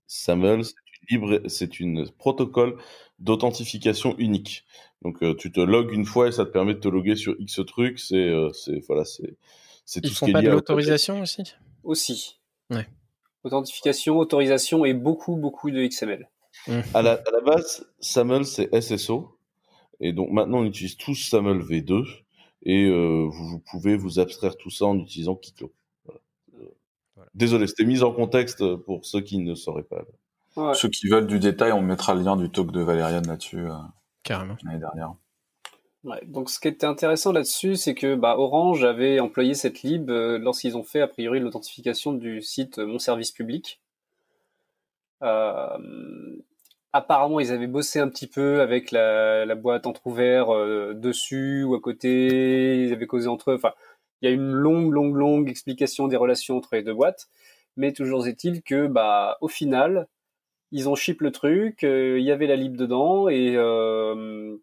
SAML, 0.08 0.66
c'est 0.66 0.74
une 0.74 1.08
libre, 1.10 1.42
c'est 1.48 1.80
une 1.80 2.10
protocole 2.12 2.78
d'authentification 3.20 4.16
unique. 4.18 4.66
Donc, 5.02 5.24
euh, 5.24 5.36
tu 5.36 5.52
te 5.52 5.62
logs 5.62 5.92
une 5.92 6.06
fois 6.06 6.28
et 6.28 6.32
ça 6.32 6.46
te 6.46 6.52
permet 6.52 6.74
de 6.74 6.80
te 6.80 6.88
loguer 6.90 7.16
sur 7.16 7.36
X 7.40 7.62
trucs. 7.66 8.00
C'est, 8.00 8.16
euh, 8.16 8.52
c'est, 8.52 8.80
voilà, 8.88 9.06
c'est, 9.06 9.38
c'est 9.86 10.02
tout 10.02 10.08
Ils 10.08 10.14
ce 10.14 10.20
font 10.20 10.26
qui 10.26 10.32
est 10.32 10.34
pas 10.34 10.42
de 10.42 10.50
l'autorisation 10.50 11.22
aussi? 11.22 11.44
Aussi. 11.84 12.40
Ouais. 12.70 12.88
Authentification, 13.44 14.18
autorisation 14.18 14.86
et 14.86 14.94
beaucoup, 14.94 15.36
beaucoup 15.36 15.70
de 15.72 15.86
XML. 15.86 16.30
Mmh. 16.68 16.80
À, 16.94 17.02
la, 17.02 17.14
à 17.14 17.32
la 17.32 17.42
base, 17.42 17.86
SAML, 18.00 18.46
c'est 18.46 18.70
SSO. 18.80 19.38
Et 20.00 20.14
donc 20.14 20.32
maintenant, 20.32 20.60
on 20.60 20.66
utilise 20.66 20.98
tous 20.98 21.16
SAML 21.16 21.60
V2 21.60 22.06
et 22.64 22.86
euh, 22.86 23.28
vous, 23.30 23.60
pouvez 23.60 23.98
vous 23.98 24.20
abstraire 24.20 24.56
tout 24.58 24.70
ça 24.70 24.86
en 24.86 24.98
utilisant 24.98 25.36
Kito. 25.36 25.74
Désolé, 27.34 27.68
c'était 27.68 27.86
mis 27.86 28.04
en 28.04 28.12
contexte 28.12 28.76
pour 28.76 29.06
ceux 29.06 29.22
qui 29.22 29.40
ne 29.40 29.56
sauraient 29.56 29.84
pas. 29.84 30.04
Ceux 30.76 30.90
qui 30.90 31.08
veulent 31.08 31.28
du 31.28 31.40
détail, 31.40 31.72
on 31.72 31.82
mettra 31.82 32.14
le 32.14 32.22
lien 32.22 32.38
du 32.38 32.50
talk 32.50 32.72
de 32.72 32.82
Valériane 32.82 33.26
là-dessus. 33.28 33.60
Euh, 33.60 33.74
Carrément. 34.24 34.56
L'année 34.64 34.80
dernière. 34.80 35.16
Donc 36.26 36.50
ce 36.50 36.60
qui 36.60 36.68
était 36.68 36.86
intéressant 36.86 37.32
là-dessus, 37.32 37.76
c'est 37.76 37.96
que 37.96 38.16
bah, 38.16 38.36
Orange 38.38 38.84
avait 38.84 39.20
employé 39.20 39.54
cette 39.54 39.84
lib 39.84 40.10
euh, 40.10 40.38
lorsqu'ils 40.38 40.76
ont 40.78 40.84
fait 40.84 41.02
a 41.02 41.08
priori 41.08 41.40
l'authentification 41.40 42.14
du 42.14 42.42
site 42.42 42.78
Mon 42.80 43.00
Service 43.00 43.32
Public. 43.32 43.80
Euh, 45.22 45.78
apparemment, 46.92 47.40
ils 47.40 47.52
avaient 47.52 47.68
bossé 47.68 48.00
un 48.00 48.10
petit 48.10 48.28
peu 48.28 48.62
avec 48.62 48.92
la, 48.92 49.56
boîte 49.56 49.88
entrouvert 49.88 50.54
euh, 50.54 50.94
dessus 50.94 51.64
ou 51.64 51.76
à 51.76 51.82
côté. 51.82 52.84
Ils 52.84 52.94
avaient 52.94 53.08
causé 53.08 53.28
entre 53.28 53.52
eux. 53.52 53.56
Enfin, 53.56 53.74
il 54.22 54.30
y 54.30 54.32
a 54.32 54.36
une 54.36 54.52
longue, 54.52 54.92
longue, 54.92 55.16
longue 55.16 55.50
explication 55.50 56.08
des 56.08 56.18
relations 56.18 56.58
entre 56.58 56.76
les 56.76 56.84
deux 56.84 56.94
boîtes. 56.94 57.28
Mais 57.78 57.94
toujours 57.94 58.28
est-il 58.28 58.62
que, 58.62 58.88
bah, 58.88 59.38
au 59.42 59.48
final, 59.48 60.08
ils 60.72 60.90
ont 60.90 60.96
ship 60.96 61.22
le 61.22 61.32
truc. 61.32 61.84
Euh, 61.84 62.20
il 62.20 62.26
y 62.26 62.32
avait 62.32 62.48
la 62.48 62.56
lib 62.56 62.76
dedans 62.76 63.30
et 63.30 63.54
euh, 63.56 64.58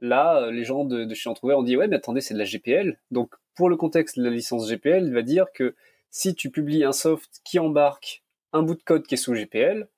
là, 0.00 0.50
les 0.50 0.64
gens 0.64 0.84
de, 0.84 1.04
de 1.04 1.14
chez 1.14 1.28
Entrouvert 1.28 1.58
ont 1.58 1.62
dit 1.62 1.76
ouais, 1.76 1.88
mais 1.88 1.96
attendez, 1.96 2.20
c'est 2.20 2.34
de 2.34 2.38
la 2.38 2.44
GPL. 2.44 2.98
Donc, 3.10 3.34
pour 3.54 3.68
le 3.68 3.76
contexte 3.76 4.18
de 4.18 4.24
la 4.24 4.30
licence 4.30 4.68
GPL, 4.68 5.04
il 5.04 5.12
va 5.12 5.22
dire 5.22 5.46
que 5.52 5.74
si 6.10 6.34
tu 6.34 6.50
publies 6.50 6.84
un 6.84 6.92
soft 6.92 7.40
qui 7.44 7.58
embarque 7.58 8.22
un 8.52 8.62
bout 8.62 8.74
de 8.74 8.82
code 8.82 9.06
qui 9.06 9.14
est 9.14 9.18
sous 9.18 9.34
GPL, 9.34 9.88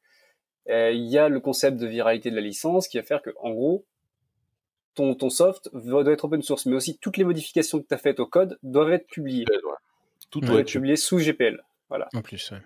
euh, 0.68 0.92
il 0.92 1.08
y 1.08 1.18
a 1.18 1.28
le 1.28 1.40
concept 1.40 1.78
de 1.78 1.86
viralité 1.86 2.30
de 2.30 2.36
la 2.36 2.42
licence 2.42 2.88
qui 2.88 2.98
va 2.98 3.02
faire 3.02 3.22
que, 3.22 3.30
en 3.40 3.50
gros, 3.50 3.84
ton, 4.94 5.14
ton 5.14 5.30
soft 5.30 5.70
doit 5.72 6.04
être 6.10 6.24
open 6.24 6.42
source, 6.42 6.66
mais 6.66 6.76
aussi 6.76 6.98
toutes 6.98 7.16
les 7.16 7.24
modifications 7.24 7.80
que 7.80 7.86
tu 7.86 7.94
as 7.94 7.98
faites 7.98 8.20
au 8.20 8.26
code 8.26 8.58
doivent 8.62 8.92
être 8.92 9.06
publiées. 9.06 9.46
Tout 10.30 10.40
doit 10.40 10.60
être 10.60 10.70
publié 10.70 10.96
sous 10.96 11.18
GPL. 11.18 11.62
Voilà. 11.88 12.08
En 12.14 12.22
plus, 12.22 12.50
ouais. 12.50 12.58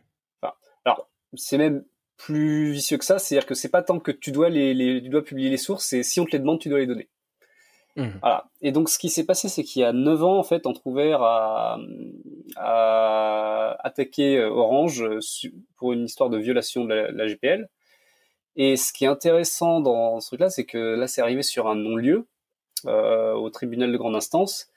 enfin, 0.43 0.55
alors, 0.85 1.09
c'est 1.35 1.59
même 1.59 1.85
plus 2.17 2.73
vicieux 2.73 2.97
que 2.99 3.05
ça, 3.05 3.19
c'est-à-dire 3.19 3.47
que 3.47 3.55
c'est 3.55 3.69
pas 3.69 3.83
tant 3.83 3.99
que 3.99 4.11
tu 4.11 4.33
dois 4.33 4.49
les, 4.49 4.73
les, 4.73 5.03
tu 5.03 5.09
dois 5.09 5.23
publier 5.23 5.51
les 5.51 5.57
sources, 5.57 5.87
c'est 5.87 6.03
si 6.03 6.21
on 6.21 6.25
te 6.25 6.33
les 6.33 6.39
demande, 6.39 6.61
tu 6.61 6.69
dois 6.69 6.79
les 6.79 6.87
donner. 6.87 7.09
Mmh. 7.97 8.07
Voilà. 8.21 8.45
Et 8.61 8.73
donc, 8.73 8.89
ce 8.89 8.99
qui 8.99 9.09
s'est 9.09 9.25
passé, 9.25 9.49
c'est 9.49 9.65
qu'il 9.65 9.83
y 9.83 9.85
a 9.85 9.93
9 9.93 10.23
ans, 10.23 10.39
en 10.39 10.43
fait, 10.43 10.67
Entrouvert 10.67 11.23
a, 11.23 11.79
a 12.57 13.77
attaqué 13.81 14.43
Orange 14.43 15.05
pour 15.77 15.93
une 15.93 16.05
histoire 16.05 16.31
de 16.31 16.39
violation 16.39 16.85
de 16.85 16.95
la, 16.95 17.11
la 17.11 17.27
GPL. 17.27 17.69
Et 18.57 18.77
ce 18.77 18.93
qui 18.93 19.05
est 19.05 19.09
intéressant 19.09 19.81
dans 19.81 20.21
ce 20.21 20.29
truc-là, 20.29 20.49
c'est 20.51 20.65
que 20.65 20.79
là, 20.79 21.07
c'est 21.07 21.21
arrivé 21.21 21.43
sur 21.43 21.69
un 21.69 21.75
non-lieu 21.75 22.27
euh, 22.87 23.33
au 23.35 23.51
tribunal 23.51 23.93
de 23.93 23.97
grande 23.97 24.17
instance, 24.17 24.71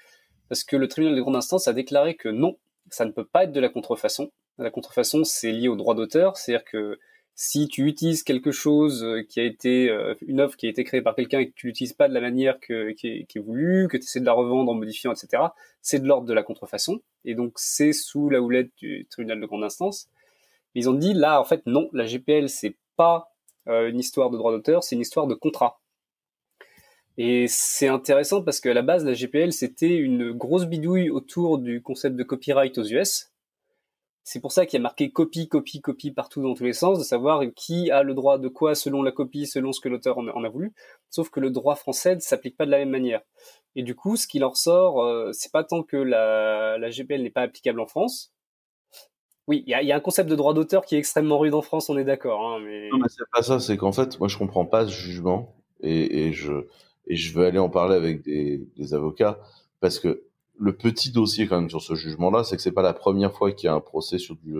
parce 0.50 0.64
que 0.64 0.76
le 0.76 0.88
tribunal 0.88 1.16
de 1.16 1.22
grande 1.22 1.36
instance 1.36 1.68
a 1.68 1.74
déclaré 1.74 2.16
que 2.16 2.28
non, 2.28 2.58
ça 2.90 3.06
ne 3.06 3.12
peut 3.12 3.26
pas 3.26 3.44
être 3.44 3.52
de 3.52 3.60
la 3.60 3.70
contrefaçon. 3.70 4.32
La 4.58 4.70
contrefaçon, 4.70 5.24
c'est 5.24 5.52
lié 5.52 5.70
au 5.70 5.76
droit 5.76 5.96
d'auteur, 5.96 6.36
c'est-à-dire 6.36 6.66
que 6.66 7.00
si 7.42 7.70
tu 7.70 7.86
utilises 7.88 8.24
quelque 8.24 8.52
chose 8.52 9.08
qui 9.30 9.40
a 9.40 9.46
été 9.46 9.90
euh, 9.90 10.14
une 10.28 10.46
qui 10.58 10.66
a 10.66 10.70
été 10.70 10.84
créée 10.84 11.02
par 11.02 11.16
quelqu'un 11.16 11.40
et 11.40 11.48
que 11.48 11.54
tu 11.56 11.68
l'utilises 11.68 11.94
pas 11.94 12.10
de 12.10 12.14
la 12.14 12.20
manière 12.20 12.60
que, 12.60 12.92
qui, 12.92 13.08
est, 13.08 13.24
que 13.24 13.96
tu 13.96 14.04
essaies 14.04 14.20
de 14.20 14.26
la 14.26 14.34
revendre 14.34 14.70
en 14.70 14.76
modifiant, 14.76 15.14
etc., 15.14 15.44
c'est 15.82 16.00
de 16.00 16.06
l'ordre 16.06 16.28
de 16.28 16.34
la 16.34 16.44
contrefaçon. 16.44 17.00
Et 17.24 17.36
donc 17.36 17.54
c'est 17.56 17.94
sous 17.94 18.30
la 18.30 18.42
houlette 18.42 18.72
du 18.78 19.08
tribunal 19.10 19.40
de 19.40 19.46
grande 19.46 19.64
instance. 19.64 20.10
Ils 20.76 20.90
ont 20.90 20.94
dit 20.94 21.14
là, 21.14 21.40
en 21.40 21.46
fait, 21.46 21.66
non, 21.66 21.90
la 21.94 22.06
GPL 22.06 22.50
c'est 22.50 22.76
pas 22.98 23.32
euh, 23.70 23.88
une 23.90 24.00
histoire 24.00 24.32
de 24.32 24.38
droit 24.38 24.52
d'auteur, 24.52 24.84
c'est 24.84 24.96
une 24.96 25.02
histoire 25.02 25.26
de 25.26 25.34
contrat. 25.34 25.80
Et 27.18 27.46
c'est 27.48 27.88
intéressant 27.88 28.44
parce 28.44 28.60
qu'à 28.60 28.74
la 28.74 28.82
base, 28.82 29.06
la 29.06 29.14
GPL, 29.14 29.54
c'était 29.54 29.96
une 29.96 30.34
grosse 30.34 30.66
bidouille 30.66 31.10
autour 31.10 31.58
du 31.58 31.82
concept 31.82 32.18
de 32.18 32.24
copyright 32.24 32.78
aux 32.78 32.84
US. 32.84 33.32
C'est 34.32 34.40
pour 34.40 34.52
ça 34.52 34.68
qu'il 34.68 34.78
y 34.78 34.80
a 34.80 34.84
marqué 34.84 35.10
copie, 35.10 35.48
copie, 35.48 35.82
copie 35.82 36.12
partout 36.12 36.44
dans 36.44 36.54
tous 36.54 36.64
les 36.64 36.74
sens, 36.74 37.00
de 37.00 37.04
savoir 37.04 37.42
qui 37.56 37.90
a 37.90 38.04
le 38.04 38.14
droit 38.14 38.38
de 38.38 38.48
quoi 38.48 38.76
selon 38.76 39.02
la 39.02 39.12
copie, 39.12 39.48
selon 39.48 39.72
ce 39.72 39.82
que 39.82 39.90
l'auteur 39.90 40.20
en 40.20 40.44
a 40.44 40.50
voulu. 40.50 40.72
Sauf 41.10 41.32
que 41.32 41.40
le 41.40 41.50
droit 41.50 41.76
français 41.76 42.14
ne 42.14 42.20
s'applique 42.20 42.56
pas 42.56 42.68
de 42.68 42.70
la 42.70 42.78
même 42.78 42.92
manière. 42.92 43.22
Et 43.76 43.82
du 43.82 43.96
coup, 43.96 44.18
ce 44.18 44.28
qui 44.28 44.44
en 44.44 44.52
ressort, 44.52 45.02
euh, 45.02 45.32
c'est 45.34 45.52
pas 45.52 45.64
tant 45.64 45.82
que 45.82 45.98
la, 45.98 46.78
GPL 46.92 47.24
n'est 47.24 47.32
pas 47.32 47.42
applicable 47.42 47.80
en 47.80 47.88
France, 47.88 48.32
oui, 49.48 49.64
il 49.66 49.72
y, 49.72 49.92
a, 49.92 49.96
un 49.96 50.00
concept 50.00 50.30
de 50.30 50.36
droit 50.36 50.54
d'auteur 50.54 50.86
qui 50.86 50.94
est 50.94 51.00
extrêmement 51.00 51.40
rude 51.40 51.56
en 51.56 51.64
France, 51.64 51.90
on 51.90 51.98
est 51.98 52.04
d'accord. 52.04 52.48
Hein, 52.48 52.60
mais... 52.64 52.88
Non, 52.92 53.00
mais 53.00 53.10
c'est 53.10 53.24
pas 53.34 53.42
ça, 53.42 53.60
c'est 53.60 53.78
qu'en 53.78 53.92
fait, 53.92 54.20
moi 54.20 54.28
je 54.28 54.38
comprends 54.38 54.68
pas 54.68 54.86
ce 54.86 54.92
jugement 54.92 55.56
et 55.82 56.34
je 56.34 57.34
veux 57.34 57.46
aller 57.48 57.58
en 57.58 57.70
parler 57.70 57.96
avec 57.96 58.22
des, 58.22 58.94
avocats 58.94 59.40
parce 59.80 59.98
que 59.98 60.29
le 60.60 60.76
petit 60.76 61.12
dossier 61.12 61.48
quand 61.48 61.60
même 61.60 61.70
sur 61.70 61.82
ce 61.82 61.96
jugement-là, 61.96 62.44
c'est 62.44 62.56
que 62.56 62.62
c'est 62.62 62.72
pas 62.72 62.82
la 62.82 62.94
première 62.94 63.34
fois 63.34 63.52
qu'il 63.52 63.68
y 63.68 63.70
a 63.70 63.74
un 63.74 63.80
procès 63.80 64.18
sur 64.18 64.36
du, 64.36 64.56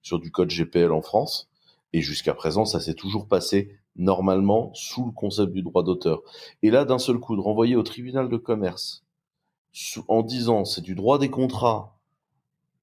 sur 0.00 0.18
du 0.18 0.30
code 0.30 0.48
GPL 0.48 0.90
en 0.92 1.02
France 1.02 1.50
et 1.92 2.00
jusqu'à 2.00 2.34
présent, 2.34 2.64
ça 2.64 2.80
s'est 2.80 2.94
toujours 2.94 3.28
passé 3.28 3.76
normalement 3.96 4.72
sous 4.74 5.04
le 5.04 5.12
concept 5.12 5.52
du 5.52 5.62
droit 5.62 5.82
d'auteur. 5.82 6.22
Et 6.62 6.70
là, 6.70 6.84
d'un 6.84 6.98
seul 6.98 7.18
coup, 7.18 7.36
de 7.36 7.40
renvoyer 7.40 7.76
au 7.76 7.82
tribunal 7.82 8.28
de 8.28 8.36
commerce 8.36 9.04
en 10.08 10.22
disant 10.22 10.64
c'est 10.64 10.80
du 10.82 10.94
droit 10.94 11.18
des 11.18 11.30
contrats 11.30 11.98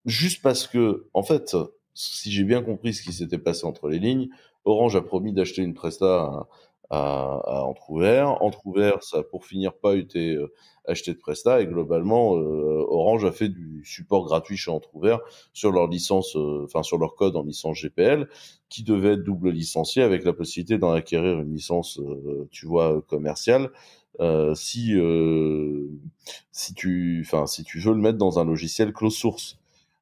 juste 0.05 0.41
parce 0.41 0.67
que, 0.67 1.07
en 1.13 1.23
fait, 1.23 1.55
si 1.93 2.31
j'ai 2.31 2.43
bien 2.43 2.61
compris 2.61 2.93
ce 2.93 3.01
qui 3.01 3.13
s'était 3.13 3.37
passé 3.37 3.65
entre 3.65 3.89
les 3.89 3.99
lignes, 3.99 4.29
Orange 4.65 4.95
a 4.95 5.01
promis 5.01 5.33
d'acheter 5.33 5.61
une 5.61 5.73
presta 5.73 6.47
à, 6.89 7.41
à, 7.45 7.61
Entrouvert. 7.63 8.41
Entrouvert, 8.41 9.03
ça 9.03 9.19
a 9.19 9.23
pour 9.23 9.45
finir 9.45 9.73
pas 9.73 9.95
été 9.95 10.33
euh, 10.33 10.51
acheté 10.85 11.13
de 11.13 11.17
presta 11.17 11.61
et 11.61 11.67
globalement, 11.67 12.35
euh, 12.37 12.85
Orange 12.89 13.25
a 13.25 13.31
fait 13.31 13.49
du 13.49 13.83
support 13.85 14.25
gratuit 14.25 14.57
chez 14.57 14.71
Entrouvert 14.71 15.19
sur 15.53 15.71
leur 15.71 15.87
licence, 15.87 16.35
euh, 16.35 16.63
enfin 16.65 16.83
sur 16.83 16.97
leur 16.97 17.15
code 17.15 17.35
en 17.35 17.43
licence 17.43 17.77
GPL, 17.81 18.27
qui 18.69 18.83
devait 18.83 19.13
être 19.13 19.23
double 19.23 19.51
licencié 19.51 20.03
avec 20.03 20.23
la 20.23 20.33
possibilité 20.33 20.77
d'en 20.77 20.91
acquérir 20.91 21.39
une 21.39 21.53
licence, 21.53 21.99
tu 22.51 22.65
vois, 22.65 23.01
commerciale. 23.07 23.69
si 24.55 24.93
si 26.51 26.73
tu, 26.73 27.23
enfin 27.25 27.47
si 27.47 27.63
tu 27.63 27.79
veux 27.79 27.93
le 27.93 28.01
mettre 28.01 28.17
dans 28.17 28.39
un 28.39 28.45
logiciel 28.45 28.93
close 28.93 29.15
source. 29.15 29.57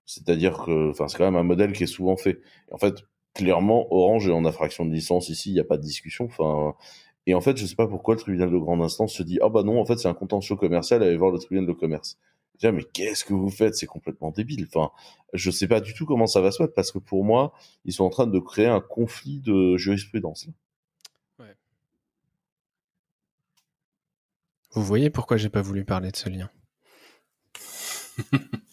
C'est-à-dire 0.06 0.64
que, 0.66 0.90
enfin, 0.90 1.08
c'est 1.10 1.18
quand 1.18 1.26
même 1.26 1.36
un 1.36 1.44
modèle 1.44 1.74
qui 1.74 1.84
est 1.84 1.88
souvent 1.88 2.16
fait. 2.18 2.40
en 2.72 2.78
fait, 2.78 3.04
clairement, 3.38 3.88
Orange 3.94 4.28
est 4.28 4.32
en 4.32 4.46
infraction 4.46 4.84
de 4.84 4.92
licence 4.92 5.30
ici, 5.30 5.52
il 5.52 5.54
n'y 5.54 5.60
a 5.60 5.64
pas 5.64 5.78
de 5.78 5.84
discussion. 5.84 6.26
Enfin, 6.26 6.74
et 7.28 7.36
en 7.36 7.42
fait, 7.42 7.56
je 7.56 7.68
sais 7.68 7.76
pas 7.76 7.88
pourquoi 7.88 8.16
le 8.16 8.20
tribunal 8.20 8.50
de 8.50 8.58
grande 8.58 8.82
instance 8.82 9.14
se 9.14 9.22
dit, 9.22 9.38
ah 9.44 9.50
bah 9.50 9.62
non, 9.62 9.80
en 9.80 9.86
fait, 9.86 9.98
c'est 9.98 10.08
un 10.08 10.16
contentieux 10.16 10.56
commercial, 10.56 11.04
allez 11.04 11.18
voir 11.18 11.32
le 11.32 11.38
tribunal 11.38 11.68
de 11.68 11.74
commerce. 11.74 12.18
Dis, 12.60 12.72
mais 12.72 12.84
qu'est-ce 12.84 13.24
que 13.24 13.34
vous 13.34 13.52
faites? 13.52 13.76
C'est 13.76 13.86
complètement 13.86 14.32
débile. 14.32 14.68
Enfin, 14.74 14.92
je 15.34 15.52
sais 15.52 15.68
pas 15.68 15.80
du 15.82 15.94
tout 15.94 16.08
comment 16.08 16.26
ça 16.26 16.42
va 16.42 16.52
se 16.52 16.64
mettre 16.64 16.74
parce 16.74 16.92
que 16.92 16.98
pour 16.98 17.24
moi, 17.24 17.54
ils 17.86 17.94
sont 17.94 18.06
en 18.06 18.10
train 18.10 18.26
de 18.26 18.40
créer 18.40 18.66
un 18.66 18.82
conflit 18.82 19.40
de 19.42 19.78
jurisprudence. 19.78 20.48
Ouais. 21.38 21.56
Vous 24.72 24.84
voyez 24.84 25.12
pourquoi 25.12 25.38
j'ai 25.38 25.50
pas 25.50 25.62
voulu 25.62 25.86
parler 25.86 26.10
de 26.10 26.16
ce 26.16 26.30
lien 26.30 26.50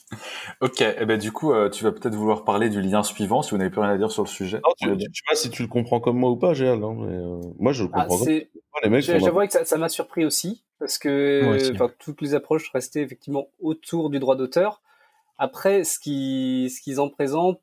ok, 0.61 0.81
et 0.83 0.95
eh 1.01 1.07
ben 1.07 1.19
du 1.19 1.33
coup, 1.33 1.53
euh, 1.53 1.71
tu 1.71 1.85
vas 1.85 1.93
peut-être 1.93 2.15
vouloir 2.15 2.45
parler 2.45 2.69
du 2.69 2.81
lien 2.81 3.03
suivant 3.03 3.43
si 3.43 3.51
vous 3.51 3.59
n'avez 3.59 3.71
plus 3.71 3.81
rien 3.81 3.91
à 3.91 3.97
dire 3.97 4.11
sur 4.11 4.23
le 4.23 4.29
sujet. 4.29 4.61
Non, 4.65 4.73
tu, 4.79 4.89
sais 4.89 5.23
pas 5.27 5.35
si 5.35 5.51
tu 5.51 5.63
le 5.63 5.69
comprends 5.69 6.01
comme 6.01 6.19
moi 6.19 6.31
ou 6.31 6.37
pas, 6.37 6.55
Géal. 6.55 6.83
Hein, 6.83 6.97
euh, 7.03 7.41
moi, 7.59 7.73
je 7.73 7.85
le 7.85 7.91
ah, 7.93 8.05
comprends. 8.05 8.25
Ah, 8.83 9.01
J'avoue 9.01 9.47
que 9.47 9.65
ça 9.65 9.79
m'a 9.79 9.89
surpris 9.89 10.25
aussi 10.25 10.65
parce 10.79 10.99
que 10.99 11.73
toutes 11.99 12.21
les 12.21 12.35
approches 12.35 12.71
restaient 12.71 13.03
effectivement 13.03 13.49
autour 13.61 14.11
du 14.11 14.19
droit 14.19 14.37
d'auteur. 14.37 14.83
Après, 15.39 15.85
ce 15.85 15.99
qu'ils 15.99 16.71
ce 16.71 16.81
qu'ils 16.81 17.01
en 17.01 17.09
présentent, 17.09 17.61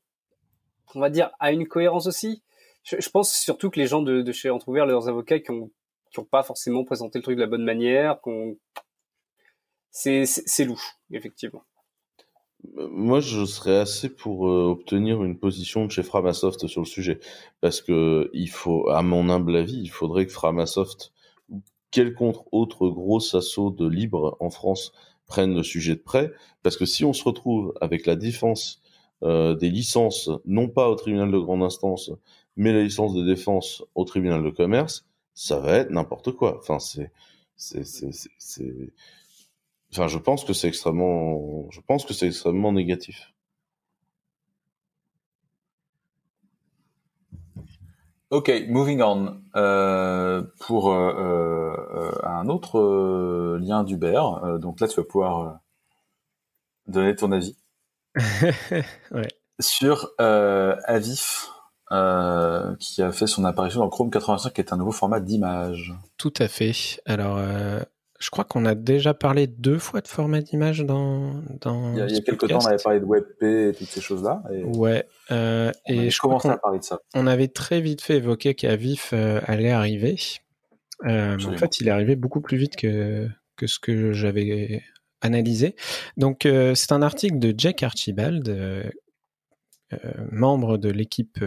on 0.95 0.99
va 0.99 1.09
dire, 1.09 1.31
a 1.39 1.51
une 1.51 1.68
cohérence 1.68 2.07
aussi. 2.07 2.43
Je, 2.84 3.09
pense 3.09 3.31
surtout 3.31 3.69
que 3.69 3.80
les 3.80 3.85
gens 3.85 4.01
de, 4.01 4.22
de 4.22 4.31
chez 4.31 4.49
Entrouvert, 4.49 4.88
leurs 4.88 5.07
avocats, 5.07 5.39
qui 5.39 5.51
ont 5.51 5.69
qui 6.11 6.19
ont 6.19 6.26
pas 6.26 6.43
forcément 6.43 6.84
présenté 6.84 7.19
le 7.19 7.23
truc 7.23 7.38
de 7.38 7.41
la 7.41 7.47
bonne 7.47 7.63
manière, 7.63 8.19
qu'on 8.22 8.57
c'est 9.91 10.65
louche, 10.65 10.97
effectivement. 11.11 11.63
Moi, 12.76 13.20
je 13.22 13.46
serais 13.46 13.78
assez 13.78 14.10
pour 14.10 14.48
euh, 14.48 14.66
obtenir 14.66 15.24
une 15.24 15.38
position 15.38 15.86
de 15.86 15.92
chez 15.92 16.04
Framasoft 16.04 16.68
sur 16.68 16.82
le 16.82 16.86
sujet, 16.86 17.20
parce 17.60 17.82
que 17.82 18.30
il 18.34 18.50
faut, 18.50 18.88
à 18.90 19.02
mon 19.02 19.30
humble 19.30 19.56
avis, 19.56 19.80
il 19.82 19.90
faudrait 19.90 20.26
que 20.28 20.32
Framasoft 20.32 21.12
ou 21.50 21.62
quelconque 21.90 22.38
autre 22.52 22.88
gros 22.90 23.36
assaut 23.36 23.72
de 23.72 23.88
libre 23.88 24.38
en 24.40 24.50
France 24.50 24.94
prenne 25.26 25.56
le 25.56 25.64
sujet 25.64 25.96
de 25.96 26.02
près, 26.02 26.32
parce 26.62 26.78
que 26.78 26.86
si 26.86 27.04
on 27.04 27.14
se 27.14 27.24
retrouve 27.24 27.74
avec 27.82 28.06
la 28.06 28.16
défense 28.16 28.82
euh, 29.24 29.56
des 29.56 29.70
licences, 29.70 30.30
non 30.46 30.68
pas 30.68 30.90
au 30.90 30.96
tribunal 30.96 31.32
de 31.32 31.40
grande 31.40 31.64
instance, 31.64 32.12
mais 32.56 32.74
la 32.74 32.84
licence 32.84 33.14
de 33.14 33.24
défense 33.24 33.84
au 33.96 34.04
tribunal 34.06 34.44
de 34.44 34.50
commerce, 34.50 35.06
ça 35.34 35.60
va 35.60 35.78
être 35.78 35.90
n'importe 35.90 36.32
quoi. 36.34 36.58
Enfin, 36.60 36.80
c'est, 36.80 37.12
c'est, 37.56 37.86
c'est, 37.86 38.12
c'est 38.38 38.94
Enfin, 39.93 40.07
je 40.07 40.18
pense 40.18 40.45
que 40.45 40.53
c'est 40.53 40.68
extrêmement, 40.68 41.69
je 41.72 41.81
pense 41.81 42.05
que 42.05 42.13
c'est 42.13 42.27
extrêmement 42.27 42.72
négatif. 42.72 43.34
Ok, 48.31 48.49
moving 48.69 49.01
on. 49.01 49.41
Euh, 49.57 50.43
pour 50.61 50.93
euh, 50.93 51.76
euh, 51.93 52.11
un 52.23 52.47
autre 52.47 53.57
lien 53.59 53.84
d'Uber, 53.84 54.22
donc 54.59 54.80
là 54.80 54.88
tu 54.88 54.95
vas 54.95 55.03
pouvoir 55.03 55.59
donner 56.88 57.13
ton 57.13 57.34
avis 57.34 57.57
ouais. 59.11 59.27
sur 59.59 60.11
Avif, 60.18 61.49
qui 62.80 63.01
a 63.01 63.11
fait 63.11 63.27
son 63.27 63.43
apparition 63.43 63.81
dans 63.81 63.89
Chrome 63.89 64.09
85, 64.09 64.53
qui 64.53 64.61
est 64.61 64.72
un 64.72 64.77
nouveau 64.77 64.93
format 64.93 65.19
d'image. 65.19 65.93
Tout 66.15 66.34
à 66.38 66.47
fait. 66.47 67.01
Alors, 67.05 67.38
je 68.22 68.30
crois 68.30 68.43
qu'on 68.43 68.65
a 68.65 68.76
déjà 68.76 69.14
parlé 69.14 69.48
deux 69.48 69.80
fois 69.80 70.02
de 70.02 70.07
format 70.07 70.41
d'image 70.41 70.85
dans, 70.85 71.41
dans. 71.60 71.93
Il 71.93 71.98
y 71.98 72.02
a, 72.02 72.07
il 72.07 72.14
y 72.14 72.18
a 72.18 72.22
quelques 72.22 72.48
temps, 72.48 72.60
on 72.61 72.68
avait 72.68 72.81
parlé 72.81 72.99
de 72.99 73.06
WebP 73.06 73.43
et 73.43 73.73
toutes 73.76 73.88
ces 73.88 73.99
choses-là. 73.99 74.43
Ouais. 74.64 75.07
Euh, 75.31 75.72
et 75.88 76.11
je 76.11 76.19
commençais 76.19 76.49
à 76.49 76.57
parler 76.57 76.80
de 76.80 76.84
ça. 76.84 76.99
On 77.15 77.26
avait 77.26 77.48
très 77.48 77.81
vite 77.81 78.02
fait 78.02 78.18
évoquer 78.18 78.53
qu'Avif 78.53 79.10
euh, 79.14 79.41
allait 79.48 79.72
arriver. 79.72 80.18
Euh, 81.06 81.35
en 81.35 81.57
fait, 81.57 81.80
il 81.80 81.88
est 81.88 81.91
arrivé 81.91 82.15
beaucoup 82.15 82.41
plus 82.41 82.57
vite 82.57 82.76
que, 82.76 83.27
que 83.56 83.65
ce 83.65 83.80
que 83.80 84.14
j'avais 84.14 84.84
analysé. 85.22 85.76
Donc, 86.15 86.41
c'est 86.43 86.91
un 86.91 87.02
article 87.02 87.39
de 87.39 87.56
Jack 87.57 87.81
Archibald, 87.81 88.56
membre 90.31 90.77
de 90.77 90.89
l'équipe 90.89 91.43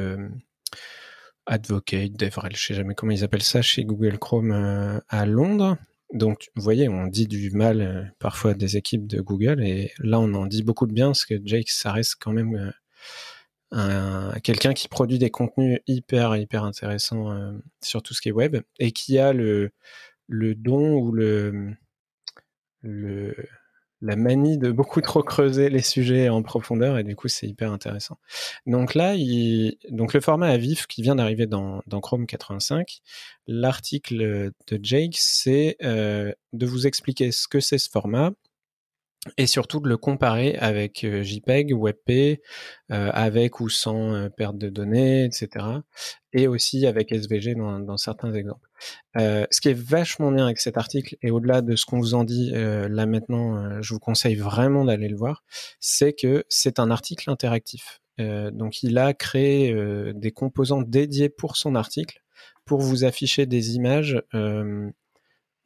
Advocate, 1.47 2.13
DevRel, 2.15 2.57
je 2.57 2.67
sais 2.67 2.75
jamais 2.75 2.95
comment 2.95 3.13
ils 3.13 3.23
appellent 3.23 3.43
ça 3.43 3.63
chez 3.63 3.85
Google 3.85 4.19
Chrome 4.19 5.01
à 5.09 5.27
Londres. 5.27 5.77
Donc, 6.15 6.49
vous 6.55 6.63
voyez, 6.63 6.89
on 6.89 7.09
dit 7.09 7.27
du 7.27 7.51
mal 7.51 7.81
euh, 7.81 8.05
parfois 8.21 8.55
des 8.55 8.77
équipes 8.77 9.07
de 9.09 9.21
Google, 9.21 9.63
et 9.65 9.93
là, 9.99 10.21
on 10.21 10.33
en 10.35 10.47
dit 10.47 10.63
beaucoup 10.63 10.87
de 10.87 10.93
bien, 10.93 11.09
parce 11.09 11.25
que 11.25 11.35
Jake, 11.45 11.69
ça 11.69 11.91
reste 11.91 12.15
quand 12.21 12.33
même 12.33 12.73
euh, 13.75 14.33
quelqu'un 14.45 14.75
qui 14.75 14.87
produit 14.89 15.19
des 15.19 15.31
contenus 15.31 15.81
hyper, 15.89 16.37
hyper 16.37 16.63
intéressants 16.63 17.33
euh, 17.33 17.53
sur 17.83 18.01
tout 18.03 18.15
ce 18.15 18.21
qui 18.21 18.29
est 18.29 18.33
web, 18.33 18.57
et 18.79 18.93
qui 18.93 19.19
a 19.19 19.33
le, 19.33 19.73
le 20.29 20.55
don 20.55 20.95
ou 20.99 21.11
le, 21.11 21.75
le, 22.83 23.35
la 24.05 24.17
manie 24.17 24.59
de 24.59 24.71
beaucoup 24.71 25.01
trop 25.01 25.23
creuser 25.23 25.71
les 25.71 25.81
sujets 25.81 26.29
en 26.29 26.43
profondeur 26.43 26.99
et 26.99 27.05
du 27.05 27.17
coup 27.17 27.29
c'est 27.29 27.47
hyper 27.47 27.73
intéressant. 27.73 28.19
Donc 28.67 28.95
là, 28.95 29.15
donc 29.91 30.13
le 30.13 30.21
format 30.21 30.49
à 30.49 30.59
vif 30.59 30.87
qui 30.87 31.01
vient 31.01 31.15
d'arriver 31.15 31.47
dans, 31.47 31.83
dans, 31.87 32.01
Chrome 32.01 32.27
85, 32.27 33.01
l'article 33.47 34.51
de 34.67 34.81
Jake, 34.83 35.17
c'est 35.17 35.79
euh, 35.83 36.33
de 36.53 36.67
vous 36.67 36.87
expliquer 36.87 37.33
ce 37.33 37.49
que 37.49 37.61
c'est 37.61 37.79
ce 37.79 37.89
format, 37.89 38.33
et 39.39 39.47
surtout 39.47 39.81
de 39.81 39.89
le 39.89 39.97
comparer 39.97 40.57
avec 40.57 41.05
euh, 41.05 41.23
JPEG, 41.23 41.73
WebP, 41.73 42.41
euh, 42.91 43.11
avec 43.13 43.61
ou 43.61 43.69
sans 43.69 44.15
euh, 44.15 44.29
perte 44.29 44.59
de 44.59 44.69
données, 44.69 45.25
etc. 45.25 45.67
Et 46.33 46.47
aussi 46.47 46.87
avec 46.87 47.13
SVG 47.13 47.55
dans, 47.55 47.81
dans 47.81 47.97
certains 47.97 48.33
exemples. 48.35 48.69
Euh, 49.17 49.47
ce 49.51 49.61
qui 49.61 49.69
est 49.69 49.79
vachement 49.79 50.31
bien 50.31 50.45
avec 50.45 50.61
cet 50.61 50.77
article, 50.77 51.17
et 51.23 51.31
au-delà 51.31 51.63
de 51.63 51.77
ce 51.77 51.87
qu'on 51.87 51.99
vous 51.99 52.15
en 52.15 52.25
dit 52.25 52.51
là 52.53 53.07
maintenant, 53.07 53.81
je 53.81 53.95
vous 53.95 54.01
conseille 54.01 54.35
vraiment 54.35 54.85
d'aller 54.85 55.09
le 55.09 55.17
voir, 55.17 55.45
c'est 55.81 56.13
que 56.13 56.45
c'est 56.49 56.79
un 56.79 56.91
article 56.91 57.31
interactif. 57.31 58.01
donc 58.19 58.83
il 58.83 58.99
a 58.99 59.15
créé 59.15 59.73
des 60.15 60.33
composants 60.33 60.83
dédiés 60.83 61.29
pour 61.29 61.57
son 61.57 61.77
article, 61.77 62.21
pour 62.65 62.81
vous 62.81 63.05
afficher 63.05 63.47
des 63.47 63.77
images 63.77 64.21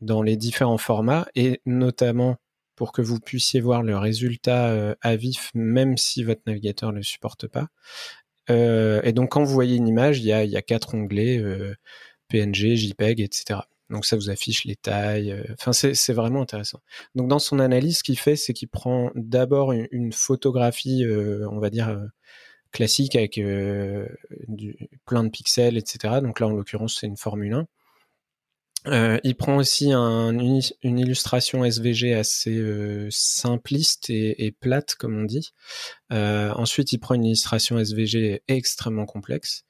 dans 0.01 0.23
les 0.23 0.37
différents 0.37 0.79
formats, 0.79 1.27
et 1.35 1.63
notamment 1.65 2.37
pour 2.79 2.93
que 2.93 3.03
vous 3.03 3.19
puissiez 3.19 3.61
voir 3.61 3.83
le 3.83 3.99
résultat 3.99 4.69
euh, 4.69 4.95
à 5.01 5.17
vif, 5.17 5.51
même 5.53 5.97
si 5.97 6.23
votre 6.23 6.43
navigateur 6.47 6.93
ne 6.93 6.99
le 6.99 7.03
supporte 7.03 7.49
pas. 7.49 7.67
Euh, 8.51 9.03
et 9.03 9.13
donc, 9.13 9.33
quand 9.33 9.43
vous 9.43 9.53
voyez 9.53 9.75
une 9.75 9.89
image, 9.89 10.21
il 10.21 10.27
y 10.27 10.33
a, 10.33 10.45
y 10.45 10.57
a 10.57 10.63
quatre 10.63 10.95
onglets 10.95 11.39
euh, 11.39 11.75
PNG, 12.29 12.77
JPEG, 12.77 13.21
etc. 13.21 13.63
Donc, 13.91 14.07
ça 14.07 14.15
vous 14.15 14.31
affiche 14.31 14.65
les 14.65 14.77
tailles. 14.77 15.35
Enfin, 15.55 15.73
c'est 15.73 16.13
vraiment 16.13 16.41
intéressant. 16.41 16.79
Donc, 17.17 17.27
dans 17.27 17.41
son 17.41 17.59
analyse, 17.59 17.99
ce 17.99 18.05
qu'il 18.05 18.19
fait, 18.19 18.37
c'est 18.37 18.53
qu'il 18.53 18.69
prend 18.69 19.11
d'abord 19.17 19.73
une, 19.73 20.13
photographie, 20.13 21.05
on 21.51 21.59
va 21.59 21.71
dire 21.71 21.99
classique 22.71 23.17
avec 23.17 23.41
plein 25.07 25.25
de 25.25 25.31
pixels, 25.31 25.77
etc. 25.77 26.21
Donc 26.23 26.39
là, 26.39 26.47
en 26.47 26.51
l'occurrence, 26.51 26.99
c'est 27.01 27.09
une 27.09 27.17
Formule 27.17 27.55
1. 27.55 27.67
Euh, 28.87 29.19
il 29.25 29.37
prend 29.37 29.57
aussi 29.57 29.93
un, 29.93 30.31
une, 30.31 30.99
illustration 30.99 31.65
SVG 31.65 32.15
assez 32.15 32.57
euh, 32.57 33.09
simpliste 33.11 34.09
et, 34.09 34.55
plate, 34.61 34.95
comme 34.95 35.19
on 35.19 35.25
dit. 35.25 35.53
Euh, 36.13 36.53
ensuite, 36.53 36.93
il 36.93 36.99
prend 36.99 37.15
une 37.15 37.25
illustration 37.25 37.79
SVG 37.79 38.43
extrêmement 38.49 39.07
complexe. 39.07 39.65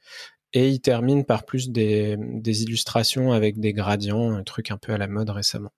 Et 0.52 0.68
il 0.68 0.80
termine 0.80 1.24
par 1.24 1.44
plus 1.44 1.70
des, 1.70 2.16
illustrations 2.44 3.32
avec 3.32 3.58
des 3.58 3.72
gradients, 3.72 4.32
un 4.32 4.44
truc 4.44 4.70
un 4.70 4.78
peu 4.78 4.92
à 4.92 4.98
la 4.98 5.08
mode 5.08 5.30
récemment. 5.30 5.72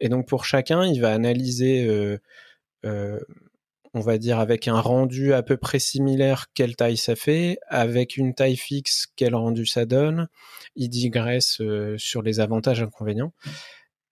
Et 0.00 0.08
donc 0.08 0.28
pour 0.28 0.44
chacun, 0.44 0.84
il 0.84 1.00
va 1.00 1.12
analyser 1.12 2.18
on 3.94 4.00
va 4.00 4.18
dire 4.18 4.40
avec 4.40 4.66
un 4.66 4.80
rendu 4.80 5.32
à 5.32 5.42
peu 5.42 5.56
près 5.56 5.78
similaire, 5.78 6.46
quelle 6.52 6.74
taille 6.74 6.96
ça 6.96 7.14
fait, 7.14 7.58
avec 7.68 8.16
une 8.16 8.34
taille 8.34 8.56
fixe, 8.56 9.06
quel 9.16 9.34
rendu 9.34 9.66
ça 9.66 9.86
donne. 9.86 10.28
Il 10.74 10.88
digresse 10.88 11.60
euh, 11.60 11.96
sur 11.96 12.20
les 12.20 12.40
avantages 12.40 12.80
et 12.80 12.82
inconvénients. 12.82 13.32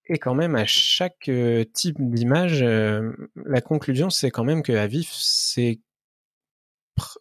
Et 0.07 0.19
quand 0.19 0.35
même, 0.35 0.55
à 0.55 0.67
chaque 0.67 1.29
euh, 1.29 1.65
type 1.65 1.97
d'image, 1.99 2.63
euh, 2.63 3.13
la 3.45 3.61
conclusion, 3.61 4.09
c'est 4.09 4.31
quand 4.31 4.45
même 4.45 4.63
que 4.63 4.73
à 4.73 4.87
vif, 4.87 5.11
c'est 5.13 5.81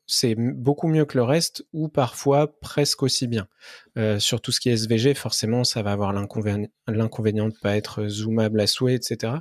c'est 0.05 0.35
beaucoup 0.35 0.87
mieux 0.87 1.05
que 1.05 1.17
le 1.17 1.23
reste 1.23 1.65
ou 1.73 1.87
parfois 1.87 2.59
presque 2.59 3.03
aussi 3.03 3.27
bien. 3.27 3.47
Euh, 3.97 4.19
sur 4.19 4.41
tout 4.41 4.51
ce 4.51 4.59
qui 4.59 4.69
est 4.69 4.73
SVG, 4.73 5.13
forcément, 5.13 5.63
ça 5.63 5.81
va 5.81 5.91
avoir 5.91 6.13
l'inconvénient 6.13 7.47
de 7.47 7.57
pas 7.61 7.77
être 7.77 8.07
zoomable 8.07 8.59
à 8.59 8.67
souhait, 8.67 8.95
etc. 8.95 9.33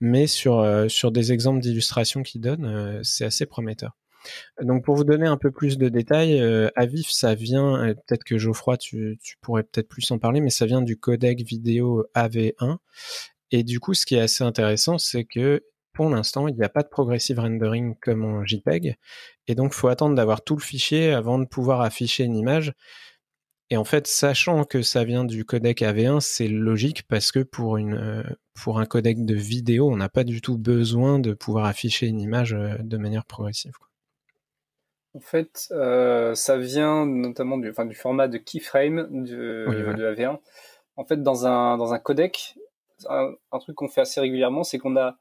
Mais 0.00 0.26
sur, 0.26 0.60
euh, 0.60 0.88
sur 0.88 1.12
des 1.12 1.32
exemples 1.32 1.60
d'illustrations 1.60 2.22
qu'il 2.22 2.40
donne, 2.40 2.64
euh, 2.64 3.00
c'est 3.02 3.24
assez 3.24 3.46
prometteur. 3.46 3.92
Donc 4.62 4.84
pour 4.86 4.94
vous 4.94 5.04
donner 5.04 5.26
un 5.26 5.36
peu 5.36 5.50
plus 5.50 5.76
de 5.76 5.90
détails, 5.90 6.40
Avif, 6.76 7.10
ça 7.10 7.34
vient, 7.34 7.94
peut-être 8.06 8.24
que 8.24 8.38
Geoffroy, 8.38 8.78
tu, 8.78 9.18
tu 9.22 9.36
pourrais 9.42 9.64
peut-être 9.64 9.88
plus 9.88 10.10
en 10.10 10.18
parler, 10.18 10.40
mais 10.40 10.48
ça 10.48 10.64
vient 10.64 10.80
du 10.80 10.96
codec 10.96 11.42
vidéo 11.42 12.06
AV1. 12.14 12.78
Et 13.50 13.64
du 13.64 13.80
coup, 13.80 13.92
ce 13.92 14.06
qui 14.06 14.14
est 14.14 14.20
assez 14.20 14.42
intéressant, 14.42 14.96
c'est 14.96 15.24
que 15.24 15.62
pour 15.94 16.10
l'instant, 16.10 16.48
il 16.48 16.56
n'y 16.56 16.64
a 16.64 16.68
pas 16.68 16.82
de 16.82 16.88
progressive 16.88 17.38
rendering 17.38 17.94
comme 18.00 18.24
en 18.24 18.44
JPEG. 18.44 18.96
Et 19.46 19.54
donc, 19.54 19.72
il 19.72 19.76
faut 19.76 19.88
attendre 19.88 20.14
d'avoir 20.14 20.42
tout 20.42 20.56
le 20.56 20.62
fichier 20.62 21.12
avant 21.12 21.38
de 21.38 21.46
pouvoir 21.46 21.80
afficher 21.80 22.24
une 22.24 22.36
image. 22.36 22.74
Et 23.70 23.76
en 23.76 23.84
fait, 23.84 24.06
sachant 24.06 24.64
que 24.64 24.82
ça 24.82 25.04
vient 25.04 25.24
du 25.24 25.44
codec 25.44 25.80
AV1, 25.80 26.20
c'est 26.20 26.48
logique 26.48 27.04
parce 27.08 27.32
que 27.32 27.40
pour, 27.40 27.78
une, 27.78 27.94
euh, 27.94 28.22
pour 28.62 28.78
un 28.78 28.86
codec 28.86 29.24
de 29.24 29.34
vidéo, 29.34 29.90
on 29.90 29.96
n'a 29.96 30.10
pas 30.10 30.24
du 30.24 30.42
tout 30.42 30.58
besoin 30.58 31.18
de 31.18 31.32
pouvoir 31.32 31.64
afficher 31.64 32.06
une 32.06 32.20
image 32.20 32.52
euh, 32.52 32.76
de 32.80 32.96
manière 32.98 33.24
progressive. 33.24 33.72
En 35.14 35.20
fait, 35.20 35.68
euh, 35.70 36.34
ça 36.34 36.58
vient 36.58 37.06
notamment 37.06 37.56
du, 37.56 37.70
enfin, 37.70 37.86
du 37.86 37.94
format 37.94 38.28
de 38.28 38.36
keyframe 38.36 39.08
de, 39.10 39.94
de 39.96 40.12
AV1. 40.12 40.38
En 40.96 41.04
fait, 41.04 41.22
dans 41.22 41.46
un, 41.46 41.78
dans 41.78 41.94
un 41.94 41.98
codec, 41.98 42.56
un, 43.08 43.32
un 43.50 43.58
truc 43.58 43.76
qu'on 43.76 43.88
fait 43.88 44.02
assez 44.02 44.20
régulièrement, 44.20 44.64
c'est 44.64 44.78
qu'on 44.78 44.96
a 44.96 45.16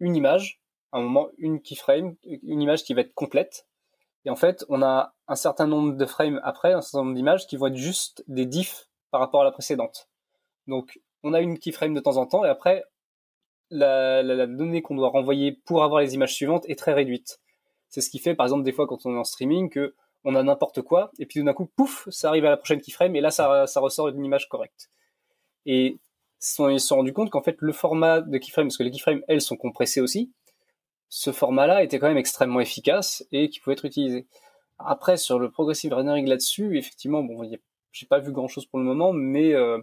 une 0.00 0.16
image, 0.16 0.60
à 0.92 0.98
un 0.98 1.02
moment, 1.02 1.28
une 1.38 1.60
keyframe, 1.60 2.16
une 2.24 2.60
image 2.60 2.84
qui 2.84 2.94
va 2.94 3.02
être 3.02 3.14
complète. 3.14 3.66
Et 4.24 4.30
en 4.30 4.36
fait, 4.36 4.64
on 4.68 4.82
a 4.82 5.14
un 5.28 5.34
certain 5.36 5.66
nombre 5.66 5.94
de 5.96 6.06
frames 6.06 6.40
après, 6.42 6.72
un 6.72 6.80
certain 6.80 7.04
nombre 7.04 7.14
d'images 7.14 7.46
qui 7.46 7.56
vont 7.56 7.68
être 7.68 7.76
juste 7.76 8.24
des 8.28 8.46
diffs 8.46 8.88
par 9.10 9.20
rapport 9.20 9.42
à 9.42 9.44
la 9.44 9.52
précédente. 9.52 10.08
Donc, 10.66 11.00
on 11.22 11.32
a 11.32 11.40
une 11.40 11.58
keyframe 11.58 11.94
de 11.94 12.00
temps 12.00 12.16
en 12.16 12.26
temps, 12.26 12.44
et 12.44 12.48
après, 12.48 12.84
la, 13.70 14.46
donnée 14.46 14.82
qu'on 14.82 14.96
doit 14.96 15.08
renvoyer 15.08 15.52
pour 15.52 15.82
avoir 15.82 16.00
les 16.00 16.14
images 16.14 16.34
suivantes 16.34 16.68
est 16.68 16.78
très 16.78 16.92
réduite. 16.92 17.40
C'est 17.88 18.00
ce 18.00 18.10
qui 18.10 18.18
fait, 18.18 18.34
par 18.34 18.46
exemple, 18.46 18.64
des 18.64 18.72
fois 18.72 18.86
quand 18.86 19.06
on 19.06 19.14
est 19.14 19.18
en 19.18 19.24
streaming, 19.24 19.70
que 19.70 19.94
on 20.24 20.34
a 20.34 20.42
n'importe 20.42 20.82
quoi, 20.82 21.12
et 21.20 21.26
puis 21.26 21.42
d'un 21.42 21.52
coup, 21.52 21.66
pouf, 21.66 22.08
ça 22.10 22.28
arrive 22.28 22.44
à 22.46 22.50
la 22.50 22.56
prochaine 22.56 22.80
keyframe, 22.80 23.14
et 23.14 23.20
là, 23.20 23.30
ça, 23.30 23.66
ça 23.66 23.80
ressort 23.80 24.08
une 24.08 24.24
image 24.24 24.48
correcte. 24.48 24.90
Ils 26.40 26.80
se 26.80 26.86
sont 26.86 26.96
rendus 26.96 27.12
compte 27.12 27.30
qu'en 27.30 27.42
fait, 27.42 27.56
le 27.60 27.72
format 27.72 28.20
de 28.20 28.38
keyframe, 28.38 28.66
parce 28.66 28.76
que 28.76 28.82
les 28.82 28.90
keyframes, 28.90 29.22
elles, 29.28 29.40
sont 29.40 29.56
compressées 29.56 30.00
aussi, 30.00 30.32
ce 31.08 31.32
format-là 31.32 31.82
était 31.82 31.98
quand 31.98 32.08
même 32.08 32.16
extrêmement 32.16 32.60
efficace 32.60 33.24
et 33.32 33.48
qui 33.48 33.60
pouvait 33.60 33.74
être 33.74 33.84
utilisé. 33.84 34.26
Après, 34.78 35.16
sur 35.16 35.38
le 35.38 35.50
progressive 35.50 35.92
rendering 35.92 36.28
là-dessus, 36.28 36.76
effectivement, 36.76 37.22
bon, 37.22 37.48
j'ai 37.92 38.06
pas 38.06 38.18
vu 38.18 38.32
grand-chose 38.32 38.66
pour 38.66 38.78
le 38.78 38.84
moment, 38.84 39.12
mais 39.12 39.54
euh, 39.54 39.80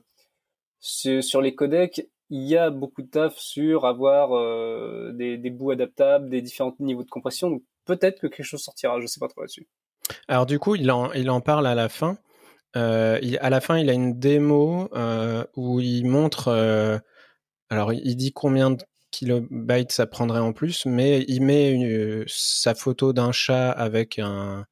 sur 0.79 1.41
les 1.41 1.55
codecs, 1.55 2.07
il 2.29 2.43
y 2.43 2.57
a 2.57 2.69
beaucoup 2.69 3.01
de 3.01 3.07
taf 3.07 3.37
sur 3.37 3.85
avoir 3.85 4.35
euh, 4.35 5.11
des, 5.13 5.37
des, 5.37 5.49
bouts 5.49 5.71
adaptables, 5.71 6.29
des 6.29 6.41
différents 6.41 6.75
niveaux 6.79 7.03
de 7.03 7.09
compression. 7.09 7.49
Donc 7.49 7.63
peut-être 7.85 8.19
que 8.19 8.27
quelque 8.27 8.45
chose 8.45 8.61
sortira, 8.61 8.99
je 8.99 9.07
sais 9.07 9.19
pas 9.19 9.27
trop 9.27 9.41
là-dessus. 9.41 9.67
Alors 10.27 10.45
du 10.45 10.59
coup, 10.59 10.75
il 10.75 10.91
en, 10.91 11.11
il 11.13 11.29
en 11.29 11.41
parle 11.41 11.67
à 11.67 11.75
la 11.75 11.89
fin. 11.89 12.17
Euh, 12.75 13.19
à 13.39 13.49
la 13.49 13.61
fin, 13.61 13.77
il 13.77 13.89
a 13.89 13.93
une 13.93 14.19
démo 14.19 14.89
euh, 14.95 15.45
où 15.55 15.79
il 15.79 16.05
montre. 16.05 16.47
Euh, 16.49 16.97
alors, 17.69 17.93
il 17.93 18.15
dit 18.15 18.33
combien 18.33 18.71
de 18.71 18.83
kilobytes 19.11 19.91
ça 19.91 20.07
prendrait 20.07 20.39
en 20.39 20.53
plus, 20.53 20.85
mais 20.85 21.23
il 21.27 21.41
met 21.43 22.25
sa 22.27 22.75
photo 22.75 23.13
d'un 23.13 23.31
chat 23.31 23.71
avec 23.71 24.19
un 24.19 24.65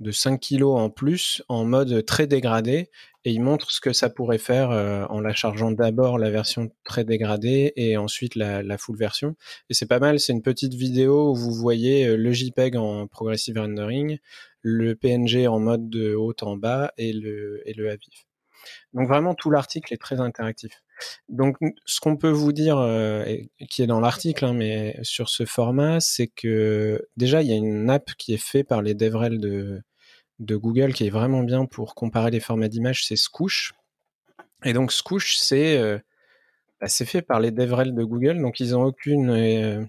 de 0.00 0.10
5 0.10 0.38
kilos 0.38 0.78
en 0.78 0.90
plus 0.90 1.42
en 1.48 1.64
mode 1.64 2.04
très 2.04 2.26
dégradé 2.26 2.90
et 3.24 3.32
il 3.32 3.40
montre 3.40 3.70
ce 3.70 3.80
que 3.80 3.92
ça 3.92 4.10
pourrait 4.10 4.38
faire 4.38 4.70
euh, 4.70 5.04
en 5.08 5.20
la 5.20 5.32
chargeant 5.32 5.70
d'abord 5.70 6.18
la 6.18 6.30
version 6.30 6.70
très 6.84 7.04
dégradée 7.04 7.72
et 7.76 7.96
ensuite 7.96 8.34
la, 8.34 8.62
la 8.62 8.78
full 8.78 8.96
version. 8.96 9.36
Et 9.70 9.74
c'est 9.74 9.86
pas 9.86 9.98
mal, 9.98 10.20
c'est 10.20 10.32
une 10.32 10.42
petite 10.42 10.74
vidéo 10.74 11.30
où 11.30 11.34
vous 11.34 11.52
voyez 11.52 12.16
le 12.16 12.32
JPEG 12.32 12.76
en 12.76 13.06
progressive 13.06 13.58
rendering, 13.58 14.18
le 14.62 14.94
PNG 14.94 15.46
en 15.48 15.58
mode 15.58 15.88
de 15.88 16.14
haut 16.14 16.34
en 16.42 16.56
bas 16.56 16.92
et 16.98 17.12
le, 17.12 17.62
et 17.66 17.72
le 17.72 17.88
AVIF. 17.90 18.26
Donc 18.94 19.08
vraiment 19.08 19.34
tout 19.34 19.50
l'article 19.50 19.94
est 19.94 19.98
très 19.98 20.20
interactif. 20.20 20.82
Donc 21.28 21.56
ce 21.84 22.00
qu'on 22.00 22.16
peut 22.16 22.30
vous 22.30 22.52
dire, 22.52 22.78
euh, 22.78 23.24
qui 23.68 23.82
est 23.82 23.86
dans 23.86 24.00
l'article, 24.00 24.44
hein, 24.44 24.52
mais 24.52 24.98
sur 25.02 25.28
ce 25.28 25.44
format, 25.44 26.00
c'est 26.00 26.28
que 26.28 27.06
déjà 27.16 27.42
il 27.42 27.48
y 27.48 27.52
a 27.52 27.56
une 27.56 27.90
app 27.90 28.10
qui 28.16 28.34
est 28.34 28.42
faite 28.42 28.68
par 28.68 28.82
les 28.82 28.94
DevRel 28.94 29.40
de, 29.40 29.82
Google 30.40 30.92
qui 30.92 31.06
est 31.06 31.10
vraiment 31.10 31.42
bien 31.42 31.66
pour 31.66 31.94
comparer 31.94 32.30
les 32.30 32.40
formats 32.40 32.68
d'images, 32.68 33.06
c'est 33.06 33.16
Scoosh. 33.16 33.72
Et 34.64 34.72
donc 34.72 34.92
c'est 34.92 35.76
euh, 35.78 35.98
bah, 36.80 36.88
c'est 36.88 37.06
fait 37.06 37.22
par 37.22 37.40
les 37.40 37.50
DevRel 37.50 37.94
de 37.94 38.04
Google, 38.04 38.40
donc 38.40 38.60
ils 38.60 38.70
n'ont 38.70 38.84
aucune 38.84 39.30
euh, 39.30 39.84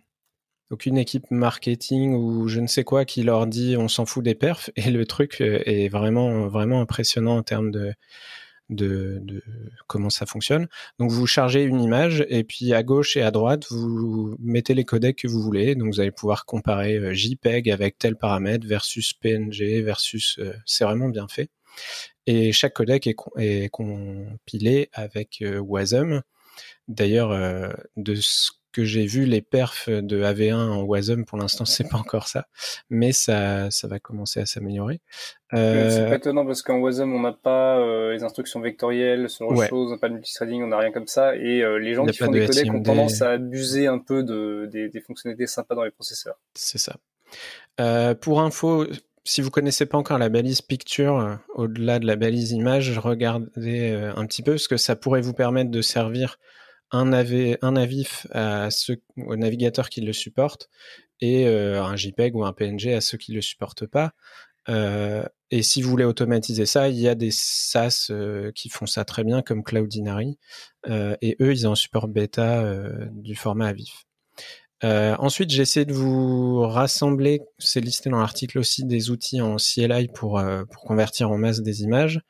aucune 0.70 0.98
équipe 0.98 1.32
marketing 1.32 2.14
ou 2.16 2.48
je 2.50 2.60
ne 2.60 2.68
sais 2.68 2.84
quoi 2.84 3.06
qui 3.06 3.24
leur 3.24 3.48
dit 3.48 3.78
on 3.78 3.88
s'en 3.88 4.06
fout 4.06 4.24
des 4.24 4.36
perfs 4.36 4.70
et 4.76 4.92
le 4.92 5.06
truc 5.06 5.40
est 5.40 5.88
vraiment 5.90 6.48
vraiment 6.48 6.82
impressionnant 6.82 7.38
en 7.38 7.44
termes 7.44 7.72
de, 7.72 7.94
de, 8.70 9.22
comment 9.88 10.10
ça 10.10 10.26
fonctionne. 10.26 10.68
Donc 11.00 11.12
vous 11.12 11.28
chargez 11.28 11.64
une 11.64 11.82
image 11.82 12.26
et 12.30 12.44
puis 12.44 12.74
à 12.74 12.84
gauche 12.84 13.18
et 13.18 13.22
à 13.22 13.32
droite 13.32 13.66
vous 13.70 14.36
mettez 14.40 14.74
les 14.74 14.86
codecs 14.86 15.18
que 15.18 15.28
vous 15.28 15.42
voulez. 15.42 15.76
Donc 15.76 15.94
vous 15.94 16.00
allez 16.00 16.12
pouvoir 16.12 16.46
comparer 16.46 16.98
euh, 16.98 17.14
JPEG 17.14 17.70
avec 17.70 17.98
tel 17.98 18.16
paramètre 18.16 18.68
versus 18.68 19.14
PNG 19.14 19.82
versus 19.84 20.38
euh, 20.40 20.54
c'est 20.66 20.84
vraiment 20.84 21.10
bien 21.10 21.28
fait. 21.28 21.50
Et 22.26 22.52
chaque 22.52 22.74
codec 22.74 23.08
est, 23.08 23.16
est 23.38 23.70
compilé 23.70 24.90
avec 24.94 25.44
Wasm. 25.62 26.22
D'ailleurs, 26.88 27.30
de 27.96 28.16
ce 28.16 28.52
que 28.78 28.84
j'ai 28.84 29.08
vu 29.08 29.26
les 29.26 29.42
perfs 29.42 29.90
de 29.90 30.22
AV1 30.22 30.54
en 30.54 30.84
Wasm, 30.84 31.26
pour 31.26 31.40
l'instant, 31.40 31.66
c'est 31.66 31.90
pas 31.90 31.98
encore 31.98 32.28
ça, 32.28 32.46
mais 32.92 33.12
ça, 33.12 33.72
ça 33.72 33.88
va 33.88 33.98
commencer 33.98 34.40
à 34.40 34.46
s'améliorer. 34.46 35.02
Euh... 35.56 35.90
C'est 35.90 36.06
pas 36.06 36.18
étonnant 36.18 36.46
parce 36.46 36.62
qu'en 36.62 36.78
Wasm, 36.78 37.12
on 37.12 37.22
n'a 37.22 37.34
pas 37.34 37.80
euh, 37.80 38.14
les 38.14 38.24
instructions 38.24 38.60
vectorielles, 38.60 39.32
ce 39.32 39.44
genre 39.44 39.56
de 39.56 39.66
choses, 39.66 39.88
on 39.88 39.96
n'a 39.96 39.98
pas 39.98 40.10
de 40.10 40.14
multithreading, 40.14 40.62
on 40.62 40.68
n'a 40.68 40.78
rien 40.78 40.92
comme 40.92 41.08
ça, 41.08 41.36
et 41.36 41.64
euh, 41.64 41.80
les 41.80 41.96
gens 41.96 42.06
qui 42.06 42.16
font 42.16 42.30
des 42.30 42.46
codecs 42.46 42.72
ont 42.72 42.84
tendance 42.84 43.24
à 43.24 43.32
abuser 43.32 43.88
un 43.88 43.98
peu 43.98 44.22
de, 44.22 44.70
des, 44.72 44.90
des 44.90 45.02
fonctionnalités 45.02 45.48
sympas 45.48 45.74
dans 45.74 45.84
les 45.84 45.90
processeurs. 45.90 46.40
C'est 46.54 46.78
ça. 46.78 46.98
Euh, 47.80 48.14
pour 48.14 48.42
info, 48.42 48.86
si 49.24 49.42
vous 49.42 49.50
connaissez 49.50 49.88
pas 49.88 49.98
encore 49.98 50.20
la 50.20 50.30
balise 50.30 50.62
picture, 50.62 51.40
au-delà 51.56 51.98
de 51.98 52.06
la 52.06 52.16
balise 52.16 52.52
image, 52.52 52.96
regardez 53.00 53.92
un 54.16 54.26
petit 54.28 54.44
peu 54.44 54.60
ce 54.60 54.68
que 54.68 54.78
ça 54.78 54.96
pourrait 54.96 55.22
vous 55.22 55.34
permettre 55.34 55.72
de 55.72 55.82
servir 55.82 56.38
un, 56.92 57.14
AV, 57.14 57.58
un 57.62 57.76
AVIF 57.76 58.28
à 58.32 58.72
ceux, 58.72 59.02
aux 59.18 59.36
navigateurs 59.36 59.90
qui 59.90 60.02
le 60.02 60.14
supportent 60.14 60.70
et 61.20 61.48
euh, 61.48 61.84
un 61.84 61.96
JPEG 61.96 62.36
ou 62.36 62.46
un 62.46 62.54
PNG 62.54 62.94
à 62.94 63.02
ceux 63.02 63.18
qui 63.18 63.34
le 63.34 63.42
supportent 63.42 63.86
pas. 63.86 64.14
Euh, 64.70 65.24
et 65.50 65.64
si 65.64 65.82
vous 65.82 65.90
voulez 65.90 66.04
automatiser 66.04 66.66
ça, 66.66 66.90
il 66.90 67.00
y 67.00 67.08
a 67.08 67.16
des 67.16 67.32
SaaS 67.32 68.08
euh, 68.10 68.52
qui 68.54 68.70
font 68.70 68.86
ça 68.86 69.06
très 69.06 69.24
bien, 69.24 69.42
comme 69.42 69.64
Cloudinary. 69.64 70.38
et 70.88 71.38
eux, 71.42 71.52
ils 71.52 71.68
ont 71.68 71.72
un 71.72 71.76
support 71.76 72.08
bêta 72.08 72.64
du 73.12 73.36
format 73.36 73.68
AVIF. 73.68 74.07
Euh, 74.84 75.16
ensuite, 75.18 75.50
j'ai 75.50 75.64
essayé 75.64 75.86
de 75.86 75.94
vous 75.94 76.62
rassembler, 76.62 77.42
c'est 77.58 77.82
listé 77.82 78.10
dans 78.10 78.20
l'article 78.20 78.60
aussi, 78.60 78.86
des 78.86 79.10
outils 79.10 79.42
en 79.42 79.56
CLI 79.56 80.08
pour, 80.10 80.38
euh, 80.38 80.66
pour 80.66 80.84
convertir 80.84 81.32
en 81.32 81.38
masse 81.38 81.62
des 81.62 81.82
images. 81.82 82.22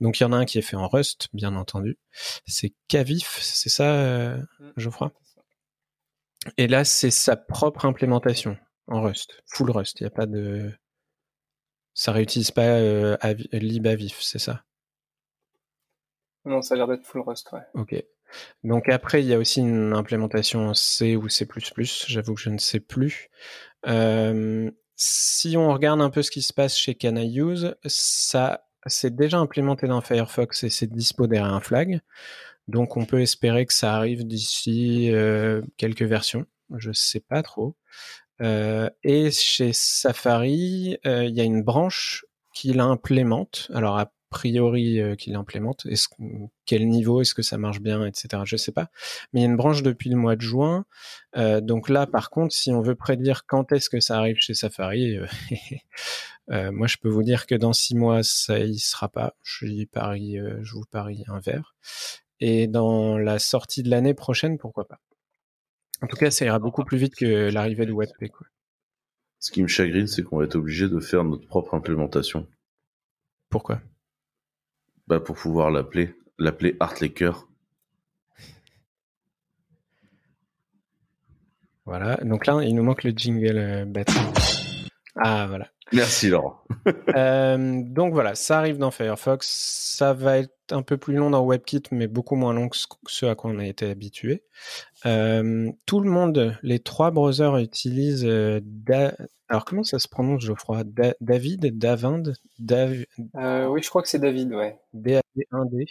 Donc 0.00 0.18
il 0.18 0.24
y 0.24 0.26
en 0.26 0.32
a 0.32 0.36
un 0.36 0.44
qui 0.44 0.58
est 0.58 0.62
fait 0.62 0.76
en 0.76 0.88
Rust, 0.88 1.28
bien 1.32 1.54
entendu. 1.54 1.98
C'est 2.46 2.72
Kavif, 2.88 3.38
c'est 3.40 3.68
ça, 3.68 3.94
euh, 3.94 4.36
mm. 4.58 4.72
Geoffroy? 4.76 5.12
Et 6.56 6.66
là, 6.66 6.84
c'est 6.84 7.12
sa 7.12 7.36
propre 7.36 7.84
implémentation 7.84 8.56
en 8.88 9.00
Rust, 9.02 9.40
full 9.46 9.70
Rust. 9.70 10.00
Il 10.00 10.04
n'y 10.04 10.08
a 10.08 10.10
pas 10.10 10.26
de... 10.26 10.72
Ça 11.94 12.10
réutilise 12.10 12.50
pas 12.50 12.62
euh, 12.62 13.16
libavif, 13.52 14.20
c'est 14.20 14.40
ça? 14.40 14.64
Non, 16.44 16.62
ça 16.62 16.74
a 16.74 16.78
l'air 16.78 16.88
d'être 16.88 17.04
full 17.06 17.20
Rust, 17.20 17.52
ouais. 17.52 17.60
Ok. 17.74 17.94
Donc 18.64 18.88
après, 18.88 19.22
il 19.22 19.28
y 19.28 19.34
a 19.34 19.38
aussi 19.38 19.60
une 19.60 19.92
implémentation 19.92 20.68
en 20.68 20.74
C 20.74 21.16
ou 21.16 21.28
C++, 21.28 21.46
j'avoue 22.06 22.34
que 22.34 22.40
je 22.40 22.50
ne 22.50 22.58
sais 22.58 22.80
plus. 22.80 23.28
Euh, 23.86 24.70
si 24.96 25.56
on 25.56 25.72
regarde 25.72 26.00
un 26.00 26.10
peu 26.10 26.22
ce 26.22 26.30
qui 26.30 26.42
se 26.42 26.52
passe 26.52 26.76
chez 26.76 26.94
Can 26.94 27.16
ça 27.86 28.64
c'est 28.86 29.14
déjà 29.14 29.38
implémenté 29.38 29.86
dans 29.86 30.00
Firefox 30.00 30.64
et 30.64 30.70
c'est 30.70 30.88
dispo 30.88 31.28
derrière 31.28 31.54
un 31.54 31.60
flag. 31.60 32.00
Donc 32.68 32.96
on 32.96 33.04
peut 33.04 33.20
espérer 33.20 33.64
que 33.66 33.72
ça 33.72 33.94
arrive 33.94 34.26
d'ici 34.26 35.10
euh, 35.12 35.62
quelques 35.76 36.02
versions. 36.02 36.46
Je 36.76 36.90
sais 36.92 37.20
pas 37.20 37.42
trop. 37.42 37.76
Euh, 38.40 38.90
et 39.04 39.30
chez 39.30 39.72
Safari, 39.72 40.98
il 41.04 41.30
y 41.30 41.40
a 41.40 41.44
une 41.44 41.62
branche 41.62 42.24
qui 42.54 42.72
l'implémente. 42.72 43.70
Priori 44.32 45.00
euh, 45.00 45.14
qu'il 45.14 45.36
implémente. 45.36 45.86
Est-ce, 45.86 46.08
quel 46.66 46.88
niveau 46.88 47.20
Est-ce 47.20 47.34
que 47.34 47.42
ça 47.42 47.58
marche 47.58 47.80
bien, 47.80 48.04
etc. 48.04 48.42
Je 48.44 48.56
sais 48.56 48.72
pas. 48.72 48.88
Mais 49.32 49.40
il 49.40 49.42
y 49.44 49.46
a 49.46 49.48
une 49.48 49.56
branche 49.56 49.84
depuis 49.84 50.10
le 50.10 50.16
mois 50.16 50.34
de 50.34 50.40
juin. 50.40 50.84
Euh, 51.36 51.60
donc 51.60 51.88
là, 51.88 52.08
par 52.08 52.30
contre, 52.30 52.52
si 52.52 52.72
on 52.72 52.80
veut 52.80 52.96
prédire 52.96 53.46
quand 53.46 53.70
est-ce 53.70 53.88
que 53.88 54.00
ça 54.00 54.18
arrive 54.18 54.38
chez 54.40 54.54
Safari, 54.54 55.16
euh, 56.50 56.72
moi 56.72 56.88
je 56.88 56.96
peux 56.96 57.08
vous 57.08 57.22
dire 57.22 57.46
que 57.46 57.54
dans 57.54 57.72
six 57.72 57.94
mois 57.94 58.24
ça 58.24 58.58
y 58.58 58.78
sera 58.80 59.08
pas. 59.08 59.34
Je 59.44 59.84
parie, 59.84 60.38
je 60.62 60.72
vous 60.74 60.84
parie 60.90 61.22
un 61.28 61.38
verre. 61.38 61.76
Et 62.40 62.66
dans 62.66 63.18
la 63.18 63.38
sortie 63.38 63.84
de 63.84 63.90
l'année 63.90 64.14
prochaine, 64.14 64.58
pourquoi 64.58 64.88
pas. 64.88 64.98
En 66.02 66.08
tout 66.08 66.16
cas, 66.16 66.32
ça 66.32 66.44
ira 66.44 66.58
beaucoup 66.58 66.82
plus 66.82 66.98
vite 66.98 67.14
que 67.14 67.50
l'arrivée 67.52 67.86
de. 67.86 67.92
Quoi. 67.92 68.46
Ce 69.38 69.50
qui 69.52 69.62
me 69.62 69.68
chagrine, 69.68 70.08
c'est 70.08 70.22
qu'on 70.22 70.38
va 70.38 70.44
être 70.44 70.56
obligé 70.56 70.88
de 70.88 70.98
faire 70.98 71.22
notre 71.22 71.46
propre 71.46 71.74
implémentation. 71.74 72.48
Pourquoi? 73.50 73.80
Bah, 75.12 75.20
pour 75.20 75.36
pouvoir 75.36 75.70
l'appeler, 75.70 76.14
l'appeler 76.38 76.74
Heartlaker. 76.80 77.46
Voilà. 81.84 82.16
Donc 82.22 82.46
là, 82.46 82.58
il 82.62 82.74
nous 82.74 82.82
manque 82.82 83.04
le 83.04 83.10
jingle 83.10 83.58
euh, 83.58 84.04
Ah, 85.16 85.46
voilà. 85.48 85.68
Merci, 85.92 86.30
Laurent. 86.30 86.62
euh, 87.14 87.82
donc 87.84 88.14
voilà, 88.14 88.34
ça 88.34 88.58
arrive 88.58 88.78
dans 88.78 88.90
Firefox. 88.90 89.46
Ça 89.98 90.14
va 90.14 90.38
être 90.38 90.54
un 90.70 90.80
peu 90.80 90.96
plus 90.96 91.16
long 91.16 91.28
dans 91.28 91.44
WebKit, 91.44 91.82
mais 91.90 92.06
beaucoup 92.06 92.36
moins 92.36 92.54
long 92.54 92.70
que 92.70 92.78
ce 93.06 93.26
à 93.26 93.34
quoi 93.34 93.50
on 93.50 93.58
a 93.58 93.66
été 93.66 93.90
habitué. 93.90 94.44
Euh, 95.04 95.70
tout 95.84 96.00
le 96.00 96.08
monde, 96.08 96.56
les 96.62 96.78
trois 96.78 97.10
browsers 97.10 97.58
utilisent. 97.58 98.26
Alors 99.52 99.66
comment 99.66 99.82
ça 99.82 99.98
se 99.98 100.08
prononce, 100.08 100.40
Geoffroy? 100.40 100.82
David, 101.20 101.76
Davind, 101.76 102.32
Dav... 102.58 103.04
Euh, 103.36 103.66
oui, 103.66 103.82
je 103.82 103.88
crois 103.90 104.00
que 104.00 104.08
c'est 104.08 104.18
David, 104.18 104.54
ouais. 104.54 104.78
DAV1D, 104.94 105.88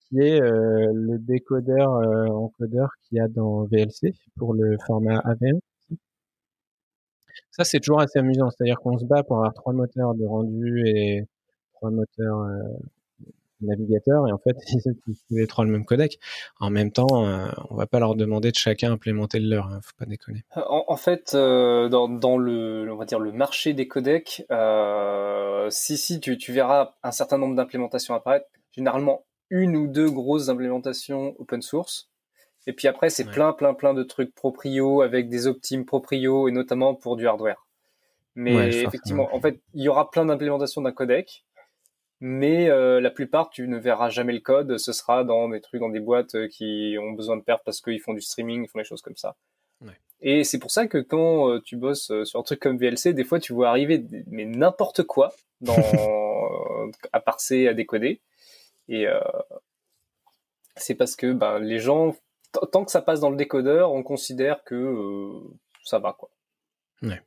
qui 0.00 0.18
est 0.18 0.42
euh, 0.42 0.90
le 0.92 1.16
décodeur 1.18 1.92
encodeur 2.32 2.90
qu'il 3.04 3.18
y 3.18 3.20
a 3.20 3.28
dans 3.28 3.66
VLC 3.66 4.16
pour 4.36 4.52
le 4.52 4.76
format 4.84 5.20
AV1. 5.20 5.60
Ça, 7.52 7.62
c'est 7.62 7.78
toujours 7.78 8.00
assez 8.00 8.18
amusant. 8.18 8.50
C'est-à-dire 8.50 8.80
qu'on 8.80 8.98
se 8.98 9.04
bat 9.04 9.22
pour 9.22 9.36
avoir 9.36 9.54
trois 9.54 9.72
moteurs 9.72 10.16
de 10.16 10.24
rendu 10.24 10.82
et 10.84 11.28
trois 11.74 11.92
moteurs 11.92 12.48
navigateur 13.62 14.28
et 14.28 14.32
en 14.32 14.38
fait 14.38 14.56
ils 15.08 15.16
les 15.30 15.46
trois 15.46 15.64
le 15.64 15.70
même 15.70 15.84
codec. 15.84 16.18
En 16.60 16.70
même 16.70 16.92
temps, 16.92 17.26
euh, 17.26 17.46
on 17.70 17.76
va 17.76 17.86
pas 17.86 17.98
leur 17.98 18.14
demander 18.14 18.50
de 18.50 18.56
chacun 18.56 18.92
implémenter 18.92 19.38
le 19.38 19.48
leur, 19.48 19.66
hein, 19.66 19.80
faut 19.82 19.96
pas 19.98 20.06
déconner. 20.06 20.44
En, 20.54 20.96
fait, 20.96 21.32
euh, 21.34 21.88
dans, 21.88 22.08
dans, 22.08 22.38
le 22.38 22.90
on 22.90 22.96
va 22.96 23.04
dire 23.04 23.20
le 23.20 23.32
marché 23.32 23.72
des 23.74 23.88
codecs, 23.88 24.44
euh, 24.50 25.68
si 25.70 25.96
si 25.96 26.20
tu, 26.20 26.36
tu 26.36 26.52
verras 26.52 26.92
un 27.02 27.12
certain 27.12 27.38
nombre 27.38 27.54
d'implémentations 27.54 28.14
apparaître, 28.14 28.46
généralement 28.72 29.24
une 29.50 29.76
ou 29.76 29.86
deux 29.86 30.10
grosses 30.10 30.48
implémentations 30.48 31.34
open 31.38 31.62
source. 31.62 32.08
Et 32.66 32.72
puis 32.72 32.86
après, 32.86 33.10
c'est 33.10 33.24
plein, 33.24 33.52
plein, 33.52 33.74
plein 33.74 33.92
de 33.92 34.04
trucs 34.04 34.34
proprio 34.34 35.02
avec 35.02 35.28
des 35.28 35.46
optimes 35.48 35.84
proprio 35.84 36.48
et 36.48 36.52
notamment 36.52 36.94
pour 36.94 37.16
du 37.16 37.26
hardware. 37.26 37.66
Mais 38.34 38.82
effectivement, 38.82 39.28
en 39.34 39.40
fait, 39.40 39.60
il 39.74 39.82
y 39.82 39.88
aura 39.88 40.10
plein 40.10 40.24
d'implémentations 40.24 40.80
d'un 40.80 40.92
codec 40.92 41.44
mais 42.24 42.70
euh, 42.70 43.00
la 43.00 43.10
plupart 43.10 43.50
tu 43.50 43.66
ne 43.66 43.76
verras 43.76 44.08
jamais 44.08 44.32
le 44.32 44.38
code, 44.38 44.78
ce 44.78 44.92
sera 44.92 45.24
dans 45.24 45.48
des 45.48 45.60
trucs, 45.60 45.80
dans 45.80 45.88
des 45.88 45.98
boîtes 45.98 46.36
euh, 46.36 46.46
qui 46.46 46.96
ont 47.00 47.10
besoin 47.10 47.36
de 47.36 47.42
perf 47.42 47.62
parce 47.64 47.80
qu'ils 47.80 48.00
font 48.00 48.14
du 48.14 48.20
streaming, 48.20 48.62
ils 48.62 48.68
font 48.68 48.78
des 48.78 48.84
choses 48.84 49.02
comme 49.02 49.16
ça. 49.16 49.36
Et 50.24 50.44
c'est 50.44 50.60
pour 50.60 50.70
ça 50.70 50.86
que 50.86 50.98
quand 50.98 51.50
euh, 51.50 51.60
tu 51.60 51.74
bosses 51.74 52.12
sur 52.22 52.38
un 52.38 52.42
truc 52.44 52.60
comme 52.60 52.78
VLC, 52.78 53.12
des 53.12 53.24
fois 53.24 53.40
tu 53.40 53.52
vois 53.52 53.70
arriver 53.70 54.04
mais 54.28 54.44
n'importe 54.44 55.02
quoi 55.02 55.32
dans, 55.60 55.74
à 57.12 57.18
parser, 57.18 57.66
à 57.66 57.74
décoder. 57.74 58.20
Et 58.88 59.06
c'est 60.76 60.94
parce 60.94 61.16
que 61.16 61.32
ben, 61.32 61.58
les 61.58 61.80
gens, 61.80 62.14
tant 62.70 62.84
que 62.84 62.92
ça 62.92 63.02
passe 63.02 63.18
dans 63.18 63.30
le 63.30 63.36
décodeur, 63.36 63.90
on 63.90 64.04
considère 64.04 64.62
que 64.62 65.40
ça 65.82 65.98
va 65.98 66.12
quoi. 66.12 66.30
Ouais. 67.02 67.20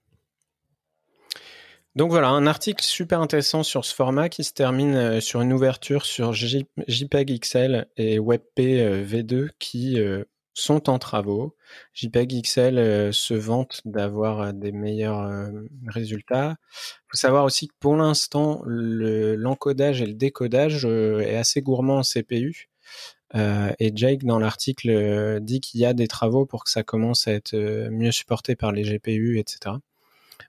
Donc 1.95 2.11
voilà, 2.11 2.27
un 2.27 2.45
article 2.45 2.83
super 2.83 3.21
intéressant 3.21 3.63
sur 3.63 3.85
ce 3.85 3.95
format 3.95 4.27
qui 4.27 4.43
se 4.43 4.51
termine 4.51 4.95
euh, 4.95 5.21
sur 5.21 5.39
une 5.39 5.53
ouverture 5.53 6.05
sur 6.05 6.33
JPEG 6.33 7.39
XL 7.39 7.87
et 7.95 8.19
WebP 8.19 8.59
euh, 8.59 9.05
V2 9.05 9.51
qui 9.59 9.97
euh, 9.97 10.25
sont 10.53 10.89
en 10.89 10.99
travaux. 10.99 11.55
JPEG 11.93 12.41
XL 12.43 13.13
se 13.13 13.33
vante 13.33 13.81
d'avoir 13.85 14.53
des 14.53 14.73
meilleurs 14.73 15.29
résultats. 15.87 16.55
Il 16.71 17.07
faut 17.11 17.17
savoir 17.17 17.43
aussi 17.43 17.67
que 17.67 17.73
pour 17.81 17.97
l'instant, 17.97 18.61
l'encodage 18.65 20.01
et 20.01 20.05
le 20.05 20.13
décodage 20.13 20.85
est 20.85 21.35
assez 21.35 21.61
gourmand 21.61 21.97
en 21.97 22.03
CPU. 22.03 22.69
et 23.33 23.91
Jake, 23.95 24.23
dans 24.23 24.39
l'article, 24.39 25.41
dit 25.41 25.59
qu'il 25.59 25.81
y 25.81 25.85
a 25.85 25.93
des 25.93 26.07
travaux 26.07 26.45
pour 26.45 26.63
que 26.63 26.69
ça 26.69 26.83
commence 26.83 27.27
à 27.27 27.33
être 27.33 27.57
mieux 27.89 28.11
supporté 28.11 28.55
par 28.55 28.71
les 28.71 28.83
GPU, 28.83 29.39
etc 29.39 29.75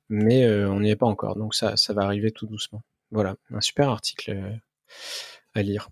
mais 0.09 0.45
euh, 0.45 0.71
on 0.71 0.81
n'y 0.81 0.91
est 0.91 0.97
pas 0.97 1.07
encore. 1.07 1.37
Donc 1.37 1.55
ça, 1.55 1.77
ça 1.77 1.93
va 1.93 2.03
arriver 2.03 2.31
tout 2.31 2.47
doucement. 2.47 2.83
Voilà, 3.11 3.37
un 3.53 3.61
super 3.61 3.89
article 3.89 4.31
euh, 4.33 4.53
à 5.55 5.63
lire. 5.63 5.89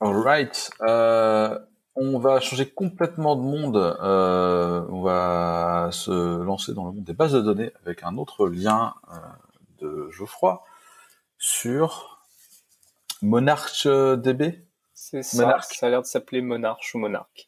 Alright. 0.00 0.70
Euh, 0.82 1.58
on 1.94 2.18
va 2.18 2.40
changer 2.40 2.68
complètement 2.68 3.36
de 3.36 3.42
monde. 3.42 3.76
on 3.76 5.02
va 5.02 5.90
se 5.92 6.42
lancer 6.42 6.72
dans 6.72 6.86
le 6.86 6.92
monde 6.92 7.04
des 7.04 7.12
bases 7.12 7.32
de 7.32 7.40
données 7.40 7.72
avec 7.84 8.02
un 8.02 8.16
autre 8.16 8.48
lien 8.48 8.94
de 9.78 10.08
Geoffroy 10.10 10.64
sur 11.38 12.24
MonarchDB. 13.20 14.64
C'est 14.94 15.22
ça, 15.22 15.58
ça 15.60 15.86
a 15.86 15.90
l'air 15.90 16.00
de 16.00 16.06
s'appeler 16.06 16.40
Monarch 16.40 16.92
ou 16.94 16.98
Monarch. 16.98 17.46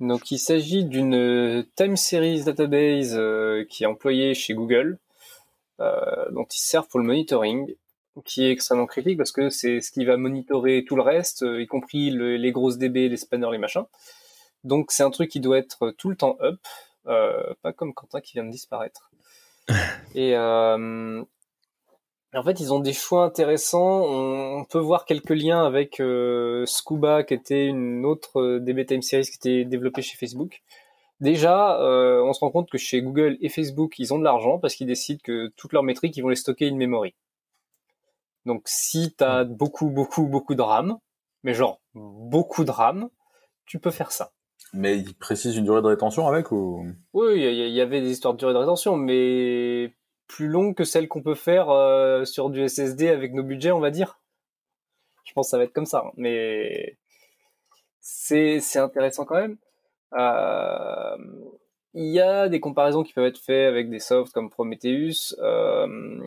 Donc 0.00 0.30
il 0.30 0.38
s'agit 0.38 0.84
d'une 0.84 1.64
time 1.76 1.96
series 1.96 2.44
database 2.44 3.14
euh, 3.16 3.64
qui 3.68 3.84
est 3.84 3.86
employée 3.86 4.34
chez 4.34 4.54
Google, 4.54 4.98
euh, 5.80 6.30
dont 6.30 6.44
ils 6.44 6.58
servent 6.58 6.88
pour 6.88 7.00
le 7.00 7.06
monitoring, 7.06 7.74
qui 8.24 8.44
est 8.44 8.50
extrêmement 8.50 8.86
critique 8.86 9.18
parce 9.18 9.32
que 9.32 9.50
c'est 9.50 9.80
ce 9.80 9.90
qui 9.90 10.04
va 10.04 10.16
monitorer 10.16 10.84
tout 10.86 10.96
le 10.96 11.02
reste, 11.02 11.42
euh, 11.42 11.62
y 11.62 11.66
compris 11.66 12.10
les 12.10 12.52
grosses 12.52 12.78
DB, 12.78 13.08
les 13.08 13.16
spanners, 13.16 13.50
les 13.52 13.58
machins. 13.58 13.84
Donc 14.64 14.90
c'est 14.90 15.02
un 15.02 15.10
truc 15.10 15.30
qui 15.30 15.40
doit 15.40 15.58
être 15.58 15.90
tout 15.92 16.08
le 16.10 16.16
temps 16.16 16.36
up, 16.40 16.60
pas 17.62 17.72
comme 17.72 17.94
Quentin 17.94 18.20
qui 18.20 18.32
vient 18.32 18.44
de 18.44 18.50
disparaître. 18.50 19.10
Et 20.14 20.34
en 22.38 22.42
fait, 22.42 22.60
ils 22.60 22.72
ont 22.72 22.80
des 22.80 22.92
choix 22.92 23.24
intéressants. 23.24 24.02
On 24.06 24.64
peut 24.64 24.78
voir 24.78 25.04
quelques 25.04 25.30
liens 25.30 25.64
avec 25.64 26.00
euh, 26.00 26.66
Scuba, 26.66 27.22
qui 27.22 27.34
était 27.34 27.66
une 27.66 28.04
autre 28.04 28.40
euh, 28.40 28.60
DB 28.60 28.86
Time 28.86 29.02
Series 29.02 29.24
qui 29.26 29.36
était 29.36 29.64
développée 29.64 30.02
chez 30.02 30.16
Facebook. 30.16 30.62
Déjà, 31.20 31.80
euh, 31.80 32.22
on 32.22 32.32
se 32.32 32.40
rend 32.40 32.50
compte 32.50 32.68
que 32.68 32.78
chez 32.78 33.00
Google 33.02 33.36
et 33.40 33.48
Facebook, 33.48 33.98
ils 33.98 34.12
ont 34.12 34.18
de 34.18 34.24
l'argent 34.24 34.58
parce 34.58 34.74
qu'ils 34.74 34.86
décident 34.86 35.20
que 35.22 35.52
toutes 35.56 35.72
leurs 35.72 35.84
métriques, 35.84 36.16
ils 36.16 36.22
vont 36.22 36.28
les 36.28 36.36
stocker 36.36 36.68
in 36.68 36.74
memory. 36.74 37.14
Donc, 38.46 38.62
si 38.66 39.14
tu 39.16 39.24
as 39.24 39.44
beaucoup, 39.44 39.88
beaucoup, 39.88 40.26
beaucoup 40.26 40.54
de 40.54 40.62
RAM, 40.62 40.98
mais 41.44 41.54
genre 41.54 41.80
beaucoup 41.94 42.64
de 42.64 42.70
RAM, 42.70 43.08
tu 43.64 43.78
peux 43.78 43.90
faire 43.90 44.12
ça. 44.12 44.32
Mais 44.72 44.98
ils 44.98 45.14
précisent 45.14 45.56
une 45.56 45.64
durée 45.64 45.82
de 45.82 45.86
rétention 45.86 46.26
avec 46.26 46.50
ou? 46.50 46.84
Oui, 47.12 47.34
il 47.36 47.70
y, 47.70 47.80
avait 47.80 48.00
des 48.00 48.10
histoires 48.10 48.34
de 48.34 48.38
durée 48.38 48.52
de 48.52 48.58
rétention, 48.58 48.96
mais 48.96 49.94
plus 50.26 50.48
longue 50.48 50.74
que 50.74 50.84
celle 50.84 51.08
qu'on 51.08 51.22
peut 51.22 51.34
faire 51.34 51.70
euh, 51.70 52.24
sur 52.24 52.50
du 52.50 52.66
SSD 52.68 53.08
avec 53.08 53.32
nos 53.34 53.42
budgets, 53.42 53.72
on 53.72 53.80
va 53.80 53.90
dire. 53.90 54.20
Je 55.24 55.32
pense 55.32 55.46
que 55.46 55.50
ça 55.50 55.58
va 55.58 55.64
être 55.64 55.72
comme 55.72 55.86
ça, 55.86 56.04
hein. 56.06 56.12
mais 56.16 56.98
c'est 58.00 58.76
intéressant 58.76 59.24
quand 59.24 59.36
même. 59.36 59.56
Euh, 60.14 61.16
il 61.94 62.10
y 62.10 62.20
a 62.20 62.48
des 62.48 62.60
comparaisons 62.60 63.02
qui 63.02 63.12
peuvent 63.12 63.26
être 63.26 63.38
faites 63.38 63.68
avec 63.68 63.88
des 63.88 64.00
softs 64.00 64.32
comme 64.32 64.50
Prometheus. 64.50 65.34
Euh, 65.38 66.20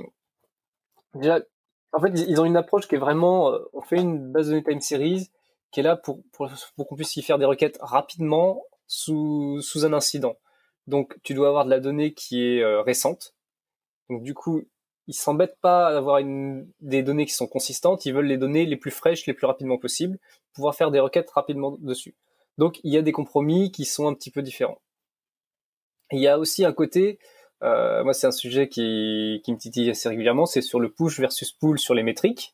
en 1.13 2.01
fait, 2.01 2.09
ils 2.13 2.41
ont 2.41 2.45
une 2.45 2.57
approche 2.57 2.87
qui 2.87 2.95
est 2.95 2.99
vraiment, 2.99 3.57
on 3.73 3.81
fait 3.81 3.97
une 3.97 4.31
base 4.31 4.47
de 4.47 4.51
données 4.51 4.63
time 4.63 4.81
series 4.81 5.29
qui 5.71 5.81
est 5.81 5.83
là 5.83 5.95
pour, 5.95 6.21
qu'on 6.33 6.95
puisse 6.95 7.15
y 7.17 7.21
faire 7.21 7.37
des 7.37 7.45
requêtes 7.45 7.77
rapidement 7.81 8.63
sous 8.87 9.61
un 9.83 9.93
incident. 9.93 10.37
Donc, 10.85 11.17
tu 11.23 11.33
dois 11.33 11.49
avoir 11.49 11.65
de 11.65 11.69
la 11.69 11.79
donnée 11.79 12.13
qui 12.13 12.43
est 12.43 12.65
récente, 12.81 13.36
donc 14.09 14.23
du 14.23 14.33
coup, 14.33 14.63
ils 15.07 15.13
s'embêtent 15.13 15.57
pas 15.61 15.93
d'avoir 15.93 16.17
une, 16.17 16.69
des 16.81 17.01
données 17.01 17.25
qui 17.25 17.33
sont 17.33 17.47
consistantes, 17.47 18.05
ils 18.05 18.13
veulent 18.13 18.27
les 18.27 18.37
données 18.37 18.65
les 18.65 18.75
plus 18.75 18.91
fraîches, 18.91 19.25
les 19.25 19.33
plus 19.33 19.47
rapidement 19.47 19.77
possible, 19.77 20.19
pouvoir 20.53 20.75
faire 20.75 20.91
des 20.91 20.99
requêtes 20.99 21.29
rapidement 21.31 21.77
dessus. 21.79 22.15
Donc 22.57 22.79
il 22.83 22.93
y 22.93 22.97
a 22.97 23.01
des 23.01 23.11
compromis 23.11 23.71
qui 23.71 23.85
sont 23.85 24.07
un 24.07 24.13
petit 24.13 24.31
peu 24.31 24.41
différents. 24.41 24.81
il 26.11 26.19
y 26.19 26.27
a 26.27 26.39
aussi 26.39 26.65
un 26.65 26.73
côté, 26.73 27.19
euh, 27.63 28.03
moi 28.03 28.13
c'est 28.13 28.27
un 28.27 28.31
sujet 28.31 28.67
qui, 28.69 29.41
qui 29.43 29.51
me 29.53 29.57
titille 29.57 29.89
assez 29.89 30.09
régulièrement, 30.09 30.45
c'est 30.45 30.61
sur 30.61 30.79
le 30.79 30.91
push 30.91 31.19
versus 31.19 31.51
pull 31.51 31.79
sur 31.79 31.93
les 31.93 32.03
métriques. 32.03 32.53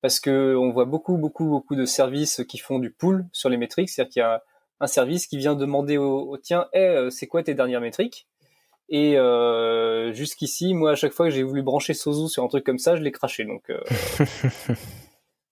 Parce 0.00 0.20
que 0.20 0.54
on 0.54 0.70
voit 0.70 0.84
beaucoup, 0.84 1.16
beaucoup, 1.16 1.46
beaucoup 1.46 1.74
de 1.74 1.84
services 1.84 2.44
qui 2.48 2.58
font 2.58 2.78
du 2.78 2.92
pull 2.92 3.26
sur 3.32 3.48
les 3.48 3.56
métriques, 3.56 3.88
c'est-à-dire 3.90 4.12
qu'il 4.12 4.20
y 4.20 4.22
a 4.22 4.44
un 4.78 4.86
service 4.86 5.26
qui 5.26 5.38
vient 5.38 5.56
demander 5.56 5.96
au, 5.96 6.20
au 6.30 6.38
tien, 6.38 6.68
hey, 6.72 7.10
c'est 7.10 7.26
quoi 7.26 7.42
tes 7.42 7.54
dernières 7.54 7.80
métriques? 7.80 8.28
Et 8.88 9.18
euh, 9.18 10.12
jusqu'ici, 10.12 10.72
moi, 10.72 10.92
à 10.92 10.94
chaque 10.94 11.12
fois 11.12 11.26
que 11.26 11.34
j'ai 11.34 11.42
voulu 11.42 11.62
brancher 11.62 11.92
Sozu 11.92 12.28
sur 12.28 12.42
un 12.42 12.48
truc 12.48 12.64
comme 12.64 12.78
ça, 12.78 12.96
je 12.96 13.02
l'ai 13.02 13.12
craché. 13.12 13.44
Donc, 13.44 13.68
euh... 13.68 13.80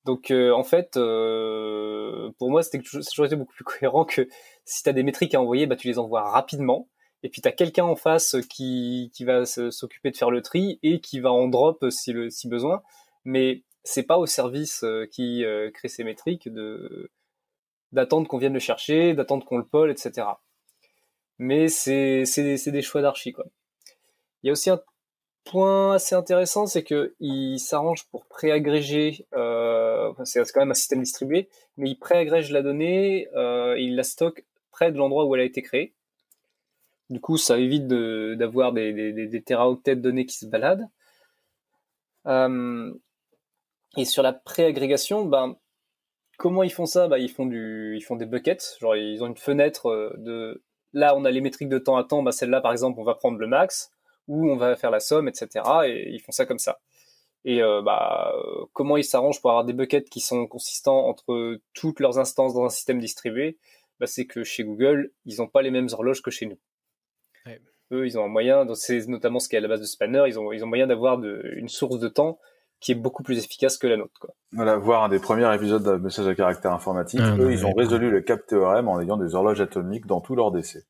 donc 0.06 0.30
euh, 0.30 0.52
en 0.52 0.64
fait, 0.64 0.96
euh, 0.96 2.30
pour 2.38 2.50
moi, 2.50 2.62
c'était 2.62 2.82
toujours 2.82 3.26
été 3.26 3.36
beaucoup 3.36 3.52
plus 3.52 3.64
cohérent 3.64 4.06
que 4.06 4.26
si 4.64 4.82
tu 4.82 4.88
as 4.88 4.94
des 4.94 5.02
métriques 5.02 5.34
à 5.34 5.40
envoyer, 5.40 5.66
bah, 5.66 5.76
tu 5.76 5.86
les 5.86 5.98
envoies 5.98 6.22
rapidement. 6.22 6.88
Et 7.22 7.28
puis 7.28 7.42
tu 7.42 7.48
as 7.48 7.52
quelqu'un 7.52 7.84
en 7.84 7.96
face 7.96 8.36
qui, 8.48 9.10
qui 9.14 9.24
va 9.24 9.44
s'occuper 9.44 10.10
de 10.10 10.16
faire 10.16 10.30
le 10.30 10.42
tri 10.42 10.78
et 10.82 11.00
qui 11.00 11.20
va 11.20 11.32
en 11.32 11.48
drop 11.48 11.84
si, 11.90 12.12
le, 12.12 12.30
si 12.30 12.48
besoin. 12.48 12.82
Mais 13.24 13.64
c'est 13.84 14.04
pas 14.04 14.18
au 14.18 14.26
service 14.26 14.82
euh, 14.82 15.06
qui 15.10 15.44
crée 15.74 15.88
ces 15.88 16.04
métriques 16.04 16.48
de 16.52 17.10
d'attendre 17.92 18.26
qu'on 18.28 18.38
vienne 18.38 18.52
le 18.52 18.58
chercher, 18.60 19.14
d'attendre 19.14 19.44
qu'on 19.46 19.58
le 19.58 19.64
polle, 19.64 19.90
etc 19.90 20.26
mais 21.38 21.68
c'est 21.68 22.24
des 22.34 22.82
choix 22.82 23.02
d'archi 23.02 23.32
quoi. 23.32 23.46
Il 24.42 24.48
y 24.48 24.50
a 24.50 24.52
aussi 24.52 24.70
un 24.70 24.80
point 25.46 25.94
assez 25.94 26.14
intéressant, 26.14 26.66
c'est 26.66 26.84
que 26.84 27.14
il 27.20 27.58
s'arrange 27.58 28.06
pour 28.10 28.26
préagréger. 28.26 29.26
Euh, 29.34 30.12
c'est 30.24 30.42
quand 30.52 30.60
même 30.60 30.72
un 30.72 30.74
système 30.74 31.02
distribué, 31.02 31.48
mais 31.76 31.90
il 31.90 31.96
préagrège 31.96 32.50
la 32.50 32.62
donnée, 32.62 33.28
euh, 33.34 33.78
il 33.78 33.96
la 33.96 34.02
stocke 34.02 34.44
près 34.70 34.92
de 34.92 34.98
l'endroit 34.98 35.24
où 35.24 35.34
elle 35.34 35.40
a 35.40 35.44
été 35.44 35.62
créée. 35.62 35.94
Du 37.08 37.20
coup, 37.20 37.38
ça 37.38 37.58
évite 37.58 37.86
d'avoir 37.86 38.72
des, 38.72 38.92
des, 39.12 39.42
teraoctets 39.42 39.96
de 39.96 40.00
données 40.00 40.26
qui 40.26 40.36
se 40.36 40.46
baladent. 40.46 40.88
Euh, 42.26 42.92
et 43.96 44.04
sur 44.04 44.24
la 44.24 44.32
préagrégation, 44.32 45.24
ben, 45.24 45.56
comment 46.36 46.64
ils 46.64 46.72
font 46.72 46.86
ça? 46.86 47.06
Ben, 47.06 47.18
ils, 47.18 47.30
font 47.30 47.46
du, 47.46 47.96
ils 47.96 48.02
font 48.02 48.16
des 48.16 48.26
buckets. 48.26 48.76
Genre, 48.80 48.96
ils 48.96 49.22
ont 49.22 49.28
une 49.28 49.36
fenêtre 49.36 50.14
de. 50.18 50.62
Là, 50.96 51.14
on 51.14 51.26
a 51.26 51.30
les 51.30 51.42
métriques 51.42 51.68
de 51.68 51.78
temps 51.78 51.98
à 51.98 52.04
temps. 52.04 52.22
Ben, 52.22 52.32
Celle-là, 52.32 52.62
par 52.62 52.72
exemple, 52.72 52.98
on 52.98 53.04
va 53.04 53.14
prendre 53.14 53.36
le 53.36 53.46
max, 53.46 53.92
ou 54.28 54.50
on 54.50 54.56
va 54.56 54.76
faire 54.76 54.90
la 54.90 54.98
somme, 54.98 55.28
etc. 55.28 55.62
Et 55.84 56.10
ils 56.10 56.20
font 56.20 56.32
ça 56.32 56.46
comme 56.46 56.58
ça. 56.58 56.80
Et 57.44 57.62
euh, 57.62 57.82
bah, 57.82 58.32
comment 58.72 58.96
ils 58.96 59.04
s'arrangent 59.04 59.42
pour 59.42 59.50
avoir 59.50 59.66
des 59.66 59.74
buckets 59.74 60.08
qui 60.08 60.20
sont 60.20 60.46
consistants 60.46 61.06
entre 61.06 61.60
toutes 61.74 62.00
leurs 62.00 62.18
instances 62.18 62.54
dans 62.54 62.64
un 62.64 62.70
système 62.70 62.98
distribué 62.98 63.58
bah, 64.00 64.06
C'est 64.06 64.24
que 64.24 64.42
chez 64.42 64.64
Google, 64.64 65.12
ils 65.26 65.36
n'ont 65.36 65.48
pas 65.48 65.60
les 65.60 65.70
mêmes 65.70 65.88
horloges 65.92 66.22
que 66.22 66.30
chez 66.30 66.46
nous. 66.46 66.58
Eux, 67.92 68.06
ils 68.06 68.18
ont 68.18 68.24
un 68.24 68.28
moyen, 68.28 68.66
c'est 68.74 69.06
notamment 69.06 69.38
ce 69.38 69.50
qui 69.50 69.54
est 69.54 69.58
à 69.58 69.60
la 69.60 69.68
base 69.68 69.80
de 69.80 69.84
Spanner, 69.84 70.24
ils 70.26 70.40
ont, 70.40 70.50
ils 70.50 70.64
ont 70.64 70.66
moyen 70.66 70.86
d'avoir 70.86 71.22
une 71.22 71.68
source 71.68 72.00
de 72.00 72.08
temps 72.08 72.40
qui 72.80 72.92
est 72.92 72.96
beaucoup 72.96 73.22
plus 73.22 73.38
efficace 73.38 73.78
que 73.78 73.86
la 73.86 73.96
nôtre. 73.96 74.18
Quoi. 74.20 74.34
Voilà, 74.52 74.76
voir 74.76 75.04
un 75.04 75.08
des 75.08 75.18
premiers 75.18 75.52
épisodes 75.54 75.82
de 75.82 75.96
message 75.96 76.26
à 76.26 76.34
caractère 76.34 76.72
informatique, 76.72 77.20
ah, 77.22 77.36
eux, 77.38 77.50
ils 77.52 77.66
ont 77.66 77.72
résolu 77.72 78.10
le 78.10 78.20
cap 78.20 78.46
théorème 78.46 78.88
en 78.88 79.00
ayant 79.00 79.16
des 79.16 79.34
horloges 79.34 79.60
atomiques 79.60 80.06
dans 80.06 80.20
tous 80.20 80.36
leurs 80.36 80.50
décès. 80.50 80.84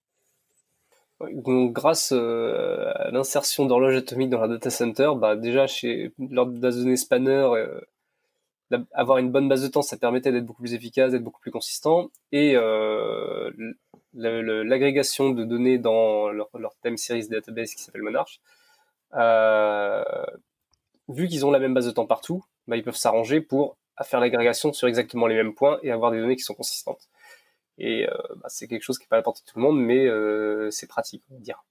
Donc, 1.20 1.72
grâce 1.72 2.12
euh, 2.12 2.92
à 2.94 3.10
l'insertion 3.10 3.64
d'horloges 3.64 3.96
atomiques 3.96 4.30
dans 4.30 4.40
la 4.40 4.48
data 4.48 4.68
center, 4.68 5.12
bah, 5.16 5.34
déjà 5.34 5.66
chez 5.66 6.12
lors 6.18 6.46
de 6.46 6.60
la 6.60 6.70
donnée 6.72 6.96
spanner, 6.96 7.48
euh, 7.54 7.80
avoir 8.92 9.18
une 9.18 9.30
bonne 9.30 9.48
base 9.48 9.62
de 9.62 9.68
temps, 9.68 9.82
ça 9.82 9.96
permettait 9.96 10.32
d'être 10.32 10.44
beaucoup 10.44 10.62
plus 10.62 10.74
efficace, 10.74 11.12
d'être 11.12 11.22
beaucoup 11.22 11.40
plus 11.40 11.50
consistant. 11.50 12.10
Et 12.32 12.54
euh, 12.56 13.50
l'agrégation 14.12 15.30
de 15.30 15.44
données 15.44 15.78
dans 15.78 16.28
leur, 16.30 16.48
leur 16.58 16.74
time 16.82 16.96
series 16.96 17.28
database 17.28 17.74
qui 17.74 17.82
s'appelle 17.82 18.02
Monarch, 18.02 18.40
euh, 19.14 20.02
vu 21.08 21.28
qu'ils 21.28 21.46
ont 21.46 21.50
la 21.50 21.58
même 21.58 21.74
base 21.74 21.86
de 21.86 21.90
temps 21.90 22.06
partout, 22.06 22.44
bah, 22.66 22.76
ils 22.76 22.82
peuvent 22.82 22.96
s'arranger 22.96 23.40
pour 23.40 23.76
faire 24.04 24.20
l'agrégation 24.20 24.72
sur 24.72 24.88
exactement 24.88 25.26
les 25.26 25.34
mêmes 25.34 25.54
points 25.54 25.78
et 25.82 25.90
avoir 25.90 26.10
des 26.10 26.18
données 26.18 26.36
qui 26.36 26.42
sont 26.42 26.54
consistantes. 26.54 27.08
Et 27.78 28.08
euh, 28.08 28.16
bah, 28.36 28.48
c'est 28.48 28.68
quelque 28.68 28.82
chose 28.82 28.98
qui 28.98 29.04
n'est 29.04 29.08
pas 29.08 29.16
à 29.16 29.20
la 29.20 29.22
portée 29.22 29.42
de 29.46 29.50
tout 29.50 29.58
le 29.58 29.62
monde, 29.62 29.80
mais 29.80 30.06
euh, 30.06 30.70
c'est 30.70 30.86
pratique, 30.86 31.22
on 31.30 31.34
va 31.34 31.40
dire. 31.40 31.62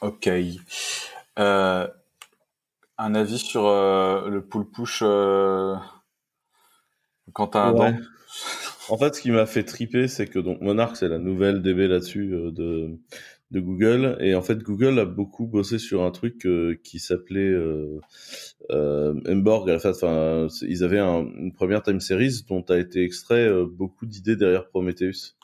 Ok. 0.00 0.28
Euh, 1.38 1.88
un 2.98 3.14
avis 3.14 3.38
sur 3.38 3.62
le 3.62 4.40
pull 4.40 4.68
push 4.68 5.00
quand 7.32 7.48
tu 7.48 7.58
as 7.58 7.72
ouais. 7.72 7.94
En 8.88 8.98
fait, 8.98 9.14
ce 9.14 9.20
qui 9.20 9.30
m'a 9.30 9.46
fait 9.46 9.62
triper, 9.64 10.08
c'est 10.08 10.26
que 10.26 10.40
donc 10.40 10.60
Monarch, 10.60 10.96
c'est 10.96 11.08
la 11.08 11.18
nouvelle 11.18 11.62
DB 11.62 11.86
là-dessus 11.86 12.26
de, 12.26 12.98
de 13.52 13.60
Google. 13.60 14.16
Et 14.20 14.34
en 14.34 14.42
fait, 14.42 14.62
Google 14.62 14.98
a 14.98 15.04
beaucoup 15.04 15.46
bossé 15.46 15.78
sur 15.78 16.02
un 16.02 16.10
truc 16.10 16.46
euh, 16.46 16.74
qui 16.82 16.98
s'appelait 16.98 17.40
euh, 17.40 18.00
euh, 18.70 19.14
Emborg. 19.28 19.70
Enfin, 19.70 20.48
ils 20.62 20.82
avaient 20.82 20.98
une 20.98 21.52
première 21.52 21.82
time 21.82 22.00
series 22.00 22.44
dont 22.48 22.62
a 22.62 22.78
été 22.78 23.04
extrait 23.04 23.46
euh, 23.46 23.66
beaucoup 23.66 24.06
d'idées 24.06 24.36
derrière 24.36 24.66
Prometheus. 24.68 25.36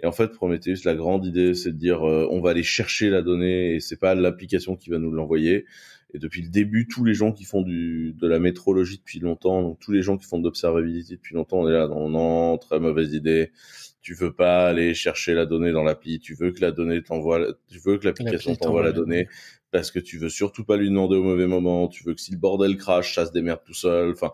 Et 0.00 0.06
en 0.06 0.12
fait, 0.12 0.32
Prometheus, 0.32 0.84
la 0.84 0.96
grande 0.96 1.24
idée, 1.24 1.54
c'est 1.54 1.70
de 1.70 1.78
dire 1.78 2.02
on 2.02 2.40
va 2.40 2.50
aller 2.50 2.64
chercher 2.64 3.10
la 3.10 3.22
donnée 3.22 3.76
et 3.76 3.80
c'est 3.80 3.98
pas 3.98 4.16
l'application 4.16 4.74
qui 4.74 4.90
va 4.90 4.98
nous 4.98 5.12
l'envoyer. 5.12 5.66
Et 6.12 6.18
depuis 6.18 6.42
le 6.42 6.48
début, 6.48 6.88
tous 6.88 7.04
les 7.04 7.14
gens 7.14 7.32
qui 7.32 7.44
font 7.44 7.62
du, 7.62 8.12
de 8.12 8.26
la 8.26 8.40
métrologie 8.40 8.98
depuis 8.98 9.20
longtemps, 9.20 9.62
donc 9.62 9.78
tous 9.78 9.92
les 9.92 10.02
gens 10.02 10.16
qui 10.16 10.26
font 10.26 10.38
de 10.38 10.44
l'observabilité 10.44 11.14
depuis 11.14 11.34
longtemps, 11.36 11.60
on 11.60 11.68
est 11.68 11.72
là, 11.72 11.86
non, 11.86 12.08
non, 12.08 12.58
très 12.58 12.80
mauvaise 12.80 13.14
idée 13.14 13.52
tu 14.04 14.12
veux 14.12 14.34
pas 14.34 14.68
aller 14.68 14.92
chercher 14.92 15.32
la 15.32 15.46
donnée 15.46 15.72
dans 15.72 15.82
l'appli, 15.82 16.20
tu 16.20 16.34
veux 16.34 16.52
que 16.52 16.60
la 16.60 16.72
donnée 16.72 17.02
t'envoie, 17.02 17.40
tu 17.68 17.78
veux 17.78 17.96
que 17.96 18.04
l'application 18.04 18.54
t'envoie 18.54 18.82
la 18.82 18.92
donnée 18.92 19.28
parce 19.70 19.90
que 19.90 19.98
tu 19.98 20.18
veux 20.18 20.28
surtout 20.28 20.62
pas 20.62 20.76
lui 20.76 20.90
demander 20.90 21.16
au 21.16 21.22
mauvais 21.22 21.46
moment, 21.46 21.88
tu 21.88 22.04
veux 22.04 22.12
que 22.14 22.20
si 22.20 22.30
le 22.30 22.36
bordel 22.36 22.76
crache, 22.76 23.14
ça 23.14 23.24
se 23.24 23.32
démerde 23.32 23.60
tout 23.64 23.72
seul. 23.72 24.10
Enfin, 24.10 24.30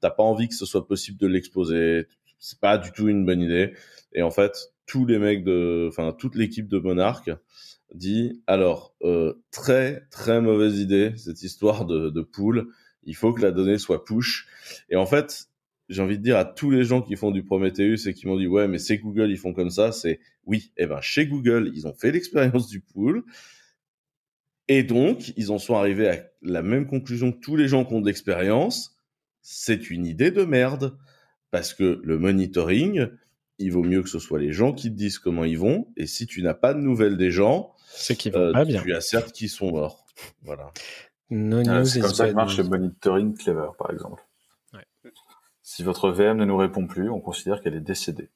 t'as 0.00 0.10
pas 0.10 0.22
envie 0.22 0.46
que 0.46 0.54
ce 0.54 0.66
soit 0.66 0.86
possible 0.86 1.16
de 1.16 1.26
l'exposer. 1.26 2.06
C'est 2.38 2.60
pas 2.60 2.76
du 2.76 2.92
tout 2.92 3.08
une 3.08 3.24
bonne 3.24 3.40
idée. 3.40 3.72
Et 4.12 4.20
en 4.20 4.30
fait, 4.30 4.74
tous 4.84 5.06
les 5.06 5.18
mecs 5.18 5.42
de, 5.42 5.86
enfin, 5.88 6.12
toute 6.12 6.36
l'équipe 6.36 6.68
de 6.68 6.78
Monarch 6.78 7.30
dit 7.94 8.42
alors 8.46 8.94
euh, 9.04 9.32
très 9.50 10.06
très 10.10 10.42
mauvaise 10.42 10.78
idée 10.78 11.14
cette 11.16 11.42
histoire 11.42 11.86
de, 11.86 12.10
de 12.10 12.20
pool. 12.20 12.68
Il 13.04 13.16
faut 13.16 13.32
que 13.32 13.40
la 13.40 13.52
donnée 13.52 13.78
soit 13.78 14.04
push. 14.04 14.46
Et 14.90 14.96
en 14.96 15.06
fait, 15.06 15.48
j'ai 15.88 16.02
envie 16.02 16.18
de 16.18 16.22
dire 16.22 16.36
à 16.36 16.44
tous 16.44 16.70
les 16.70 16.84
gens 16.84 17.02
qui 17.02 17.16
font 17.16 17.30
du 17.30 17.42
Prometheus 17.42 18.08
et 18.08 18.14
qui 18.14 18.26
m'ont 18.26 18.38
dit 18.38 18.46
ouais 18.46 18.68
mais 18.68 18.78
c'est 18.78 18.98
Google 18.98 19.30
ils 19.30 19.36
font 19.38 19.52
comme 19.52 19.70
ça 19.70 19.92
c'est 19.92 20.20
oui 20.46 20.72
et 20.76 20.84
eh 20.84 20.86
ben 20.86 21.00
chez 21.00 21.26
Google 21.26 21.70
ils 21.74 21.86
ont 21.86 21.94
fait 21.94 22.10
l'expérience 22.10 22.68
du 22.68 22.80
pool. 22.80 23.24
Et 24.68 24.82
donc 24.82 25.32
ils 25.36 25.50
en 25.50 25.58
sont 25.58 25.74
arrivés 25.74 26.08
à 26.08 26.22
la 26.42 26.62
même 26.62 26.86
conclusion 26.86 27.32
que 27.32 27.38
tous 27.38 27.56
les 27.56 27.68
gens 27.68 27.84
qui 27.84 27.94
ont 27.94 28.00
de 28.00 28.06
l'expérience. 28.06 28.98
C'est 29.46 29.90
une 29.90 30.06
idée 30.06 30.30
de 30.30 30.44
merde. 30.44 30.96
Parce 31.50 31.74
que 31.74 32.00
le 32.02 32.18
monitoring 32.18 33.08
il 33.58 33.70
vaut 33.70 33.84
mieux 33.84 34.02
que 34.02 34.08
ce 34.08 34.18
soit 34.18 34.40
les 34.40 34.52
gens 34.52 34.72
qui 34.72 34.90
te 34.90 34.96
disent 34.96 35.18
comment 35.18 35.44
ils 35.44 35.58
vont. 35.58 35.86
Et 35.96 36.06
si 36.06 36.26
tu 36.26 36.42
n'as 36.42 36.54
pas 36.54 36.74
de 36.74 36.80
nouvelles 36.80 37.16
des 37.16 37.30
gens 37.30 37.74
c'est 37.86 38.16
qu'ils 38.16 38.32
vont 38.32 38.40
euh, 38.40 38.52
pas 38.52 38.64
bien. 38.64 38.82
tu 38.82 38.92
certes 39.00 39.32
qu'ils 39.32 39.50
sont 39.50 39.70
morts. 39.70 40.06
Voilà. 40.42 40.72
Ah, 41.30 41.84
c'est 41.84 42.00
comme 42.00 42.14
ça 42.14 42.28
que 42.28 42.34
marche 42.34 42.58
le 42.58 42.64
monitoring 42.64 43.34
clever 43.34 43.68
par 43.78 43.90
exemple 43.90 44.22
si 45.64 45.82
votre 45.82 46.10
VM 46.10 46.36
ne 46.36 46.44
nous 46.44 46.58
répond 46.58 46.86
plus, 46.86 47.10
on 47.10 47.20
considère 47.20 47.60
qu'elle 47.62 47.74
est 47.74 47.80
décédée. 47.80 48.28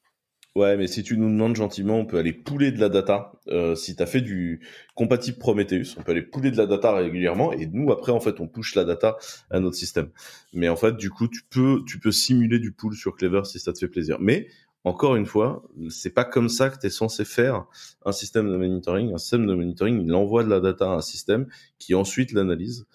Ouais, 0.55 0.75
mais 0.77 0.87
si 0.87 1.03
tu 1.03 1.15
nous 1.15 1.29
demandes 1.29 1.55
gentiment, 1.55 1.99
on 1.99 2.05
peut 2.07 2.17
aller 2.17 2.33
pouler 2.33 2.71
de 2.71 2.79
la 2.79 2.89
data. 2.89 3.33
Euh, 3.49 3.75
si 3.75 3.95
tu 3.95 4.01
as 4.01 4.07
fait 4.07 4.21
du 4.21 4.65
compatible 4.95 5.37
Prometheus, 5.37 5.95
on 5.97 6.01
peut 6.01 6.11
aller 6.11 6.23
pouler 6.23 6.49
de 6.49 6.57
la 6.57 6.65
data 6.65 6.91
régulièrement 6.91 7.53
et 7.53 7.67
nous 7.67 7.91
après 7.91 8.11
en 8.11 8.19
fait 8.19 8.39
on 8.39 8.47
push 8.47 8.73
la 8.73 8.83
data 8.83 9.17
à 9.51 9.59
notre 9.59 9.77
système. 9.77 10.09
Mais 10.53 10.67
en 10.67 10.75
fait 10.75 10.97
du 10.97 11.11
coup 11.11 11.27
tu 11.27 11.43
peux 11.49 11.83
tu 11.85 11.99
peux 11.99 12.11
simuler 12.11 12.57
du 12.57 12.71
pool 12.71 12.95
sur 12.95 13.15
Clever 13.15 13.43
si 13.45 13.59
ça 13.59 13.73
te 13.73 13.79
fait 13.79 13.87
plaisir. 13.87 14.17
Mais 14.19 14.47
encore 14.83 15.15
une 15.15 15.27
fois, 15.27 15.63
c'est 15.89 16.13
pas 16.13 16.25
comme 16.25 16.49
ça 16.49 16.69
que 16.71 16.79
tu 16.79 16.87
es 16.87 16.89
censé 16.89 17.25
faire 17.25 17.65
un 18.05 18.11
système 18.11 18.51
de 18.51 18.57
monitoring. 18.57 19.13
Un 19.13 19.17
système 19.19 19.45
de 19.45 19.53
monitoring, 19.53 20.03
il 20.03 20.13
envoie 20.15 20.43
de 20.43 20.49
la 20.49 20.61
data 20.61 20.85
à 20.85 20.95
un 20.95 21.01
système 21.01 21.47
qui 21.77 21.93
ensuite 21.93 22.31
l'analyse. 22.31 22.87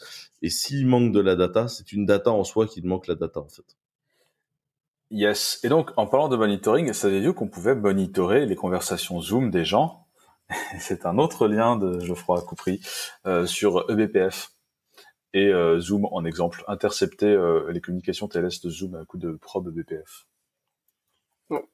Et 0.43 0.51
s'il 0.51 0.87
manque 0.87 1.13
de 1.13 1.21
la 1.21 1.37
data, 1.37 1.69
c'est 1.69 1.93
une 1.93 2.05
data 2.05 2.33
en 2.33 2.43
soi 2.43 2.67
qui 2.67 2.83
manque 2.83 3.07
la 3.07 3.15
data 3.15 3.41
en 3.41 3.49
fait. 3.49 3.77
Yes. 5.11 5.61
Et 5.63 5.69
donc, 5.69 5.91
en 5.97 6.07
parlant 6.07 6.29
de 6.29 6.37
monitoring, 6.37 6.93
saviez-vous 6.93 7.35
qu'on 7.35 7.49
pouvait 7.49 7.75
monitorer 7.75 8.47
les 8.47 8.57
conversations 8.57 9.21
Zoom 9.21 9.51
des 9.51 9.65
gens? 9.65 10.07
C'est 10.79 11.07
un 11.07 11.19
autre 11.19 11.47
lien 11.47 11.77
de 11.77 12.01
Geoffroy 12.01 12.43
Coupry 12.43 12.81
euh, 13.27 13.47
sur 13.47 13.89
eBPF. 13.91 14.51
Et 15.33 15.49
euh, 15.49 15.81
Zoom, 15.81 16.07
en 16.07 16.25
exemple, 16.25 16.65
intercepter 16.69 17.27
euh, 17.27 17.71
les 17.73 17.81
communications 17.81 18.29
TLS 18.29 18.61
de 18.63 18.71
Zoom 18.71 18.95
à 18.95 19.05
coup 19.05 19.19
de 19.19 19.33
probe 19.33 19.69
eBPF. 19.69 20.27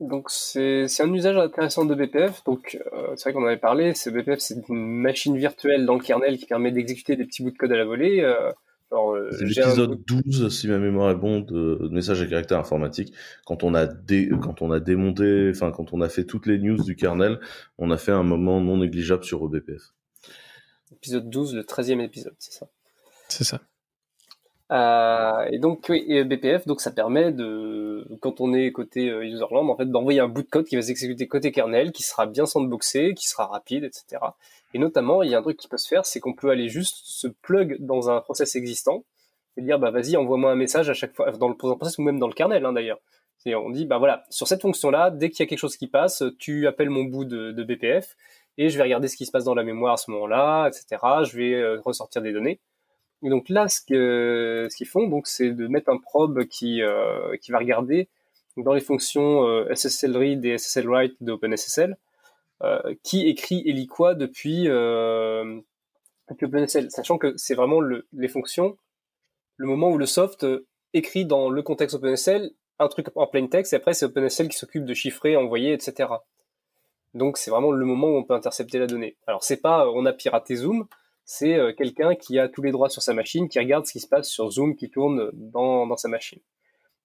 Donc 0.00 0.30
c'est 0.30 0.88
un 1.00 1.12
usage 1.12 1.36
intéressant 1.36 1.84
de 1.84 1.94
BPF. 1.94 2.42
Donc 2.44 2.76
c'est 3.14 3.22
vrai 3.22 3.32
qu'on 3.32 3.44
en 3.44 3.46
avait 3.46 3.56
parlé. 3.56 3.94
Ce 3.94 4.10
BPF 4.10 4.40
c'est 4.40 4.68
une 4.68 5.00
machine 5.00 5.36
virtuelle 5.36 5.86
dans 5.86 5.94
le 5.94 6.00
kernel 6.00 6.38
qui 6.38 6.46
permet 6.46 6.72
d'exécuter 6.72 7.16
des 7.16 7.24
petits 7.24 7.42
bouts 7.42 7.52
de 7.52 7.56
code 7.56 7.72
à 7.72 7.76
la 7.76 7.84
volée. 7.84 8.20
Euh, 8.20 8.52
c'est 8.90 9.44
l'épisode 9.44 10.02
12, 10.04 10.48
si 10.48 10.68
ma 10.68 10.78
mémoire 10.78 11.10
est 11.10 11.14
bonne, 11.14 11.44
de, 11.44 11.88
message 11.90 12.22
à 12.22 12.26
caractère 12.26 12.58
informatique. 12.58 13.12
Quand 13.46 13.62
on 13.62 13.74
a 13.74 13.86
quand 13.86 14.62
on 14.62 14.70
a 14.72 14.80
démonté, 14.80 15.50
enfin, 15.54 15.70
quand 15.70 15.92
on 15.92 16.00
a 16.00 16.08
fait 16.08 16.24
toutes 16.24 16.46
les 16.46 16.58
news 16.58 16.82
du 16.82 16.96
kernel, 16.96 17.38
on 17.78 17.90
a 17.90 17.98
fait 17.98 18.12
un 18.12 18.24
moment 18.24 18.60
non 18.60 18.78
négligeable 18.78 19.24
sur 19.24 19.42
OBPF. 19.42 19.92
Épisode 20.92 21.30
12, 21.30 21.54
le 21.54 21.62
13e 21.62 22.00
épisode, 22.00 22.34
c'est 22.38 22.52
ça. 22.52 22.66
C'est 23.28 23.44
ça. 23.44 23.60
Euh, 24.72 25.46
et 25.50 25.58
donc, 25.58 25.86
oui, 25.88 26.04
et 26.06 26.22
BPF, 26.24 26.66
donc 26.66 26.80
ça 26.80 26.92
permet 26.92 27.32
de, 27.32 28.06
quand 28.20 28.40
on 28.40 28.54
est 28.54 28.70
côté 28.70 29.10
euh, 29.10 29.24
userland, 29.24 29.68
en 29.68 29.76
fait, 29.76 29.86
d'envoyer 29.86 30.20
un 30.20 30.28
bout 30.28 30.42
de 30.42 30.48
code 30.48 30.66
qui 30.66 30.76
va 30.76 30.82
s'exécuter 30.82 31.26
côté 31.26 31.50
kernel, 31.50 31.90
qui 31.90 32.04
sera 32.04 32.26
bien 32.26 32.46
sandboxé, 32.46 33.14
qui 33.14 33.26
sera 33.28 33.46
rapide, 33.46 33.84
etc. 33.84 34.22
Et 34.74 34.78
notamment, 34.78 35.22
il 35.22 35.30
y 35.30 35.34
a 35.34 35.38
un 35.38 35.42
truc 35.42 35.56
qui 35.56 35.68
peut 35.68 35.78
se 35.78 35.88
faire, 35.88 36.06
c'est 36.06 36.20
qu'on 36.20 36.34
peut 36.34 36.50
aller 36.50 36.68
juste 36.68 36.96
se 37.04 37.26
plug 37.26 37.76
dans 37.80 38.10
un 38.10 38.20
process 38.20 38.54
existant 38.56 39.04
et 39.56 39.62
dire, 39.62 39.78
bah 39.78 39.90
vas-y, 39.90 40.16
envoie-moi 40.16 40.52
un 40.52 40.56
message 40.56 40.88
à 40.88 40.94
chaque 40.94 41.14
fois, 41.14 41.30
dans 41.32 41.48
le 41.48 41.56
process 41.56 41.98
ou 41.98 42.02
même 42.02 42.18
dans 42.18 42.28
le 42.28 42.34
kernel 42.34 42.64
hein, 42.64 42.72
d'ailleurs. 42.72 43.00
Et 43.46 43.54
on 43.54 43.70
dit, 43.70 43.86
bah 43.86 43.98
voilà, 43.98 44.24
sur 44.30 44.46
cette 44.46 44.60
fonction-là, 44.62 45.10
dès 45.10 45.30
qu'il 45.30 45.42
y 45.42 45.46
a 45.46 45.48
quelque 45.48 45.58
chose 45.58 45.76
qui 45.76 45.88
passe, 45.88 46.22
tu 46.38 46.66
appelles 46.66 46.90
mon 46.90 47.04
bout 47.04 47.24
de, 47.24 47.62
BPF 47.64 48.16
et 48.58 48.68
je 48.68 48.76
vais 48.76 48.82
regarder 48.84 49.08
ce 49.08 49.16
qui 49.16 49.26
se 49.26 49.30
passe 49.30 49.44
dans 49.44 49.54
la 49.54 49.62
mémoire 49.62 49.94
à 49.94 49.96
ce 49.96 50.10
moment-là, 50.10 50.68
etc. 50.68 51.02
Je 51.24 51.36
vais 51.36 51.54
euh, 51.54 51.80
ressortir 51.80 52.20
des 52.20 52.32
données. 52.32 52.60
Et 53.22 53.30
donc 53.30 53.48
là, 53.48 53.68
ce 53.68 53.80
que 53.80 54.68
ce 54.70 54.76
qu'ils 54.76 54.86
font, 54.86 55.08
donc, 55.08 55.26
c'est 55.26 55.50
de 55.50 55.66
mettre 55.68 55.90
un 55.90 55.98
probe 55.98 56.44
qui 56.44 56.82
euh, 56.82 57.36
qui 57.38 57.50
va 57.52 57.58
regarder 57.58 58.08
dans 58.56 58.72
les 58.72 58.80
fonctions 58.80 59.46
euh, 59.46 59.74
SSL 59.74 60.16
read 60.16 60.44
et 60.44 60.58
SSL 60.58 60.88
write 60.88 61.16
de 61.20 61.32
OpenSSL 61.32 61.92
euh, 61.92 61.96
qui 63.02 63.28
écrit 63.28 63.62
et 63.66 63.72
lit 63.72 63.86
quoi 63.86 64.14
depuis, 64.14 64.68
euh, 64.68 65.60
OpenSSL, 66.30 66.90
sachant 66.90 67.18
que 67.18 67.34
c'est 67.36 67.54
vraiment 67.54 67.80
le, 67.80 68.06
les 68.12 68.28
fonctions, 68.28 68.76
le 69.56 69.66
moment 69.66 69.90
où 69.90 69.98
le 69.98 70.06
soft 70.06 70.46
écrit 70.92 71.24
dans 71.24 71.50
le 71.50 71.62
contexte 71.62 71.96
OpenSSL 71.96 72.52
un 72.80 72.88
truc 72.88 73.08
en 73.14 73.26
plain 73.26 73.46
text 73.46 73.72
et 73.72 73.76
après 73.76 73.94
c'est 73.94 74.06
OpenSSL 74.06 74.48
qui 74.48 74.56
s'occupe 74.56 74.84
de 74.84 74.94
chiffrer, 74.94 75.36
envoyer, 75.36 75.72
etc. 75.72 76.08
Donc 77.14 77.36
c'est 77.36 77.50
vraiment 77.50 77.72
le 77.72 77.84
moment 77.84 78.08
où 78.08 78.16
on 78.16 78.24
peut 78.24 78.34
intercepter 78.34 78.78
la 78.78 78.86
donnée. 78.86 79.16
Alors 79.26 79.44
c'est 79.44 79.58
pas 79.58 79.88
on 79.90 80.06
a 80.06 80.12
piraté 80.12 80.56
Zoom, 80.56 80.86
c'est 81.24 81.54
euh, 81.54 81.72
quelqu'un 81.72 82.14
qui 82.14 82.38
a 82.38 82.48
tous 82.48 82.62
les 82.62 82.72
droits 82.72 82.88
sur 82.88 83.02
sa 83.02 83.12
machine, 83.12 83.48
qui 83.48 83.58
regarde 83.58 83.86
ce 83.86 83.92
qui 83.92 84.00
se 84.00 84.08
passe 84.08 84.28
sur 84.28 84.50
Zoom 84.50 84.76
qui 84.76 84.90
tourne 84.90 85.30
dans, 85.32 85.86
dans 85.86 85.96
sa 85.96 86.08
machine 86.08 86.40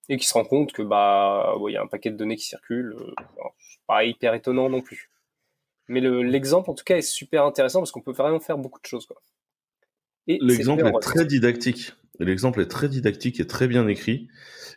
et 0.08 0.18
qui 0.18 0.26
se 0.26 0.34
rend 0.34 0.46
compte 0.46 0.72
que 0.72 0.82
bah 0.82 1.56
il 1.68 1.74
y 1.74 1.78
a 1.78 1.82
un 1.82 1.88
paquet 1.88 2.12
de 2.12 2.18
données 2.18 2.38
qui 2.38 2.46
circulent. 2.46 2.96
Euh, 2.98 3.14
pas 3.88 4.04
hyper 4.04 4.34
étonnant 4.34 4.70
non 4.70 4.82
plus. 4.82 5.12
Mais 5.88 6.02
l'exemple 6.02 6.70
en 6.70 6.74
tout 6.74 6.84
cas 6.84 6.98
est 6.98 7.02
super 7.02 7.46
intéressant 7.46 7.80
parce 7.80 7.92
qu'on 7.92 8.02
peut 8.02 8.12
vraiment 8.12 8.40
faire 8.40 8.58
beaucoup 8.58 8.80
de 8.82 8.88
choses 8.88 9.06
quoi. 9.06 9.22
L'exemple 10.28 10.88
est, 10.88 11.00
très 11.02 11.26
didactique. 11.26 11.94
L'exemple 12.20 12.62
est 12.62 12.68
très 12.68 12.90
didactique 12.90 13.40
et 13.40 13.46
très 13.46 13.68
bien 13.68 13.88
écrit. 13.88 14.28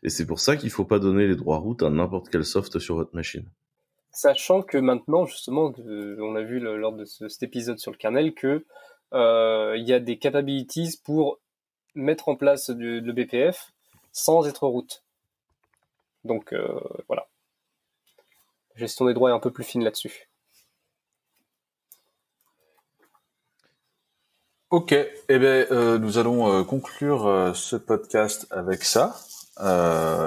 Et 0.02 0.10
c'est 0.10 0.26
pour 0.26 0.40
ça 0.40 0.56
qu'il 0.56 0.66
ne 0.66 0.72
faut 0.72 0.84
pas 0.84 0.98
donner 0.98 1.26
les 1.26 1.36
droits 1.36 1.56
route 1.56 1.82
à 1.82 1.88
n'importe 1.88 2.28
quel 2.28 2.44
soft 2.44 2.78
sur 2.78 2.96
votre 2.96 3.14
machine. 3.14 3.48
Sachant 4.12 4.62
que 4.62 4.76
maintenant, 4.76 5.24
justement, 5.24 5.72
on 5.78 6.34
a 6.34 6.42
vu 6.42 6.60
lors 6.60 6.92
de 6.92 7.04
cet 7.04 7.42
épisode 7.42 7.78
sur 7.78 7.90
le 7.90 7.96
kernel 7.96 8.34
que 8.34 8.66
euh, 9.14 9.74
il 9.78 9.88
y 9.88 9.94
a 9.94 10.00
des 10.00 10.18
capabilities 10.18 11.00
pour 11.02 11.40
mettre 11.94 12.28
en 12.28 12.36
place 12.36 12.68
le 12.68 13.12
BPF 13.12 13.72
sans 14.12 14.46
être 14.46 14.66
route. 14.66 15.02
Donc 16.24 16.52
euh, 16.52 16.80
voilà. 17.06 17.28
La 18.74 18.80
gestion 18.80 19.06
des 19.06 19.14
droits 19.14 19.30
est 19.30 19.34
un 19.34 19.40
peu 19.40 19.52
plus 19.52 19.64
fine 19.64 19.82
là-dessus. 19.82 20.28
Ok, 24.70 24.92
eh 24.92 25.38
bien, 25.38 25.66
euh, 25.70 25.98
nous 25.98 26.18
allons 26.18 26.62
conclure 26.64 27.52
ce 27.54 27.76
podcast 27.76 28.46
avec 28.50 28.84
ça. 28.84 29.16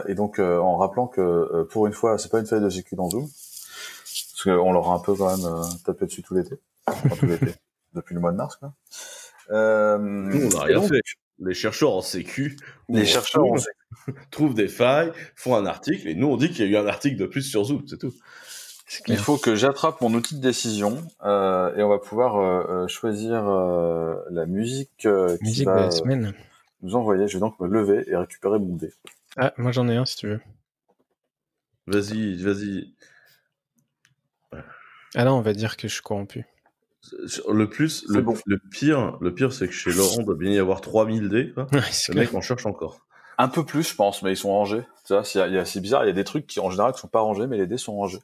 et 0.07 0.15
donc 0.15 0.39
en 0.39 0.77
rappelant 0.77 1.07
que 1.07 1.63
pour 1.71 1.87
une 1.87 1.93
fois, 1.93 2.17
c'est 2.17 2.29
pas 2.29 2.39
une 2.39 2.47
faille 2.47 2.61
de 2.61 2.69
sécu 2.69 2.95
dans 2.95 3.09
Zoom, 3.09 3.27
parce 3.27 4.43
qu'on 4.43 4.71
leur 4.73 4.89
a 4.89 4.95
un 4.95 4.99
peu 4.99 5.13
quand 5.15 5.37
même 5.37 5.61
tapé 5.85 6.05
dessus 6.05 6.23
tout 6.23 6.33
l'été, 6.33 6.55
tout 7.19 7.25
l'été 7.25 7.53
depuis 7.93 8.15
le 8.15 8.21
mois 8.21 8.31
de 8.31 8.37
mars. 8.37 8.55
Quoi. 8.55 8.73
Euh, 9.51 9.97
Nous, 9.97 10.47
on 10.47 10.57
n'a 10.57 10.63
rien 10.63 10.81
fait. 10.81 11.01
Les 11.39 11.55
chercheurs 11.55 11.93
en 11.95 12.01
sécu, 12.01 12.55
les 12.87 13.05
chercheurs 13.05 13.43
trouvent 14.31 14.53
des 14.53 14.67
failles, 14.67 15.11
font 15.35 15.55
un 15.55 15.65
article, 15.65 16.07
et 16.07 16.13
nous 16.13 16.27
on 16.27 16.37
dit 16.37 16.51
qu'il 16.51 16.69
y 16.69 16.75
a 16.75 16.79
eu 16.79 16.83
un 16.83 16.87
article 16.87 17.17
de 17.17 17.25
plus 17.25 17.41
sur 17.41 17.63
Zoom, 17.63 17.83
c'est 17.87 17.97
tout. 17.97 18.13
Il 19.07 19.17
faut 19.17 19.37
que 19.37 19.55
j'attrape 19.55 20.01
mon 20.01 20.13
outil 20.13 20.35
de 20.35 20.41
décision 20.41 21.01
euh, 21.23 21.75
et 21.75 21.83
on 21.83 21.89
va 21.89 21.99
pouvoir 21.99 22.37
euh, 22.37 22.83
euh 22.83 22.87
choisir 22.87 23.47
euh, 23.47 24.15
la 24.29 24.45
musique, 24.45 25.05
euh, 25.05 25.37
qui 25.37 25.43
musique 25.45 25.65
va, 25.65 25.77
de 25.77 25.85
la 25.85 25.91
semaine. 25.91 26.33
nous 26.81 26.95
envoyer. 26.95 27.27
Je 27.27 27.33
vais 27.33 27.39
donc 27.39 27.59
me 27.59 27.67
lever 27.67 28.03
et 28.07 28.15
récupérer 28.15 28.59
mon 28.59 28.75
dé. 28.75 28.91
Ah, 29.37 29.53
moi 29.57 29.71
j'en 29.71 29.87
ai 29.87 29.95
un 29.95 30.05
si 30.05 30.17
tu 30.17 30.27
veux. 30.27 30.41
Vas-y, 31.87 32.35
vas-y. 32.43 32.93
Ah 35.15 35.25
là, 35.25 35.33
on 35.33 35.41
va 35.41 35.53
dire 35.53 35.77
que 35.77 35.87
je 35.87 35.93
suis 35.93 36.03
corrompu. 36.03 36.45
Le 37.49 37.67
plus, 37.67 38.05
le, 38.07 38.23
le, 38.45 38.59
pire, 38.59 39.17
le 39.19 39.33
pire, 39.33 39.51
c'est 39.51 39.67
que 39.67 39.73
chez 39.73 39.91
Laurent, 39.91 40.17
il 40.19 40.25
doit 40.25 40.35
bien 40.35 40.51
y 40.51 40.59
avoir 40.59 40.81
3000 40.81 41.29
dés. 41.29 41.51
Quoi. 41.53 41.67
le 41.71 42.13
mec 42.13 42.33
en 42.33 42.41
cherche 42.41 42.65
encore. 42.65 42.99
Un 43.37 43.47
peu 43.47 43.65
plus, 43.65 43.89
je 43.89 43.95
pense, 43.95 44.21
mais 44.21 44.33
ils 44.33 44.37
sont 44.37 44.51
rangés. 44.51 44.83
Tu 45.07 45.13
vois, 45.13 45.23
c'est 45.23 45.81
bizarre. 45.81 46.03
Il 46.03 46.07
y 46.07 46.11
a 46.11 46.13
des 46.13 46.23
trucs 46.23 46.45
qui, 46.45 46.59
en 46.59 46.69
général, 46.69 46.91
ne 46.91 46.97
sont 46.97 47.07
pas 47.07 47.21
rangés, 47.21 47.47
mais 47.47 47.57
les 47.57 47.65
dés 47.65 47.77
sont 47.77 47.95
rangés. 47.95 48.19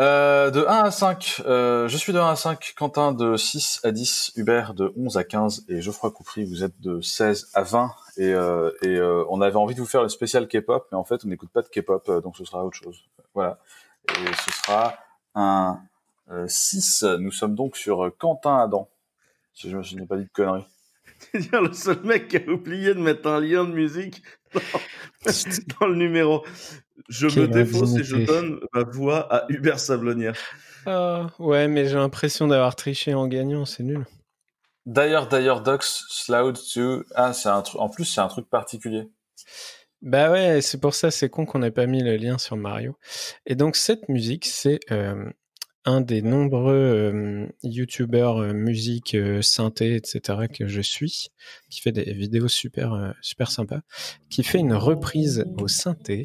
Euh, 0.00 0.50
de 0.50 0.64
1 0.64 0.84
à 0.84 0.90
5, 0.90 1.42
euh, 1.44 1.86
je 1.86 1.96
suis 1.98 2.14
de 2.14 2.18
1 2.18 2.30
à 2.30 2.34
5, 2.34 2.72
Quentin 2.74 3.12
de 3.12 3.36
6 3.36 3.80
à 3.84 3.90
10, 3.90 4.32
Hubert 4.36 4.72
de 4.72 4.94
11 4.96 5.18
à 5.18 5.24
15 5.24 5.66
et 5.68 5.82
Geoffroy 5.82 6.10
Coupry, 6.10 6.46
vous 6.46 6.64
êtes 6.64 6.80
de 6.80 7.02
16 7.02 7.50
à 7.52 7.62
20 7.62 7.94
et, 8.16 8.32
euh, 8.32 9.24
on 9.28 9.42
avait 9.42 9.56
envie 9.56 9.74
de 9.74 9.80
vous 9.80 9.86
faire 9.86 10.02
le 10.02 10.08
spécial 10.08 10.48
K-pop, 10.48 10.88
mais 10.90 10.96
en 10.96 11.04
fait 11.04 11.22
on 11.26 11.28
n'écoute 11.28 11.50
pas 11.50 11.60
de 11.60 11.68
K-pop, 11.68 12.10
donc 12.22 12.34
ce 12.38 12.46
sera 12.46 12.64
autre 12.64 12.78
chose. 12.78 13.04
Voilà. 13.34 13.58
Et 14.08 14.32
ce 14.42 14.50
sera 14.64 14.94
un 15.34 15.82
6, 16.46 17.02
euh, 17.02 17.18
nous 17.18 17.32
sommes 17.32 17.54
donc 17.54 17.76
sur 17.76 18.10
Quentin 18.16 18.56
Adam. 18.56 18.88
Si 19.52 19.68
je 19.68 19.76
ne 19.76 20.00
n'ai 20.00 20.06
pas 20.06 20.16
dit 20.16 20.24
de 20.24 20.30
conneries. 20.32 20.66
C'est 21.34 21.52
le 21.52 21.74
seul 21.74 22.00
mec 22.04 22.28
qui 22.28 22.38
a 22.38 22.48
oublié 22.48 22.94
de 22.94 23.00
mettre 23.00 23.28
un 23.28 23.40
lien 23.40 23.64
de 23.64 23.72
musique 23.72 24.22
dans, 25.80 25.86
le 25.86 25.94
numéro. 25.94 26.42
Je 27.08 27.26
me 27.26 27.48
défausse 27.48 27.96
et 27.96 28.04
je 28.04 28.16
donne 28.16 28.60
ma 28.72 28.82
voix 28.84 29.32
à 29.32 29.46
Hubert 29.48 29.78
Sablonnière. 29.78 30.36
Ah, 30.86 31.28
ouais, 31.38 31.68
mais 31.68 31.86
j'ai 31.86 31.96
l'impression 31.96 32.48
d'avoir 32.48 32.76
triché 32.76 33.14
en 33.14 33.26
gagnant, 33.28 33.64
c'est 33.64 33.82
nul. 33.82 34.06
D'ailleurs, 34.86 35.28
d'ailleurs, 35.28 35.62
Docs, 35.62 35.84
Sloud, 35.84 36.58
tu... 36.58 37.04
Ah, 37.14 37.32
c'est 37.32 37.48
un 37.48 37.62
truc. 37.62 37.80
En 37.80 37.88
plus, 37.88 38.04
c'est 38.04 38.20
un 38.20 38.28
truc 38.28 38.48
particulier. 38.48 39.08
Bah 40.02 40.30
ouais, 40.30 40.62
c'est 40.62 40.80
pour 40.80 40.94
ça, 40.94 41.10
c'est 41.10 41.28
con 41.28 41.44
qu'on 41.44 41.58
n'ait 41.58 41.70
pas 41.70 41.86
mis 41.86 42.02
le 42.02 42.16
lien 42.16 42.38
sur 42.38 42.56
Mario. 42.56 42.96
Et 43.44 43.54
donc, 43.54 43.76
cette 43.76 44.08
musique, 44.08 44.46
c'est 44.46 44.80
euh, 44.90 45.30
un 45.84 46.00
des 46.00 46.22
nombreux 46.22 46.74
euh, 46.74 47.46
youtubeurs 47.62 48.38
euh, 48.38 48.52
musique, 48.54 49.14
euh, 49.14 49.42
synthé, 49.42 49.94
etc. 49.96 50.46
que 50.52 50.66
je 50.66 50.80
suis, 50.80 51.28
qui 51.68 51.80
fait 51.82 51.92
des 51.92 52.12
vidéos 52.14 52.48
super 52.48 52.94
euh, 52.94 53.10
super 53.20 53.50
sympas, 53.50 53.80
qui 54.30 54.42
fait 54.42 54.58
une 54.58 54.74
reprise 54.74 55.44
au 55.58 55.68
synthé 55.68 56.24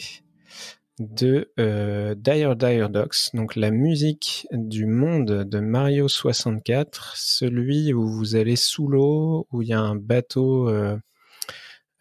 de 0.99 1.51
euh, 1.59 2.15
Dire 2.15 2.55
Dire 2.55 2.89
Dogs, 2.89 3.29
donc 3.33 3.55
la 3.55 3.71
musique 3.71 4.47
du 4.51 4.85
monde 4.85 5.43
de 5.43 5.59
Mario 5.59 6.07
64, 6.07 7.13
celui 7.17 7.93
où 7.93 8.07
vous 8.07 8.35
allez 8.35 8.55
sous 8.55 8.87
l'eau, 8.87 9.47
où 9.51 9.61
il 9.61 9.69
y 9.69 9.73
a 9.73 9.79
un 9.79 9.95
bateau, 9.95 10.69
euh, 10.69 10.97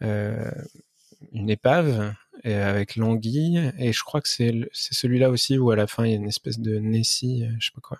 une 0.01 1.49
épave 1.49 2.13
avec 2.43 2.95
l'anguille. 2.95 3.71
Et 3.77 3.93
je 3.93 4.03
crois 4.03 4.21
que 4.21 4.29
c'est 4.29 4.67
celui-là 4.71 5.29
aussi 5.29 5.57
où 5.57 5.71
à 5.71 5.75
la 5.75 5.87
fin 5.87 6.05
il 6.05 6.11
y 6.11 6.13
a 6.13 6.17
une 6.17 6.27
espèce 6.27 6.59
de 6.59 6.77
Nessie, 6.79 7.43
euh, 7.43 7.55
je 7.59 7.67
sais 7.67 7.71
pas 7.73 7.81
quoi. 7.81 7.99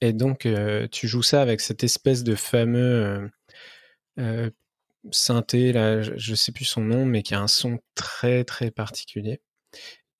Et 0.00 0.12
donc 0.12 0.46
euh, 0.46 0.86
tu 0.88 1.08
joues 1.08 1.22
ça 1.22 1.42
avec 1.42 1.60
cette 1.60 1.84
espèce 1.84 2.22
de 2.24 2.34
fameux 2.34 3.30
euh, 4.18 4.50
synthé, 5.10 5.72
là, 5.72 6.02
je, 6.02 6.34
sais 6.34 6.52
plus 6.52 6.64
son 6.64 6.82
nom, 6.82 7.04
mais 7.04 7.22
qui 7.22 7.34
a 7.34 7.40
un 7.40 7.48
son 7.48 7.78
très 7.94 8.44
très 8.44 8.70
particulier. 8.70 9.40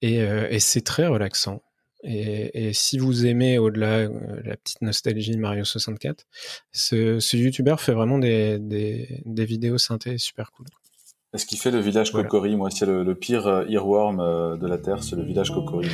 Et, 0.02 0.16
et 0.16 0.60
c'est 0.60 0.80
très 0.80 1.06
relaxant. 1.06 1.62
Et, 2.02 2.68
et, 2.68 2.72
si 2.72 2.98
vous 2.98 3.26
aimez 3.26 3.58
au-delà 3.58 4.08
la 4.08 4.56
petite 4.56 4.80
nostalgie 4.80 5.32
de 5.32 5.40
Mario 5.40 5.64
64, 5.64 6.24
ce, 6.72 7.20
ce 7.20 7.36
youtubeur 7.36 7.80
fait 7.80 7.92
vraiment 7.92 8.18
des, 8.18 8.58
des, 8.58 9.20
des 9.26 9.44
vidéos 9.44 9.76
synthé 9.76 10.16
super 10.16 10.50
cool. 10.52 10.66
Est-ce 11.32 11.46
qu'il 11.46 11.58
fait 11.58 11.70
le 11.70 11.78
village 11.78 12.10
Kokori 12.10 12.56
Moi, 12.56 12.70
c'est 12.70 12.86
le, 12.86 13.14
pire 13.14 13.46
euh, 13.46 13.64
earworm 13.68 14.18
euh, 14.18 14.56
de 14.56 14.66
la 14.66 14.78
Terre, 14.78 15.04
c'est 15.04 15.14
le 15.14 15.22
village 15.22 15.52
Kokori. 15.52 15.88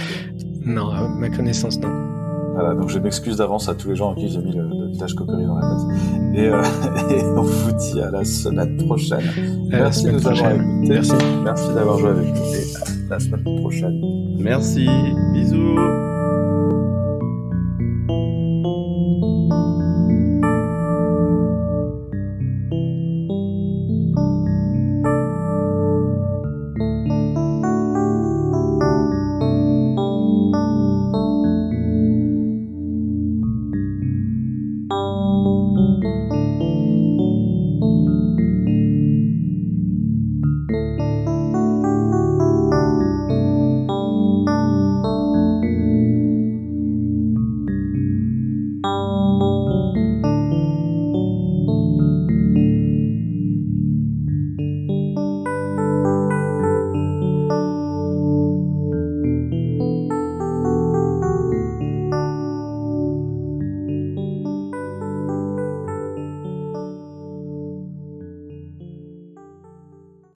Non, 0.64 0.88
à 0.88 1.08
ma 1.08 1.28
connaissance, 1.28 1.78
non. 1.78 1.90
Voilà, 2.54 2.74
donc 2.74 2.88
je 2.88 2.98
m'excuse 2.98 3.36
d'avance 3.36 3.68
à 3.68 3.74
tous 3.74 3.90
les 3.90 3.96
gens 3.96 4.12
à 4.12 4.14
qui 4.14 4.30
j'ai 4.30 4.38
mis 4.38 4.54
le, 4.54 4.70
village 4.88 5.14
Kokori 5.14 5.44
dans 5.44 5.56
la 5.56 5.68
tête. 5.68 6.34
Et, 6.34 6.48
euh, 6.48 6.62
et, 7.10 7.24
on 7.36 7.42
vous 7.42 7.72
dit 7.72 8.00
à 8.00 8.10
la 8.10 8.24
semaine 8.24 8.76
prochaine. 8.78 9.24
Merci 9.68 10.04
de 10.04 10.10
nous 10.12 10.26
avoir 10.28 10.52
écoutés. 10.52 10.88
Merci. 10.88 11.12
Merci 11.44 11.74
d'avoir 11.74 11.98
joué 11.98 12.10
avec 12.10 12.28
nous 12.28 12.54
et 12.54 12.76
à 12.76 13.10
la 13.10 13.20
semaine 13.20 13.44
prochaine. 13.60 14.00
Merci. 14.38 14.88
Bisous. 15.32 16.15